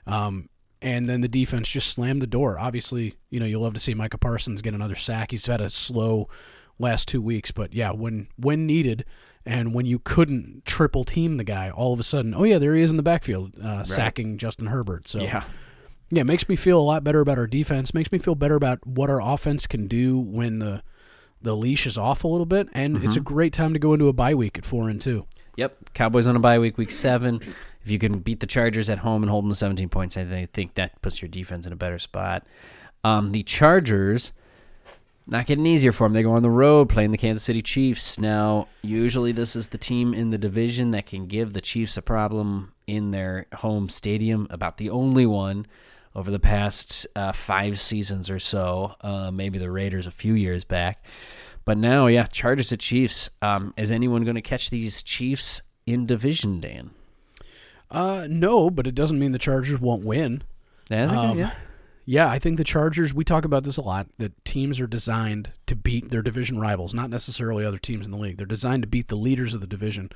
Um, 0.06 0.48
and 0.82 1.06
then 1.06 1.20
the 1.20 1.28
defense 1.28 1.68
just 1.68 1.88
slammed 1.90 2.20
the 2.22 2.26
door. 2.26 2.58
Obviously, 2.58 3.14
you 3.30 3.40
know, 3.40 3.46
you'll 3.46 3.62
love 3.62 3.74
to 3.74 3.80
see 3.80 3.94
Micah 3.94 4.18
Parsons 4.18 4.62
get 4.62 4.74
another 4.74 4.94
sack. 4.94 5.30
He's 5.30 5.46
had 5.46 5.60
a 5.60 5.70
slow 5.70 6.28
last 6.78 7.08
two 7.08 7.22
weeks, 7.22 7.50
but 7.50 7.72
yeah, 7.72 7.90
when 7.90 8.28
when 8.36 8.66
needed 8.66 9.04
and 9.44 9.72
when 9.74 9.86
you 9.86 9.98
couldn't 10.00 10.64
triple 10.64 11.04
team 11.04 11.36
the 11.36 11.44
guy, 11.44 11.70
all 11.70 11.92
of 11.92 12.00
a 12.00 12.02
sudden, 12.02 12.34
oh 12.34 12.44
yeah, 12.44 12.58
there 12.58 12.74
he 12.74 12.82
is 12.82 12.90
in 12.90 12.96
the 12.96 13.02
backfield, 13.02 13.54
uh, 13.62 13.84
sacking 13.84 14.38
Justin 14.38 14.66
Herbert. 14.66 15.06
So 15.08 15.20
Yeah. 15.20 15.44
yeah, 16.10 16.22
it 16.22 16.26
makes 16.26 16.48
me 16.48 16.56
feel 16.56 16.78
a 16.78 16.82
lot 16.82 17.04
better 17.04 17.20
about 17.20 17.38
our 17.38 17.46
defense. 17.46 17.94
Makes 17.94 18.12
me 18.12 18.18
feel 18.18 18.34
better 18.34 18.56
about 18.56 18.86
what 18.86 19.08
our 19.08 19.22
offense 19.22 19.66
can 19.66 19.86
do 19.88 20.18
when 20.18 20.58
the 20.58 20.82
the 21.42 21.54
leash 21.56 21.86
is 21.86 21.96
off 21.96 22.24
a 22.24 22.28
little 22.28 22.46
bit, 22.46 22.68
and 22.72 23.02
it's 23.04 23.16
a 23.16 23.20
great 23.20 23.52
time 23.52 23.72
to 23.74 23.78
go 23.78 23.92
into 23.92 24.08
a 24.08 24.12
bye 24.12 24.34
week 24.34 24.58
at 24.58 24.64
four 24.64 24.88
and 24.88 25.00
two. 25.00 25.26
Yep. 25.56 25.94
Cowboys 25.94 26.26
on 26.26 26.34
a 26.34 26.40
bye 26.40 26.58
week, 26.58 26.76
week 26.76 26.90
seven. 26.90 27.40
If 27.86 27.92
you 27.92 28.00
can 28.00 28.18
beat 28.18 28.40
the 28.40 28.48
Chargers 28.48 28.90
at 28.90 28.98
home 28.98 29.22
and 29.22 29.30
hold 29.30 29.44
them 29.44 29.50
to 29.50 29.54
17 29.54 29.88
points, 29.90 30.16
I 30.16 30.48
think 30.52 30.74
that 30.74 31.00
puts 31.02 31.22
your 31.22 31.28
defense 31.28 31.68
in 31.68 31.72
a 31.72 31.76
better 31.76 32.00
spot. 32.00 32.44
Um, 33.04 33.30
the 33.30 33.44
Chargers, 33.44 34.32
not 35.24 35.46
getting 35.46 35.66
easier 35.66 35.92
for 35.92 36.04
them. 36.04 36.12
They 36.12 36.24
go 36.24 36.32
on 36.32 36.42
the 36.42 36.50
road 36.50 36.88
playing 36.88 37.12
the 37.12 37.16
Kansas 37.16 37.44
City 37.44 37.62
Chiefs. 37.62 38.18
Now, 38.18 38.66
usually 38.82 39.30
this 39.30 39.54
is 39.54 39.68
the 39.68 39.78
team 39.78 40.14
in 40.14 40.30
the 40.30 40.36
division 40.36 40.90
that 40.90 41.06
can 41.06 41.28
give 41.28 41.52
the 41.52 41.60
Chiefs 41.60 41.96
a 41.96 42.02
problem 42.02 42.72
in 42.88 43.12
their 43.12 43.46
home 43.54 43.88
stadium. 43.88 44.48
About 44.50 44.78
the 44.78 44.90
only 44.90 45.24
one 45.24 45.64
over 46.12 46.32
the 46.32 46.40
past 46.40 47.06
uh, 47.14 47.30
five 47.30 47.78
seasons 47.78 48.28
or 48.28 48.40
so. 48.40 48.96
Uh, 49.00 49.30
maybe 49.30 49.60
the 49.60 49.70
Raiders 49.70 50.08
a 50.08 50.10
few 50.10 50.34
years 50.34 50.64
back. 50.64 51.04
But 51.64 51.78
now, 51.78 52.08
yeah, 52.08 52.26
Chargers 52.26 52.72
at 52.72 52.80
Chiefs. 52.80 53.30
Um, 53.42 53.74
is 53.76 53.92
anyone 53.92 54.24
going 54.24 54.34
to 54.34 54.42
catch 54.42 54.70
these 54.70 55.04
Chiefs 55.04 55.62
in 55.86 56.04
division, 56.04 56.60
Dan? 56.60 56.90
Uh, 57.90 58.26
no, 58.28 58.70
but 58.70 58.86
it 58.86 58.94
doesn't 58.94 59.18
mean 59.18 59.32
the 59.32 59.38
Chargers 59.38 59.80
won't 59.80 60.04
win. 60.04 60.42
Yeah, 60.90 61.04
Um, 61.10 61.38
yeah. 61.38 61.54
Yeah, 62.08 62.30
I 62.30 62.38
think 62.38 62.56
the 62.56 62.62
Chargers. 62.64 63.12
We 63.12 63.24
talk 63.24 63.44
about 63.44 63.64
this 63.64 63.76
a 63.76 63.82
lot. 63.82 64.06
That 64.18 64.44
teams 64.44 64.80
are 64.80 64.86
designed 64.86 65.50
to 65.66 65.74
beat 65.74 66.08
their 66.10 66.22
division 66.22 66.60
rivals, 66.60 66.94
not 66.94 67.10
necessarily 67.10 67.64
other 67.64 67.78
teams 67.78 68.06
in 68.06 68.12
the 68.12 68.18
league. 68.18 68.36
They're 68.36 68.46
designed 68.46 68.82
to 68.84 68.88
beat 68.88 69.08
the 69.08 69.16
leaders 69.16 69.54
of 69.54 69.60
the 69.60 69.66
division, 69.66 70.10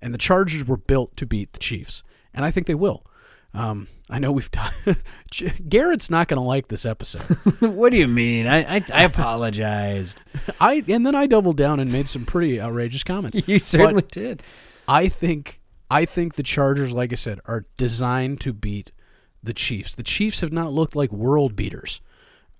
and 0.00 0.14
the 0.14 0.18
Chargers 0.18 0.64
were 0.64 0.76
built 0.76 1.16
to 1.16 1.26
beat 1.26 1.52
the 1.52 1.58
Chiefs, 1.58 2.04
and 2.32 2.44
I 2.44 2.52
think 2.52 2.68
they 2.68 2.76
will. 2.76 3.04
Um, 3.52 3.88
I 4.08 4.20
know 4.20 4.30
we've 4.30 4.50
talked. 4.50 4.76
Garrett's 5.68 6.08
not 6.08 6.28
going 6.28 6.38
to 6.40 6.46
like 6.46 6.68
this 6.68 6.86
episode. 6.86 7.22
what 7.60 7.90
do 7.90 7.98
you 7.98 8.06
mean? 8.08 8.46
I 8.46 8.76
I, 8.76 8.84
I 8.92 9.02
apologized. 9.02 10.20
I 10.60 10.84
and 10.86 11.04
then 11.04 11.16
I 11.16 11.26
doubled 11.26 11.56
down 11.56 11.80
and 11.80 11.90
made 11.90 12.08
some 12.08 12.24
pretty 12.24 12.60
outrageous 12.60 13.02
comments. 13.02 13.48
you 13.48 13.58
certainly 13.58 14.04
did. 14.10 14.44
I 14.86 15.08
think 15.08 15.60
I 15.90 16.04
think 16.04 16.34
the 16.34 16.42
Chargers, 16.42 16.92
like 16.92 17.12
I 17.12 17.16
said, 17.16 17.40
are 17.46 17.66
designed 17.76 18.40
to 18.42 18.52
beat 18.52 18.92
the 19.42 19.54
Chiefs. 19.54 19.94
The 19.94 20.02
Chiefs 20.02 20.40
have 20.40 20.52
not 20.52 20.72
looked 20.72 20.96
like 20.96 21.12
world 21.12 21.54
beaters, 21.54 22.00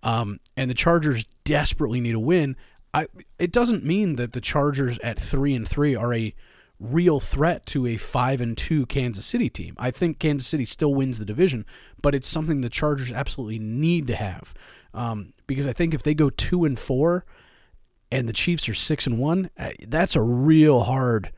um, 0.03 0.39
and 0.57 0.71
the 0.71 0.75
Chargers 0.75 1.25
desperately 1.45 2.01
need 2.01 2.15
a 2.15 2.21
win. 2.21 2.57
I 2.93 3.07
it 3.39 3.53
doesn't 3.53 3.85
mean 3.85 4.17
that 4.17 4.33
the 4.33 4.41
Chargers 4.41 4.99
at 4.99 5.19
three 5.19 5.55
and 5.55 5.67
three 5.67 5.97
are 5.97 6.13
a 6.13 6.35
real 6.79 7.21
threat 7.21 7.67
to 7.67 7.87
a 7.87 7.97
five 7.97 8.41
and 8.41 8.57
two 8.57 8.87
Kansas 8.87 9.25
City 9.25 9.49
team. 9.49 9.75
I 9.79 9.91
think 9.91 10.19
Kansas 10.19 10.47
City 10.47 10.65
still 10.65 10.95
wins 10.95 11.19
the 11.19 11.25
division, 11.25 11.65
but 12.03 12.15
it's 12.15 12.29
something 12.29 12.61
the 12.61 12.69
Chargers 12.69 13.13
absolutely 13.13 13.59
need 13.59 14.07
to 14.09 14.17
have 14.17 14.53
um, 14.93 15.33
because 15.47 15.67
I 15.67 15.73
think 15.73 15.93
if 15.93 16.03
they 16.03 16.15
go 16.15 16.31
two 16.31 16.65
and 16.65 16.79
four 16.79 17.25
and 18.11 18.29
the 18.29 18.33
Chiefs 18.33 18.69
are 18.69 18.75
six 18.75 19.07
and 19.07 19.19
one, 19.19 19.51
uh, 19.59 19.71
that's 19.89 20.17
a 20.17 20.23
real 20.23 20.81
hard 20.81 21.33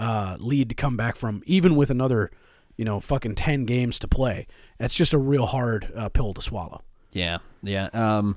uh, 0.00 0.36
lead 0.40 0.70
to 0.70 0.74
come 0.74 0.96
back 0.96 1.14
from, 1.14 1.42
even 1.46 1.76
with 1.76 1.90
another 1.90 2.30
you 2.76 2.84
know 2.84 2.98
fucking 2.98 3.34
ten 3.34 3.66
games 3.66 3.98
to 4.00 4.08
play. 4.08 4.46
That's 4.78 4.94
just 4.94 5.12
a 5.12 5.18
real 5.18 5.46
hard 5.46 5.92
uh, 5.94 6.08
pill 6.08 6.34
to 6.34 6.40
swallow. 6.40 6.82
Yeah, 7.12 7.38
yeah. 7.62 7.90
Um, 7.92 8.36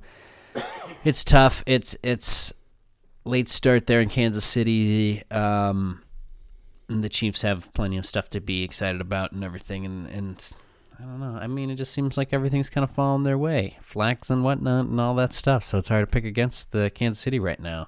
it's 1.04 1.24
tough. 1.24 1.64
It's 1.66 1.96
it's 2.04 2.54
late 3.24 3.50
start 3.50 3.88
there 3.88 4.02
in 4.02 4.10
Kansas 4.10 4.44
City. 4.44 5.24
Um, 5.32 6.04
the 6.88 7.10
Chiefs 7.10 7.42
have 7.44 7.74
plenty 7.74 7.98
of 7.98 8.06
stuff 8.06 8.30
to 8.32 8.42
be 8.42 8.64
excited 8.64 9.02
about 9.02 9.32
and 9.32 9.44
everything. 9.44 9.86
And 9.86 10.08
and 10.08 10.54
I 11.00 11.04
don't 11.04 11.20
know. 11.20 11.38
I 11.40 11.48
mean, 11.48 11.70
it 11.70 11.76
just 11.76 11.94
seems 11.94 12.18
like 12.18 12.34
everything's 12.34 12.70
kind 12.70 12.84
of 12.84 12.92
falling 12.92 13.24
their 13.24 13.38
way, 13.38 13.78
flags 13.82 14.30
and 14.30 14.44
whatnot, 14.44 14.86
and 14.86 15.00
all 15.00 15.16
that 15.16 15.34
stuff. 15.34 15.64
So 15.64 15.78
it's 15.78 15.88
hard 15.88 16.04
to 16.04 16.12
pick 16.12 16.26
against 16.26 16.72
the 16.72 16.90
Kansas 16.90 17.22
City 17.22 17.40
right 17.40 17.60
now. 17.60 17.88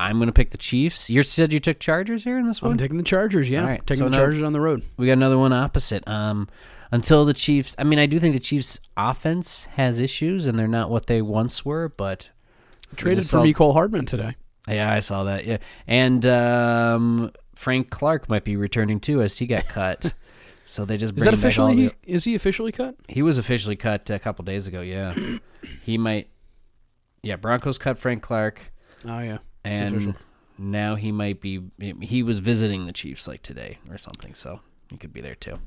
I'm 0.00 0.18
gonna 0.18 0.32
pick 0.32 0.50
the 0.50 0.58
Chiefs. 0.58 1.10
You 1.10 1.22
said 1.22 1.52
you 1.52 1.60
took 1.60 1.78
Chargers 1.78 2.24
here 2.24 2.38
in 2.38 2.46
this 2.46 2.62
one. 2.62 2.72
I'm 2.72 2.78
taking 2.78 2.96
the 2.96 3.02
Chargers. 3.02 3.48
Yeah, 3.48 3.62
All 3.62 3.66
right, 3.68 3.86
taking 3.86 4.04
so 4.04 4.08
the 4.08 4.16
Chargers 4.16 4.42
on 4.42 4.52
the 4.52 4.60
road. 4.60 4.82
we 4.96 5.06
got 5.06 5.12
another 5.12 5.38
one 5.38 5.52
opposite. 5.52 6.06
Um, 6.08 6.48
until 6.92 7.24
the 7.24 7.34
Chiefs, 7.34 7.76
I 7.78 7.84
mean, 7.84 7.98
I 7.98 8.06
do 8.06 8.18
think 8.18 8.34
the 8.34 8.40
Chiefs' 8.40 8.80
offense 8.96 9.66
has 9.76 10.00
issues, 10.00 10.46
and 10.46 10.58
they're 10.58 10.66
not 10.66 10.90
what 10.90 11.06
they 11.06 11.22
once 11.22 11.64
were. 11.64 11.88
But 11.88 12.30
Traded 12.96 13.28
for 13.28 13.38
Mecole 13.38 13.72
Hardman 13.74 14.06
today. 14.06 14.34
yeah, 14.68 14.92
I 14.92 15.00
saw 15.00 15.24
that. 15.24 15.46
Yeah, 15.46 15.58
and 15.86 16.24
um, 16.26 17.30
Frank 17.54 17.90
Clark 17.90 18.28
might 18.28 18.42
be 18.44 18.56
returning 18.56 18.98
too, 19.00 19.22
as 19.22 19.38
he 19.38 19.46
got 19.46 19.66
cut. 19.68 20.14
so 20.64 20.84
they 20.84 20.96
just 20.96 21.16
Is 21.16 21.24
that 21.24 21.34
officially? 21.34 21.88
the- 21.88 21.94
Is 22.04 22.24
he 22.24 22.34
officially 22.34 22.72
cut? 22.72 22.96
he 23.08 23.22
was 23.22 23.38
officially 23.38 23.76
cut 23.76 24.08
a 24.10 24.18
couple 24.18 24.44
days 24.44 24.66
ago. 24.66 24.80
Yeah, 24.80 25.14
he 25.84 25.96
might. 25.98 26.28
Yeah, 27.22 27.36
Broncos 27.36 27.76
cut 27.78 27.98
Frank 27.98 28.22
Clark, 28.22 28.72
Oh 29.04 29.18
yeah, 29.20 29.38
and 29.64 30.14
now 30.58 30.94
he 30.94 31.12
might 31.12 31.40
be. 31.40 31.60
He 32.00 32.22
was 32.22 32.38
visiting 32.38 32.86
the 32.86 32.92
Chiefs 32.92 33.26
like 33.28 33.42
today 33.42 33.78
or 33.88 33.98
something, 33.98 34.34
so 34.34 34.60
he 34.90 34.96
could 34.96 35.12
be 35.12 35.20
there 35.20 35.34
too. 35.34 35.58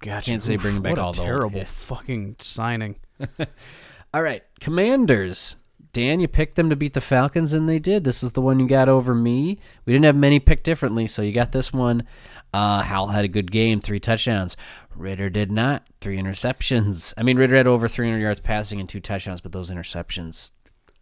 Gotcha. 0.00 0.30
Can't 0.30 0.42
say 0.42 0.56
bringing 0.56 0.82
back 0.82 0.92
what 0.92 0.98
all 0.98 1.10
a 1.10 1.14
the 1.14 1.22
terrible 1.22 1.64
fucking 1.64 2.36
signing. 2.38 2.96
All 4.14 4.22
right, 4.22 4.42
Commanders. 4.60 5.56
Dan, 5.92 6.20
you 6.20 6.28
picked 6.28 6.56
them 6.56 6.68
to 6.68 6.76
beat 6.76 6.92
the 6.92 7.00
Falcons, 7.00 7.54
and 7.54 7.66
they 7.66 7.78
did. 7.78 8.04
This 8.04 8.22
is 8.22 8.32
the 8.32 8.42
one 8.42 8.60
you 8.60 8.68
got 8.68 8.88
over 8.88 9.14
me. 9.14 9.58
We 9.86 9.94
didn't 9.94 10.04
have 10.04 10.16
many 10.16 10.38
picked 10.38 10.64
differently, 10.64 11.06
so 11.06 11.22
you 11.22 11.32
got 11.32 11.52
this 11.52 11.72
one. 11.72 12.06
Uh, 12.52 12.82
Howell 12.82 13.08
had 13.08 13.24
a 13.24 13.28
good 13.28 13.50
game, 13.50 13.80
three 13.80 13.98
touchdowns. 13.98 14.58
Ridder 14.94 15.30
did 15.30 15.50
not, 15.50 15.86
three 16.02 16.18
interceptions. 16.18 17.14
I 17.16 17.22
mean, 17.22 17.38
Ridder 17.38 17.56
had 17.56 17.66
over 17.66 17.88
300 17.88 18.20
yards 18.20 18.40
passing 18.40 18.78
and 18.78 18.88
two 18.88 19.00
touchdowns, 19.00 19.40
but 19.40 19.52
those 19.52 19.70
interceptions, 19.70 20.52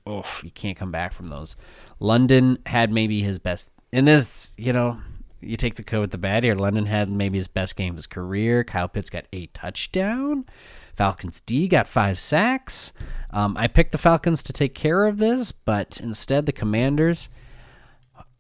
oh, 0.06 0.24
you 0.42 0.50
can't 0.50 0.76
come 0.76 0.90
back 0.90 1.12
from 1.12 1.28
those. 1.28 1.56
London 2.00 2.58
had 2.66 2.92
maybe 2.92 3.22
his 3.22 3.38
best. 3.38 3.72
In 3.92 4.04
this, 4.04 4.52
you 4.56 4.72
know, 4.72 4.98
you 5.40 5.56
take 5.56 5.74
the 5.74 5.82
good 5.82 6.00
with 6.00 6.10
the 6.10 6.18
bad 6.18 6.44
here. 6.44 6.54
London 6.54 6.86
had 6.86 7.10
maybe 7.10 7.38
his 7.38 7.48
best 7.48 7.76
game 7.76 7.90
of 7.90 7.96
his 7.96 8.06
career. 8.06 8.64
Kyle 8.64 8.88
Pitts 8.88 9.10
got 9.10 9.26
a 9.32 9.46
touchdown. 9.46 10.46
Falcons 10.94 11.40
D 11.40 11.68
got 11.68 11.88
five 11.88 12.18
sacks. 12.18 12.92
Um, 13.30 13.56
I 13.56 13.66
picked 13.66 13.92
the 13.92 13.98
Falcons 13.98 14.42
to 14.44 14.52
take 14.52 14.74
care 14.74 15.06
of 15.06 15.18
this, 15.18 15.52
but 15.52 16.00
instead 16.00 16.46
the 16.46 16.52
Commanders 16.52 17.28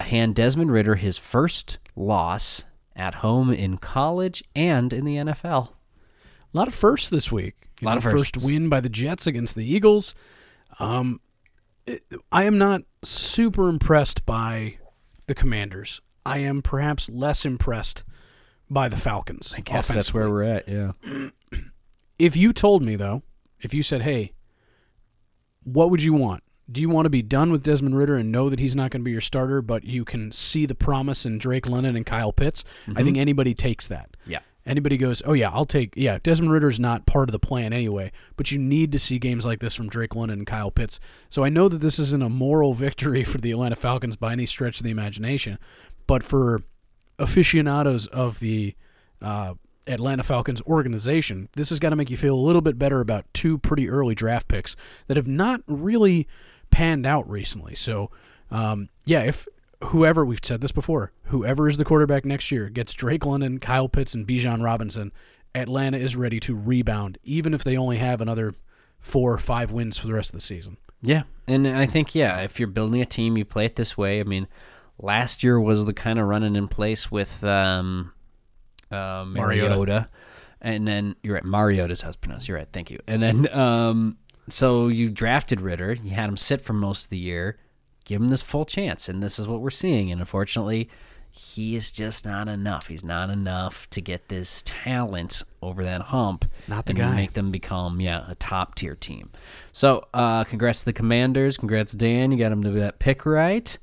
hand 0.00 0.34
Desmond 0.34 0.70
Ridder 0.70 0.96
his 0.96 1.18
first 1.18 1.78
loss 1.96 2.64
at 2.96 3.16
home 3.16 3.52
in 3.52 3.78
college 3.78 4.44
and 4.54 4.92
in 4.92 5.04
the 5.04 5.16
NFL. 5.16 5.68
A 5.68 6.56
lot 6.56 6.68
of 6.68 6.74
firsts 6.74 7.10
this 7.10 7.32
week. 7.32 7.56
You 7.80 7.86
Lot 7.86 7.94
know, 7.94 7.98
of 7.98 8.04
first 8.04 8.36
win 8.44 8.68
by 8.68 8.80
the 8.80 8.88
Jets 8.88 9.26
against 9.26 9.56
the 9.56 9.68
Eagles. 9.68 10.14
Um, 10.78 11.20
I 12.32 12.44
am 12.44 12.58
not 12.58 12.82
super 13.02 13.68
impressed 13.68 14.24
by 14.24 14.78
the 15.26 15.34
Commanders. 15.34 16.00
I 16.24 16.38
am 16.38 16.62
perhaps 16.62 17.08
less 17.10 17.44
impressed 17.44 18.04
by 18.70 18.88
the 18.88 18.96
Falcons. 18.96 19.54
I 19.56 19.60
guess 19.60 19.92
that's 19.92 20.14
where 20.14 20.30
we're 20.30 20.42
at. 20.42 20.68
Yeah. 20.68 20.92
If 22.16 22.36
you 22.36 22.52
told 22.52 22.80
me 22.80 22.94
though, 22.94 23.24
if 23.60 23.74
you 23.74 23.82
said, 23.82 24.02
"Hey, 24.02 24.32
what 25.64 25.90
would 25.90 26.02
you 26.02 26.14
want? 26.14 26.44
Do 26.70 26.80
you 26.80 26.88
want 26.88 27.06
to 27.06 27.10
be 27.10 27.22
done 27.22 27.50
with 27.50 27.64
Desmond 27.64 27.96
Ridder 27.96 28.14
and 28.16 28.30
know 28.30 28.48
that 28.48 28.60
he's 28.60 28.76
not 28.76 28.92
going 28.92 29.00
to 29.00 29.04
be 29.04 29.10
your 29.10 29.20
starter, 29.20 29.60
but 29.60 29.82
you 29.82 30.04
can 30.04 30.30
see 30.30 30.64
the 30.64 30.76
promise 30.76 31.26
in 31.26 31.38
Drake 31.38 31.68
London 31.68 31.96
and 31.96 32.06
Kyle 32.06 32.32
Pitts?" 32.32 32.64
I 32.86 32.90
mm-hmm. 32.90 33.04
think 33.04 33.18
anybody 33.18 33.52
takes 33.52 33.88
that. 33.88 34.16
Yeah. 34.26 34.38
Anybody 34.66 34.96
goes, 34.96 35.22
"Oh 35.26 35.32
yeah, 35.34 35.50
I'll 35.50 35.66
take 35.66 35.92
yeah, 35.96 36.18
Desmond 36.22 36.52
Ridder's 36.52 36.80
not 36.80 37.06
part 37.06 37.28
of 37.28 37.32
the 37.32 37.38
plan 37.38 37.72
anyway, 37.72 38.12
but 38.36 38.50
you 38.50 38.58
need 38.58 38.92
to 38.92 38.98
see 38.98 39.18
games 39.18 39.44
like 39.44 39.60
this 39.60 39.74
from 39.74 39.88
Drake 39.88 40.14
London 40.14 40.38
and 40.38 40.46
Kyle 40.46 40.70
Pitts." 40.70 41.00
So 41.30 41.44
I 41.44 41.48
know 41.48 41.68
that 41.68 41.78
this 41.78 41.98
isn't 41.98 42.22
a 42.22 42.28
moral 42.28 42.74
victory 42.74 43.24
for 43.24 43.38
the 43.38 43.50
Atlanta 43.50 43.76
Falcons 43.76 44.16
by 44.16 44.32
any 44.32 44.46
stretch 44.46 44.78
of 44.78 44.84
the 44.84 44.90
imagination, 44.90 45.58
but 46.06 46.22
for 46.22 46.62
aficionados 47.18 48.06
of 48.08 48.40
the 48.40 48.74
uh, 49.22 49.54
Atlanta 49.86 50.22
Falcons 50.22 50.62
organization, 50.62 51.48
this 51.54 51.68
has 51.68 51.78
got 51.78 51.90
to 51.90 51.96
make 51.96 52.10
you 52.10 52.16
feel 52.16 52.34
a 52.34 52.36
little 52.36 52.62
bit 52.62 52.78
better 52.78 53.00
about 53.00 53.26
two 53.34 53.58
pretty 53.58 53.88
early 53.88 54.14
draft 54.14 54.48
picks 54.48 54.76
that 55.06 55.16
have 55.16 55.26
not 55.26 55.60
really 55.66 56.26
panned 56.70 57.06
out 57.06 57.28
recently. 57.28 57.74
So, 57.74 58.10
um, 58.50 58.88
yeah, 59.04 59.22
if 59.22 59.46
whoever 59.86 60.24
we've 60.24 60.40
said 60.42 60.60
this 60.60 60.72
before, 60.72 61.12
whoever 61.24 61.68
is 61.68 61.76
the 61.76 61.84
quarterback 61.84 62.24
next 62.24 62.50
year 62.50 62.68
gets 62.68 62.92
Drake 62.92 63.24
London, 63.24 63.58
Kyle 63.58 63.88
Pitts, 63.88 64.14
and 64.14 64.26
Bijan 64.26 64.62
Robinson, 64.62 65.12
Atlanta 65.54 65.96
is 65.96 66.16
ready 66.16 66.40
to 66.40 66.54
rebound, 66.54 67.18
even 67.22 67.54
if 67.54 67.62
they 67.64 67.76
only 67.76 67.98
have 67.98 68.20
another 68.20 68.54
four 68.98 69.32
or 69.32 69.38
five 69.38 69.70
wins 69.70 69.98
for 69.98 70.06
the 70.06 70.14
rest 70.14 70.30
of 70.30 70.34
the 70.34 70.40
season. 70.40 70.76
Yeah, 71.02 71.24
and 71.46 71.68
I 71.68 71.86
think 71.86 72.14
yeah, 72.14 72.40
if 72.40 72.58
you're 72.58 72.68
building 72.68 73.00
a 73.00 73.06
team, 73.06 73.36
you 73.36 73.44
play 73.44 73.66
it 73.66 73.76
this 73.76 73.96
way. 73.96 74.20
I 74.20 74.24
mean, 74.24 74.48
last 74.98 75.42
year 75.42 75.60
was 75.60 75.84
the 75.84 75.92
kind 75.92 76.18
of 76.18 76.26
running 76.26 76.56
in 76.56 76.66
place 76.66 77.10
with 77.10 77.44
um, 77.44 78.12
uh, 78.90 79.24
Mariota. 79.26 79.68
Mariota, 79.68 80.08
and 80.62 80.88
then 80.88 81.14
you're 81.22 81.34
right. 81.34 81.44
Mariota's 81.44 82.02
how 82.02 82.08
it's 82.08 82.16
pronounced. 82.16 82.48
You're 82.48 82.56
right. 82.56 82.68
Thank 82.72 82.90
you. 82.90 82.98
And 83.06 83.22
then 83.22 83.54
um, 83.54 84.16
so 84.48 84.88
you 84.88 85.10
drafted 85.10 85.60
Ridder. 85.60 85.92
You 85.92 86.10
had 86.10 86.28
him 86.28 86.36
sit 86.36 86.62
for 86.62 86.72
most 86.72 87.04
of 87.04 87.10
the 87.10 87.18
year. 87.18 87.58
Give 88.04 88.20
him 88.20 88.28
this 88.28 88.42
full 88.42 88.64
chance, 88.64 89.08
and 89.08 89.22
this 89.22 89.38
is 89.38 89.48
what 89.48 89.60
we're 89.60 89.70
seeing. 89.70 90.10
And 90.10 90.20
unfortunately, 90.20 90.88
he 91.30 91.74
is 91.74 91.90
just 91.90 92.24
not 92.24 92.46
enough. 92.48 92.86
He's 92.86 93.02
not 93.02 93.28
enough 93.28 93.90
to 93.90 94.00
get 94.00 94.28
this 94.28 94.62
talent 94.64 95.42
over 95.60 95.82
that 95.82 96.00
hump 96.02 96.44
Not 96.68 96.86
the 96.86 96.90
and 96.90 96.98
guy. 96.98 97.16
make 97.16 97.32
them 97.32 97.50
become 97.50 98.00
yeah 98.00 98.24
a 98.28 98.36
top 98.36 98.76
tier 98.76 98.94
team. 98.94 99.30
So 99.72 100.06
uh, 100.14 100.44
congrats 100.44 100.80
to 100.80 100.84
the 100.84 100.92
Commanders. 100.92 101.56
Congrats 101.56 101.92
Dan. 101.92 102.30
You 102.30 102.38
got 102.38 102.52
him 102.52 102.62
to 102.62 102.70
do 102.70 102.78
that 102.80 103.00
pick 103.00 103.26
right. 103.26 103.76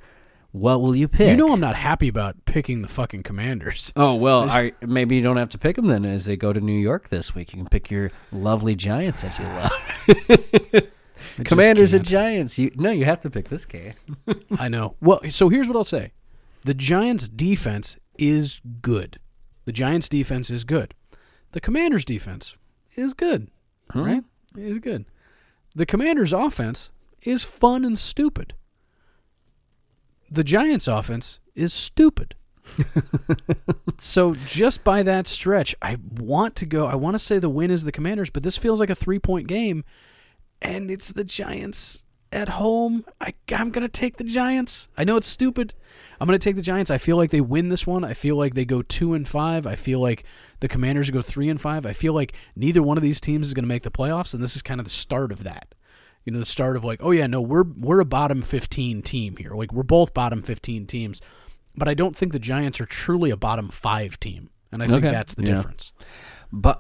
What 0.53 0.81
will 0.81 0.95
you 0.95 1.07
pick? 1.07 1.29
You 1.31 1.37
know, 1.37 1.53
I'm 1.53 1.59
not 1.61 1.75
happy 1.75 2.07
about 2.09 2.43
picking 2.45 2.81
the 2.81 2.87
fucking 2.89 3.23
Commanders. 3.23 3.91
Oh 3.95 4.15
well, 4.15 4.49
I, 4.49 4.73
maybe 4.81 5.15
you 5.15 5.21
don't 5.21 5.37
have 5.37 5.49
to 5.49 5.57
pick 5.57 5.75
them 5.77 5.87
then. 5.87 6.05
As 6.05 6.25
they 6.25 6.35
go 6.37 6.53
to 6.53 6.59
New 6.61 6.77
York 6.77 7.09
this 7.09 7.33
week, 7.35 7.53
you 7.53 7.59
can 7.59 7.69
pick 7.69 7.89
your 7.91 8.11
lovely 8.31 8.75
Giants 8.75 9.23
that 9.23 9.39
you 9.39 9.45
love. 9.45 10.91
Commanders 11.43 11.93
and. 11.93 12.05
Giants. 12.05 12.57
You 12.57 12.71
no, 12.75 12.91
you 12.91 13.05
have 13.05 13.21
to 13.21 13.29
pick 13.29 13.49
this 13.49 13.65
game. 13.65 13.93
I 14.59 14.67
know. 14.67 14.95
Well, 15.01 15.21
so 15.29 15.49
here's 15.49 15.67
what 15.67 15.77
I'll 15.77 15.83
say: 15.83 16.11
the 16.63 16.73
Giants' 16.73 17.27
defense 17.27 17.97
is 18.17 18.61
good. 18.81 19.19
The 19.65 19.71
Giants' 19.71 20.09
defense 20.09 20.49
is 20.49 20.63
good. 20.63 20.93
The 21.51 21.61
Commanders' 21.61 22.05
defense 22.05 22.55
is 22.95 23.13
good. 23.13 23.49
Hmm. 23.91 24.03
Right? 24.03 24.23
Is 24.55 24.79
good. 24.79 25.05
The 25.75 25.85
Commanders' 25.85 26.33
offense 26.33 26.89
is 27.23 27.43
fun 27.43 27.85
and 27.85 27.97
stupid. 27.97 28.53
The 30.29 30.43
Giants' 30.43 30.87
offense 30.87 31.39
is 31.55 31.73
stupid. 31.73 32.35
so 33.97 34.35
just 34.45 34.83
by 34.83 35.03
that 35.03 35.27
stretch, 35.27 35.75
I 35.81 35.97
want 36.17 36.55
to 36.57 36.65
go. 36.65 36.87
I 36.87 36.95
want 36.95 37.15
to 37.15 37.19
say 37.19 37.39
the 37.39 37.49
win 37.49 37.71
is 37.71 37.83
the 37.83 37.91
Commanders, 37.91 38.29
but 38.29 38.43
this 38.43 38.57
feels 38.57 38.79
like 38.79 38.89
a 38.89 38.95
three-point 38.95 39.47
game, 39.47 39.83
and 40.61 40.89
it's 40.91 41.11
the 41.11 41.23
Giants 41.23 42.03
at 42.31 42.49
home. 42.49 43.03
I, 43.19 43.33
I'm 43.53 43.71
going 43.71 43.85
to 43.85 43.91
take 43.91 44.17
the 44.17 44.23
Giants. 44.23 44.87
I 44.97 45.03
know 45.03 45.17
it's 45.17 45.27
stupid. 45.27 45.73
I'm 46.19 46.27
going 46.27 46.37
to 46.39 46.43
take 46.43 46.55
the 46.55 46.61
Giants. 46.61 46.91
I 46.91 46.97
feel 46.97 47.17
like 47.17 47.31
they 47.31 47.41
win 47.41 47.69
this 47.69 47.85
one. 47.87 48.03
I 48.03 48.13
feel 48.13 48.35
like 48.37 48.53
they 48.53 48.63
go 48.65 48.81
two 48.81 49.13
and 49.15 49.27
five. 49.27 49.65
I 49.67 49.75
feel 49.75 49.99
like 49.99 50.23
the 50.59 50.67
Commanders 50.67 51.09
go 51.09 51.21
three 51.21 51.49
and 51.49 51.59
five. 51.59 51.85
I 51.85 51.93
feel 51.93 52.13
like 52.13 52.33
neither 52.55 52.81
one 52.83 52.97
of 52.97 53.03
these 53.03 53.19
teams 53.19 53.47
is 53.47 53.53
going 53.53 53.63
to 53.63 53.69
make 53.69 53.83
the 53.83 53.91
playoffs, 53.91 54.33
and 54.33 54.41
this 54.41 54.55
is 54.55 54.61
kind 54.61 54.79
of 54.79 54.85
the 54.85 54.91
start 54.91 55.31
of 55.31 55.43
that. 55.43 55.73
You 56.23 56.31
know, 56.31 56.39
the 56.39 56.45
start 56.45 56.77
of 56.77 56.83
like, 56.83 56.99
oh 57.03 57.09
yeah, 57.11 57.25
no, 57.25 57.41
we're 57.41 57.63
we're 57.63 57.99
a 57.99 58.05
bottom 58.05 58.43
15 58.43 59.01
team 59.01 59.37
here. 59.37 59.51
Like 59.55 59.73
we're 59.73 59.81
both 59.83 60.13
bottom 60.13 60.43
15 60.43 60.85
teams, 60.85 61.19
but 61.75 61.87
I 61.87 61.95
don't 61.95 62.15
think 62.15 62.31
the 62.31 62.39
Giants 62.39 62.79
are 62.79 62.85
truly 62.85 63.31
a 63.31 63.35
bottom 63.37 63.69
five 63.69 64.19
team, 64.19 64.51
and 64.71 64.83
I 64.83 64.85
think 64.87 65.03
Okay. 65.03 65.11
that's 65.11 65.33
the 65.33 65.43
Yeah. 65.43 65.55
difference. 65.55 65.91
But 66.53 66.79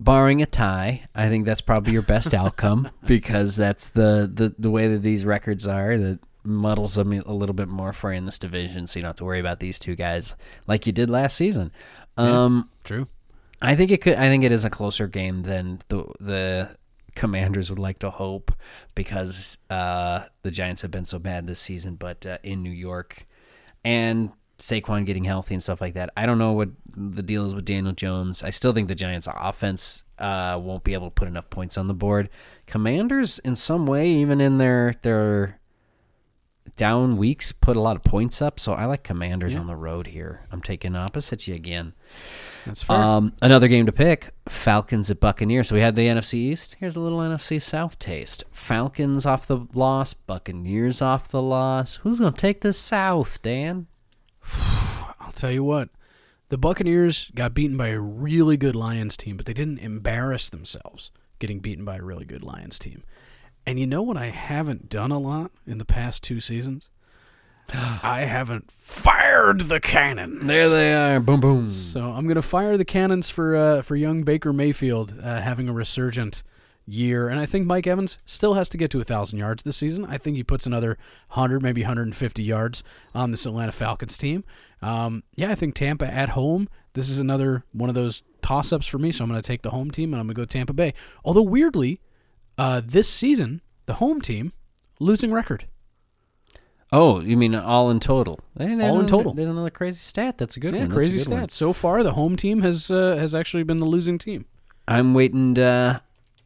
barring 0.00 0.42
a 0.42 0.46
tie, 0.46 1.06
I 1.14 1.28
think 1.28 1.46
that's 1.46 1.60
probably 1.60 1.92
your 1.92 2.02
best 2.02 2.34
outcome 2.34 2.90
because 3.06 3.56
that's 3.56 3.88
the, 3.88 4.30
the 4.32 4.54
the 4.58 4.70
way 4.70 4.88
that 4.88 5.02
these 5.02 5.24
records 5.24 5.66
are. 5.66 5.96
That 5.96 6.20
muddles 6.44 6.94
them 6.94 7.12
a 7.12 7.32
little 7.32 7.54
bit 7.54 7.68
more 7.68 7.92
for 7.92 8.12
you 8.12 8.18
in 8.18 8.26
this 8.26 8.38
division, 8.38 8.86
so 8.86 8.98
you 8.98 9.02
don't 9.02 9.10
have 9.10 9.16
to 9.16 9.24
worry 9.24 9.40
about 9.40 9.60
these 9.60 9.78
two 9.78 9.94
guys 9.94 10.34
like 10.66 10.86
you 10.86 10.92
did 10.92 11.08
last 11.10 11.36
season. 11.36 11.72
Um, 12.16 12.70
True. 12.84 13.08
I 13.62 13.74
think 13.74 13.90
it 13.90 14.02
could. 14.02 14.16
I 14.16 14.28
think 14.28 14.44
it 14.44 14.52
is 14.52 14.64
a 14.64 14.70
closer 14.70 15.08
game 15.08 15.42
than 15.42 15.82
the 15.88 16.04
the 16.20 16.76
Commanders 17.14 17.70
would 17.70 17.78
like 17.78 18.00
to 18.00 18.10
hope 18.10 18.52
because 18.94 19.58
uh, 19.70 20.24
the 20.42 20.50
Giants 20.50 20.82
have 20.82 20.90
been 20.90 21.04
so 21.04 21.18
bad 21.18 21.46
this 21.46 21.60
season. 21.60 21.94
But 21.94 22.26
uh, 22.26 22.38
in 22.42 22.62
New 22.62 22.70
York, 22.70 23.24
and 23.84 24.32
Saquon 24.58 25.04
getting 25.04 25.24
healthy 25.24 25.54
and 25.54 25.62
stuff 25.62 25.80
like 25.80 25.94
that, 25.94 26.10
I 26.16 26.26
don't 26.26 26.38
know 26.38 26.52
what 26.52 26.70
the 26.96 27.22
deal 27.22 27.44
is 27.46 27.54
with 27.54 27.64
Daniel 27.64 27.92
Jones. 27.92 28.42
I 28.44 28.50
still 28.50 28.72
think 28.72 28.88
the 28.88 28.94
Giants' 28.94 29.26
offense 29.30 30.04
uh, 30.18 30.60
won't 30.62 30.84
be 30.84 30.94
able 30.94 31.08
to 31.10 31.14
put 31.14 31.26
enough 31.28 31.50
points 31.50 31.76
on 31.76 31.88
the 31.88 31.94
board. 31.94 32.28
Commanders, 32.66 33.38
in 33.40 33.56
some 33.56 33.84
way, 33.86 34.08
even 34.10 34.40
in 34.40 34.58
their 34.58 34.94
their 35.02 35.58
down 36.76 37.16
weeks, 37.16 37.52
put 37.52 37.76
a 37.76 37.80
lot 37.80 37.94
of 37.96 38.02
points 38.02 38.40
up. 38.40 38.58
So 38.58 38.72
I 38.72 38.86
like 38.86 39.02
Commanders 39.02 39.54
Yeah. 39.54 39.60
on 39.60 39.66
the 39.66 39.76
road 39.76 40.08
here. 40.08 40.46
I'm 40.50 40.62
taking 40.62 40.96
opposite 40.96 41.46
you 41.46 41.54
again. 41.54 41.92
That's 42.64 42.82
fair. 42.82 42.96
Um, 42.96 43.32
another 43.42 43.68
game 43.68 43.86
to 43.86 43.92
pick: 43.92 44.30
Falcons 44.48 45.10
at 45.10 45.20
Buccaneers. 45.20 45.68
So 45.68 45.74
we 45.74 45.82
had 45.82 45.94
the 45.96 46.06
NFC 46.08 46.34
East. 46.34 46.76
Here's 46.80 46.96
a 46.96 47.00
little 47.00 47.18
NFC 47.18 47.60
South 47.60 47.98
taste: 47.98 48.44
Falcons 48.50 49.26
off 49.26 49.46
the 49.46 49.66
loss, 49.74 50.14
Buccaneers 50.14 51.02
off 51.02 51.28
the 51.28 51.42
loss. 51.42 51.96
Who's 51.96 52.18
gonna 52.20 52.32
take 52.36 52.62
the 52.62 52.72
South, 52.72 53.42
Dan? 53.42 53.86
I'll 55.20 55.32
tell 55.32 55.50
you 55.50 55.64
what. 55.64 55.88
The 56.50 56.58
Buccaneers 56.58 57.30
got 57.34 57.54
beaten 57.54 57.76
by 57.76 57.88
a 57.88 57.98
really 57.98 58.56
good 58.56 58.76
Lions 58.76 59.16
team, 59.16 59.36
but 59.36 59.46
they 59.46 59.54
didn't 59.54 59.78
embarrass 59.78 60.48
themselves 60.48 61.10
getting 61.38 61.58
beaten 61.58 61.84
by 61.84 61.96
a 61.96 62.02
really 62.02 62.24
good 62.24 62.44
Lions 62.44 62.78
team. 62.78 63.02
And 63.66 63.80
you 63.80 63.86
know 63.86 64.02
what 64.02 64.16
I 64.16 64.26
haven't 64.26 64.88
done 64.88 65.10
a 65.10 65.18
lot 65.18 65.50
in 65.66 65.78
the 65.78 65.84
past 65.84 66.22
two 66.22 66.40
seasons? 66.40 66.90
I 67.74 68.20
haven't 68.20 68.70
fired 68.70 69.62
the 69.62 69.80
cannons. 69.80 70.44
There 70.44 70.68
they 70.68 70.94
are. 70.94 71.20
Boom, 71.20 71.40
boom. 71.40 71.68
So 71.70 72.12
I'm 72.12 72.28
gonna 72.28 72.42
fire 72.42 72.76
the 72.76 72.84
cannons 72.84 73.30
for 73.30 73.56
uh, 73.56 73.82
for 73.82 73.96
young 73.96 74.22
Baker 74.22 74.52
Mayfield 74.52 75.18
uh, 75.22 75.40
having 75.40 75.68
a 75.68 75.72
resurgent 75.72 76.42
year, 76.86 77.28
and 77.28 77.40
I 77.40 77.46
think 77.46 77.66
Mike 77.66 77.86
Evans 77.86 78.18
still 78.26 78.54
has 78.54 78.68
to 78.70 78.76
get 78.78 78.90
to 78.90 79.00
a 79.00 79.04
thousand 79.04 79.38
yards 79.38 79.62
this 79.62 79.76
season. 79.76 80.04
I 80.04 80.18
think 80.18 80.36
he 80.36 80.42
puts 80.44 80.66
another 80.66 80.98
hundred, 81.30 81.62
maybe 81.62 81.82
150 81.82 82.42
yards 82.42 82.84
on 83.14 83.30
this 83.30 83.46
Atlanta 83.46 83.72
Falcons 83.72 84.18
team. 84.18 84.44
Um, 84.82 85.22
yeah, 85.34 85.50
I 85.50 85.54
think 85.54 85.74
Tampa 85.74 86.06
at 86.06 86.30
home. 86.30 86.68
This 86.92 87.08
is 87.08 87.18
another 87.18 87.64
one 87.72 87.88
of 87.88 87.94
those 87.94 88.22
toss 88.42 88.72
ups 88.72 88.86
for 88.86 88.98
me, 88.98 89.12
so 89.12 89.24
I'm 89.24 89.30
gonna 89.30 89.42
take 89.42 89.62
the 89.62 89.70
home 89.70 89.90
team 89.90 90.12
and 90.12 90.20
I'm 90.20 90.26
gonna 90.26 90.34
go 90.34 90.44
Tampa 90.44 90.72
Bay. 90.74 90.92
Although 91.24 91.42
weirdly, 91.42 92.00
uh, 92.58 92.82
this 92.84 93.08
season 93.08 93.62
the 93.86 93.94
home 93.94 94.20
team 94.20 94.52
losing 95.00 95.32
record. 95.32 95.66
Oh, 96.92 97.20
you 97.20 97.36
mean 97.36 97.54
all 97.54 97.90
in 97.90 97.98
total? 97.98 98.38
Hey, 98.56 98.66
All 98.66 98.70
in 98.72 98.80
another- 98.80 99.08
total. 99.08 99.34
There's 99.34 99.48
another 99.48 99.70
crazy 99.70 99.96
stat. 99.96 100.38
That's 100.38 100.56
a 100.56 100.60
good 100.60 100.74
Yeah, 100.74 100.80
one. 100.82 100.88
That's 100.90 100.98
crazy 100.98 101.18
good 101.18 101.26
stats. 101.26 101.40
one. 101.40 101.48
So 101.48 101.72
far, 101.72 102.02
the 102.04 102.12
home 102.12 102.36
team 102.36 102.60
has 102.62 102.90
uh, 102.90 103.16
has 103.16 103.34
actually 103.34 103.64
been 103.64 103.78
the 103.78 103.84
losing 103.86 104.18
team. 104.18 104.44
I'm 104.86 105.14
waiting 105.14 105.58
uh, 105.58 105.98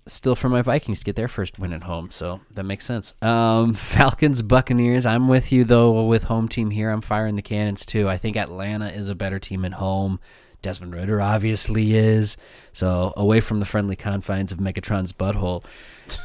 still 0.09 0.37
for 0.37 0.49
my 0.49 0.63
Vikings 0.63 0.99
to 1.01 1.05
get 1.05 1.17
their 1.17 1.29
first 1.29 1.59
win 1.59 1.73
at 1.73 1.85
home, 1.85 2.11
so 2.11 2.41
that 2.55 2.65
makes 2.65 2.85
sense. 2.85 3.15
Um, 3.23 3.75
Falcons, 3.75 4.43
Buccaneers. 4.43 5.07
I'm 5.07 5.29
with 5.29 5.53
you 5.53 5.65
though 5.65 6.05
with 6.05 6.25
home 6.25 6.49
team 6.49 6.71
here. 6.71 6.91
I'm 6.91 7.01
firing 7.01 7.37
the 7.37 7.43
cannons 7.43 7.87
too. 7.87 8.09
I 8.09 8.17
think 8.19 8.37
Atlanta 8.37 8.89
is 8.89 9.09
a 9.09 9.15
better 9.15 9.39
team 9.39 9.65
at 9.65 9.75
home. 9.75 10.21
Desmond 10.61 10.95
Ridder 10.95 11.21
obviously 11.21 11.95
is. 11.95 12.37
So 12.73 13.13
away 13.17 13.41
from 13.41 13.61
the 13.61 13.67
friendly 13.67 13.97
confines 13.97 14.51
of 14.53 14.59
Megatron's 14.59 15.13
butthole 15.13 15.65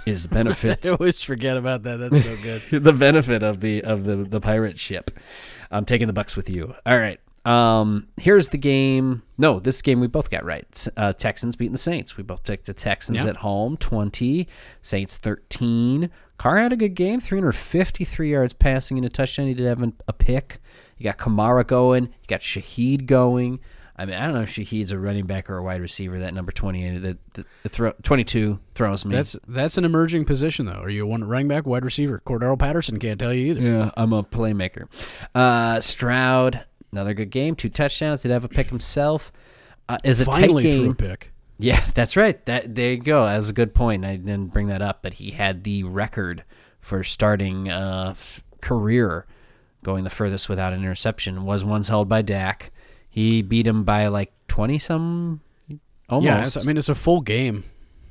is 0.06 0.24
the 0.24 0.30
benefit. 0.30 0.86
I 0.86 0.92
always 0.92 1.22
forget 1.22 1.58
about 1.58 1.84
that. 1.84 1.98
That's 1.98 2.24
so 2.24 2.36
good. 2.42 2.62
the 2.84 2.94
benefit 2.94 3.44
of 3.44 3.60
the 3.60 3.84
of 3.84 4.06
the 4.06 4.18
the 4.18 4.40
pirate 4.40 4.80
ship. 4.80 5.12
I'm 5.72 5.86
taking 5.86 6.08
the 6.08 6.14
Bucs 6.14 6.36
with 6.36 6.50
you. 6.50 6.74
All 6.86 6.98
right. 6.98 7.20
Um, 7.46 8.08
here's 8.18 8.50
the 8.50 8.58
game. 8.58 9.22
No, 9.38 9.60
this 9.60 9.82
game 9.82 10.00
we 10.00 10.08
both 10.08 10.30
got 10.30 10.46
right. 10.46 10.88
Uh, 10.96 11.12
Texans 11.14 11.56
beating 11.56 11.74
the 11.74 11.78
Saints. 11.78 12.16
We 12.16 12.24
both 12.24 12.44
took 12.44 12.64
the 12.64 12.74
Texans 12.74 13.24
Yeah. 13.24 13.32
at 13.32 13.38
home, 13.38 13.76
20. 13.78 14.48
Saints 14.82 15.18
13. 15.18 16.10
Carr 16.38 16.58
had 16.58 16.72
a 16.74 16.78
good 16.78 16.96
game, 16.96 17.20
353 17.20 18.32
yards 18.32 18.54
passing 18.54 18.98
and 18.98 19.06
a 19.06 19.10
touchdown. 19.10 19.48
He 19.48 19.54
did 19.54 19.66
have 19.68 19.82
an- 19.82 19.94
a 20.08 20.14
pick. 20.14 20.60
You 20.98 21.04
got 21.06 21.18
Kamara 21.18 21.66
going. 21.68 22.04
You 22.06 22.28
got 22.28 22.42
Shaheed 22.42 23.06
going. 23.08 23.60
I 23.96 24.06
mean, 24.06 24.16
I 24.16 24.26
don't 24.26 24.34
know 24.34 24.42
if 24.42 24.50
Shaheed's 24.50 24.90
a 24.90 24.98
running 24.98 25.28
back 25.28 25.52
or 25.52 25.58
a 25.58 25.64
wide 25.64 25.80
receiver. 25.80 26.18
That 26.18 26.34
number 26.34 26.52
28, 26.52 26.98
the, 26.98 27.18
the, 27.34 27.46
the 27.62 27.70
throw, 27.70 27.92
22 28.02 28.58
throws 28.74 29.06
me. 29.06 29.16
That's 29.16 29.36
that's 29.48 29.78
an 29.78 29.86
emerging 29.86 30.26
position 30.26 30.66
though. 30.66 30.82
Are 30.82 30.90
you 30.90 31.04
a 31.04 31.06
one 31.06 31.24
running 31.24 31.48
back, 31.48 31.68
wide 31.68 31.86
receiver? 31.86 32.20
Cordarrelle 32.26 32.58
Patterson 32.58 32.98
can't 32.98 33.20
tell 33.20 33.32
you 33.32 33.52
either. 33.52 33.62
Yeah, 33.62 33.92
I'm 33.96 34.12
a 34.12 34.24
playmaker. 34.24 34.88
Uh, 35.36 35.80
Stroud, 35.80 36.64
another 36.94 37.14
good 37.14 37.30
game, 37.32 37.56
two 37.56 37.70
touchdowns. 37.70 38.22
Did 38.22 38.32
have 38.32 38.44
a 38.44 38.50
pick 38.50 38.68
himself. 38.68 39.32
Uh, 39.90 39.98
is 40.04 40.22
a 40.22 40.26
tight 40.26 40.42
Finally 40.42 40.64
threw 40.64 40.84
a 40.84 40.86
game. 40.86 40.96
pick. 40.96 41.32
Yeah, 41.58 41.84
that's 41.94 42.16
right. 42.16 42.44
That 42.46 42.74
there 42.76 42.92
you 42.92 42.98
go. 42.98 43.26
That 43.26 43.38
was 43.38 43.50
a 43.50 43.54
good 43.54 43.74
point. 43.76 44.06
I 44.06 44.16
didn't 44.16 44.54
bring 44.54 44.68
that 44.68 44.82
up, 44.82 45.00
but 45.02 45.16
he 45.16 45.32
had 45.32 45.64
the 45.64 45.84
record 45.84 46.44
for 46.80 47.04
starting 47.04 47.70
uh, 47.70 48.10
f- 48.12 48.44
career 48.62 49.26
going 49.84 50.04
the 50.06 50.10
furthest 50.10 50.48
without 50.48 50.72
an 50.74 50.80
interception. 50.80 51.44
Was 51.46 51.66
once 51.66 51.90
held 51.90 52.08
by 52.08 52.22
Dak. 52.22 52.72
He 53.10 53.42
beat 53.42 53.68
him 53.68 53.84
by 53.84 54.08
like 54.08 54.32
twenty 54.48 54.78
some. 54.78 55.42
Almost. 56.10 56.56
Yeah, 56.56 56.62
I 56.62 56.66
mean 56.66 56.78
it's 56.78 56.90
a 56.90 56.96
full 56.96 57.22
game. 57.22 57.64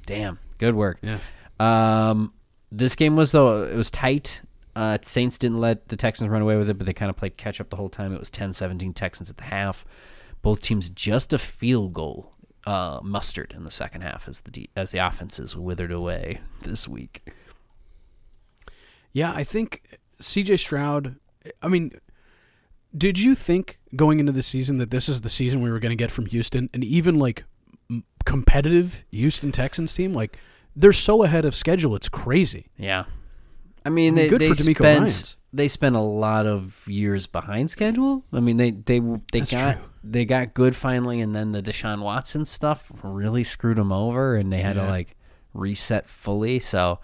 Damn, 0.07 0.39
good 0.59 0.75
work. 0.75 0.99
Yeah. 1.03 1.19
Um, 1.61 2.33
this 2.71 2.97
game 2.97 3.17
was 3.17 3.33
though 3.33 3.65
it 3.65 3.77
was 3.77 3.91
tight. 3.91 4.43
Uh, 4.75 4.99
Saints 5.03 5.39
didn't 5.39 5.61
let 5.61 5.89
the 5.89 5.97
Texans 5.97 6.31
run 6.31 6.43
away 6.43 6.57
with 6.57 6.71
it, 6.71 6.79
but 6.79 6.87
they 6.87 6.93
kind 6.93 7.11
of 7.11 7.17
played 7.17 7.37
catch 7.37 7.61
up 7.61 7.71
the 7.71 7.77
whole 7.77 7.91
time. 7.91 8.15
It 8.15 8.19
was 8.19 8.31
10-17 8.31 8.95
Texans 8.95 9.29
at 9.31 9.37
the 9.37 9.45
half. 9.45 9.85
Both 10.41 10.63
teams 10.63 10.89
just 10.91 11.33
a 11.33 11.39
field 11.39 11.93
goal 11.93 12.33
uh, 12.67 13.01
mustered 13.03 13.53
in 13.57 13.65
the 13.65 13.71
second 13.71 14.03
half 14.03 14.29
as 14.29 14.43
the 14.43 14.51
de- 14.51 14.71
as 14.77 14.93
the 14.93 14.99
offenses 14.99 15.57
withered 15.57 15.93
away 15.93 16.41
this 16.63 16.89
week. 16.89 17.31
Yeah, 19.13 19.33
I 19.35 19.45
think 19.45 19.99
C.J. 20.21 20.57
Stroud. 20.57 21.17
I 21.61 21.69
mean, 21.69 21.93
did 22.97 23.19
you 23.19 23.35
think 23.35 23.79
going 23.95 24.21
into 24.21 24.33
the 24.33 24.43
season 24.43 24.79
that 24.79 24.91
this 24.91 25.09
is 25.09 25.21
the 25.21 25.29
season 25.29 25.61
we 25.61 25.71
were 25.71 25.81
going 25.81 25.97
to 25.97 26.03
get 26.03 26.11
from 26.11 26.27
Houston, 26.27 26.71
and 26.73 26.83
even 26.85 27.19
like 27.19 27.45
competitive 28.25 29.05
Houston 29.11 29.53
Texans 29.53 29.95
team? 29.95 30.13
Like 30.13 30.39
they're 30.75 30.93
so 30.93 31.23
ahead 31.25 31.45
of 31.45 31.55
schedule, 31.55 31.95
it's 31.95 32.09
crazy. 32.09 32.69
Yeah, 32.77 33.05
I 33.85 33.91
mean 33.91 34.15
they 34.15 34.29
good 34.29 34.41
they 34.41 34.49
for 34.49 34.55
DeMeco 34.55 34.77
spent 34.77 34.99
Ryans. 35.01 35.37
they 35.53 35.69
spent 35.69 35.97
a 35.97 36.01
lot 36.01 36.47
of 36.47 36.87
years 36.89 37.27
behind 37.27 37.71
schedule. 37.71 38.25
I 38.33 38.41
mean 38.41 38.57
they 38.57 38.71
they 38.71 39.01
they 39.01 39.41
That's 39.41 39.53
got 39.53 39.75
true. 39.77 39.85
they 40.05 40.25
got 40.25 40.55
good 40.55 40.75
finally, 40.77 41.21
and 41.21 41.35
then 41.35 41.53
the 41.53 41.63
Deshaun 41.63 42.03
Watson 42.03 42.45
stuff 42.45 42.91
really 43.03 43.45
screwed 43.45 43.77
them 43.79 43.93
over, 43.93 44.37
and 44.37 44.53
they 44.53 44.63
had 44.63 44.75
to 44.77 44.85
like 44.85 45.17
reset 45.55 46.09
fully. 46.09 46.61
So 46.61 46.99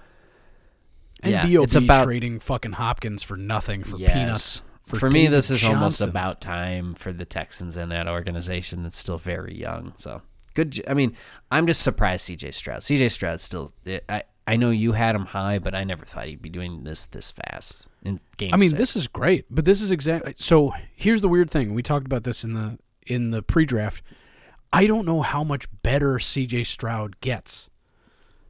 And 1.23 1.33
Yeah, 1.33 1.47
B.O.B. 1.47 1.65
it's 1.65 1.75
about- 1.75 2.05
trading 2.05 2.39
fucking 2.39 2.73
Hopkins 2.73 3.23
for 3.23 3.37
nothing 3.37 3.83
for 3.85 3.97
Yes. 3.99 4.13
peanuts. 4.13 4.63
For, 4.87 5.11
me, 5.11 5.25
David 5.25 5.33
this 5.37 5.51
is 5.51 5.63
almost 5.65 5.99
Johnson. 5.99 6.09
about 6.09 6.41
time 6.41 6.95
for 6.95 7.13
the 7.13 7.27
Texans 7.27 7.77
and 7.77 7.93
that 7.93 8.09
organization 8.09 8.85
that's 8.85 8.97
still 8.97 9.19
very 9.19 9.55
young. 9.55 9.93
So 9.99 10.23
good. 10.55 10.71
j- 10.71 10.83
I 10.89 10.95
mean, 10.95 11.15
I'm 11.51 11.67
just 11.67 11.83
surprised 11.83 12.27
CJ 12.27 12.55
Stroud. 12.55 12.81
CJ 12.81 13.11
Stroud 13.11 13.39
still. 13.41 13.71
I 14.09 14.23
I 14.49 14.57
know 14.57 14.71
you 14.71 14.93
had 14.93 15.15
him 15.15 15.27
high, 15.27 15.59
but 15.59 15.75
I 15.75 15.85
never 15.85 16.07
thought 16.07 16.25
he'd 16.25 16.41
be 16.41 16.49
doing 16.49 16.83
this 16.83 17.05
this 17.05 17.31
fast 17.31 17.87
in 18.03 18.19
game. 18.39 18.55
I 18.55 18.57
mean, 18.57 18.71
six. 18.71 18.79
this 18.79 18.97
is 18.97 19.07
great, 19.07 19.45
but 19.51 19.67
this 19.67 19.83
is 19.83 19.91
exactly 19.91 20.33
so. 20.39 20.73
Here's 20.95 21.21
the 21.21 21.29
weird 21.29 21.51
thing: 21.51 21.75
we 21.75 21.83
talked 21.83 22.07
about 22.07 22.25
this 22.25 22.45
in 22.45 22.55
the 22.55 22.79
in 23.07 23.31
the 23.31 23.43
pre-draft. 23.43 24.03
I 24.73 24.87
don't 24.87 25.05
know 25.05 25.21
how 25.21 25.45
much 25.45 25.67
better 25.83 26.19
C.J. 26.19 26.65
Stroud 26.65 27.21
gets. 27.21 27.69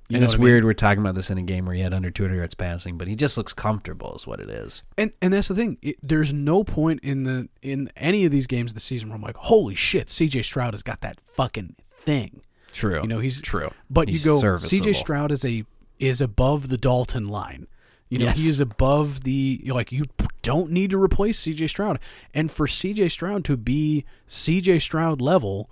You 0.09 0.17
and 0.17 0.25
it's 0.25 0.35
I 0.35 0.37
mean? 0.37 0.45
weird 0.45 0.65
we're 0.65 0.73
talking 0.73 1.01
about 1.01 1.17
this 1.17 1.31
in 1.31 1.39
a 1.39 1.43
game 1.43 1.67
where 1.67 1.75
he 1.75 1.83
had 1.83 1.93
under 1.93 2.11
200 2.11 2.35
yards 2.37 2.55
passing, 2.55 2.97
but 2.97 3.09
he 3.09 3.15
just 3.15 3.37
looks 3.37 3.53
comfortable, 3.53 4.15
is 4.15 4.27
what 4.27 4.39
it 4.39 4.49
is. 4.49 4.85
And 4.97 5.13
and 5.21 5.33
that's 5.33 5.49
the 5.49 5.57
thing. 5.57 5.79
It, 5.83 5.97
there's 6.01 6.33
no 6.33 6.63
point 6.63 7.01
in 7.03 7.25
the 7.25 7.49
in 7.61 7.91
any 7.97 8.25
of 8.25 8.31
these 8.31 8.47
games 8.47 8.73
this 8.73 8.85
season 8.85 9.09
where 9.09 9.17
I'm 9.17 9.23
like, 9.23 9.37
holy 9.37 9.75
shit, 9.75 10.11
C.J. 10.11 10.43
Stroud 10.43 10.75
has 10.75 10.85
got 10.85 11.01
that 11.01 11.21
fucking 11.21 11.75
thing. 11.93 12.43
True. 12.73 13.03
You 13.03 13.09
know, 13.09 13.19
he's 13.19 13.43
true. 13.43 13.71
But 13.91 14.09
He's 14.09 14.25
you 14.25 14.41
go. 14.41 14.57
C.J. 14.59 14.93
Stroud 14.93 15.33
is 15.33 15.45
a 15.45 15.65
is 15.99 16.21
above 16.21 16.69
the 16.69 16.79
Dalton 16.79 17.29
line. 17.29 17.67
You 18.09 18.19
know, 18.19 18.25
Yes. 18.27 18.41
he 18.41 18.49
is 18.49 18.61
above 18.61 19.23
the 19.25 19.63
like 19.67 19.93
you 19.93 20.05
don't 20.43 20.71
need 20.71 20.91
to 20.91 21.03
replace 21.03 21.39
C.J. 21.39 21.67
Stroud, 21.67 21.99
and 22.33 22.51
for 22.51 22.67
C.J. 22.67 23.09
Stroud 23.09 23.45
to 23.45 23.57
be 23.57 24.05
C.J. 24.27 24.79
Stroud 24.79 25.21
level, 25.21 25.71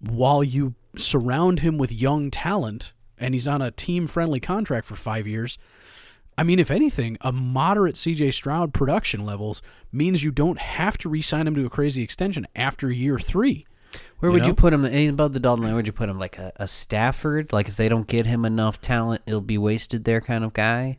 while 0.00 0.44
you 0.44 0.74
surround 0.96 1.60
him 1.60 1.78
with 1.78 1.92
young 1.92 2.30
talent, 2.30 2.92
and 3.18 3.32
he's 3.34 3.46
on 3.48 3.62
a 3.62 3.70
team 3.70 4.06
friendly 4.06 4.40
contract 4.40 4.86
for 4.86 4.96
five 4.96 5.26
years. 5.26 5.58
I 6.38 6.42
mean, 6.42 6.58
if 6.58 6.70
anything, 6.70 7.16
a 7.22 7.32
moderate 7.32 7.94
CJ 7.94 8.34
Stroud 8.34 8.74
production 8.74 9.24
levels 9.24 9.62
means 9.90 10.22
you 10.22 10.30
don't 10.30 10.58
have 10.58 10.98
to 10.98 11.08
re-sign 11.08 11.46
him 11.46 11.54
to 11.54 11.64
a 11.64 11.70
crazy 11.70 12.02
extension 12.02 12.46
after 12.54 12.90
year 12.90 13.18
three. 13.18 13.66
Where 14.18 14.30
You 14.30 14.34
would 14.34 14.42
know? 14.42 14.48
you 14.48 14.54
put 14.54 14.72
him? 14.72 14.84
Above 14.84 15.32
the 15.32 15.40
Dalton 15.40 15.62
line, 15.64 15.72
where 15.72 15.76
would 15.76 15.86
you 15.86 15.92
put 15.92 16.08
him? 16.08 16.18
Like 16.18 16.38
a, 16.38 16.52
a 16.56 16.66
Stafford? 16.66 17.52
Like 17.52 17.68
if 17.68 17.76
they 17.76 17.88
don't 17.88 18.06
get 18.06 18.26
him 18.26 18.44
enough 18.44 18.80
talent, 18.80 19.22
it'll 19.26 19.40
be 19.40 19.58
wasted 19.58 20.04
there 20.04 20.20
kind 20.20 20.44
of 20.44 20.52
guy? 20.52 20.98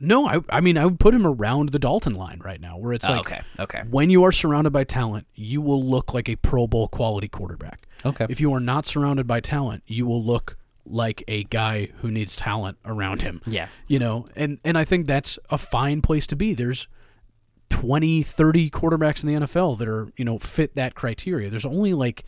No, 0.00 0.28
I 0.28 0.40
I 0.48 0.60
mean 0.60 0.78
I 0.78 0.84
would 0.84 1.00
put 1.00 1.12
him 1.14 1.26
around 1.26 1.70
the 1.70 1.78
Dalton 1.80 2.14
line 2.14 2.40
right 2.44 2.60
now, 2.60 2.78
where 2.78 2.92
it's 2.92 3.08
Oh, 3.08 3.12
like 3.12 3.20
okay, 3.32 3.40
okay. 3.58 3.82
when 3.90 4.10
you 4.10 4.22
are 4.24 4.30
surrounded 4.32 4.70
by 4.70 4.84
talent, 4.84 5.26
you 5.34 5.60
will 5.60 5.84
look 5.84 6.14
like 6.14 6.28
a 6.28 6.36
Pro 6.36 6.68
Bowl 6.68 6.86
quality 6.86 7.26
quarterback. 7.26 7.86
Okay. 8.04 8.26
If 8.28 8.40
you 8.40 8.52
are 8.52 8.60
not 8.60 8.86
surrounded 8.86 9.26
by 9.26 9.40
talent, 9.40 9.82
you 9.88 10.06
will 10.06 10.22
look 10.22 10.56
like 10.86 11.24
a 11.26 11.42
guy 11.44 11.86
who 11.96 12.12
needs 12.12 12.36
talent 12.36 12.78
around 12.84 13.22
him. 13.22 13.42
Yeah. 13.44 13.66
You 13.88 13.98
know, 13.98 14.28
and 14.36 14.60
and 14.64 14.78
I 14.78 14.84
think 14.84 15.08
that's 15.08 15.36
a 15.50 15.58
fine 15.58 16.00
place 16.00 16.28
to 16.28 16.36
be. 16.36 16.54
There's 16.54 16.86
20, 17.70 18.22
30 18.22 18.70
quarterbacks 18.70 19.22
in 19.22 19.28
the 19.28 19.46
NFL 19.46 19.78
that 19.78 19.88
are, 19.88 20.08
you 20.16 20.24
know, 20.24 20.38
fit 20.38 20.74
that 20.76 20.94
criteria. 20.94 21.50
There's 21.50 21.64
only 21.66 21.94
like 21.94 22.24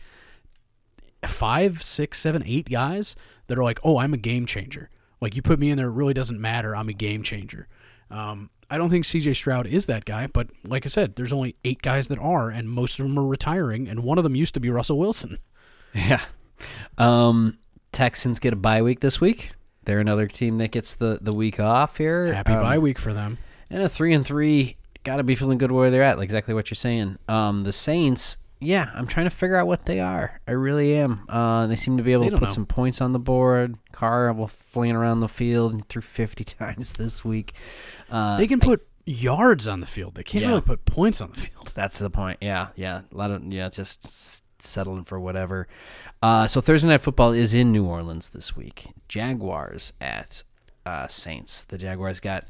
five, 1.25 1.83
six, 1.83 2.19
seven, 2.19 2.43
eight 2.45 2.69
guys 2.69 3.15
that 3.47 3.57
are 3.57 3.63
like, 3.63 3.79
oh, 3.83 3.97
I'm 3.97 4.13
a 4.13 4.17
game 4.17 4.45
changer. 4.45 4.89
Like 5.19 5.35
you 5.35 5.41
put 5.41 5.59
me 5.59 5.69
in 5.69 5.77
there, 5.77 5.87
it 5.89 5.93
really 5.93 6.13
doesn't 6.13 6.39
matter. 6.39 6.75
I'm 6.75 6.89
a 6.89 6.93
game 6.93 7.21
changer. 7.23 7.67
Um, 8.09 8.49
I 8.69 8.77
don't 8.77 8.89
think 8.89 9.05
CJ 9.05 9.35
Stroud 9.35 9.67
is 9.67 9.85
that 9.87 10.05
guy, 10.05 10.27
but 10.27 10.49
like 10.63 10.85
I 10.85 10.89
said, 10.89 11.15
there's 11.15 11.33
only 11.33 11.55
eight 11.65 11.81
guys 11.81 12.07
that 12.07 12.19
are, 12.19 12.49
and 12.49 12.69
most 12.69 12.99
of 12.99 13.05
them 13.05 13.19
are 13.19 13.25
retiring, 13.25 13.87
and 13.87 14.03
one 14.03 14.17
of 14.17 14.23
them 14.23 14.35
used 14.35 14.53
to 14.53 14.59
be 14.59 14.69
Russell 14.69 14.97
Wilson. 14.97 15.37
Yeah. 15.93 16.21
Um, 16.97 17.57
Texans 17.91 18.39
get 18.39 18.53
a 18.53 18.55
bye 18.55 18.81
week 18.81 19.01
this 19.01 19.19
week. 19.19 19.51
They're 19.83 19.99
another 19.99 20.25
team 20.27 20.57
that 20.59 20.71
gets 20.71 20.95
the, 20.95 21.19
the 21.21 21.33
week 21.33 21.59
off 21.59 21.97
here. 21.97 22.33
Happy 22.33 22.53
Um, 22.53 22.61
bye 22.61 22.77
week 22.77 22.97
for 22.97 23.11
them. 23.13 23.39
And 23.69 23.83
a 23.83 23.89
three 23.89 24.13
and 24.13 24.25
three, 24.25 24.77
got 25.03 25.17
to 25.17 25.23
be 25.23 25.35
feeling 25.35 25.57
good 25.57 25.71
where 25.71 25.89
they're 25.91 26.03
at. 26.03 26.17
Like 26.17 26.25
exactly 26.25 26.53
what 26.53 26.69
you're 26.69 26.75
saying. 26.75 27.17
Um, 27.27 27.63
the 27.63 27.71
Saints, 27.73 28.37
yeah, 28.59 28.91
I'm 28.93 29.07
trying 29.07 29.25
to 29.25 29.29
figure 29.31 29.55
out 29.55 29.67
what 29.67 29.85
they 29.85 29.99
are. 29.99 30.39
I 30.47 30.51
really 30.51 30.95
am. 30.95 31.25
Uh, 31.29 31.67
they 31.67 31.75
seem 31.75 31.97
to 31.97 32.03
be 32.03 32.13
able 32.13 32.23
They 32.25 32.29
to 32.31 32.37
put 32.37 32.49
know. 32.49 32.53
some 32.53 32.65
points 32.65 33.01
on 33.01 33.11
the 33.13 33.19
board. 33.19 33.75
Carr 33.91 34.31
will 34.33 34.47
fling 34.47 34.91
around 34.91 35.19
the 35.21 35.27
field 35.29 35.87
through 35.87 36.03
50 36.03 36.43
times 36.59 36.93
this 36.93 37.25
week. 37.25 37.53
Uh, 38.09 38.37
They 38.37 38.47
can 38.47 38.59
put 38.59 38.85
yards 39.05 39.67
on 39.67 39.79
the 39.79 39.87
field. 39.87 40.13
They 40.15 40.23
can't 40.23 40.43
Yeah. 40.43 40.49
really 40.49 40.61
put 40.61 40.85
points 40.85 41.21
on 41.21 41.31
the 41.31 41.39
field. 41.39 41.71
That's 41.75 41.97
the 41.99 42.09
point. 42.11 42.37
Yeah, 42.41 42.67
yeah. 42.75 43.01
A 43.11 43.15
lot 43.17 43.31
of 43.31 43.43
yeah, 43.51 43.69
just 43.69 44.43
settling 44.61 45.05
for 45.05 45.19
whatever. 45.19 45.67
Uh, 46.21 46.45
so 46.45 46.61
Thursday 46.61 46.87
night 46.87 47.01
football 47.01 47.31
is 47.31 47.55
in 47.55 47.71
New 47.71 47.83
Orleans 47.85 48.29
this 48.29 48.55
week. 48.55 48.89
Jaguars 49.07 49.91
at 49.99 50.43
uh, 50.85 51.07
Saints. 51.07 51.63
The 51.63 51.79
Jaguars 51.79 52.19
got 52.19 52.45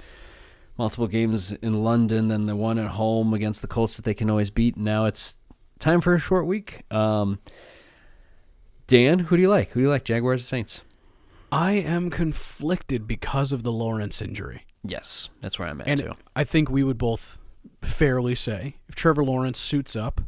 multiple 0.78 1.08
games 1.08 1.52
in 1.54 1.84
London, 1.84 2.28
then 2.28 2.46
the 2.46 2.56
one 2.56 2.80
at 2.80 2.92
home 2.92 3.34
against 3.34 3.62
the 3.62 3.68
Colts 3.68 3.96
that 3.96 4.06
they 4.06 4.14
can 4.14 4.30
always 4.30 4.52
beat. 4.52 4.78
Now 4.78 5.06
it's 5.06 5.38
time 5.80 6.02
for 6.02 6.14
a 6.16 6.20
short 6.20 6.46
week. 6.46 6.82
Um, 6.92 7.40
Dan, 8.88 9.20
who 9.20 9.36
do 9.36 9.42
you 9.42 9.50
like? 9.50 9.70
Who 9.70 9.80
do 9.80 9.84
you 9.86 9.90
like? 9.90 10.04
Jaguars 10.04 10.42
or 10.42 10.46
Saints? 10.46 10.84
I 11.52 11.74
am 11.74 12.10
conflicted 12.10 13.08
because 13.08 13.52
of 13.52 13.64
the 13.64 13.72
Lawrence 13.72 14.22
injury. 14.22 14.66
Yes, 14.84 15.30
that's 15.42 15.60
where 15.60 15.68
I'm 15.68 15.82
at 15.82 15.88
And 15.88 16.00
too. 16.00 16.14
I 16.36 16.44
think 16.44 16.70
we 16.70 16.84
would 16.84 16.98
both 16.98 17.38
fairly 17.82 18.36
say 18.36 18.78
if 18.88 18.96
Trevor 18.96 19.24
Lawrence 19.24 19.60
suits 19.60 19.96
up, 19.96 20.22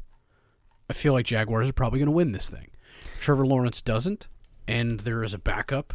I 0.89 0.93
feel 0.93 1.13
like 1.13 1.25
Jaguars 1.25 1.69
are 1.69 1.73
probably 1.73 1.99
going 1.99 2.07
to 2.07 2.11
win 2.11 2.33
this 2.33 2.49
thing. 2.49 2.69
If 3.15 3.21
Trevor 3.21 3.45
Lawrence 3.45 3.81
doesn't, 3.81 4.27
and 4.67 4.99
there 5.01 5.23
is 5.23 5.33
a 5.33 5.37
backup 5.37 5.93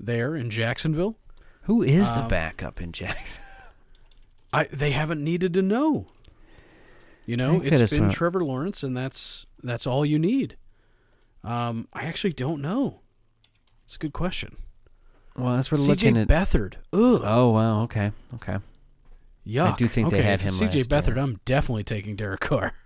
there 0.00 0.34
in 0.34 0.50
Jacksonville, 0.50 1.18
Who 1.62 1.82
is 1.82 2.10
the 2.10 2.20
um, 2.22 2.28
backup 2.28 2.80
in 2.80 2.92
Jackson? 2.92 3.41
I 4.52 4.64
they 4.64 4.90
haven't 4.90 5.22
needed 5.22 5.54
to 5.54 5.62
know. 5.62 6.06
You 7.26 7.36
know, 7.36 7.60
it's 7.60 7.78
been 7.78 7.86
sworn- 7.88 8.10
Trevor 8.10 8.44
Lawrence, 8.44 8.82
and 8.82 8.96
that's 8.96 9.46
that's 9.62 9.86
all 9.86 10.04
you 10.04 10.18
need. 10.18 10.56
Um, 11.44 11.88
I 11.92 12.04
actually 12.04 12.32
don't 12.32 12.60
know. 12.60 13.00
It's 13.84 13.94
a 13.96 13.98
good 13.98 14.12
question. 14.12 14.56
Well, 15.36 15.56
that's 15.56 15.70
what 15.70 15.80
we're 15.80 15.86
CJ 15.86 15.88
looking 15.88 16.16
at. 16.18 16.28
Beathard. 16.28 16.74
Ugh. 16.92 17.20
oh 17.24 17.50
wow, 17.50 17.82
okay, 17.82 18.12
okay. 18.34 18.58
Yeah. 19.44 19.72
I 19.72 19.76
do 19.76 19.88
think 19.88 20.10
they 20.10 20.18
okay, 20.18 20.26
had 20.28 20.40
him 20.40 20.52
CJ 20.52 20.74
year. 20.74 20.84
Beathard. 20.84 21.20
I'm 21.20 21.40
definitely 21.44 21.84
taking 21.84 22.16
Derek 22.16 22.40
Carr. 22.40 22.72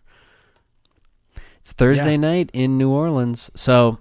It's 1.60 1.72
Thursday 1.72 2.12
Yeah. 2.12 2.18
night 2.18 2.51
in 2.52 2.78
New 2.78 2.90
Orleans. 2.90 3.51
So, 3.56 3.98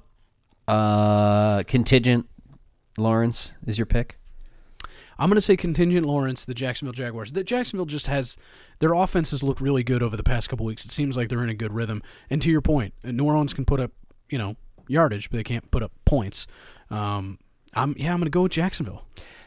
uh, 0.67 1.63
contingent 1.63 2.29
Lawrence 2.95 3.53
is 3.65 3.79
your 3.79 3.87
pick. 3.87 4.19
I'm 5.17 5.29
going 5.29 5.35
to 5.35 5.41
say 5.41 5.55
contingent 5.55 6.05
Lawrence, 6.05 6.45
the 6.45 6.53
Jacksonville 6.53 6.93
Jaguars. 6.93 7.31
The 7.31 7.43
Jacksonville 7.43 7.85
just 7.85 8.07
has 8.07 8.37
their 8.79 8.93
offenses 8.93 9.43
looked 9.43 9.61
really 9.61 9.83
good 9.83 10.03
over 10.03 10.17
the 10.17 10.23
past 10.23 10.49
couple 10.49 10.65
weeks. 10.65 10.85
It 10.85 10.91
seems 10.91 11.15
like 11.15 11.29
they're 11.29 11.43
in 11.43 11.49
a 11.49 11.55
good 11.55 11.73
rhythm. 11.73 12.01
And 12.29 12.41
to 12.41 12.51
your 12.51 12.61
point, 12.61 12.93
New 13.03 13.25
Orleans 13.25 13.53
can 13.53 13.65
put 13.65 13.79
up, 13.79 13.91
you 14.29 14.37
know, 14.37 14.55
yardage, 14.87 15.29
but 15.29 15.37
they 15.37 15.43
can't 15.43 15.69
put 15.71 15.83
up 15.83 15.91
points. 16.05 16.47
Um, 16.89 17.39
I'm 17.73 17.95
yeah, 17.97 18.11
I'm 18.11 18.19
going 18.19 18.25
to 18.25 18.31
go 18.31 18.43
with 18.43 18.51
Jacksonville. 18.51 19.05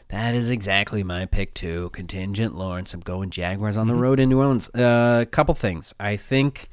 That 0.09 0.33
is 0.33 0.49
exactly 0.49 1.03
my 1.03 1.27
pick 1.27 1.53
too. 1.53 1.91
Contingent 1.93 2.55
Lawrence. 2.55 2.93
I'm 2.93 2.99
going 2.99 3.29
Jaguars 3.29 3.77
on 3.77 3.87
the 3.87 3.95
road 3.95 4.19
in 4.19 4.29
New 4.29 4.39
Orleans. 4.39 4.69
A 4.73 4.83
uh, 4.83 5.25
couple 5.25 5.53
things. 5.53 5.93
I 5.99 6.15
think 6.15 6.67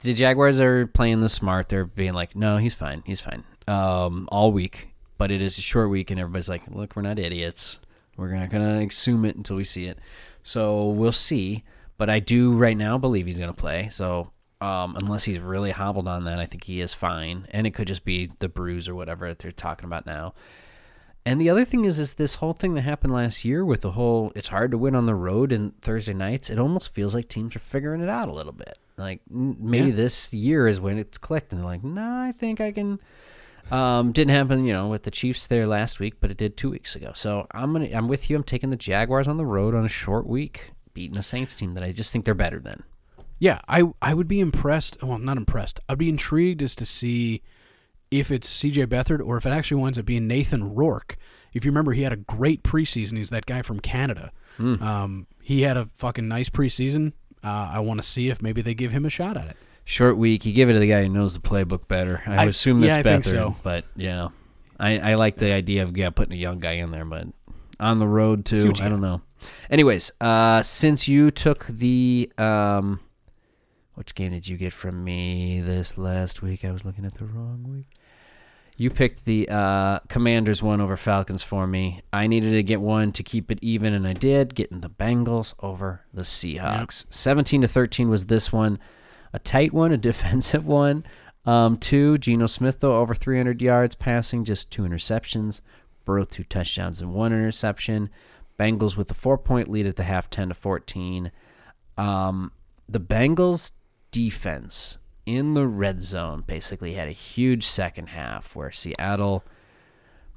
the 0.00 0.14
Jaguars 0.14 0.60
are 0.60 0.86
playing 0.86 1.20
this 1.20 1.32
smart. 1.32 1.68
They're 1.68 1.84
being 1.84 2.12
like, 2.12 2.36
no, 2.36 2.58
he's 2.58 2.74
fine. 2.74 3.02
He's 3.04 3.20
fine. 3.20 3.42
Um, 3.66 4.28
all 4.30 4.52
week, 4.52 4.90
but 5.18 5.30
it 5.30 5.42
is 5.42 5.58
a 5.58 5.60
short 5.60 5.90
week, 5.90 6.10
and 6.10 6.20
everybody's 6.20 6.48
like, 6.48 6.62
look, 6.68 6.94
we're 6.94 7.02
not 7.02 7.18
idiots. 7.18 7.80
We're 8.16 8.32
not 8.34 8.50
gonna 8.50 8.78
assume 8.80 9.24
it 9.24 9.36
until 9.36 9.56
we 9.56 9.64
see 9.64 9.86
it. 9.86 9.98
So 10.42 10.86
we'll 10.88 11.12
see. 11.12 11.64
But 11.98 12.10
I 12.10 12.18
do 12.20 12.52
right 12.54 12.76
now 12.76 12.98
believe 12.98 13.26
he's 13.26 13.38
gonna 13.38 13.52
play. 13.52 13.88
So 13.90 14.30
um, 14.60 14.96
unless 14.96 15.24
he's 15.24 15.40
really 15.40 15.70
hobbled 15.72 16.06
on 16.08 16.24
that, 16.24 16.38
I 16.38 16.46
think 16.46 16.64
he 16.64 16.80
is 16.80 16.94
fine. 16.94 17.46
And 17.50 17.66
it 17.66 17.72
could 17.72 17.88
just 17.88 18.04
be 18.04 18.30
the 18.38 18.48
bruise 18.48 18.88
or 18.88 18.94
whatever 18.94 19.28
that 19.28 19.38
they're 19.40 19.50
talking 19.52 19.86
about 19.86 20.06
now. 20.06 20.34
And 21.24 21.40
the 21.40 21.50
other 21.50 21.64
thing 21.64 21.84
is, 21.84 22.00
is 22.00 22.14
this 22.14 22.36
whole 22.36 22.52
thing 22.52 22.74
that 22.74 22.80
happened 22.82 23.12
last 23.14 23.44
year 23.44 23.64
with 23.64 23.80
the 23.82 23.92
whole 23.92 24.32
it's 24.34 24.48
hard 24.48 24.72
to 24.72 24.78
win 24.78 24.96
on 24.96 25.06
the 25.06 25.14
road 25.14 25.52
and 25.52 25.80
Thursday 25.80 26.14
nights. 26.14 26.50
It 26.50 26.58
almost 26.58 26.92
feels 26.92 27.14
like 27.14 27.28
teams 27.28 27.54
are 27.54 27.60
figuring 27.60 28.02
it 28.02 28.08
out 28.08 28.28
a 28.28 28.32
little 28.32 28.52
bit. 28.52 28.76
Like 28.96 29.20
maybe 29.30 29.90
Yeah. 29.90 29.96
this 29.96 30.34
year 30.34 30.66
is 30.66 30.80
when 30.80 30.98
it's 30.98 31.18
clicked, 31.18 31.52
and 31.52 31.60
they're 31.60 31.66
like, 31.68 31.84
"No, 31.84 32.02
I 32.02 32.32
think 32.36 32.60
I 32.60 32.72
can." 32.72 32.98
Um, 33.70 34.12
didn't 34.12 34.34
happen, 34.34 34.64
you 34.64 34.72
know, 34.72 34.88
with 34.88 35.04
the 35.04 35.10
Chiefs 35.10 35.46
there 35.46 35.66
last 35.66 35.98
week, 36.00 36.14
but 36.20 36.30
it 36.30 36.36
did 36.36 36.56
two 36.56 36.70
weeks 36.70 36.94
ago. 36.94 37.12
So 37.14 37.46
I'm 37.52 37.72
gonna, 37.72 37.88
I'm 37.92 38.08
with 38.08 38.28
you. 38.28 38.36
I'm 38.36 38.42
taking 38.44 38.70
the 38.70 38.76
Jaguars 38.76 39.28
on 39.28 39.36
the 39.38 39.46
road 39.46 39.74
on 39.74 39.84
a 39.84 39.88
short 39.88 40.26
week, 40.26 40.72
beating 40.92 41.16
a 41.16 41.22
Saints 41.22 41.56
team 41.56 41.74
that 41.74 41.82
I 41.82 41.92
just 41.92 42.12
think 42.12 42.24
they're 42.24 42.34
better 42.34 42.60
than. 42.60 42.82
Yeah, 43.38 43.60
I 43.68 43.84
I 44.00 44.14
would 44.14 44.28
be 44.28 44.40
impressed. 44.40 44.98
Well, 45.02 45.18
not 45.18 45.36
impressed. 45.36 45.80
I'd 45.88 45.98
be 45.98 46.08
intrigued 46.08 46.62
as 46.62 46.74
to 46.76 46.86
see 46.86 47.42
if 48.10 48.30
it's 48.30 48.48
C.J. 48.48 48.86
Beathard 48.86 49.24
or 49.24 49.38
if 49.38 49.46
it 49.46 49.50
actually 49.50 49.80
winds 49.80 49.98
up 49.98 50.04
being 50.04 50.28
Nathan 50.28 50.74
Rourke. 50.74 51.16
If 51.54 51.64
you 51.64 51.70
remember, 51.70 51.92
he 51.92 52.02
had 52.02 52.12
a 52.12 52.16
great 52.16 52.62
preseason. 52.62 53.16
He's 53.16 53.30
that 53.30 53.46
guy 53.46 53.62
from 53.62 53.80
Canada. 53.80 54.32
Um, 54.82 55.26
he 55.42 55.62
had 55.62 55.76
a 55.78 55.86
fucking 55.96 56.28
nice 56.28 56.50
preseason. 56.50 57.12
Uh, 57.42 57.70
I 57.72 57.80
want 57.80 58.00
to 58.00 58.06
see 58.06 58.28
if 58.28 58.42
maybe 58.42 58.60
they 58.62 58.74
give 58.74 58.92
him 58.92 59.04
a 59.06 59.10
shot 59.10 59.36
at 59.36 59.48
it. 59.48 59.56
Short 59.84 60.16
week. 60.16 60.46
You 60.46 60.52
give 60.52 60.70
it 60.70 60.74
to 60.74 60.78
the 60.78 60.88
guy 60.88 61.02
who 61.02 61.08
knows 61.08 61.34
the 61.34 61.40
playbook 61.40 61.88
better. 61.88 62.22
I, 62.26 62.34
I- 62.36 62.38
would 62.44 62.48
assume 62.50 62.80
yeah, 62.80 62.88
that's 62.94 62.98
I 62.98 63.02
better, 63.02 63.22
think 63.22 63.34
so. 63.34 63.56
but 63.62 63.84
yeah, 63.96 64.28
I, 64.78 65.12
I 65.12 65.14
like 65.14 65.36
the 65.36 65.52
idea 65.52 65.82
of 65.82 65.96
yeah 65.96 66.10
putting 66.10 66.32
a 66.34 66.36
young 66.40 66.58
guy 66.60 66.72
in 66.72 66.90
there, 66.90 67.04
but 67.04 67.26
on 67.80 67.98
the 67.98 68.06
road 68.06 68.44
too. 68.44 68.72
I 68.80 68.88
don't 68.88 69.00
know. 69.00 69.22
Anyways, 69.70 70.12
uh, 70.20 70.62
since 70.62 71.08
you 71.08 71.30
took 71.32 71.66
the 71.66 72.30
um, 72.38 73.00
which 73.94 74.14
game 74.14 74.30
did 74.30 74.46
you 74.46 74.56
get 74.56 74.72
from 74.72 75.02
me 75.02 75.60
this 75.60 75.98
last 75.98 76.42
week? 76.42 76.64
I 76.64 76.70
was 76.70 76.84
looking 76.84 77.04
at 77.04 77.14
the 77.18 77.24
wrong 77.26 77.64
week. 77.68 77.86
You 78.76 78.88
picked 78.88 79.26
the 79.26 79.48
uh, 79.50 79.98
Commanders 80.08 80.62
one 80.62 80.80
over 80.80 80.96
Falcons 80.96 81.42
for 81.42 81.66
me. 81.66 82.00
I 82.12 82.26
needed 82.26 82.52
to 82.52 82.62
get 82.62 82.80
one 82.80 83.12
to 83.12 83.22
keep 83.22 83.50
it 83.50 83.58
even, 83.60 83.92
and 83.92 84.06
I 84.08 84.14
did, 84.14 84.54
getting 84.54 84.80
the 84.80 84.88
Bengals 84.88 85.52
over 85.60 86.00
the 86.14 86.22
Seahawks. 86.22 87.04
17 87.10 87.60
to 87.60 87.68
13 87.68 88.08
was 88.08 88.26
this 88.26 88.50
one. 88.52 88.78
A 89.32 89.38
tight 89.38 89.72
one, 89.72 89.92
a 89.92 89.96
defensive 89.98 90.66
one. 90.66 91.04
Um, 91.44 91.76
two, 91.76 92.18
Geno 92.18 92.46
Smith, 92.46 92.80
though, 92.80 92.98
over 93.00 93.14
300 93.14 93.60
yards 93.60 93.94
passing, 93.94 94.44
just 94.44 94.70
two 94.70 94.82
interceptions. 94.82 95.60
Burrow, 96.04 96.24
two 96.24 96.44
touchdowns 96.44 97.00
and 97.00 97.14
one 97.14 97.32
interception. 97.32 98.10
Bengals 98.58 98.96
with 98.96 99.08
the 99.08 99.14
four 99.14 99.38
point 99.38 99.68
lead 99.68 99.86
at 99.86 99.96
the 99.96 100.04
half, 100.04 100.30
10 100.30 100.48
to 100.48 100.54
14. 100.54 101.32
Um, 101.96 102.52
the 102.88 103.00
Bengals 103.00 103.72
defense 104.10 104.98
in 105.26 105.54
the 105.54 105.66
red 105.66 106.02
zone 106.02 106.44
basically 106.46 106.94
had 106.94 107.08
a 107.08 107.12
huge 107.12 107.64
second 107.64 108.08
half 108.08 108.54
where 108.56 108.70
Seattle 108.70 109.44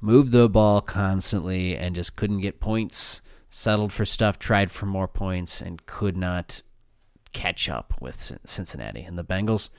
moved 0.00 0.32
the 0.32 0.48
ball 0.48 0.80
constantly 0.80 1.76
and 1.76 1.94
just 1.94 2.16
couldn't 2.16 2.40
get 2.40 2.60
points, 2.60 3.20
settled 3.48 3.92
for 3.92 4.04
stuff, 4.04 4.38
tried 4.38 4.70
for 4.70 4.86
more 4.86 5.08
points, 5.08 5.60
and 5.60 5.84
could 5.86 6.16
not 6.16 6.62
catch 7.32 7.68
up 7.68 7.94
with 8.00 8.38
Cincinnati. 8.44 9.02
And 9.02 9.18
the 9.18 9.24
Bengals 9.24 9.70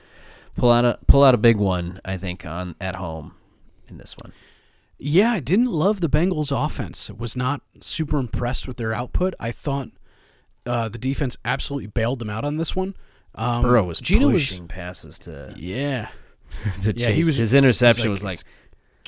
pull 0.56 0.70
out 0.70 0.84
a 0.84 0.98
pull 1.06 1.24
out 1.24 1.34
a 1.34 1.38
big 1.38 1.56
one, 1.58 2.00
I 2.04 2.16
think, 2.16 2.44
on 2.46 2.74
at 2.80 2.96
home 2.96 3.34
in 3.88 3.98
this 3.98 4.16
one. 4.16 4.32
Yeah, 4.98 5.30
I 5.30 5.40
didn't 5.40 5.70
love 5.70 6.00
the 6.00 6.08
Bengals' 6.08 6.50
offense. 6.52 7.08
Was 7.10 7.36
not 7.36 7.60
super 7.80 8.18
impressed 8.18 8.66
with 8.66 8.76
their 8.78 8.92
output. 8.92 9.34
I 9.38 9.52
thought 9.52 9.88
uh, 10.66 10.88
the 10.88 10.98
defense 10.98 11.36
absolutely 11.44 11.86
bailed 11.86 12.18
them 12.18 12.30
out 12.30 12.44
on 12.44 12.56
this 12.56 12.74
one. 12.74 12.94
Um, 13.34 13.62
Burrow 13.62 13.84
was 13.84 14.00
Geno 14.00 14.30
pushing 14.32 14.66
passes 14.66 15.18
to, 15.20 15.54
yeah, 15.56 16.08
to 16.82 16.88
Yeah, 16.96 17.06
chase. 17.06 17.14
he 17.14 17.20
was- 17.20 17.36
His 17.36 17.54
interception 17.54 18.10
was 18.10 18.18
was 18.22 18.24
like, 18.24 18.38
like- 18.38 18.46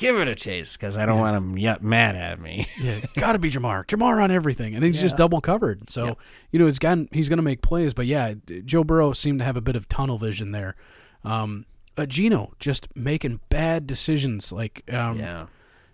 give 0.01 0.17
it 0.17 0.27
a 0.27 0.35
chase 0.35 0.75
because 0.75 0.97
I 0.97 1.05
don't 1.05 1.19
want 1.19 1.37
him 1.37 1.57
yet 1.57 1.81
mad 1.81 2.15
at 2.15 2.39
me. 2.39 2.67
Yeah, 2.81 2.99
got 3.15 3.33
to 3.33 3.39
be 3.39 3.49
Ja'Marr. 3.49 3.85
Ja'Marr 3.85 4.23
on 4.23 4.31
everything, 4.31 4.73
and 4.75 4.83
he's 4.83 4.99
just 4.99 5.15
double 5.15 5.39
covered. 5.39 5.89
So 5.89 6.05
Yep. 6.07 6.17
you 6.51 6.59
know, 6.59 6.67
it's 6.67 6.79
gotten 6.79 7.07
he's 7.11 7.29
going 7.29 7.37
to 7.37 7.43
make 7.43 7.61
plays. 7.61 7.93
But 7.93 8.07
yeah, 8.07 8.33
Joe 8.65 8.83
Burrow 8.83 9.13
seemed 9.13 9.39
to 9.39 9.45
have 9.45 9.55
a 9.55 9.61
bit 9.61 9.75
of 9.75 9.87
tunnel 9.87 10.17
vision 10.17 10.51
there. 10.51 10.75
Um, 11.23 11.65
uh, 11.97 12.05
Geno 12.07 12.53
just 12.59 12.87
making 12.95 13.39
bad 13.49 13.85
decisions, 13.85 14.51
like 14.51 14.83
um, 14.91 15.19
yeah. 15.19 15.45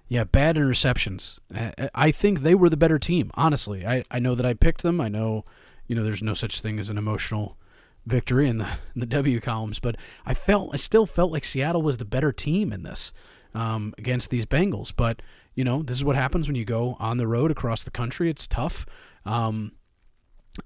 yeah, 0.08 0.24
bad 0.24 0.56
interceptions. 0.56 1.40
I, 1.54 1.90
I 1.94 2.12
think 2.12 2.40
they 2.42 2.56
were 2.56 2.70
the 2.70 2.78
better 2.78 3.00
team. 3.00 3.32
Honestly, 3.34 3.86
I, 3.86 4.04
I 4.10 4.20
know 4.20 4.34
that 4.36 4.46
I 4.46 4.54
picked 4.54 4.84
them. 4.84 5.02
I 5.02 5.10
know, 5.10 5.44
you 5.88 5.96
know, 5.96 6.04
there's 6.04 6.24
no 6.24 6.34
such 6.34 6.62
thing 6.62 6.80
as 6.80 6.90
an 6.90 6.98
emotional 6.98 7.58
victory 8.06 8.48
in 8.48 8.60
the 8.60 8.66
in 8.96 9.00
the 9.02 9.06
W 9.06 9.42
columns, 9.42 9.80
but 9.80 9.98
I 10.26 10.34
felt 10.34 10.70
I 10.74 10.78
still 10.78 11.06
felt 11.06 11.32
like 11.34 11.44
Seattle 11.44 11.82
was 11.82 11.98
the 11.98 12.06
better 12.06 12.32
team 12.32 12.72
in 12.72 12.84
this 12.84 13.12
um, 13.58 13.94
against 13.98 14.30
these 14.30 14.46
Bengals. 14.46 14.94
But 14.96 15.22
you 15.56 15.64
know, 15.64 15.82
this 15.82 15.98
is 15.98 16.04
what 16.06 16.16
happens 16.16 16.48
when 16.48 16.56
you 16.56 16.66
go 16.66 16.96
on 17.00 17.18
the 17.18 17.28
road 17.28 17.50
across 17.50 17.84
the 17.84 17.92
country. 17.92 18.30
It's 18.30 18.46
tough. 18.46 18.86
Um, 19.26 19.74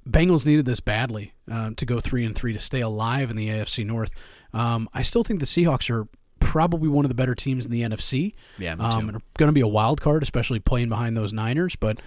Bengals 0.07 0.45
needed 0.45 0.65
this 0.65 0.81
badly 0.81 1.33
uh, 1.49 1.71
to 1.77 1.85
go 1.85 1.99
three 1.99 2.25
and 2.25 2.35
three 2.35 2.53
to 2.53 2.59
stay 2.59 2.81
alive 2.81 3.29
in 3.29 3.37
the 3.37 3.47
AFC 3.49 3.85
North. 3.85 4.11
Um, 4.53 4.89
I 4.93 5.01
still 5.01 5.23
think 5.23 5.39
the 5.39 5.45
Seahawks 5.45 5.89
are 5.89 6.07
probably 6.39 6.89
one 6.89 7.05
of 7.05 7.09
the 7.09 7.15
better 7.15 7.35
teams 7.35 7.65
in 7.65 7.71
the 7.71 7.81
NFC. 7.81 8.33
Yeah, 8.57 8.75
me 8.75 8.83
um, 8.83 8.91
too. 8.91 9.07
and 9.07 9.17
are 9.17 9.21
going 9.37 9.47
to 9.49 9.53
be 9.53 9.61
a 9.61 9.67
wild 9.67 10.01
card, 10.01 10.23
especially 10.23 10.59
playing 10.59 10.89
behind 10.89 11.15
those 11.15 11.31
Niners. 11.31 11.77
But 11.77 12.01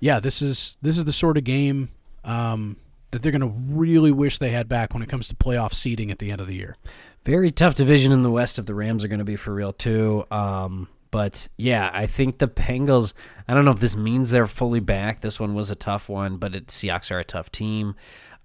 yeah, 0.00 0.20
this 0.20 0.40
is 0.40 0.78
this 0.80 0.96
is 0.96 1.04
the 1.04 1.12
sort 1.12 1.36
of 1.36 1.44
game 1.44 1.90
um, 2.24 2.78
that 3.10 3.22
they're 3.22 3.32
going 3.32 3.40
to 3.42 3.54
really 3.74 4.12
wish 4.12 4.38
they 4.38 4.50
had 4.50 4.68
back 4.68 4.94
when 4.94 5.02
it 5.02 5.08
comes 5.08 5.28
to 5.28 5.34
playoff 5.34 5.74
seeding 5.74 6.10
at 6.10 6.18
the 6.18 6.30
end 6.30 6.40
of 6.40 6.46
the 6.46 6.54
year. 6.54 6.76
Very 7.24 7.50
tough 7.50 7.74
division 7.74 8.12
in 8.12 8.22
the 8.22 8.30
West 8.30 8.58
if 8.58 8.66
the 8.66 8.74
Rams 8.74 9.04
are 9.04 9.08
going 9.08 9.18
to 9.18 9.24
be 9.24 9.36
for 9.36 9.52
real 9.52 9.72
too. 9.72 10.24
Um, 10.30 10.88
but 11.10 11.48
yeah, 11.56 11.90
I 11.92 12.06
think 12.06 12.38
the 12.38 12.48
Bengals. 12.48 13.12
I 13.48 13.54
don't 13.54 13.64
know 13.64 13.72
if 13.72 13.80
this 13.80 13.96
means 13.96 14.30
they're 14.30 14.46
fully 14.46 14.80
back. 14.80 15.20
This 15.20 15.40
one 15.40 15.54
was 15.54 15.70
a 15.70 15.74
tough 15.74 16.08
one, 16.08 16.36
but 16.36 16.54
it, 16.54 16.66
Seahawks 16.68 17.10
are 17.10 17.18
a 17.18 17.24
tough 17.24 17.50
team. 17.50 17.94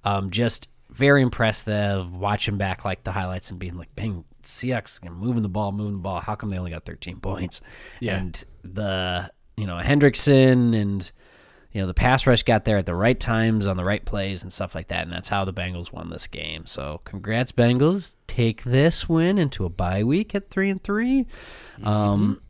Um, 0.03 0.29
just 0.29 0.67
very 0.89 1.21
impressive 1.21 2.13
watching 2.15 2.57
back 2.57 2.85
like 2.85 3.03
the 3.03 3.11
highlights 3.11 3.49
and 3.49 3.59
being 3.59 3.77
like, 3.77 3.95
"Bang, 3.95 4.25
Seahawks 4.43 5.03
moving 5.09 5.43
the 5.43 5.49
ball, 5.49 5.71
moving 5.71 5.93
the 5.93 5.99
ball. 5.99 6.19
How 6.21 6.35
come 6.35 6.49
they 6.49 6.57
only 6.57 6.71
got 6.71 6.85
13 6.85 7.19
points?" 7.19 7.61
Yeah. 7.99 8.17
And 8.17 8.43
the 8.63 9.31
you 9.57 9.67
know 9.67 9.77
Hendrickson 9.77 10.75
and 10.79 11.11
you 11.75 11.81
know 11.81 11.87
the 11.87 11.93
pass 11.93 12.25
rush 12.25 12.43
got 12.43 12.63
there 12.63 12.77
at 12.77 12.85
the 12.85 12.95
right 12.95 13.19
times 13.19 13.67
on 13.67 13.75
the 13.75 13.83
right 13.83 14.05
plays 14.05 14.41
and 14.41 14.53
stuff 14.53 14.75
like 14.75 14.87
that, 14.87 15.03
and 15.03 15.11
that's 15.11 15.27
how 15.27 15.43
the 15.43 15.51
Bengals 15.51 15.91
won 15.91 16.09
this 16.09 16.25
game. 16.25 16.65
So 16.65 17.01
congrats, 17.03 17.51
Bengals! 17.51 18.15
Take 18.27 18.63
this 18.63 19.09
win 19.09 19.37
into 19.37 19.65
a 19.65 19.69
bye 19.69 20.01
week 20.01 20.33
at 20.33 20.49
three 20.49 20.69
and 20.69 20.81
3 20.81 21.27
Um, 21.83 22.41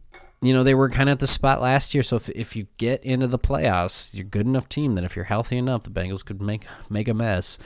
you 0.43 0.53
know 0.53 0.63
they 0.63 0.75
were 0.75 0.91
kind 0.91 1.09
of 1.09 1.13
at 1.13 1.19
the 1.19 1.25
spot 1.25 1.59
last 1.59 1.95
year, 1.95 2.03
so 2.03 2.17
if 2.17 2.29
if 2.29 2.55
you 2.55 2.67
get 2.77 3.03
into 3.03 3.25
the 3.25 3.39
playoffs, 3.39 4.13
you're 4.13 4.27
a 4.27 4.29
good 4.29 4.45
enough 4.45 4.69
team 4.69 4.93
that 4.93 5.03
if 5.03 5.15
you're 5.15 5.25
healthy 5.25 5.57
enough, 5.57 5.81
the 5.81 5.89
Bengals 5.89 6.23
could 6.23 6.39
make 6.39 6.67
make 6.87 7.07
a 7.07 7.15
mess. 7.15 7.57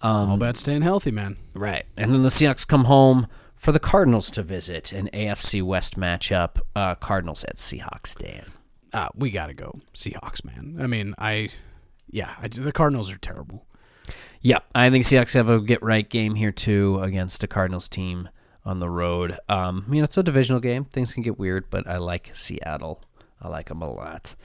Um, 0.00 0.30
All 0.30 0.34
about 0.36 0.56
staying 0.56 0.82
healthy, 0.82 1.10
man. 1.10 1.38
Right. 1.54 1.86
And 1.96 2.14
then 2.14 2.22
the 2.22 2.28
Seahawks 2.28 2.68
come 2.68 2.84
home 2.84 3.26
for 3.56 3.72
the 3.72 3.80
Cardinals 3.80 4.30
to 4.30 4.44
visit 4.44 4.92
an 4.92 5.10
AFC 5.12 5.60
West 5.60 5.98
matchup. 5.98 6.60
Uh, 6.76 6.94
Cardinals 6.94 7.42
at 7.42 7.56
Seahawks, 7.56 8.16
Dan. 8.16 8.44
Uh, 8.94 9.08
we 9.14 9.30
got 9.30 9.48
to 9.48 9.54
go 9.54 9.74
Seahawks, 9.92 10.44
man. 10.44 10.76
I 10.80 10.86
mean, 10.86 11.14
I 11.18 11.50
yeah, 12.08 12.34
I, 12.40 12.48
the 12.48 12.72
Cardinals 12.72 13.10
are 13.10 13.18
terrible. 13.18 13.66
Yeah, 14.40 14.60
I 14.74 14.88
think 14.90 15.04
Seahawks 15.04 15.34
have 15.34 15.48
a 15.48 15.60
get 15.60 15.82
right 15.82 16.08
game 16.08 16.34
here, 16.36 16.52
too, 16.52 17.00
against 17.02 17.42
a 17.42 17.46
Cardinals 17.46 17.88
team 17.88 18.28
on 18.64 18.78
the 18.78 18.88
road. 18.88 19.38
Um, 19.48 19.84
I 19.86 19.90
mean, 19.90 20.04
it's 20.04 20.16
a 20.16 20.22
divisional 20.22 20.60
game. 20.60 20.84
Things 20.84 21.12
can 21.12 21.22
get 21.22 21.38
weird, 21.38 21.70
but 21.70 21.86
I 21.88 21.96
like 21.96 22.30
Seattle. 22.34 23.02
I 23.42 23.48
like 23.48 23.68
them 23.68 23.82
a 23.82 23.90
lot. 23.90 24.36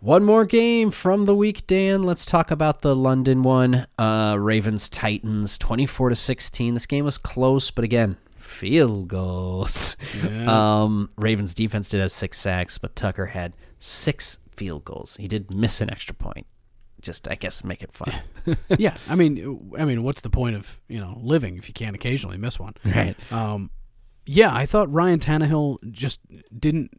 One 0.00 0.24
more 0.24 0.44
game 0.44 0.90
from 0.90 1.24
the 1.24 1.34
week, 1.34 1.66
Dan. 1.66 2.02
Let's 2.02 2.26
talk 2.26 2.50
about 2.50 2.82
the 2.82 2.94
London 2.94 3.42
one. 3.42 3.86
Uh, 3.98 4.36
Ravens 4.38 4.88
Titans, 4.88 5.56
twenty-four 5.58 6.10
to 6.10 6.16
sixteen. 6.16 6.74
This 6.74 6.86
game 6.86 7.06
was 7.06 7.16
close, 7.16 7.70
but 7.70 7.84
again, 7.84 8.18
field 8.54 9.08
goals. 9.08 9.96
Yeah. 10.22 10.82
Um, 10.82 11.10
Ravens 11.16 11.54
defense 11.54 11.88
did 11.88 12.00
have 12.00 12.12
six 12.12 12.38
sacks, 12.38 12.78
but 12.78 12.94
Tucker 12.96 13.26
had 13.26 13.54
six 13.78 14.38
field 14.56 14.84
goals. 14.84 15.16
He 15.18 15.28
did 15.28 15.52
miss 15.52 15.80
an 15.80 15.90
extra 15.90 16.14
point. 16.14 16.46
Just, 17.00 17.28
I 17.28 17.34
guess, 17.34 17.64
make 17.64 17.82
it 17.82 17.92
fun. 17.92 18.14
yeah, 18.78 18.96
I 19.08 19.14
mean, 19.14 19.72
I 19.78 19.84
mean, 19.84 20.02
what's 20.02 20.22
the 20.22 20.30
point 20.30 20.56
of 20.56 20.80
you 20.88 21.00
know 21.00 21.18
living 21.22 21.58
if 21.58 21.68
you 21.68 21.74
can't 21.74 21.94
occasionally 21.94 22.38
miss 22.38 22.58
one? 22.58 22.74
right. 22.84 23.16
Um, 23.30 23.70
yeah, 24.26 24.54
I 24.54 24.64
thought 24.64 24.90
Ryan 24.90 25.18
Tannehill 25.18 25.78
just 25.90 26.20
didn't 26.58 26.98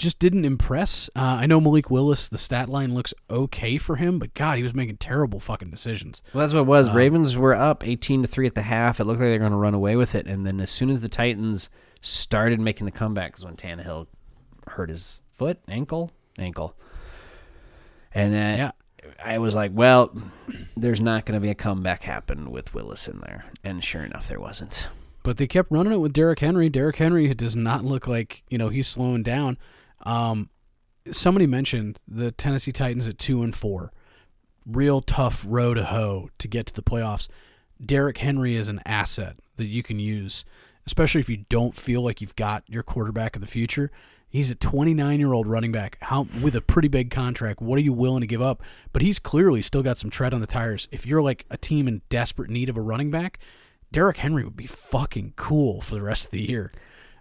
just 0.00 0.18
didn't 0.18 0.44
impress. 0.44 1.08
Uh, 1.14 1.20
I 1.40 1.46
know 1.46 1.60
Malik 1.60 1.90
Willis, 1.90 2.28
the 2.28 2.38
stat 2.38 2.68
line 2.68 2.94
looks 2.94 3.12
okay 3.30 3.76
for 3.76 3.96
him, 3.96 4.18
but 4.18 4.34
God, 4.34 4.56
he 4.56 4.62
was 4.62 4.74
making 4.74 4.96
terrible 4.96 5.38
fucking 5.40 5.70
decisions. 5.70 6.22
Well, 6.32 6.40
that's 6.40 6.54
what 6.54 6.60
it 6.60 6.66
was. 6.66 6.90
Ravens 6.90 7.36
were 7.36 7.54
up 7.54 7.86
18 7.86 8.22
to 8.22 8.26
3 8.26 8.46
at 8.46 8.54
the 8.54 8.62
half. 8.62 8.98
It 8.98 9.04
looked 9.04 9.20
like 9.20 9.26
they 9.28 9.32
were 9.32 9.38
going 9.38 9.52
to 9.52 9.56
run 9.58 9.74
away 9.74 9.96
with 9.96 10.14
it. 10.14 10.26
And 10.26 10.46
then 10.46 10.60
as 10.60 10.70
soon 10.70 10.90
as 10.90 11.02
the 11.02 11.08
Titans 11.08 11.68
started 12.00 12.58
making 12.60 12.86
the 12.86 12.90
comeback, 12.90 13.36
is 13.36 13.44
when 13.44 13.56
Tannehill 13.56 14.06
hurt 14.68 14.88
his 14.88 15.22
foot, 15.34 15.58
ankle, 15.68 16.10
ankle. 16.38 16.74
And 18.14 18.32
then 18.32 18.58
Yeah. 18.58 18.70
I 19.22 19.38
was 19.38 19.54
like, 19.54 19.70
well, 19.74 20.14
there's 20.76 21.00
not 21.00 21.24
going 21.26 21.34
to 21.34 21.40
be 21.40 21.50
a 21.50 21.54
comeback 21.54 22.02
happen 22.04 22.50
with 22.50 22.74
Willis 22.74 23.06
in 23.08 23.20
there. 23.20 23.44
And 23.64 23.82
sure 23.84 24.02
enough, 24.02 24.28
there 24.28 24.40
wasn't. 24.40 24.88
But 25.22 25.36
they 25.36 25.46
kept 25.46 25.70
running 25.70 25.92
it 25.92 26.00
with 26.00 26.12
Derrick 26.14 26.38
Henry. 26.40 26.68
Derrick 26.70 26.96
Henry 26.96 27.32
does 27.34 27.54
not 27.56 27.84
look 27.84 28.06
like 28.06 28.42
you 28.48 28.56
know 28.56 28.68
he's 28.70 28.88
slowing 28.88 29.22
down. 29.22 29.58
Um, 30.02 30.50
somebody 31.10 31.46
mentioned 31.46 31.98
the 32.06 32.32
Tennessee 32.32 32.72
Titans 32.72 33.08
at 33.08 33.18
two 33.18 33.42
and 33.42 33.54
four, 33.54 33.92
real 34.66 35.00
tough 35.00 35.44
row 35.46 35.74
to 35.74 35.84
hoe 35.84 36.30
to 36.38 36.48
get 36.48 36.66
to 36.66 36.74
the 36.74 36.82
playoffs. 36.82 37.28
Derrick 37.84 38.18
Henry 38.18 38.56
is 38.56 38.68
an 38.68 38.80
asset 38.84 39.36
that 39.56 39.66
you 39.66 39.82
can 39.82 39.98
use, 39.98 40.44
especially 40.86 41.20
if 41.20 41.28
you 41.28 41.44
don't 41.48 41.74
feel 41.74 42.02
like 42.02 42.20
you've 42.20 42.36
got 42.36 42.64
your 42.66 42.82
quarterback 42.82 43.36
of 43.36 43.40
the 43.40 43.48
future. 43.48 43.90
He's 44.28 44.50
a 44.50 44.54
29 44.54 45.18
year 45.18 45.32
old 45.32 45.46
running 45.48 45.72
back 45.72 45.98
how, 46.02 46.26
with 46.42 46.54
a 46.54 46.60
pretty 46.60 46.88
big 46.88 47.10
contract. 47.10 47.60
What 47.60 47.78
are 47.78 47.82
you 47.82 47.92
willing 47.92 48.20
to 48.20 48.28
give 48.28 48.42
up? 48.42 48.62
But 48.92 49.02
he's 49.02 49.18
clearly 49.18 49.60
still 49.60 49.82
got 49.82 49.98
some 49.98 50.10
tread 50.10 50.32
on 50.32 50.40
the 50.40 50.46
tires. 50.46 50.86
If 50.92 51.04
you're 51.04 51.22
like 51.22 51.46
a 51.50 51.56
team 51.56 51.88
in 51.88 52.02
desperate 52.08 52.48
need 52.48 52.68
of 52.68 52.76
a 52.76 52.80
running 52.80 53.10
back, 53.10 53.40
Derrick 53.90 54.18
Henry 54.18 54.44
would 54.44 54.56
be 54.56 54.68
fucking 54.68 55.32
cool 55.34 55.80
for 55.80 55.96
the 55.96 56.02
rest 56.02 56.26
of 56.26 56.30
the 56.30 56.48
year. 56.48 56.70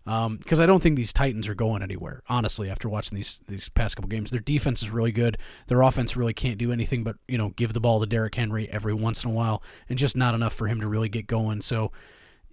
Um, 0.09 0.37
because 0.37 0.59
I 0.59 0.65
don't 0.65 0.81
think 0.81 0.95
these 0.95 1.13
Titans 1.13 1.47
are 1.47 1.53
going 1.53 1.83
anywhere. 1.83 2.23
Honestly, 2.27 2.67
after 2.67 2.89
watching 2.89 3.15
these 3.15 3.41
these 3.47 3.69
past 3.69 3.95
couple 3.95 4.09
games, 4.09 4.31
their 4.31 4.39
defense 4.39 4.81
is 4.81 4.89
really 4.89 5.11
good. 5.11 5.37
Their 5.67 5.83
offense 5.83 6.17
really 6.17 6.33
can't 6.33 6.57
do 6.57 6.71
anything 6.71 7.03
but 7.03 7.17
you 7.27 7.37
know 7.37 7.51
give 7.51 7.73
the 7.73 7.79
ball 7.79 7.99
to 7.99 8.07
Derrick 8.07 8.33
Henry 8.33 8.67
every 8.71 8.95
once 8.95 9.23
in 9.23 9.29
a 9.29 9.33
while, 9.33 9.61
and 9.87 9.99
just 9.99 10.17
not 10.17 10.33
enough 10.33 10.53
for 10.55 10.65
him 10.65 10.81
to 10.81 10.87
really 10.87 11.09
get 11.09 11.27
going. 11.27 11.61
So, 11.61 11.91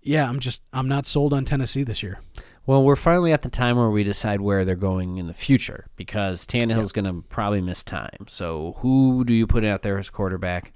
yeah, 0.02 0.28
I'm 0.28 0.38
just 0.38 0.62
I'm 0.74 0.86
not 0.86 1.06
sold 1.06 1.32
on 1.32 1.46
Tennessee 1.46 1.82
this 1.82 2.02
year. 2.02 2.20
Well, 2.66 2.82
we're 2.82 2.94
finally 2.94 3.32
at 3.32 3.40
the 3.40 3.48
time 3.48 3.78
where 3.78 3.88
we 3.88 4.04
decide 4.04 4.42
where 4.42 4.66
they're 4.66 4.76
going 4.76 5.16
in 5.16 5.26
the 5.26 5.32
future 5.32 5.86
because 5.96 6.46
Tannehill's 6.46 6.92
going 6.92 7.04
to 7.04 7.22
probably 7.28 7.62
miss 7.62 7.82
time. 7.84 8.26
So, 8.26 8.74
who 8.80 9.24
do 9.24 9.32
you 9.32 9.46
put 9.46 9.64
out 9.64 9.80
there 9.80 9.96
as 9.98 10.10
quarterback? 10.10 10.74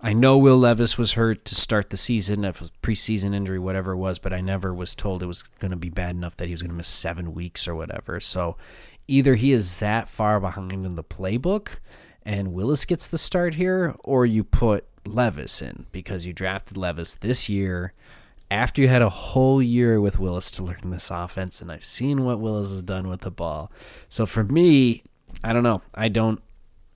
I 0.00 0.12
know 0.12 0.38
Will 0.38 0.56
Levis 0.56 0.96
was 0.96 1.14
hurt 1.14 1.44
to 1.46 1.54
start 1.56 1.90
the 1.90 1.96
season, 1.96 2.42
was 2.42 2.70
preseason 2.82 3.34
injury, 3.34 3.58
whatever 3.58 3.92
it 3.92 3.96
was, 3.96 4.18
but 4.20 4.32
I 4.32 4.40
never 4.40 4.72
was 4.72 4.94
told 4.94 5.22
it 5.22 5.26
was 5.26 5.42
going 5.42 5.72
to 5.72 5.76
be 5.76 5.90
bad 5.90 6.14
enough 6.14 6.36
that 6.36 6.46
he 6.46 6.52
was 6.52 6.62
going 6.62 6.70
to 6.70 6.76
miss 6.76 6.86
seven 6.88 7.34
weeks 7.34 7.66
or 7.66 7.74
whatever. 7.74 8.20
So, 8.20 8.56
either 9.08 9.34
he 9.34 9.50
is 9.52 9.80
that 9.80 10.08
far 10.08 10.38
behind 10.38 10.84
in 10.86 10.94
the 10.94 11.02
playbook 11.02 11.78
and 12.22 12.52
Willis 12.52 12.84
gets 12.84 13.08
the 13.08 13.16
start 13.18 13.54
here, 13.54 13.94
or 14.04 14.26
you 14.26 14.44
put 14.44 14.84
Levis 15.06 15.62
in 15.62 15.86
because 15.92 16.26
you 16.26 16.32
drafted 16.34 16.76
Levis 16.76 17.14
this 17.16 17.48
year 17.48 17.94
after 18.50 18.82
you 18.82 18.88
had 18.88 19.00
a 19.02 19.08
whole 19.08 19.62
year 19.62 20.00
with 20.00 20.18
Willis 20.18 20.50
to 20.52 20.62
learn 20.62 20.90
this 20.90 21.10
offense, 21.10 21.60
and 21.62 21.72
I've 21.72 21.84
seen 21.84 22.24
what 22.24 22.38
Willis 22.38 22.68
has 22.68 22.82
done 22.82 23.08
with 23.08 23.22
the 23.22 23.30
ball. 23.30 23.72
So 24.10 24.26
for 24.26 24.44
me, 24.44 25.02
I 25.42 25.52
don't 25.52 25.62
know. 25.62 25.82
I 25.94 26.08
don't. 26.08 26.40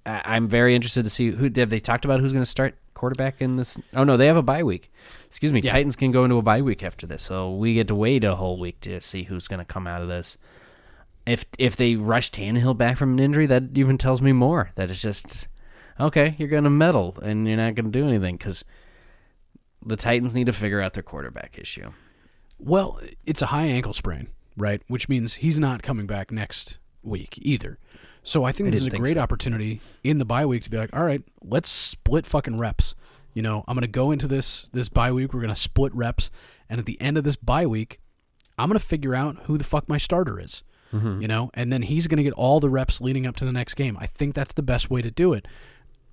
I- 0.04 0.22
I'm 0.24 0.48
very 0.48 0.74
interested 0.74 1.04
to 1.04 1.10
see 1.10 1.30
who 1.30 1.50
have 1.56 1.70
they 1.70 1.80
talked 1.80 2.04
about 2.04 2.20
who's 2.20 2.32
going 2.32 2.42
to 2.42 2.50
start 2.50 2.76
quarterback 3.02 3.42
in 3.42 3.56
this. 3.56 3.80
Oh 3.94 4.04
no, 4.04 4.16
they 4.16 4.28
have 4.28 4.36
a 4.36 4.44
bye 4.44 4.62
week. 4.62 4.92
Excuse 5.26 5.52
me. 5.52 5.60
Yeah. 5.60 5.72
Titans 5.72 5.96
can 5.96 6.12
go 6.12 6.22
into 6.22 6.36
a 6.36 6.42
bye 6.42 6.62
week 6.62 6.84
after 6.84 7.04
this, 7.04 7.24
so 7.24 7.52
we 7.52 7.74
get 7.74 7.88
to 7.88 7.96
wait 7.96 8.22
a 8.22 8.36
whole 8.36 8.60
week 8.60 8.78
to 8.82 9.00
see 9.00 9.24
who's 9.24 9.48
going 9.48 9.58
to 9.58 9.64
come 9.64 9.88
out 9.88 10.02
of 10.02 10.06
this. 10.06 10.38
If 11.26 11.44
if 11.58 11.74
they 11.74 11.96
rush 11.96 12.30
Tannehill 12.30 12.78
back 12.78 12.96
from 12.96 13.14
an 13.14 13.18
injury, 13.18 13.46
that 13.46 13.76
even 13.76 13.98
tells 13.98 14.22
me 14.22 14.30
more. 14.30 14.70
That 14.76 14.88
it's 14.88 15.02
just 15.02 15.48
okay. 15.98 16.36
You're 16.38 16.48
going 16.48 16.62
to 16.62 16.70
meddle 16.70 17.18
and 17.20 17.48
you're 17.48 17.56
not 17.56 17.74
going 17.74 17.90
to 17.90 17.98
do 17.98 18.06
anything 18.06 18.36
because 18.36 18.64
the 19.84 19.96
Titans 19.96 20.32
need 20.32 20.46
to 20.46 20.52
figure 20.52 20.80
out 20.80 20.92
their 20.92 21.02
quarterback 21.02 21.58
issue. 21.58 21.90
Well, 22.60 23.00
it's 23.26 23.42
a 23.42 23.46
high 23.46 23.66
ankle 23.66 23.94
sprain, 23.94 24.28
right? 24.56 24.80
Which 24.86 25.08
means 25.08 25.34
he's 25.34 25.58
not 25.58 25.82
coming 25.82 26.06
back 26.06 26.30
next 26.30 26.78
week 27.02 27.36
either. 27.42 27.80
So 28.22 28.44
I 28.44 28.52
think 28.52 28.68
I 28.68 28.70
this 28.70 28.80
is 28.80 28.86
a 28.86 28.98
great 28.98 29.14
so. 29.14 29.20
opportunity 29.20 29.80
in 30.04 30.18
the 30.18 30.24
bye 30.24 30.46
week 30.46 30.62
to 30.62 30.70
be 30.70 30.76
like, 30.76 30.94
all 30.94 31.04
right, 31.04 31.22
let's 31.42 31.68
split 31.68 32.24
fucking 32.26 32.58
reps. 32.58 32.94
You 33.34 33.42
know, 33.42 33.64
I'm 33.66 33.74
going 33.74 33.82
to 33.82 33.88
go 33.88 34.10
into 34.10 34.26
this 34.28 34.68
this 34.72 34.88
bye 34.88 35.10
week. 35.12 35.32
We're 35.32 35.40
going 35.40 35.54
to 35.54 35.60
split 35.60 35.94
reps, 35.94 36.30
and 36.68 36.78
at 36.78 36.86
the 36.86 37.00
end 37.00 37.16
of 37.18 37.24
this 37.24 37.36
bye 37.36 37.66
week, 37.66 38.00
I'm 38.58 38.68
going 38.68 38.78
to 38.78 38.84
figure 38.84 39.14
out 39.14 39.36
who 39.44 39.56
the 39.58 39.64
fuck 39.64 39.88
my 39.88 39.98
starter 39.98 40.38
is. 40.40 40.62
You 40.94 41.26
know, 41.26 41.50
and 41.54 41.72
then 41.72 41.80
he's 41.80 42.06
going 42.06 42.18
to 42.18 42.22
get 42.22 42.34
all 42.34 42.60
the 42.60 42.68
reps 42.68 43.00
leading 43.00 43.26
up 43.26 43.34
to 43.36 43.46
the 43.46 43.52
next 43.52 43.76
game. 43.76 43.96
I 43.98 44.04
think 44.04 44.34
that's 44.34 44.52
the 44.52 44.62
best 44.62 44.90
way 44.90 45.00
to 45.00 45.10
do 45.10 45.32
it. 45.32 45.48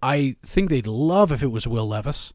I 0.01 0.37
think 0.45 0.69
they'd 0.69 0.87
love 0.87 1.33
if 1.33 1.43
it 1.43 1.47
was 1.51 1.67
Will 1.67 1.85
Levis. 1.85 2.31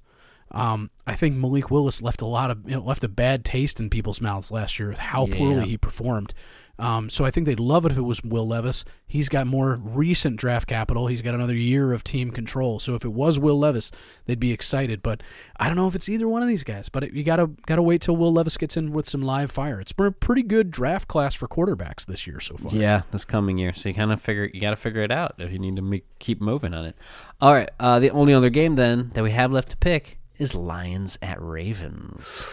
Um, 0.50 0.90
I 1.06 1.14
think 1.14 1.36
Malik 1.36 1.70
Willis 1.70 2.02
left 2.02 2.20
a 2.20 2.26
lot 2.26 2.50
of 2.50 2.58
you 2.68 2.72
know, 2.76 2.82
left 2.82 3.02
a 3.02 3.08
bad 3.08 3.46
taste 3.46 3.80
in 3.80 3.88
people's 3.88 4.20
mouths 4.20 4.50
last 4.50 4.78
year 4.78 4.90
with 4.90 4.98
how 4.98 5.24
Yeah. 5.24 5.36
poorly 5.38 5.68
he 5.68 5.78
performed. 5.78 6.34
Um, 6.78 7.08
so 7.08 7.24
I 7.24 7.30
think 7.30 7.46
they'd 7.46 7.60
love 7.60 7.86
it 7.86 7.92
if 7.92 7.98
it 7.98 8.02
was 8.02 8.22
Will 8.22 8.46
Levis. 8.46 8.84
He's 9.06 9.28
got 9.28 9.46
more 9.46 9.76
recent 9.76 10.36
draft 10.36 10.66
capital. 10.66 11.06
He's 11.06 11.22
got 11.22 11.34
another 11.34 11.54
year 11.54 11.92
of 11.92 12.02
team 12.02 12.30
control. 12.30 12.78
So 12.78 12.94
if 12.94 13.04
it 13.04 13.12
was 13.12 13.38
Will 13.38 13.58
Levis, 13.58 13.92
they'd 14.26 14.40
be 14.40 14.52
excited. 14.52 15.02
But 15.02 15.22
I 15.56 15.66
don't 15.66 15.76
know 15.76 15.86
if 15.86 15.94
it's 15.94 16.08
either 16.08 16.26
one 16.26 16.42
of 16.42 16.48
these 16.48 16.64
guys. 16.64 16.88
But 16.88 17.04
it, 17.04 17.12
you 17.12 17.22
gotta 17.22 17.46
gotta 17.66 17.82
wait 17.82 18.00
till 18.00 18.16
Will 18.16 18.32
Levis 18.32 18.56
gets 18.56 18.76
in 18.76 18.92
with 18.92 19.08
some 19.08 19.22
live 19.22 19.50
fire. 19.50 19.80
It's 19.80 19.92
been 19.92 20.06
a 20.06 20.12
pretty 20.12 20.42
good 20.42 20.70
draft 20.70 21.06
class 21.08 21.34
for 21.34 21.46
quarterbacks 21.46 22.06
this 22.06 22.26
year 22.26 22.40
so 22.40 22.56
far. 22.56 22.74
Yeah, 22.74 23.02
this 23.12 23.24
coming 23.24 23.58
year. 23.58 23.72
So 23.72 23.88
you 23.88 23.94
kind 23.94 24.12
of 24.12 24.20
figure 24.20 24.50
you 24.52 24.60
got 24.60 24.70
to 24.70 24.76
figure 24.76 25.02
it 25.02 25.12
out 25.12 25.34
if 25.38 25.52
you 25.52 25.58
need 25.58 25.76
to 25.76 25.82
make, 25.82 26.04
keep 26.18 26.40
moving 26.40 26.74
on 26.74 26.86
it. 26.86 26.96
All 27.40 27.52
right. 27.52 27.70
Uh, 27.78 28.00
the 28.00 28.10
only 28.10 28.34
other 28.34 28.50
game 28.50 28.74
then 28.74 29.10
that 29.14 29.22
we 29.22 29.30
have 29.30 29.52
left 29.52 29.68
to 29.70 29.76
pick 29.76 30.18
is 30.38 30.54
Lions 30.54 31.18
at 31.22 31.40
Ravens. 31.40 32.44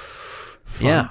Yeah, 0.80 1.10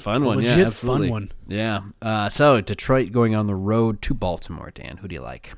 fun 0.00 0.24
one. 0.24 0.42
yeah, 0.42 0.56
legit 0.56 0.72
fun 0.72 1.08
one. 1.08 1.32
Yeah. 1.46 1.82
Uh, 2.00 2.28
so 2.28 2.60
Detroit 2.60 3.12
going 3.12 3.34
on 3.34 3.46
the 3.46 3.54
road 3.54 4.02
to 4.02 4.14
Baltimore. 4.14 4.70
Dan, 4.74 4.98
who 4.98 5.08
do 5.08 5.14
you 5.14 5.20
like? 5.20 5.52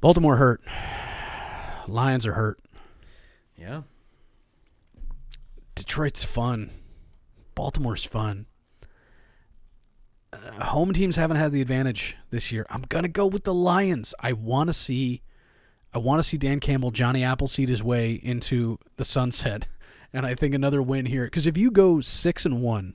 Baltimore 0.00 0.36
hurt. 0.36 0.62
Lions 1.86 2.26
are 2.26 2.32
hurt. 2.32 2.58
Yeah. 3.56 3.82
Detroit's 5.74 6.24
fun. 6.24 6.70
Baltimore's 7.54 8.04
fun. 8.04 8.46
Uh, 10.32 10.64
home 10.64 10.92
teams 10.92 11.16
haven't 11.16 11.36
had 11.36 11.52
the 11.52 11.60
advantage 11.60 12.16
this 12.30 12.52
year. 12.52 12.64
I'm 12.70 12.82
gonna 12.88 13.08
go 13.08 13.26
with 13.26 13.44
the 13.44 13.52
Lions. 13.52 14.14
I 14.20 14.32
want 14.32 14.68
to 14.68 14.72
see, 14.72 15.22
I 15.92 15.98
want 15.98 16.20
to 16.20 16.22
see 16.22 16.38
Dan 16.38 16.60
Campbell, 16.60 16.90
Johnny 16.92 17.24
Appleseed 17.24 17.68
his 17.68 17.82
way 17.82 18.12
into 18.12 18.78
the 18.96 19.04
sunset, 19.04 19.68
and 20.12 20.26
I 20.26 20.34
think 20.34 20.54
another 20.54 20.82
win 20.82 21.06
here. 21.06 21.24
Because 21.24 21.46
if 21.46 21.56
you 21.56 21.70
go 21.70 22.00
six 22.00 22.44
and 22.44 22.62
one, 22.62 22.94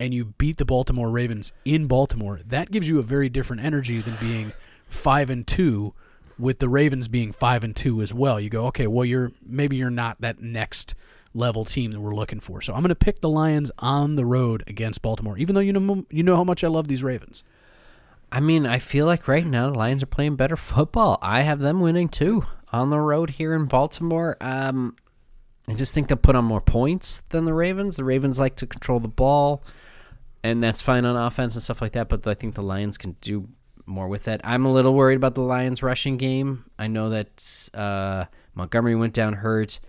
and 0.00 0.14
you 0.14 0.26
beat 0.38 0.56
the 0.58 0.64
Baltimore 0.64 1.10
Ravens 1.10 1.52
in 1.64 1.86
Baltimore, 1.86 2.40
that 2.46 2.70
gives 2.70 2.88
you 2.88 2.98
a 2.98 3.02
very 3.02 3.28
different 3.28 3.62
energy 3.62 3.98
than 4.00 4.14
being 4.20 4.52
five 4.88 5.28
and 5.28 5.46
two, 5.46 5.92
with 6.38 6.60
the 6.60 6.68
Ravens 6.68 7.08
being 7.08 7.32
five 7.32 7.64
and 7.64 7.74
two 7.74 8.00
as 8.00 8.14
well. 8.14 8.38
You 8.38 8.48
go, 8.48 8.66
okay, 8.66 8.86
well 8.86 9.04
you're 9.04 9.32
maybe 9.44 9.76
you're 9.76 9.90
not 9.90 10.20
that 10.20 10.40
next 10.40 10.94
level 11.34 11.64
team 11.64 11.90
that 11.90 12.00
we're 12.00 12.14
looking 12.14 12.40
for. 12.40 12.62
So 12.62 12.72
I'm 12.72 12.80
going 12.80 12.88
to 12.90 12.94
pick 12.94 13.20
the 13.20 13.28
Lions 13.28 13.70
on 13.78 14.16
the 14.16 14.24
road 14.24 14.64
against 14.66 15.02
Baltimore, 15.02 15.36
even 15.38 15.54
though 15.54 15.60
you 15.60 15.72
know 15.72 16.04
you 16.10 16.22
know 16.22 16.36
how 16.36 16.44
much 16.44 16.64
I 16.64 16.68
love 16.68 16.88
these 16.88 17.02
Ravens. 17.02 17.42
I 18.30 18.40
mean, 18.40 18.66
I 18.66 18.78
feel 18.78 19.06
like 19.06 19.26
right 19.26 19.46
now 19.46 19.70
the 19.70 19.78
Lions 19.78 20.02
are 20.02 20.06
playing 20.06 20.36
better 20.36 20.56
football. 20.56 21.18
I 21.22 21.42
have 21.42 21.60
them 21.60 21.80
winning 21.80 22.08
too 22.08 22.44
on 22.72 22.90
the 22.90 23.00
road 23.00 23.30
here 23.30 23.54
in 23.54 23.64
Baltimore. 23.64 24.36
Um, 24.40 24.96
I 25.68 25.74
just 25.74 25.92
think 25.92 26.08
they'll 26.08 26.16
put 26.16 26.34
on 26.34 26.44
more 26.44 26.60
points 26.60 27.22
than 27.28 27.44
the 27.44 27.52
Ravens. 27.52 27.96
The 27.96 28.04
Ravens 28.04 28.40
like 28.40 28.56
to 28.56 28.66
control 28.66 29.00
the 29.00 29.08
ball, 29.08 29.62
and 30.42 30.62
that's 30.62 30.80
fine 30.80 31.04
on 31.04 31.14
offense 31.14 31.54
and 31.54 31.62
stuff 31.62 31.82
like 31.82 31.92
that. 31.92 32.08
But 32.08 32.26
I 32.26 32.34
think 32.34 32.54
the 32.54 32.62
Lions 32.62 32.96
can 32.96 33.16
do 33.20 33.48
more 33.84 34.08
with 34.08 34.24
that. 34.24 34.40
I'm 34.44 34.64
a 34.64 34.72
little 34.72 34.94
worried 34.94 35.16
about 35.16 35.34
the 35.34 35.42
Lions' 35.42 35.82
rushing 35.82 36.16
game. 36.16 36.64
I 36.78 36.86
know 36.86 37.10
that 37.10 37.70
uh, 37.74 38.26
Montgomery 38.54 38.94
went 38.94 39.12
down 39.12 39.34
hurt. 39.34 39.80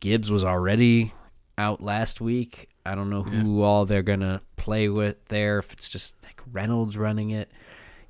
Gibbs 0.00 0.30
was 0.30 0.44
already 0.44 1.12
out 1.58 1.82
last 1.82 2.20
week. 2.20 2.68
I 2.84 2.94
don't 2.94 3.10
know 3.10 3.22
who 3.22 3.62
all 3.62 3.84
they're 3.84 4.02
gonna 4.02 4.42
play 4.56 4.88
with 4.88 5.24
there. 5.26 5.58
If 5.58 5.72
it's 5.72 5.90
just 5.90 6.16
like 6.22 6.40
Reynolds 6.52 6.96
running 6.96 7.30
it, 7.30 7.50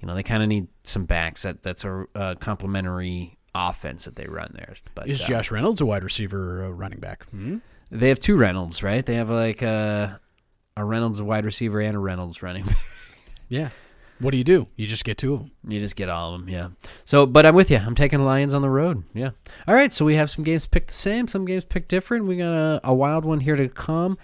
you 0.00 0.06
know, 0.06 0.14
they 0.14 0.22
kind 0.22 0.42
of 0.42 0.48
need 0.50 0.68
some 0.82 1.06
backs. 1.06 1.42
That 1.42 1.62
that's 1.62 1.84
a 1.84 2.04
uh, 2.14 2.34
complementary 2.34 3.35
offense 3.56 4.04
that 4.04 4.16
they 4.16 4.26
run 4.26 4.52
there. 4.54 4.74
But 4.94 5.08
Is 5.08 5.22
uh, 5.22 5.26
Josh 5.26 5.50
Reynolds 5.50 5.80
a 5.80 5.86
wide 5.86 6.04
receiver 6.04 6.60
or 6.60 6.64
a 6.66 6.72
running 6.72 7.00
back? 7.00 7.24
Hmm? 7.30 7.58
They 7.90 8.08
have 8.08 8.18
two 8.18 8.36
Reynolds, 8.36 8.82
right? 8.82 9.04
They 9.04 9.14
have 9.14 9.30
like 9.30 9.62
a 9.62 10.20
a 10.76 10.84
Reynolds 10.84 11.22
wide 11.22 11.44
receiver 11.44 11.80
and 11.80 11.96
a 11.96 12.00
Reynolds 12.00 12.42
running. 12.42 12.64
back. 12.64 12.76
Yeah. 13.48 13.68
What 14.18 14.30
do 14.32 14.38
you 14.38 14.44
do? 14.44 14.66
You 14.76 14.86
just 14.88 15.04
get 15.04 15.18
two 15.18 15.34
of 15.34 15.40
them. 15.40 15.50
You 15.68 15.78
just 15.78 15.94
get 15.94 16.08
all 16.08 16.34
of 16.34 16.40
them, 16.40 16.48
yeah. 16.48 16.68
So, 17.04 17.26
but 17.26 17.46
I'm 17.46 17.54
with 17.54 17.70
you. 17.70 17.76
I'm 17.76 17.94
taking 17.94 18.24
Lions 18.24 18.54
on 18.54 18.62
the 18.62 18.68
road, 18.68 19.04
yeah. 19.14 19.30
All 19.68 19.74
right, 19.74 19.92
so 19.92 20.04
we 20.04 20.16
have 20.16 20.30
some 20.30 20.42
games 20.42 20.66
picked 20.66 20.88
the 20.88 20.94
same, 20.94 21.28
some 21.28 21.44
games 21.44 21.64
picked 21.64 21.88
different. 21.88 22.24
We 22.26 22.36
got 22.38 22.52
a, 22.54 22.80
a 22.82 22.92
wild 22.94 23.24
one 23.24 23.38
here 23.40 23.54
to 23.56 23.68
come. 23.68 24.18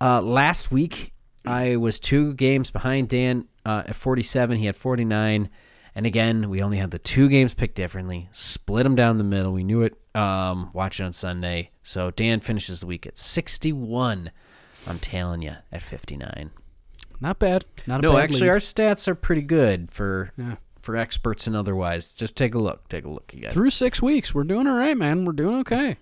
Uh, 0.00 0.20
last 0.20 0.70
week, 0.70 1.12
I 1.44 1.76
was 1.76 1.98
two 1.98 2.34
games 2.34 2.70
behind 2.70 3.08
Dan 3.08 3.48
uh, 3.64 3.84
at 3.86 3.96
47. 3.96 4.58
He 4.58 4.66
had 4.66 4.76
49. 4.76 5.48
And 5.98 6.06
again, 6.06 6.48
we 6.48 6.62
only 6.62 6.76
had 6.78 6.92
the 6.92 7.00
two 7.00 7.28
games 7.28 7.54
picked 7.54 7.74
differently, 7.74 8.28
split 8.30 8.84
them 8.84 8.94
down 8.94 9.18
the 9.18 9.24
middle. 9.24 9.52
We 9.52 9.64
knew 9.64 9.82
it 9.82 9.94
um, 10.14 10.70
watching 10.72 11.04
on 11.04 11.12
Sunday. 11.12 11.72
So 11.82 12.12
Dan 12.12 12.38
finishes 12.38 12.78
the 12.78 12.86
week 12.86 13.04
at 13.04 13.18
61. 13.18 14.30
I'm 14.86 14.98
tailing 15.00 15.42
you 15.42 15.54
at 15.72 15.82
59. 15.82 16.52
Not 17.20 17.40
bad. 17.40 17.64
Not 17.88 17.98
a 17.98 18.02
No, 18.02 18.12
bad 18.12 18.20
actually, 18.22 18.42
lead. 18.42 18.50
our 18.50 18.56
stats 18.58 19.08
are 19.08 19.16
pretty 19.16 19.42
good 19.42 19.90
for 19.90 20.30
Yeah. 20.38 20.54
for 20.80 20.94
experts 20.94 21.48
and 21.48 21.56
otherwise. 21.56 22.14
Just 22.14 22.36
take 22.36 22.54
a 22.54 22.60
look. 22.60 22.88
Take 22.88 23.04
a 23.04 23.08
look, 23.10 23.32
you 23.34 23.40
guys. 23.42 23.52
through 23.52 23.70
six 23.70 24.00
weeks, 24.00 24.32
we're 24.32 24.44
doing 24.44 24.68
all 24.68 24.76
right, 24.78 24.96
man. 24.96 25.24
We're 25.24 25.32
doing 25.32 25.56
okay. 25.62 25.96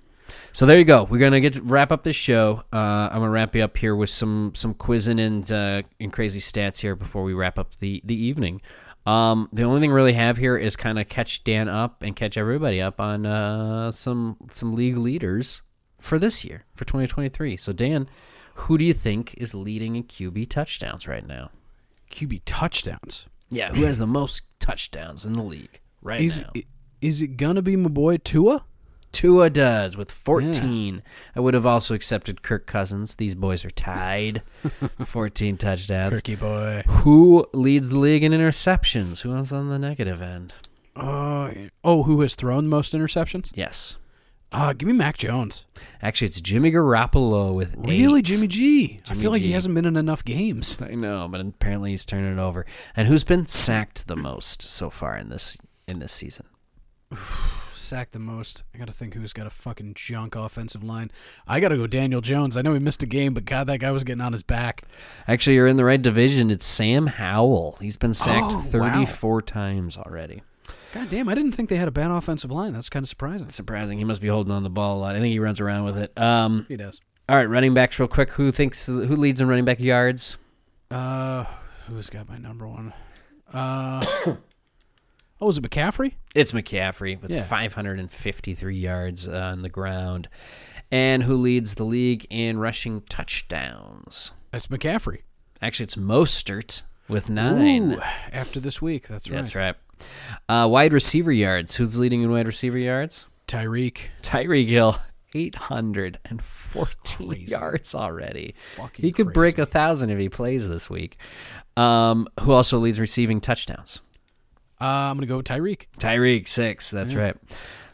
So 0.53 0.67
there 0.67 0.77
you 0.79 0.85
go. 0.85 1.05
We're 1.05 1.21
gonna 1.21 1.41
get 1.41 1.55
to 1.55 1.63
wrap 1.63 1.91
up 1.91 2.03
this 2.05 2.17
show. 2.17 2.65
Uh, 2.71 2.77
I'm 3.11 3.21
gonna 3.21 3.31
wrap 3.31 3.57
you 3.57 3.63
up 3.63 3.75
here 3.79 3.97
with 3.97 4.11
some 4.11 4.53
some 4.55 4.75
quizzing 4.75 5.19
and 5.21 5.51
uh, 5.51 5.83
and 5.99 6.13
crazy 6.13 6.41
stats 6.41 6.81
here 6.81 6.97
before 6.97 7.23
we 7.23 7.33
wrap 7.33 7.59
up 7.59 7.77
the 7.77 8.03
the 8.05 8.15
evening. 8.15 8.61
Um, 9.07 9.49
the 9.53 9.63
only 9.63 9.81
thing 9.81 9.91
we 9.91 9.97
really 9.97 10.13
have 10.15 10.37
here 10.37 10.57
is 10.57 10.75
kind 10.75 10.99
of 10.99 11.09
catch 11.09 11.45
Dan 11.45 11.69
up 11.69 12.03
and 12.03 12.17
catch 12.17 12.37
everybody 12.37 12.81
up 12.83 13.01
on 13.01 13.25
uh, 13.25 13.93
some 13.93 14.37
some 14.51 14.75
league 14.75 14.99
leaders 14.99 15.63
for 16.01 16.19
this 16.19 16.45
year 16.45 16.65
for 16.75 16.85
2023. 16.85 17.57
So 17.57 17.73
Dan, 17.73 18.09
who 18.55 18.77
do 18.79 18.85
you 18.85 18.93
think 18.95 19.35
is 19.39 19.55
leading 19.55 19.97
in 19.97 20.05
QB 20.05 20.49
touchdowns 20.49 21.07
right 21.07 21.27
now? 21.27 21.51
QB 22.11 22.43
touchdowns. 22.45 23.27
Yeah, 23.49 23.73
who 23.73 23.85
has 23.85 23.99
the 23.99 24.07
most 24.09 24.43
touchdowns 24.59 25.25
in 25.25 25.35
the 25.35 25.43
league 25.43 25.81
right 26.03 26.21
Is 26.21 26.41
now? 26.41 26.51
is 27.01 27.23
it 27.23 27.37
gonna 27.37 27.63
be 27.63 27.77
my 27.77 27.89
boy 27.89 28.17
Tua? 28.17 28.65
Tua 29.17 29.49
does 29.49 29.97
with 29.97 30.13
14. 30.13 31.03
I 31.35 31.41
would 31.41 31.55
have 31.55 31.65
also 31.65 31.95
accepted 31.95 32.43
Kirk 32.43 32.67
Cousins. 32.67 33.15
These 33.15 33.35
boys 33.35 33.65
are 33.65 33.71
tied. 33.71 34.43
14 35.07 35.57
touchdowns. 35.57 36.17
Turkey 36.17 36.35
boy. 36.35 36.83
Who 36.87 37.47
leads 37.55 37.89
the 37.89 37.99
league 37.99 38.23
in 38.23 38.33
interceptions? 38.33 39.23
Who 39.23 39.35
is 39.37 39.55
on 39.55 39.71
the 39.71 39.79
negative 39.79 40.21
end? 40.21 40.53
Uh, 40.95 41.51
oh, 41.83 42.03
who 42.03 42.21
has 42.21 42.35
thrown 42.35 42.65
the 42.65 42.69
most 42.69 42.93
interceptions? 42.93 43.53
Yes. 43.55 43.97
Uh, 44.53 44.75
give 44.75 44.87
me 44.87 44.93
Mac 44.93 45.17
Jones. 45.17 45.65
Actually, 46.03 46.27
it's 46.27 46.43
Jimmy 46.43 46.71
Garoppolo 46.71 47.55
with 47.55 47.75
Really, 47.75 48.19
eight. 48.19 48.27
Jimmy 48.27 48.49
G? 48.49 49.01
I 49.01 49.09
Jimmy 49.09 49.21
feel 49.23 49.31
like 49.31 49.41
he 49.41 49.53
hasn't 49.53 49.75
been 49.75 49.87
in 49.87 49.97
enough 49.97 50.27
games. 50.27 50.77
I 50.79 50.95
know, 50.95 51.27
but 51.27 51.41
apparently 51.41 51.93
he's 51.93 52.05
turning 52.05 52.37
it 52.37 52.39
over. 52.39 52.67
And 52.95 53.09
who's 53.09 53.25
been 53.25 53.47
sacked 53.47 54.09
the 54.09 54.17
most 54.17 54.61
so 54.61 54.91
far 54.91 55.17
in 55.17 55.31
this 55.31 55.57
in 55.89 56.01
this 56.01 56.13
season? 56.13 56.45
Sacked 57.77 58.13
the 58.13 58.19
most. 58.19 58.65
I 58.75 58.79
gotta 58.79 58.93
think 58.93 59.15
who's 59.15 59.33
got 59.33 59.47
a 59.47 59.51
fucking 59.51 59.95
junk 59.95 60.35
offensive 60.35 60.83
line. 60.83 61.11
I 61.47 61.61
gotta 61.61 61.77
go 61.77 61.87
Daniel 61.87 62.21
Jones. 62.21 62.57
I 62.57 62.63
know 62.63 62.73
he 62.73 62.79
missed 62.81 63.03
a 63.03 63.07
game, 63.07 63.35
but 63.35 63.45
God, 63.45 63.67
that 63.69 63.79
guy 63.79 63.91
was 63.91 64.03
getting 64.05 64.21
on 64.23 64.33
his 64.33 64.43
back. 64.43 64.83
Actually, 65.29 65.57
you're 65.57 65.67
in 65.67 65.77
the 65.77 65.85
right 65.85 66.01
division. 66.01 66.51
It's 66.51 66.65
Sam 66.67 67.07
Howell. 67.07 67.79
He's 67.81 67.97
been 67.97 68.15
sacked 68.15 68.53
Oh, 68.55 68.57
wow. 68.57 68.63
34 68.95 69.43
times 69.43 69.97
already. 69.97 70.43
God 70.95 71.11
damn, 71.11 71.29
I 71.29 71.35
didn't 71.35 71.53
think 71.53 71.69
they 71.69 71.77
had 71.77 71.89
a 71.89 71.93
bad 71.93 72.11
offensive 72.11 72.51
line. 72.51 72.73
That's 72.73 72.89
kind 72.89 73.05
of 73.05 73.09
surprising. 73.09 73.51
Surprising. 73.51 73.99
He 73.99 74.05
must 74.05 74.21
be 74.23 74.29
holding 74.29 74.53
on 74.53 74.63
the 74.63 74.71
ball 74.71 74.97
a 74.97 75.01
lot. 75.01 75.15
I 75.15 75.19
think 75.21 75.33
he 75.33 75.39
runs 75.39 75.61
around 75.61 75.85
with 75.85 75.99
it. 75.99 76.19
Um, 76.19 76.65
He 76.69 76.77
does. 76.77 77.01
all 77.29 77.37
right, 77.37 77.45
running 77.45 77.75
backs 77.75 77.99
real 77.99 78.09
quick. 78.09 78.31
Who 78.33 78.51
thinks 78.53 78.87
who 78.87 79.05
leads 79.05 79.41
in 79.41 79.49
running 79.49 79.67
back 79.67 79.81
yards? 79.81 80.39
Uh, 80.91 81.45
who's 81.89 82.09
got 82.09 82.29
my 82.29 82.39
number 82.39 82.67
one? 82.67 82.95
Uh, 83.53 84.05
oh, 85.41 85.49
is 85.49 85.59
it 85.59 85.65
McCaffrey? 85.65 86.15
It's 86.35 86.53
McCaffrey 86.53 87.21
with 87.21 87.31
Yeah. 87.31 87.43
553 87.43 88.77
yards 88.77 89.29
on 89.29 89.63
the 89.63 89.69
ground. 89.69 90.29
And 90.91 91.23
who 91.25 91.35
leads 91.37 91.75
the 91.75 91.85
league 91.85 92.27
in 92.31 92.59
rushing 92.59 93.01
touchdowns? 93.09 94.33
It's 94.53 94.69
McCaffrey. 94.69 95.23
Actually, 95.61 95.85
it's 95.85 95.97
Mostert 95.97 96.83
with 97.09 97.29
nine. 97.31 97.93
Ooh, 97.95 98.01
after 98.33 98.61
this 98.61 98.81
week, 98.81 99.09
that's 99.09 99.29
right. 99.29 99.37
That's 99.37 99.55
right. 99.55 99.75
Uh, 100.49 100.69
wide 100.71 100.93
receiver 100.93 101.33
yards. 101.33 101.77
Who's 101.77 101.99
leading 101.99 102.23
in 102.23 102.31
wide 102.31 102.47
receiver 102.47 102.79
yards? 102.79 103.27
Tyreek. 103.49 103.99
Tyreek 104.23 104.69
Hill, 104.69 104.97
814 105.35 107.29
Crazy. 107.29 107.51
yards 107.51 107.95
already. 107.95 108.55
Fucking 108.77 109.03
he 109.05 109.13
could 109.13 109.33
break 109.33 109.59
a 109.59 109.67
thousand 109.67 110.11
if 110.11 110.19
he 110.19 110.29
plays 110.29 110.69
this 110.69 110.91
week. 110.91 111.17
Um, 111.77 112.27
who 112.41 112.53
also 112.53 112.79
leads 112.79 112.99
receiving 113.01 113.41
touchdowns? 113.41 114.01
Uh, 114.81 114.85
I'm 114.85 115.17
gonna 115.17 115.27
go 115.27 115.41
Tyreek. 115.41 115.87
Tyreek 115.99 116.49
six. 116.49 116.91
That's 116.91 117.15
right. 117.15 117.37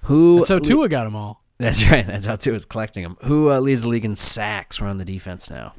Who? 0.02 0.38
That's 0.38 0.48
how 0.48 0.56
le- 0.58 0.88
got 0.88 1.04
them 1.04 1.14
all. 1.16 1.42
That's 1.58 1.84
right. 1.90 2.06
That's 2.06 2.26
how 2.26 2.36
Tua 2.36 2.54
is 2.54 2.64
collecting 2.64 3.04
them. 3.04 3.16
Who 3.24 3.50
uh, 3.50 3.60
leads 3.60 3.82
the 3.82 3.88
league 3.88 4.04
in 4.04 4.16
sacks? 4.16 4.80
We're 4.80 4.88
on 4.88 4.98
the 4.98 5.04
defense 5.04 5.50
now. 5.50 5.74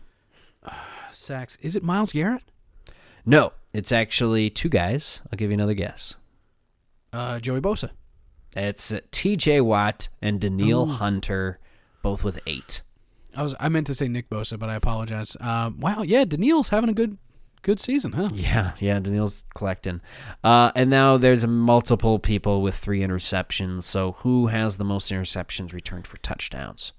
sacks. 1.12 1.58
Is 1.62 1.76
it 1.76 1.84
Myles 1.84 2.14
Garrett? 2.14 2.44
No, 3.26 3.54
it's 3.74 3.92
actually 3.92 4.50
two 4.50 4.70
guys. 4.70 5.22
I'll 5.32 5.38
give 5.38 5.50
you 5.50 5.56
another 5.56 5.74
guess. 5.74 6.16
Uh, 7.12 7.40
Joey 7.40 7.62
Bosa. 7.62 7.92
It's 8.56 8.94
T.J. 9.12 9.62
Watt 9.62 10.10
and 10.22 10.40
Danielle 10.40 10.86
Hunter, 10.86 11.60
both 12.02 12.24
with 12.24 12.40
eight. 12.46 12.82
I 13.36 13.42
was 13.42 13.56
I 13.60 13.70
meant 13.70 13.88
to 13.88 13.96
say 13.96 14.08
Nick 14.08 14.30
Bosa, 14.30 14.60
but 14.60 14.70
I 14.70 14.76
apologize. 14.76 15.36
Um, 15.40 15.80
wow, 15.80 16.04
yeah, 16.04 16.24
Danielle's 16.24 16.70
having 16.70 16.90
a 16.90 16.94
good 16.94 17.18
good 17.64 17.80
season, 17.80 18.12
huh? 18.12 18.30
Yeah, 18.34 18.74
yeah, 18.80 19.00
Danielle's 19.00 19.44
collecting. 19.56 20.02
Uh, 20.44 20.72
and 20.76 20.90
now 20.92 21.18
there's 21.18 21.46
multiple 21.48 22.20
people 22.20 22.62
with 22.62 22.76
three 22.76 23.00
interceptions. 23.02 23.84
So 23.84 24.12
who 24.20 24.48
has 24.48 24.78
the 24.78 24.84
most 24.86 25.12
interceptions 25.12 25.74
returned 25.74 26.06
for 26.06 26.18
touchdowns? 26.18 26.94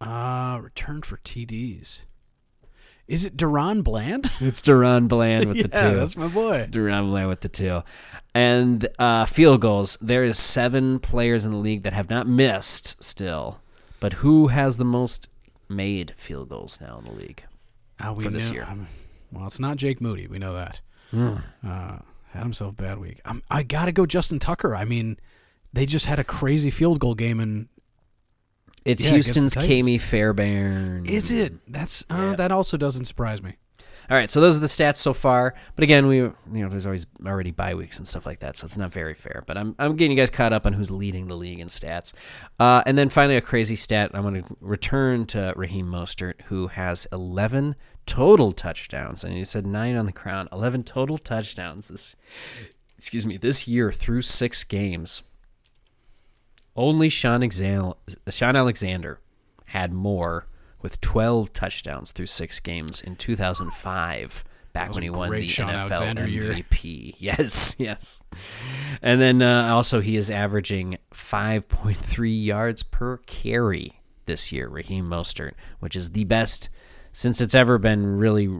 Uh, 0.00 0.60
returned 0.62 1.06
for 1.06 1.16
TDs. 1.18 2.02
Is 3.06 3.24
it 3.24 3.36
DaRon 3.36 3.82
Bland? 3.84 4.30
It's 4.40 4.62
DaRon 4.62 5.08
Bland 5.08 5.46
with 5.48 5.56
yeah, 5.58 5.62
the 5.64 5.68
two. 5.90 5.96
that's 5.96 6.16
my 6.16 6.28
boy. 6.28 6.68
DaRon 6.70 7.08
Bland 7.10 7.28
with 7.28 7.40
the 7.40 7.48
two. 7.48 7.82
And 8.34 8.88
uh, 8.98 9.24
field 9.26 9.60
goals. 9.60 9.96
There 10.00 10.24
is 10.24 10.38
seven 10.38 10.98
players 10.98 11.44
in 11.46 11.52
the 11.52 11.58
league 11.58 11.82
that 11.84 11.92
have 11.92 12.10
not 12.10 12.26
missed 12.26 13.02
still. 13.02 13.60
But 14.00 14.14
who 14.14 14.48
has 14.48 14.76
the 14.78 14.84
most 14.84 15.28
made 15.68 16.12
field 16.16 16.48
goals 16.48 16.78
now 16.80 16.98
in 16.98 17.04
the 17.04 17.12
league? 17.12 17.44
We 18.16 18.24
for 18.24 18.30
this 18.30 18.50
knew- 18.50 18.56
year. 18.56 18.66
um, 18.68 18.86
well, 19.34 19.46
it's 19.46 19.60
not 19.60 19.76
Jake 19.76 20.00
Moody. 20.00 20.26
We 20.26 20.38
know 20.38 20.54
that. 20.54 20.80
Hmm. 21.10 21.34
Uh, 21.66 21.98
had 22.32 22.42
himself 22.42 22.72
a 22.72 22.82
bad 22.82 22.98
week. 22.98 23.20
I'm, 23.24 23.42
I 23.50 23.62
gotta 23.62 23.92
go 23.92 24.06
Justin 24.06 24.38
Tucker. 24.38 24.74
I 24.74 24.84
mean, 24.84 25.18
they 25.72 25.86
just 25.86 26.06
had 26.06 26.18
a 26.18 26.24
crazy 26.24 26.70
field 26.70 26.98
goal 27.00 27.14
game, 27.14 27.38
and 27.40 27.68
It's 28.84 29.04
Yeah, 29.04 29.12
Houston's. 29.12 29.54
Ka'imi 29.54 30.00
Fairbairn. 30.00 31.06
is 31.06 31.30
it? 31.30 31.54
That's 31.70 32.02
uh, 32.10 32.14
Yeah. 32.16 32.36
that 32.36 32.52
also 32.52 32.76
doesn't 32.76 33.04
surprise 33.06 33.42
me. 33.42 33.56
All 34.10 34.16
right, 34.16 34.30
so 34.30 34.40
those 34.40 34.56
are 34.56 34.60
the 34.60 34.66
stats 34.66 34.96
so 34.96 35.12
far. 35.12 35.54
But 35.76 35.82
again, 35.82 36.06
we 36.06 36.16
you 36.16 36.34
know 36.52 36.68
there's 36.68 36.86
always 36.86 37.06
already 37.24 37.50
bye 37.50 37.74
weeks 37.74 37.98
and 37.98 38.06
stuff 38.06 38.26
like 38.26 38.40
that, 38.40 38.56
so 38.56 38.64
it's 38.64 38.76
not 38.76 38.92
very 38.92 39.14
fair. 39.14 39.42
But 39.46 39.56
I'm 39.56 39.74
I'm 39.78 39.96
getting 39.96 40.16
you 40.16 40.22
guys 40.22 40.30
caught 40.30 40.52
up 40.52 40.66
on 40.66 40.72
who's 40.72 40.90
leading 40.90 41.28
the 41.28 41.36
league 41.36 41.60
in 41.60 41.68
stats. 41.68 42.12
Uh, 42.58 42.82
and 42.86 42.98
then 42.98 43.08
finally, 43.08 43.36
a 43.36 43.40
crazy 43.40 43.76
stat. 43.76 44.10
I'm 44.14 44.22
going 44.22 44.42
to 44.42 44.56
return 44.60 45.26
to 45.26 45.52
Raheem 45.56 45.86
Mostert, 45.86 46.42
who 46.42 46.68
has 46.68 47.06
11 47.12 47.76
total 48.06 48.52
touchdowns, 48.52 49.24
and 49.24 49.34
he 49.34 49.44
said 49.44 49.66
nine 49.66 49.96
on 49.96 50.06
the 50.06 50.12
ground. 50.12 50.48
11 50.52 50.84
total 50.84 51.18
touchdowns 51.18 51.88
this 51.88 52.16
excuse 52.98 53.26
me 53.26 53.36
this 53.36 53.68
year 53.68 53.92
through 53.92 54.22
six 54.22 54.64
games. 54.64 55.22
Only 56.76 57.08
Shaun 57.08 57.42
Alexander 57.42 59.20
had 59.66 59.92
more 59.92 60.46
with 60.84 61.00
12 61.00 61.54
touchdowns 61.54 62.12
through 62.12 62.26
six 62.26 62.60
games 62.60 63.00
in 63.00 63.16
2005, 63.16 64.44
back 64.74 64.92
when 64.92 65.02
he 65.02 65.08
won 65.08 65.30
the 65.30 65.48
Shaun 65.48 65.70
NFL 65.70 65.90
Alexander 65.90 66.28
year. 66.28 66.52
MVP. 66.52 67.14
Yes, 67.18 67.74
yes. 67.78 68.22
And 69.00 69.18
then 69.18 69.40
uh, 69.40 69.72
also, 69.72 70.02
he 70.02 70.14
is 70.14 70.30
averaging 70.30 70.98
5.3 71.10 72.44
yards 72.44 72.82
per 72.82 73.16
carry 73.16 73.98
this 74.26 74.52
year, 74.52 74.68
Raheem 74.68 75.08
Mostert, 75.08 75.52
which 75.80 75.96
is 75.96 76.10
the 76.10 76.24
best 76.24 76.68
since 77.12 77.40
it's 77.40 77.54
ever 77.54 77.78
been 77.78 78.18
really 78.18 78.54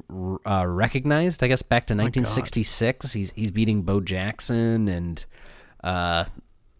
uh, 0.46 0.64
recognized. 0.66 1.44
I 1.44 1.48
guess 1.48 1.60
back 1.60 1.86
to 1.88 1.94
1966. 1.94 3.12
He's 3.12 3.32
he's 3.32 3.50
beating 3.50 3.82
Bo 3.82 4.00
Jackson 4.00 4.88
and 4.88 5.22
uh, 5.82 6.24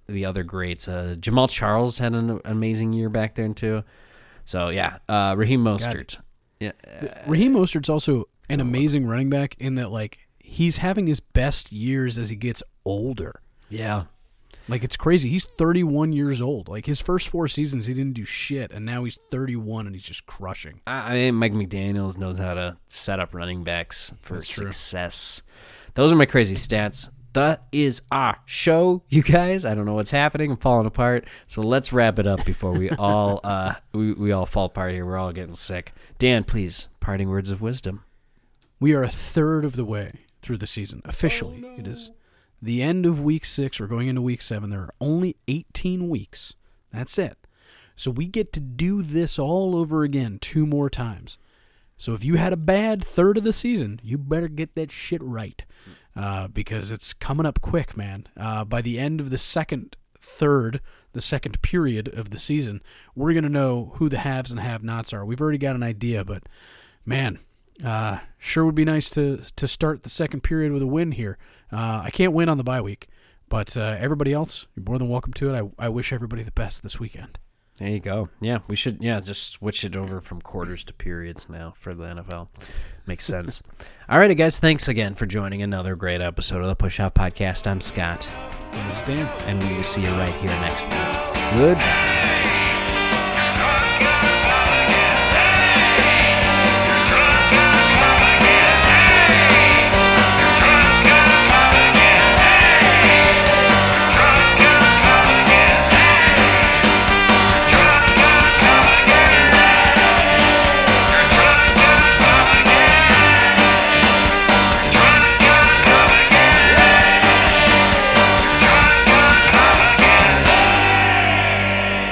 the 0.07 0.25
other 0.25 0.43
greats. 0.43 0.89
Uh, 0.89 1.16
Jamaal 1.19 1.51
Charles 1.51 1.99
had 1.99 2.15
an 2.15 2.41
amazing 2.47 2.95
year 2.95 3.11
back 3.11 3.35
there 3.35 3.53
too. 3.53 3.85
So 4.45 4.69
yeah, 4.69 4.99
uh, 5.09 5.35
Raheem 5.37 5.62
Mostert. 5.65 6.19
Yeah, 6.61 6.73
Raheem 7.27 7.55
Mostert's 7.55 7.89
also 7.89 8.25
an 8.49 8.61
amazing 8.61 9.07
running 9.07 9.31
back 9.31 9.57
in 9.59 9.75
that 9.77 9.91
like 9.91 10.19
he's 10.39 10.79
having 10.79 11.07
his 11.07 11.21
best 11.21 11.73
years 11.73 12.19
as 12.19 12.31
he 12.31 12.37
gets 12.37 12.62
older. 12.85 13.41
yeah. 13.69 14.05
Like 14.66 14.83
it's 14.83 14.97
crazy. 14.97 15.29
He's 15.29 15.45
31 15.45 16.15
years 16.15 16.41
old. 16.41 16.69
Like 16.69 16.87
his 16.87 16.99
first 16.99 17.29
four 17.29 17.49
seasons, 17.49 17.85
he 17.85 17.93
didn't 17.93 18.15
do 18.15 18.25
shit, 18.25 18.71
and 18.73 18.87
now 18.87 19.05
he's 19.05 19.19
31 19.31 19.85
and 19.87 19.95
he's 19.95 20.05
just 20.05 20.25
crushing. 20.25 20.81
I 20.87 21.12
mean, 21.12 21.35
Mike 21.35 21.53
McDaniel's 21.53 22.16
knows 22.16 22.39
how 22.39 22.55
to 22.55 22.79
set 22.87 23.21
up 23.21 23.35
running 23.35 23.62
backs 23.62 24.15
for 24.23 24.35
That's 24.35 24.49
true. 24.49 24.73
success. 24.73 25.43
Those 25.93 26.15
are 26.15 26.16
my 26.16 26.25
crazy 26.25 26.55
stats. 26.55 27.11
That 27.35 27.65
is 27.73 28.02
our 28.12 28.39
show, 28.47 29.02
you 29.09 29.23
guys. 29.23 29.65
I 29.65 29.74
don't 29.74 29.86
know 29.86 29.94
what's 29.94 30.12
happening. 30.12 30.52
I'm 30.52 30.56
falling 30.56 30.86
apart. 30.86 31.27
So 31.48 31.62
let's 31.62 31.93
wrap 31.93 32.20
it 32.20 32.28
up 32.28 32.44
before 32.44 32.73
we 32.73 32.90
all 32.98 33.40
uh, 33.43 33.74
we, 33.93 34.12
we 34.12 34.31
all 34.32 34.47
fall 34.47 34.66
apart 34.66 34.93
here. 34.93 35.05
We're 35.05 35.19
all 35.19 35.32
getting 35.32 35.55
sick. 35.55 35.93
Dan, 36.19 36.44
please, 36.44 36.89
parting 37.01 37.28
words 37.28 37.51
of 37.51 37.61
wisdom. 37.61 38.05
We 38.78 38.94
are 38.94 39.02
a 39.02 39.09
third 39.09 39.65
of 39.65 39.74
the 39.74 39.85
way 39.85 40.20
through 40.43 40.59
the 40.59 40.66
season 40.66 41.02
officially. 41.05 41.65
It 41.77 41.89
is 41.89 42.12
the 42.62 42.82
end 42.82 43.05
of 43.05 43.20
week 43.20 43.44
six. 43.44 43.81
We're 43.81 43.89
going 43.89 44.06
into 44.06 44.23
week 44.23 44.40
seven. 44.40 44.70
There 44.70 44.81
are 44.81 44.94
only 45.01 45.36
18 45.48 46.09
weeks. 46.09 46.55
That's 46.93 47.19
it. 47.19 47.36
So 47.97 48.12
we 48.12 48.27
get 48.28 48.52
to 48.52 48.61
do 48.61 49.02
this 49.02 49.40
all 49.40 49.74
over 49.74 50.05
again 50.05 50.39
two 50.40 50.66
more 50.66 50.89
times. 50.89 51.39
So 51.97 52.15
if 52.15 52.24
you 52.24 52.36
had 52.36 52.52
a 52.52 52.56
bad 52.56 53.05
third 53.05 53.39
of 53.39 53.44
the 53.44 53.52
season, 53.52 54.01
you 54.05 54.19
better 54.19 54.48
get 54.48 54.77
that 54.77 54.93
shit 54.93 55.23
right 55.23 55.65
uh, 56.16 56.49
because 56.49 56.91
it's 56.91 57.12
coming 57.12 57.47
up 57.47 57.61
quick, 57.61 57.97
man. 57.97 58.27
Uh, 58.36 58.65
by 58.65 58.81
the 58.81 58.99
end 58.99 59.20
of 59.20 59.31
the 59.31 59.39
second 59.39 59.97
third, 60.20 60.81
the 61.12 61.20
second 61.20 61.61
period 61.62 62.09
of 62.09 62.31
the 62.31 62.39
season, 62.39 62.82
we're 63.15 63.32
going 63.32 63.45
to 63.45 63.51
know 63.51 63.93
who 63.97 64.09
the 64.09 64.19
haves 64.19 64.51
and 64.51 64.61
have 64.61 64.82
nots 64.82 65.12
are. 65.12 65.24
We've 65.24 65.41
already 65.41 65.59
got 65.59 65.77
an 65.77 65.82
idea, 65.82 66.24
but 66.24 66.45
man, 67.05 67.39
uh, 67.85 68.19
sure 68.39 68.65
would 68.65 68.74
be 68.74 68.85
nice 68.85 69.11
to 69.11 69.41
to 69.57 69.66
start 69.66 70.03
the 70.03 70.09
second 70.09 70.43
period 70.43 70.73
with 70.73 70.82
a 70.82 70.86
win 70.86 71.12
here. 71.12 71.39
Uh, 71.73 72.03
I 72.05 72.11
can't 72.11 72.32
win 72.32 72.49
on 72.49 72.59
the 72.59 72.65
bye 72.65 72.81
week, 72.81 73.09
but 73.49 73.77
uh, 73.77 73.97
everybody 73.99 74.32
else, 74.32 74.66
you're 74.74 74.85
more 74.85 74.99
than 74.99 75.09
welcome 75.09 75.32
to 75.35 75.53
it. 75.53 75.59
I, 75.59 75.86
I 75.86 75.89
wish 75.89 76.12
everybody 76.12 76.43
the 76.43 76.53
best 76.53 76.82
this 76.82 77.01
weekend. 77.01 77.39
There 77.78 77.88
you 77.88 77.98
go. 77.98 78.28
Yeah, 78.40 78.59
we 78.68 78.76
should 78.76 79.02
yeah 79.02 79.18
just 79.20 79.52
switch 79.52 79.84
it 79.84 79.96
over 79.96 80.20
from 80.20 80.40
quarters 80.40 80.84
to 80.84 80.92
periods 80.92 81.48
now 81.48 81.74
for 81.76 81.92
the 81.92 82.05
NFL. 82.05 82.48
Makes 83.06 83.24
sense. 83.24 83.62
All 84.09 84.18
righty, 84.18 84.36
guys. 84.36 84.59
Thanks 84.60 84.86
again 84.86 85.14
for 85.14 85.26
joining 85.26 85.60
another 85.60 85.96
great 85.96 86.20
episode 86.20 86.62
of 86.62 86.68
the 86.68 86.76
Push 86.76 87.01
Out 87.01 87.14
Podcast. 87.14 87.66
I'm 87.66 87.80
Scott, 87.80 88.30
Understand? 88.72 89.28
and 89.46 89.60
we 89.68 89.76
will 89.76 89.82
see 89.82 90.02
you 90.02 90.09
right 90.09 90.32
here 90.34 90.51
next 90.51 90.82
week. 90.84 91.59
Goodbye. 91.59 92.34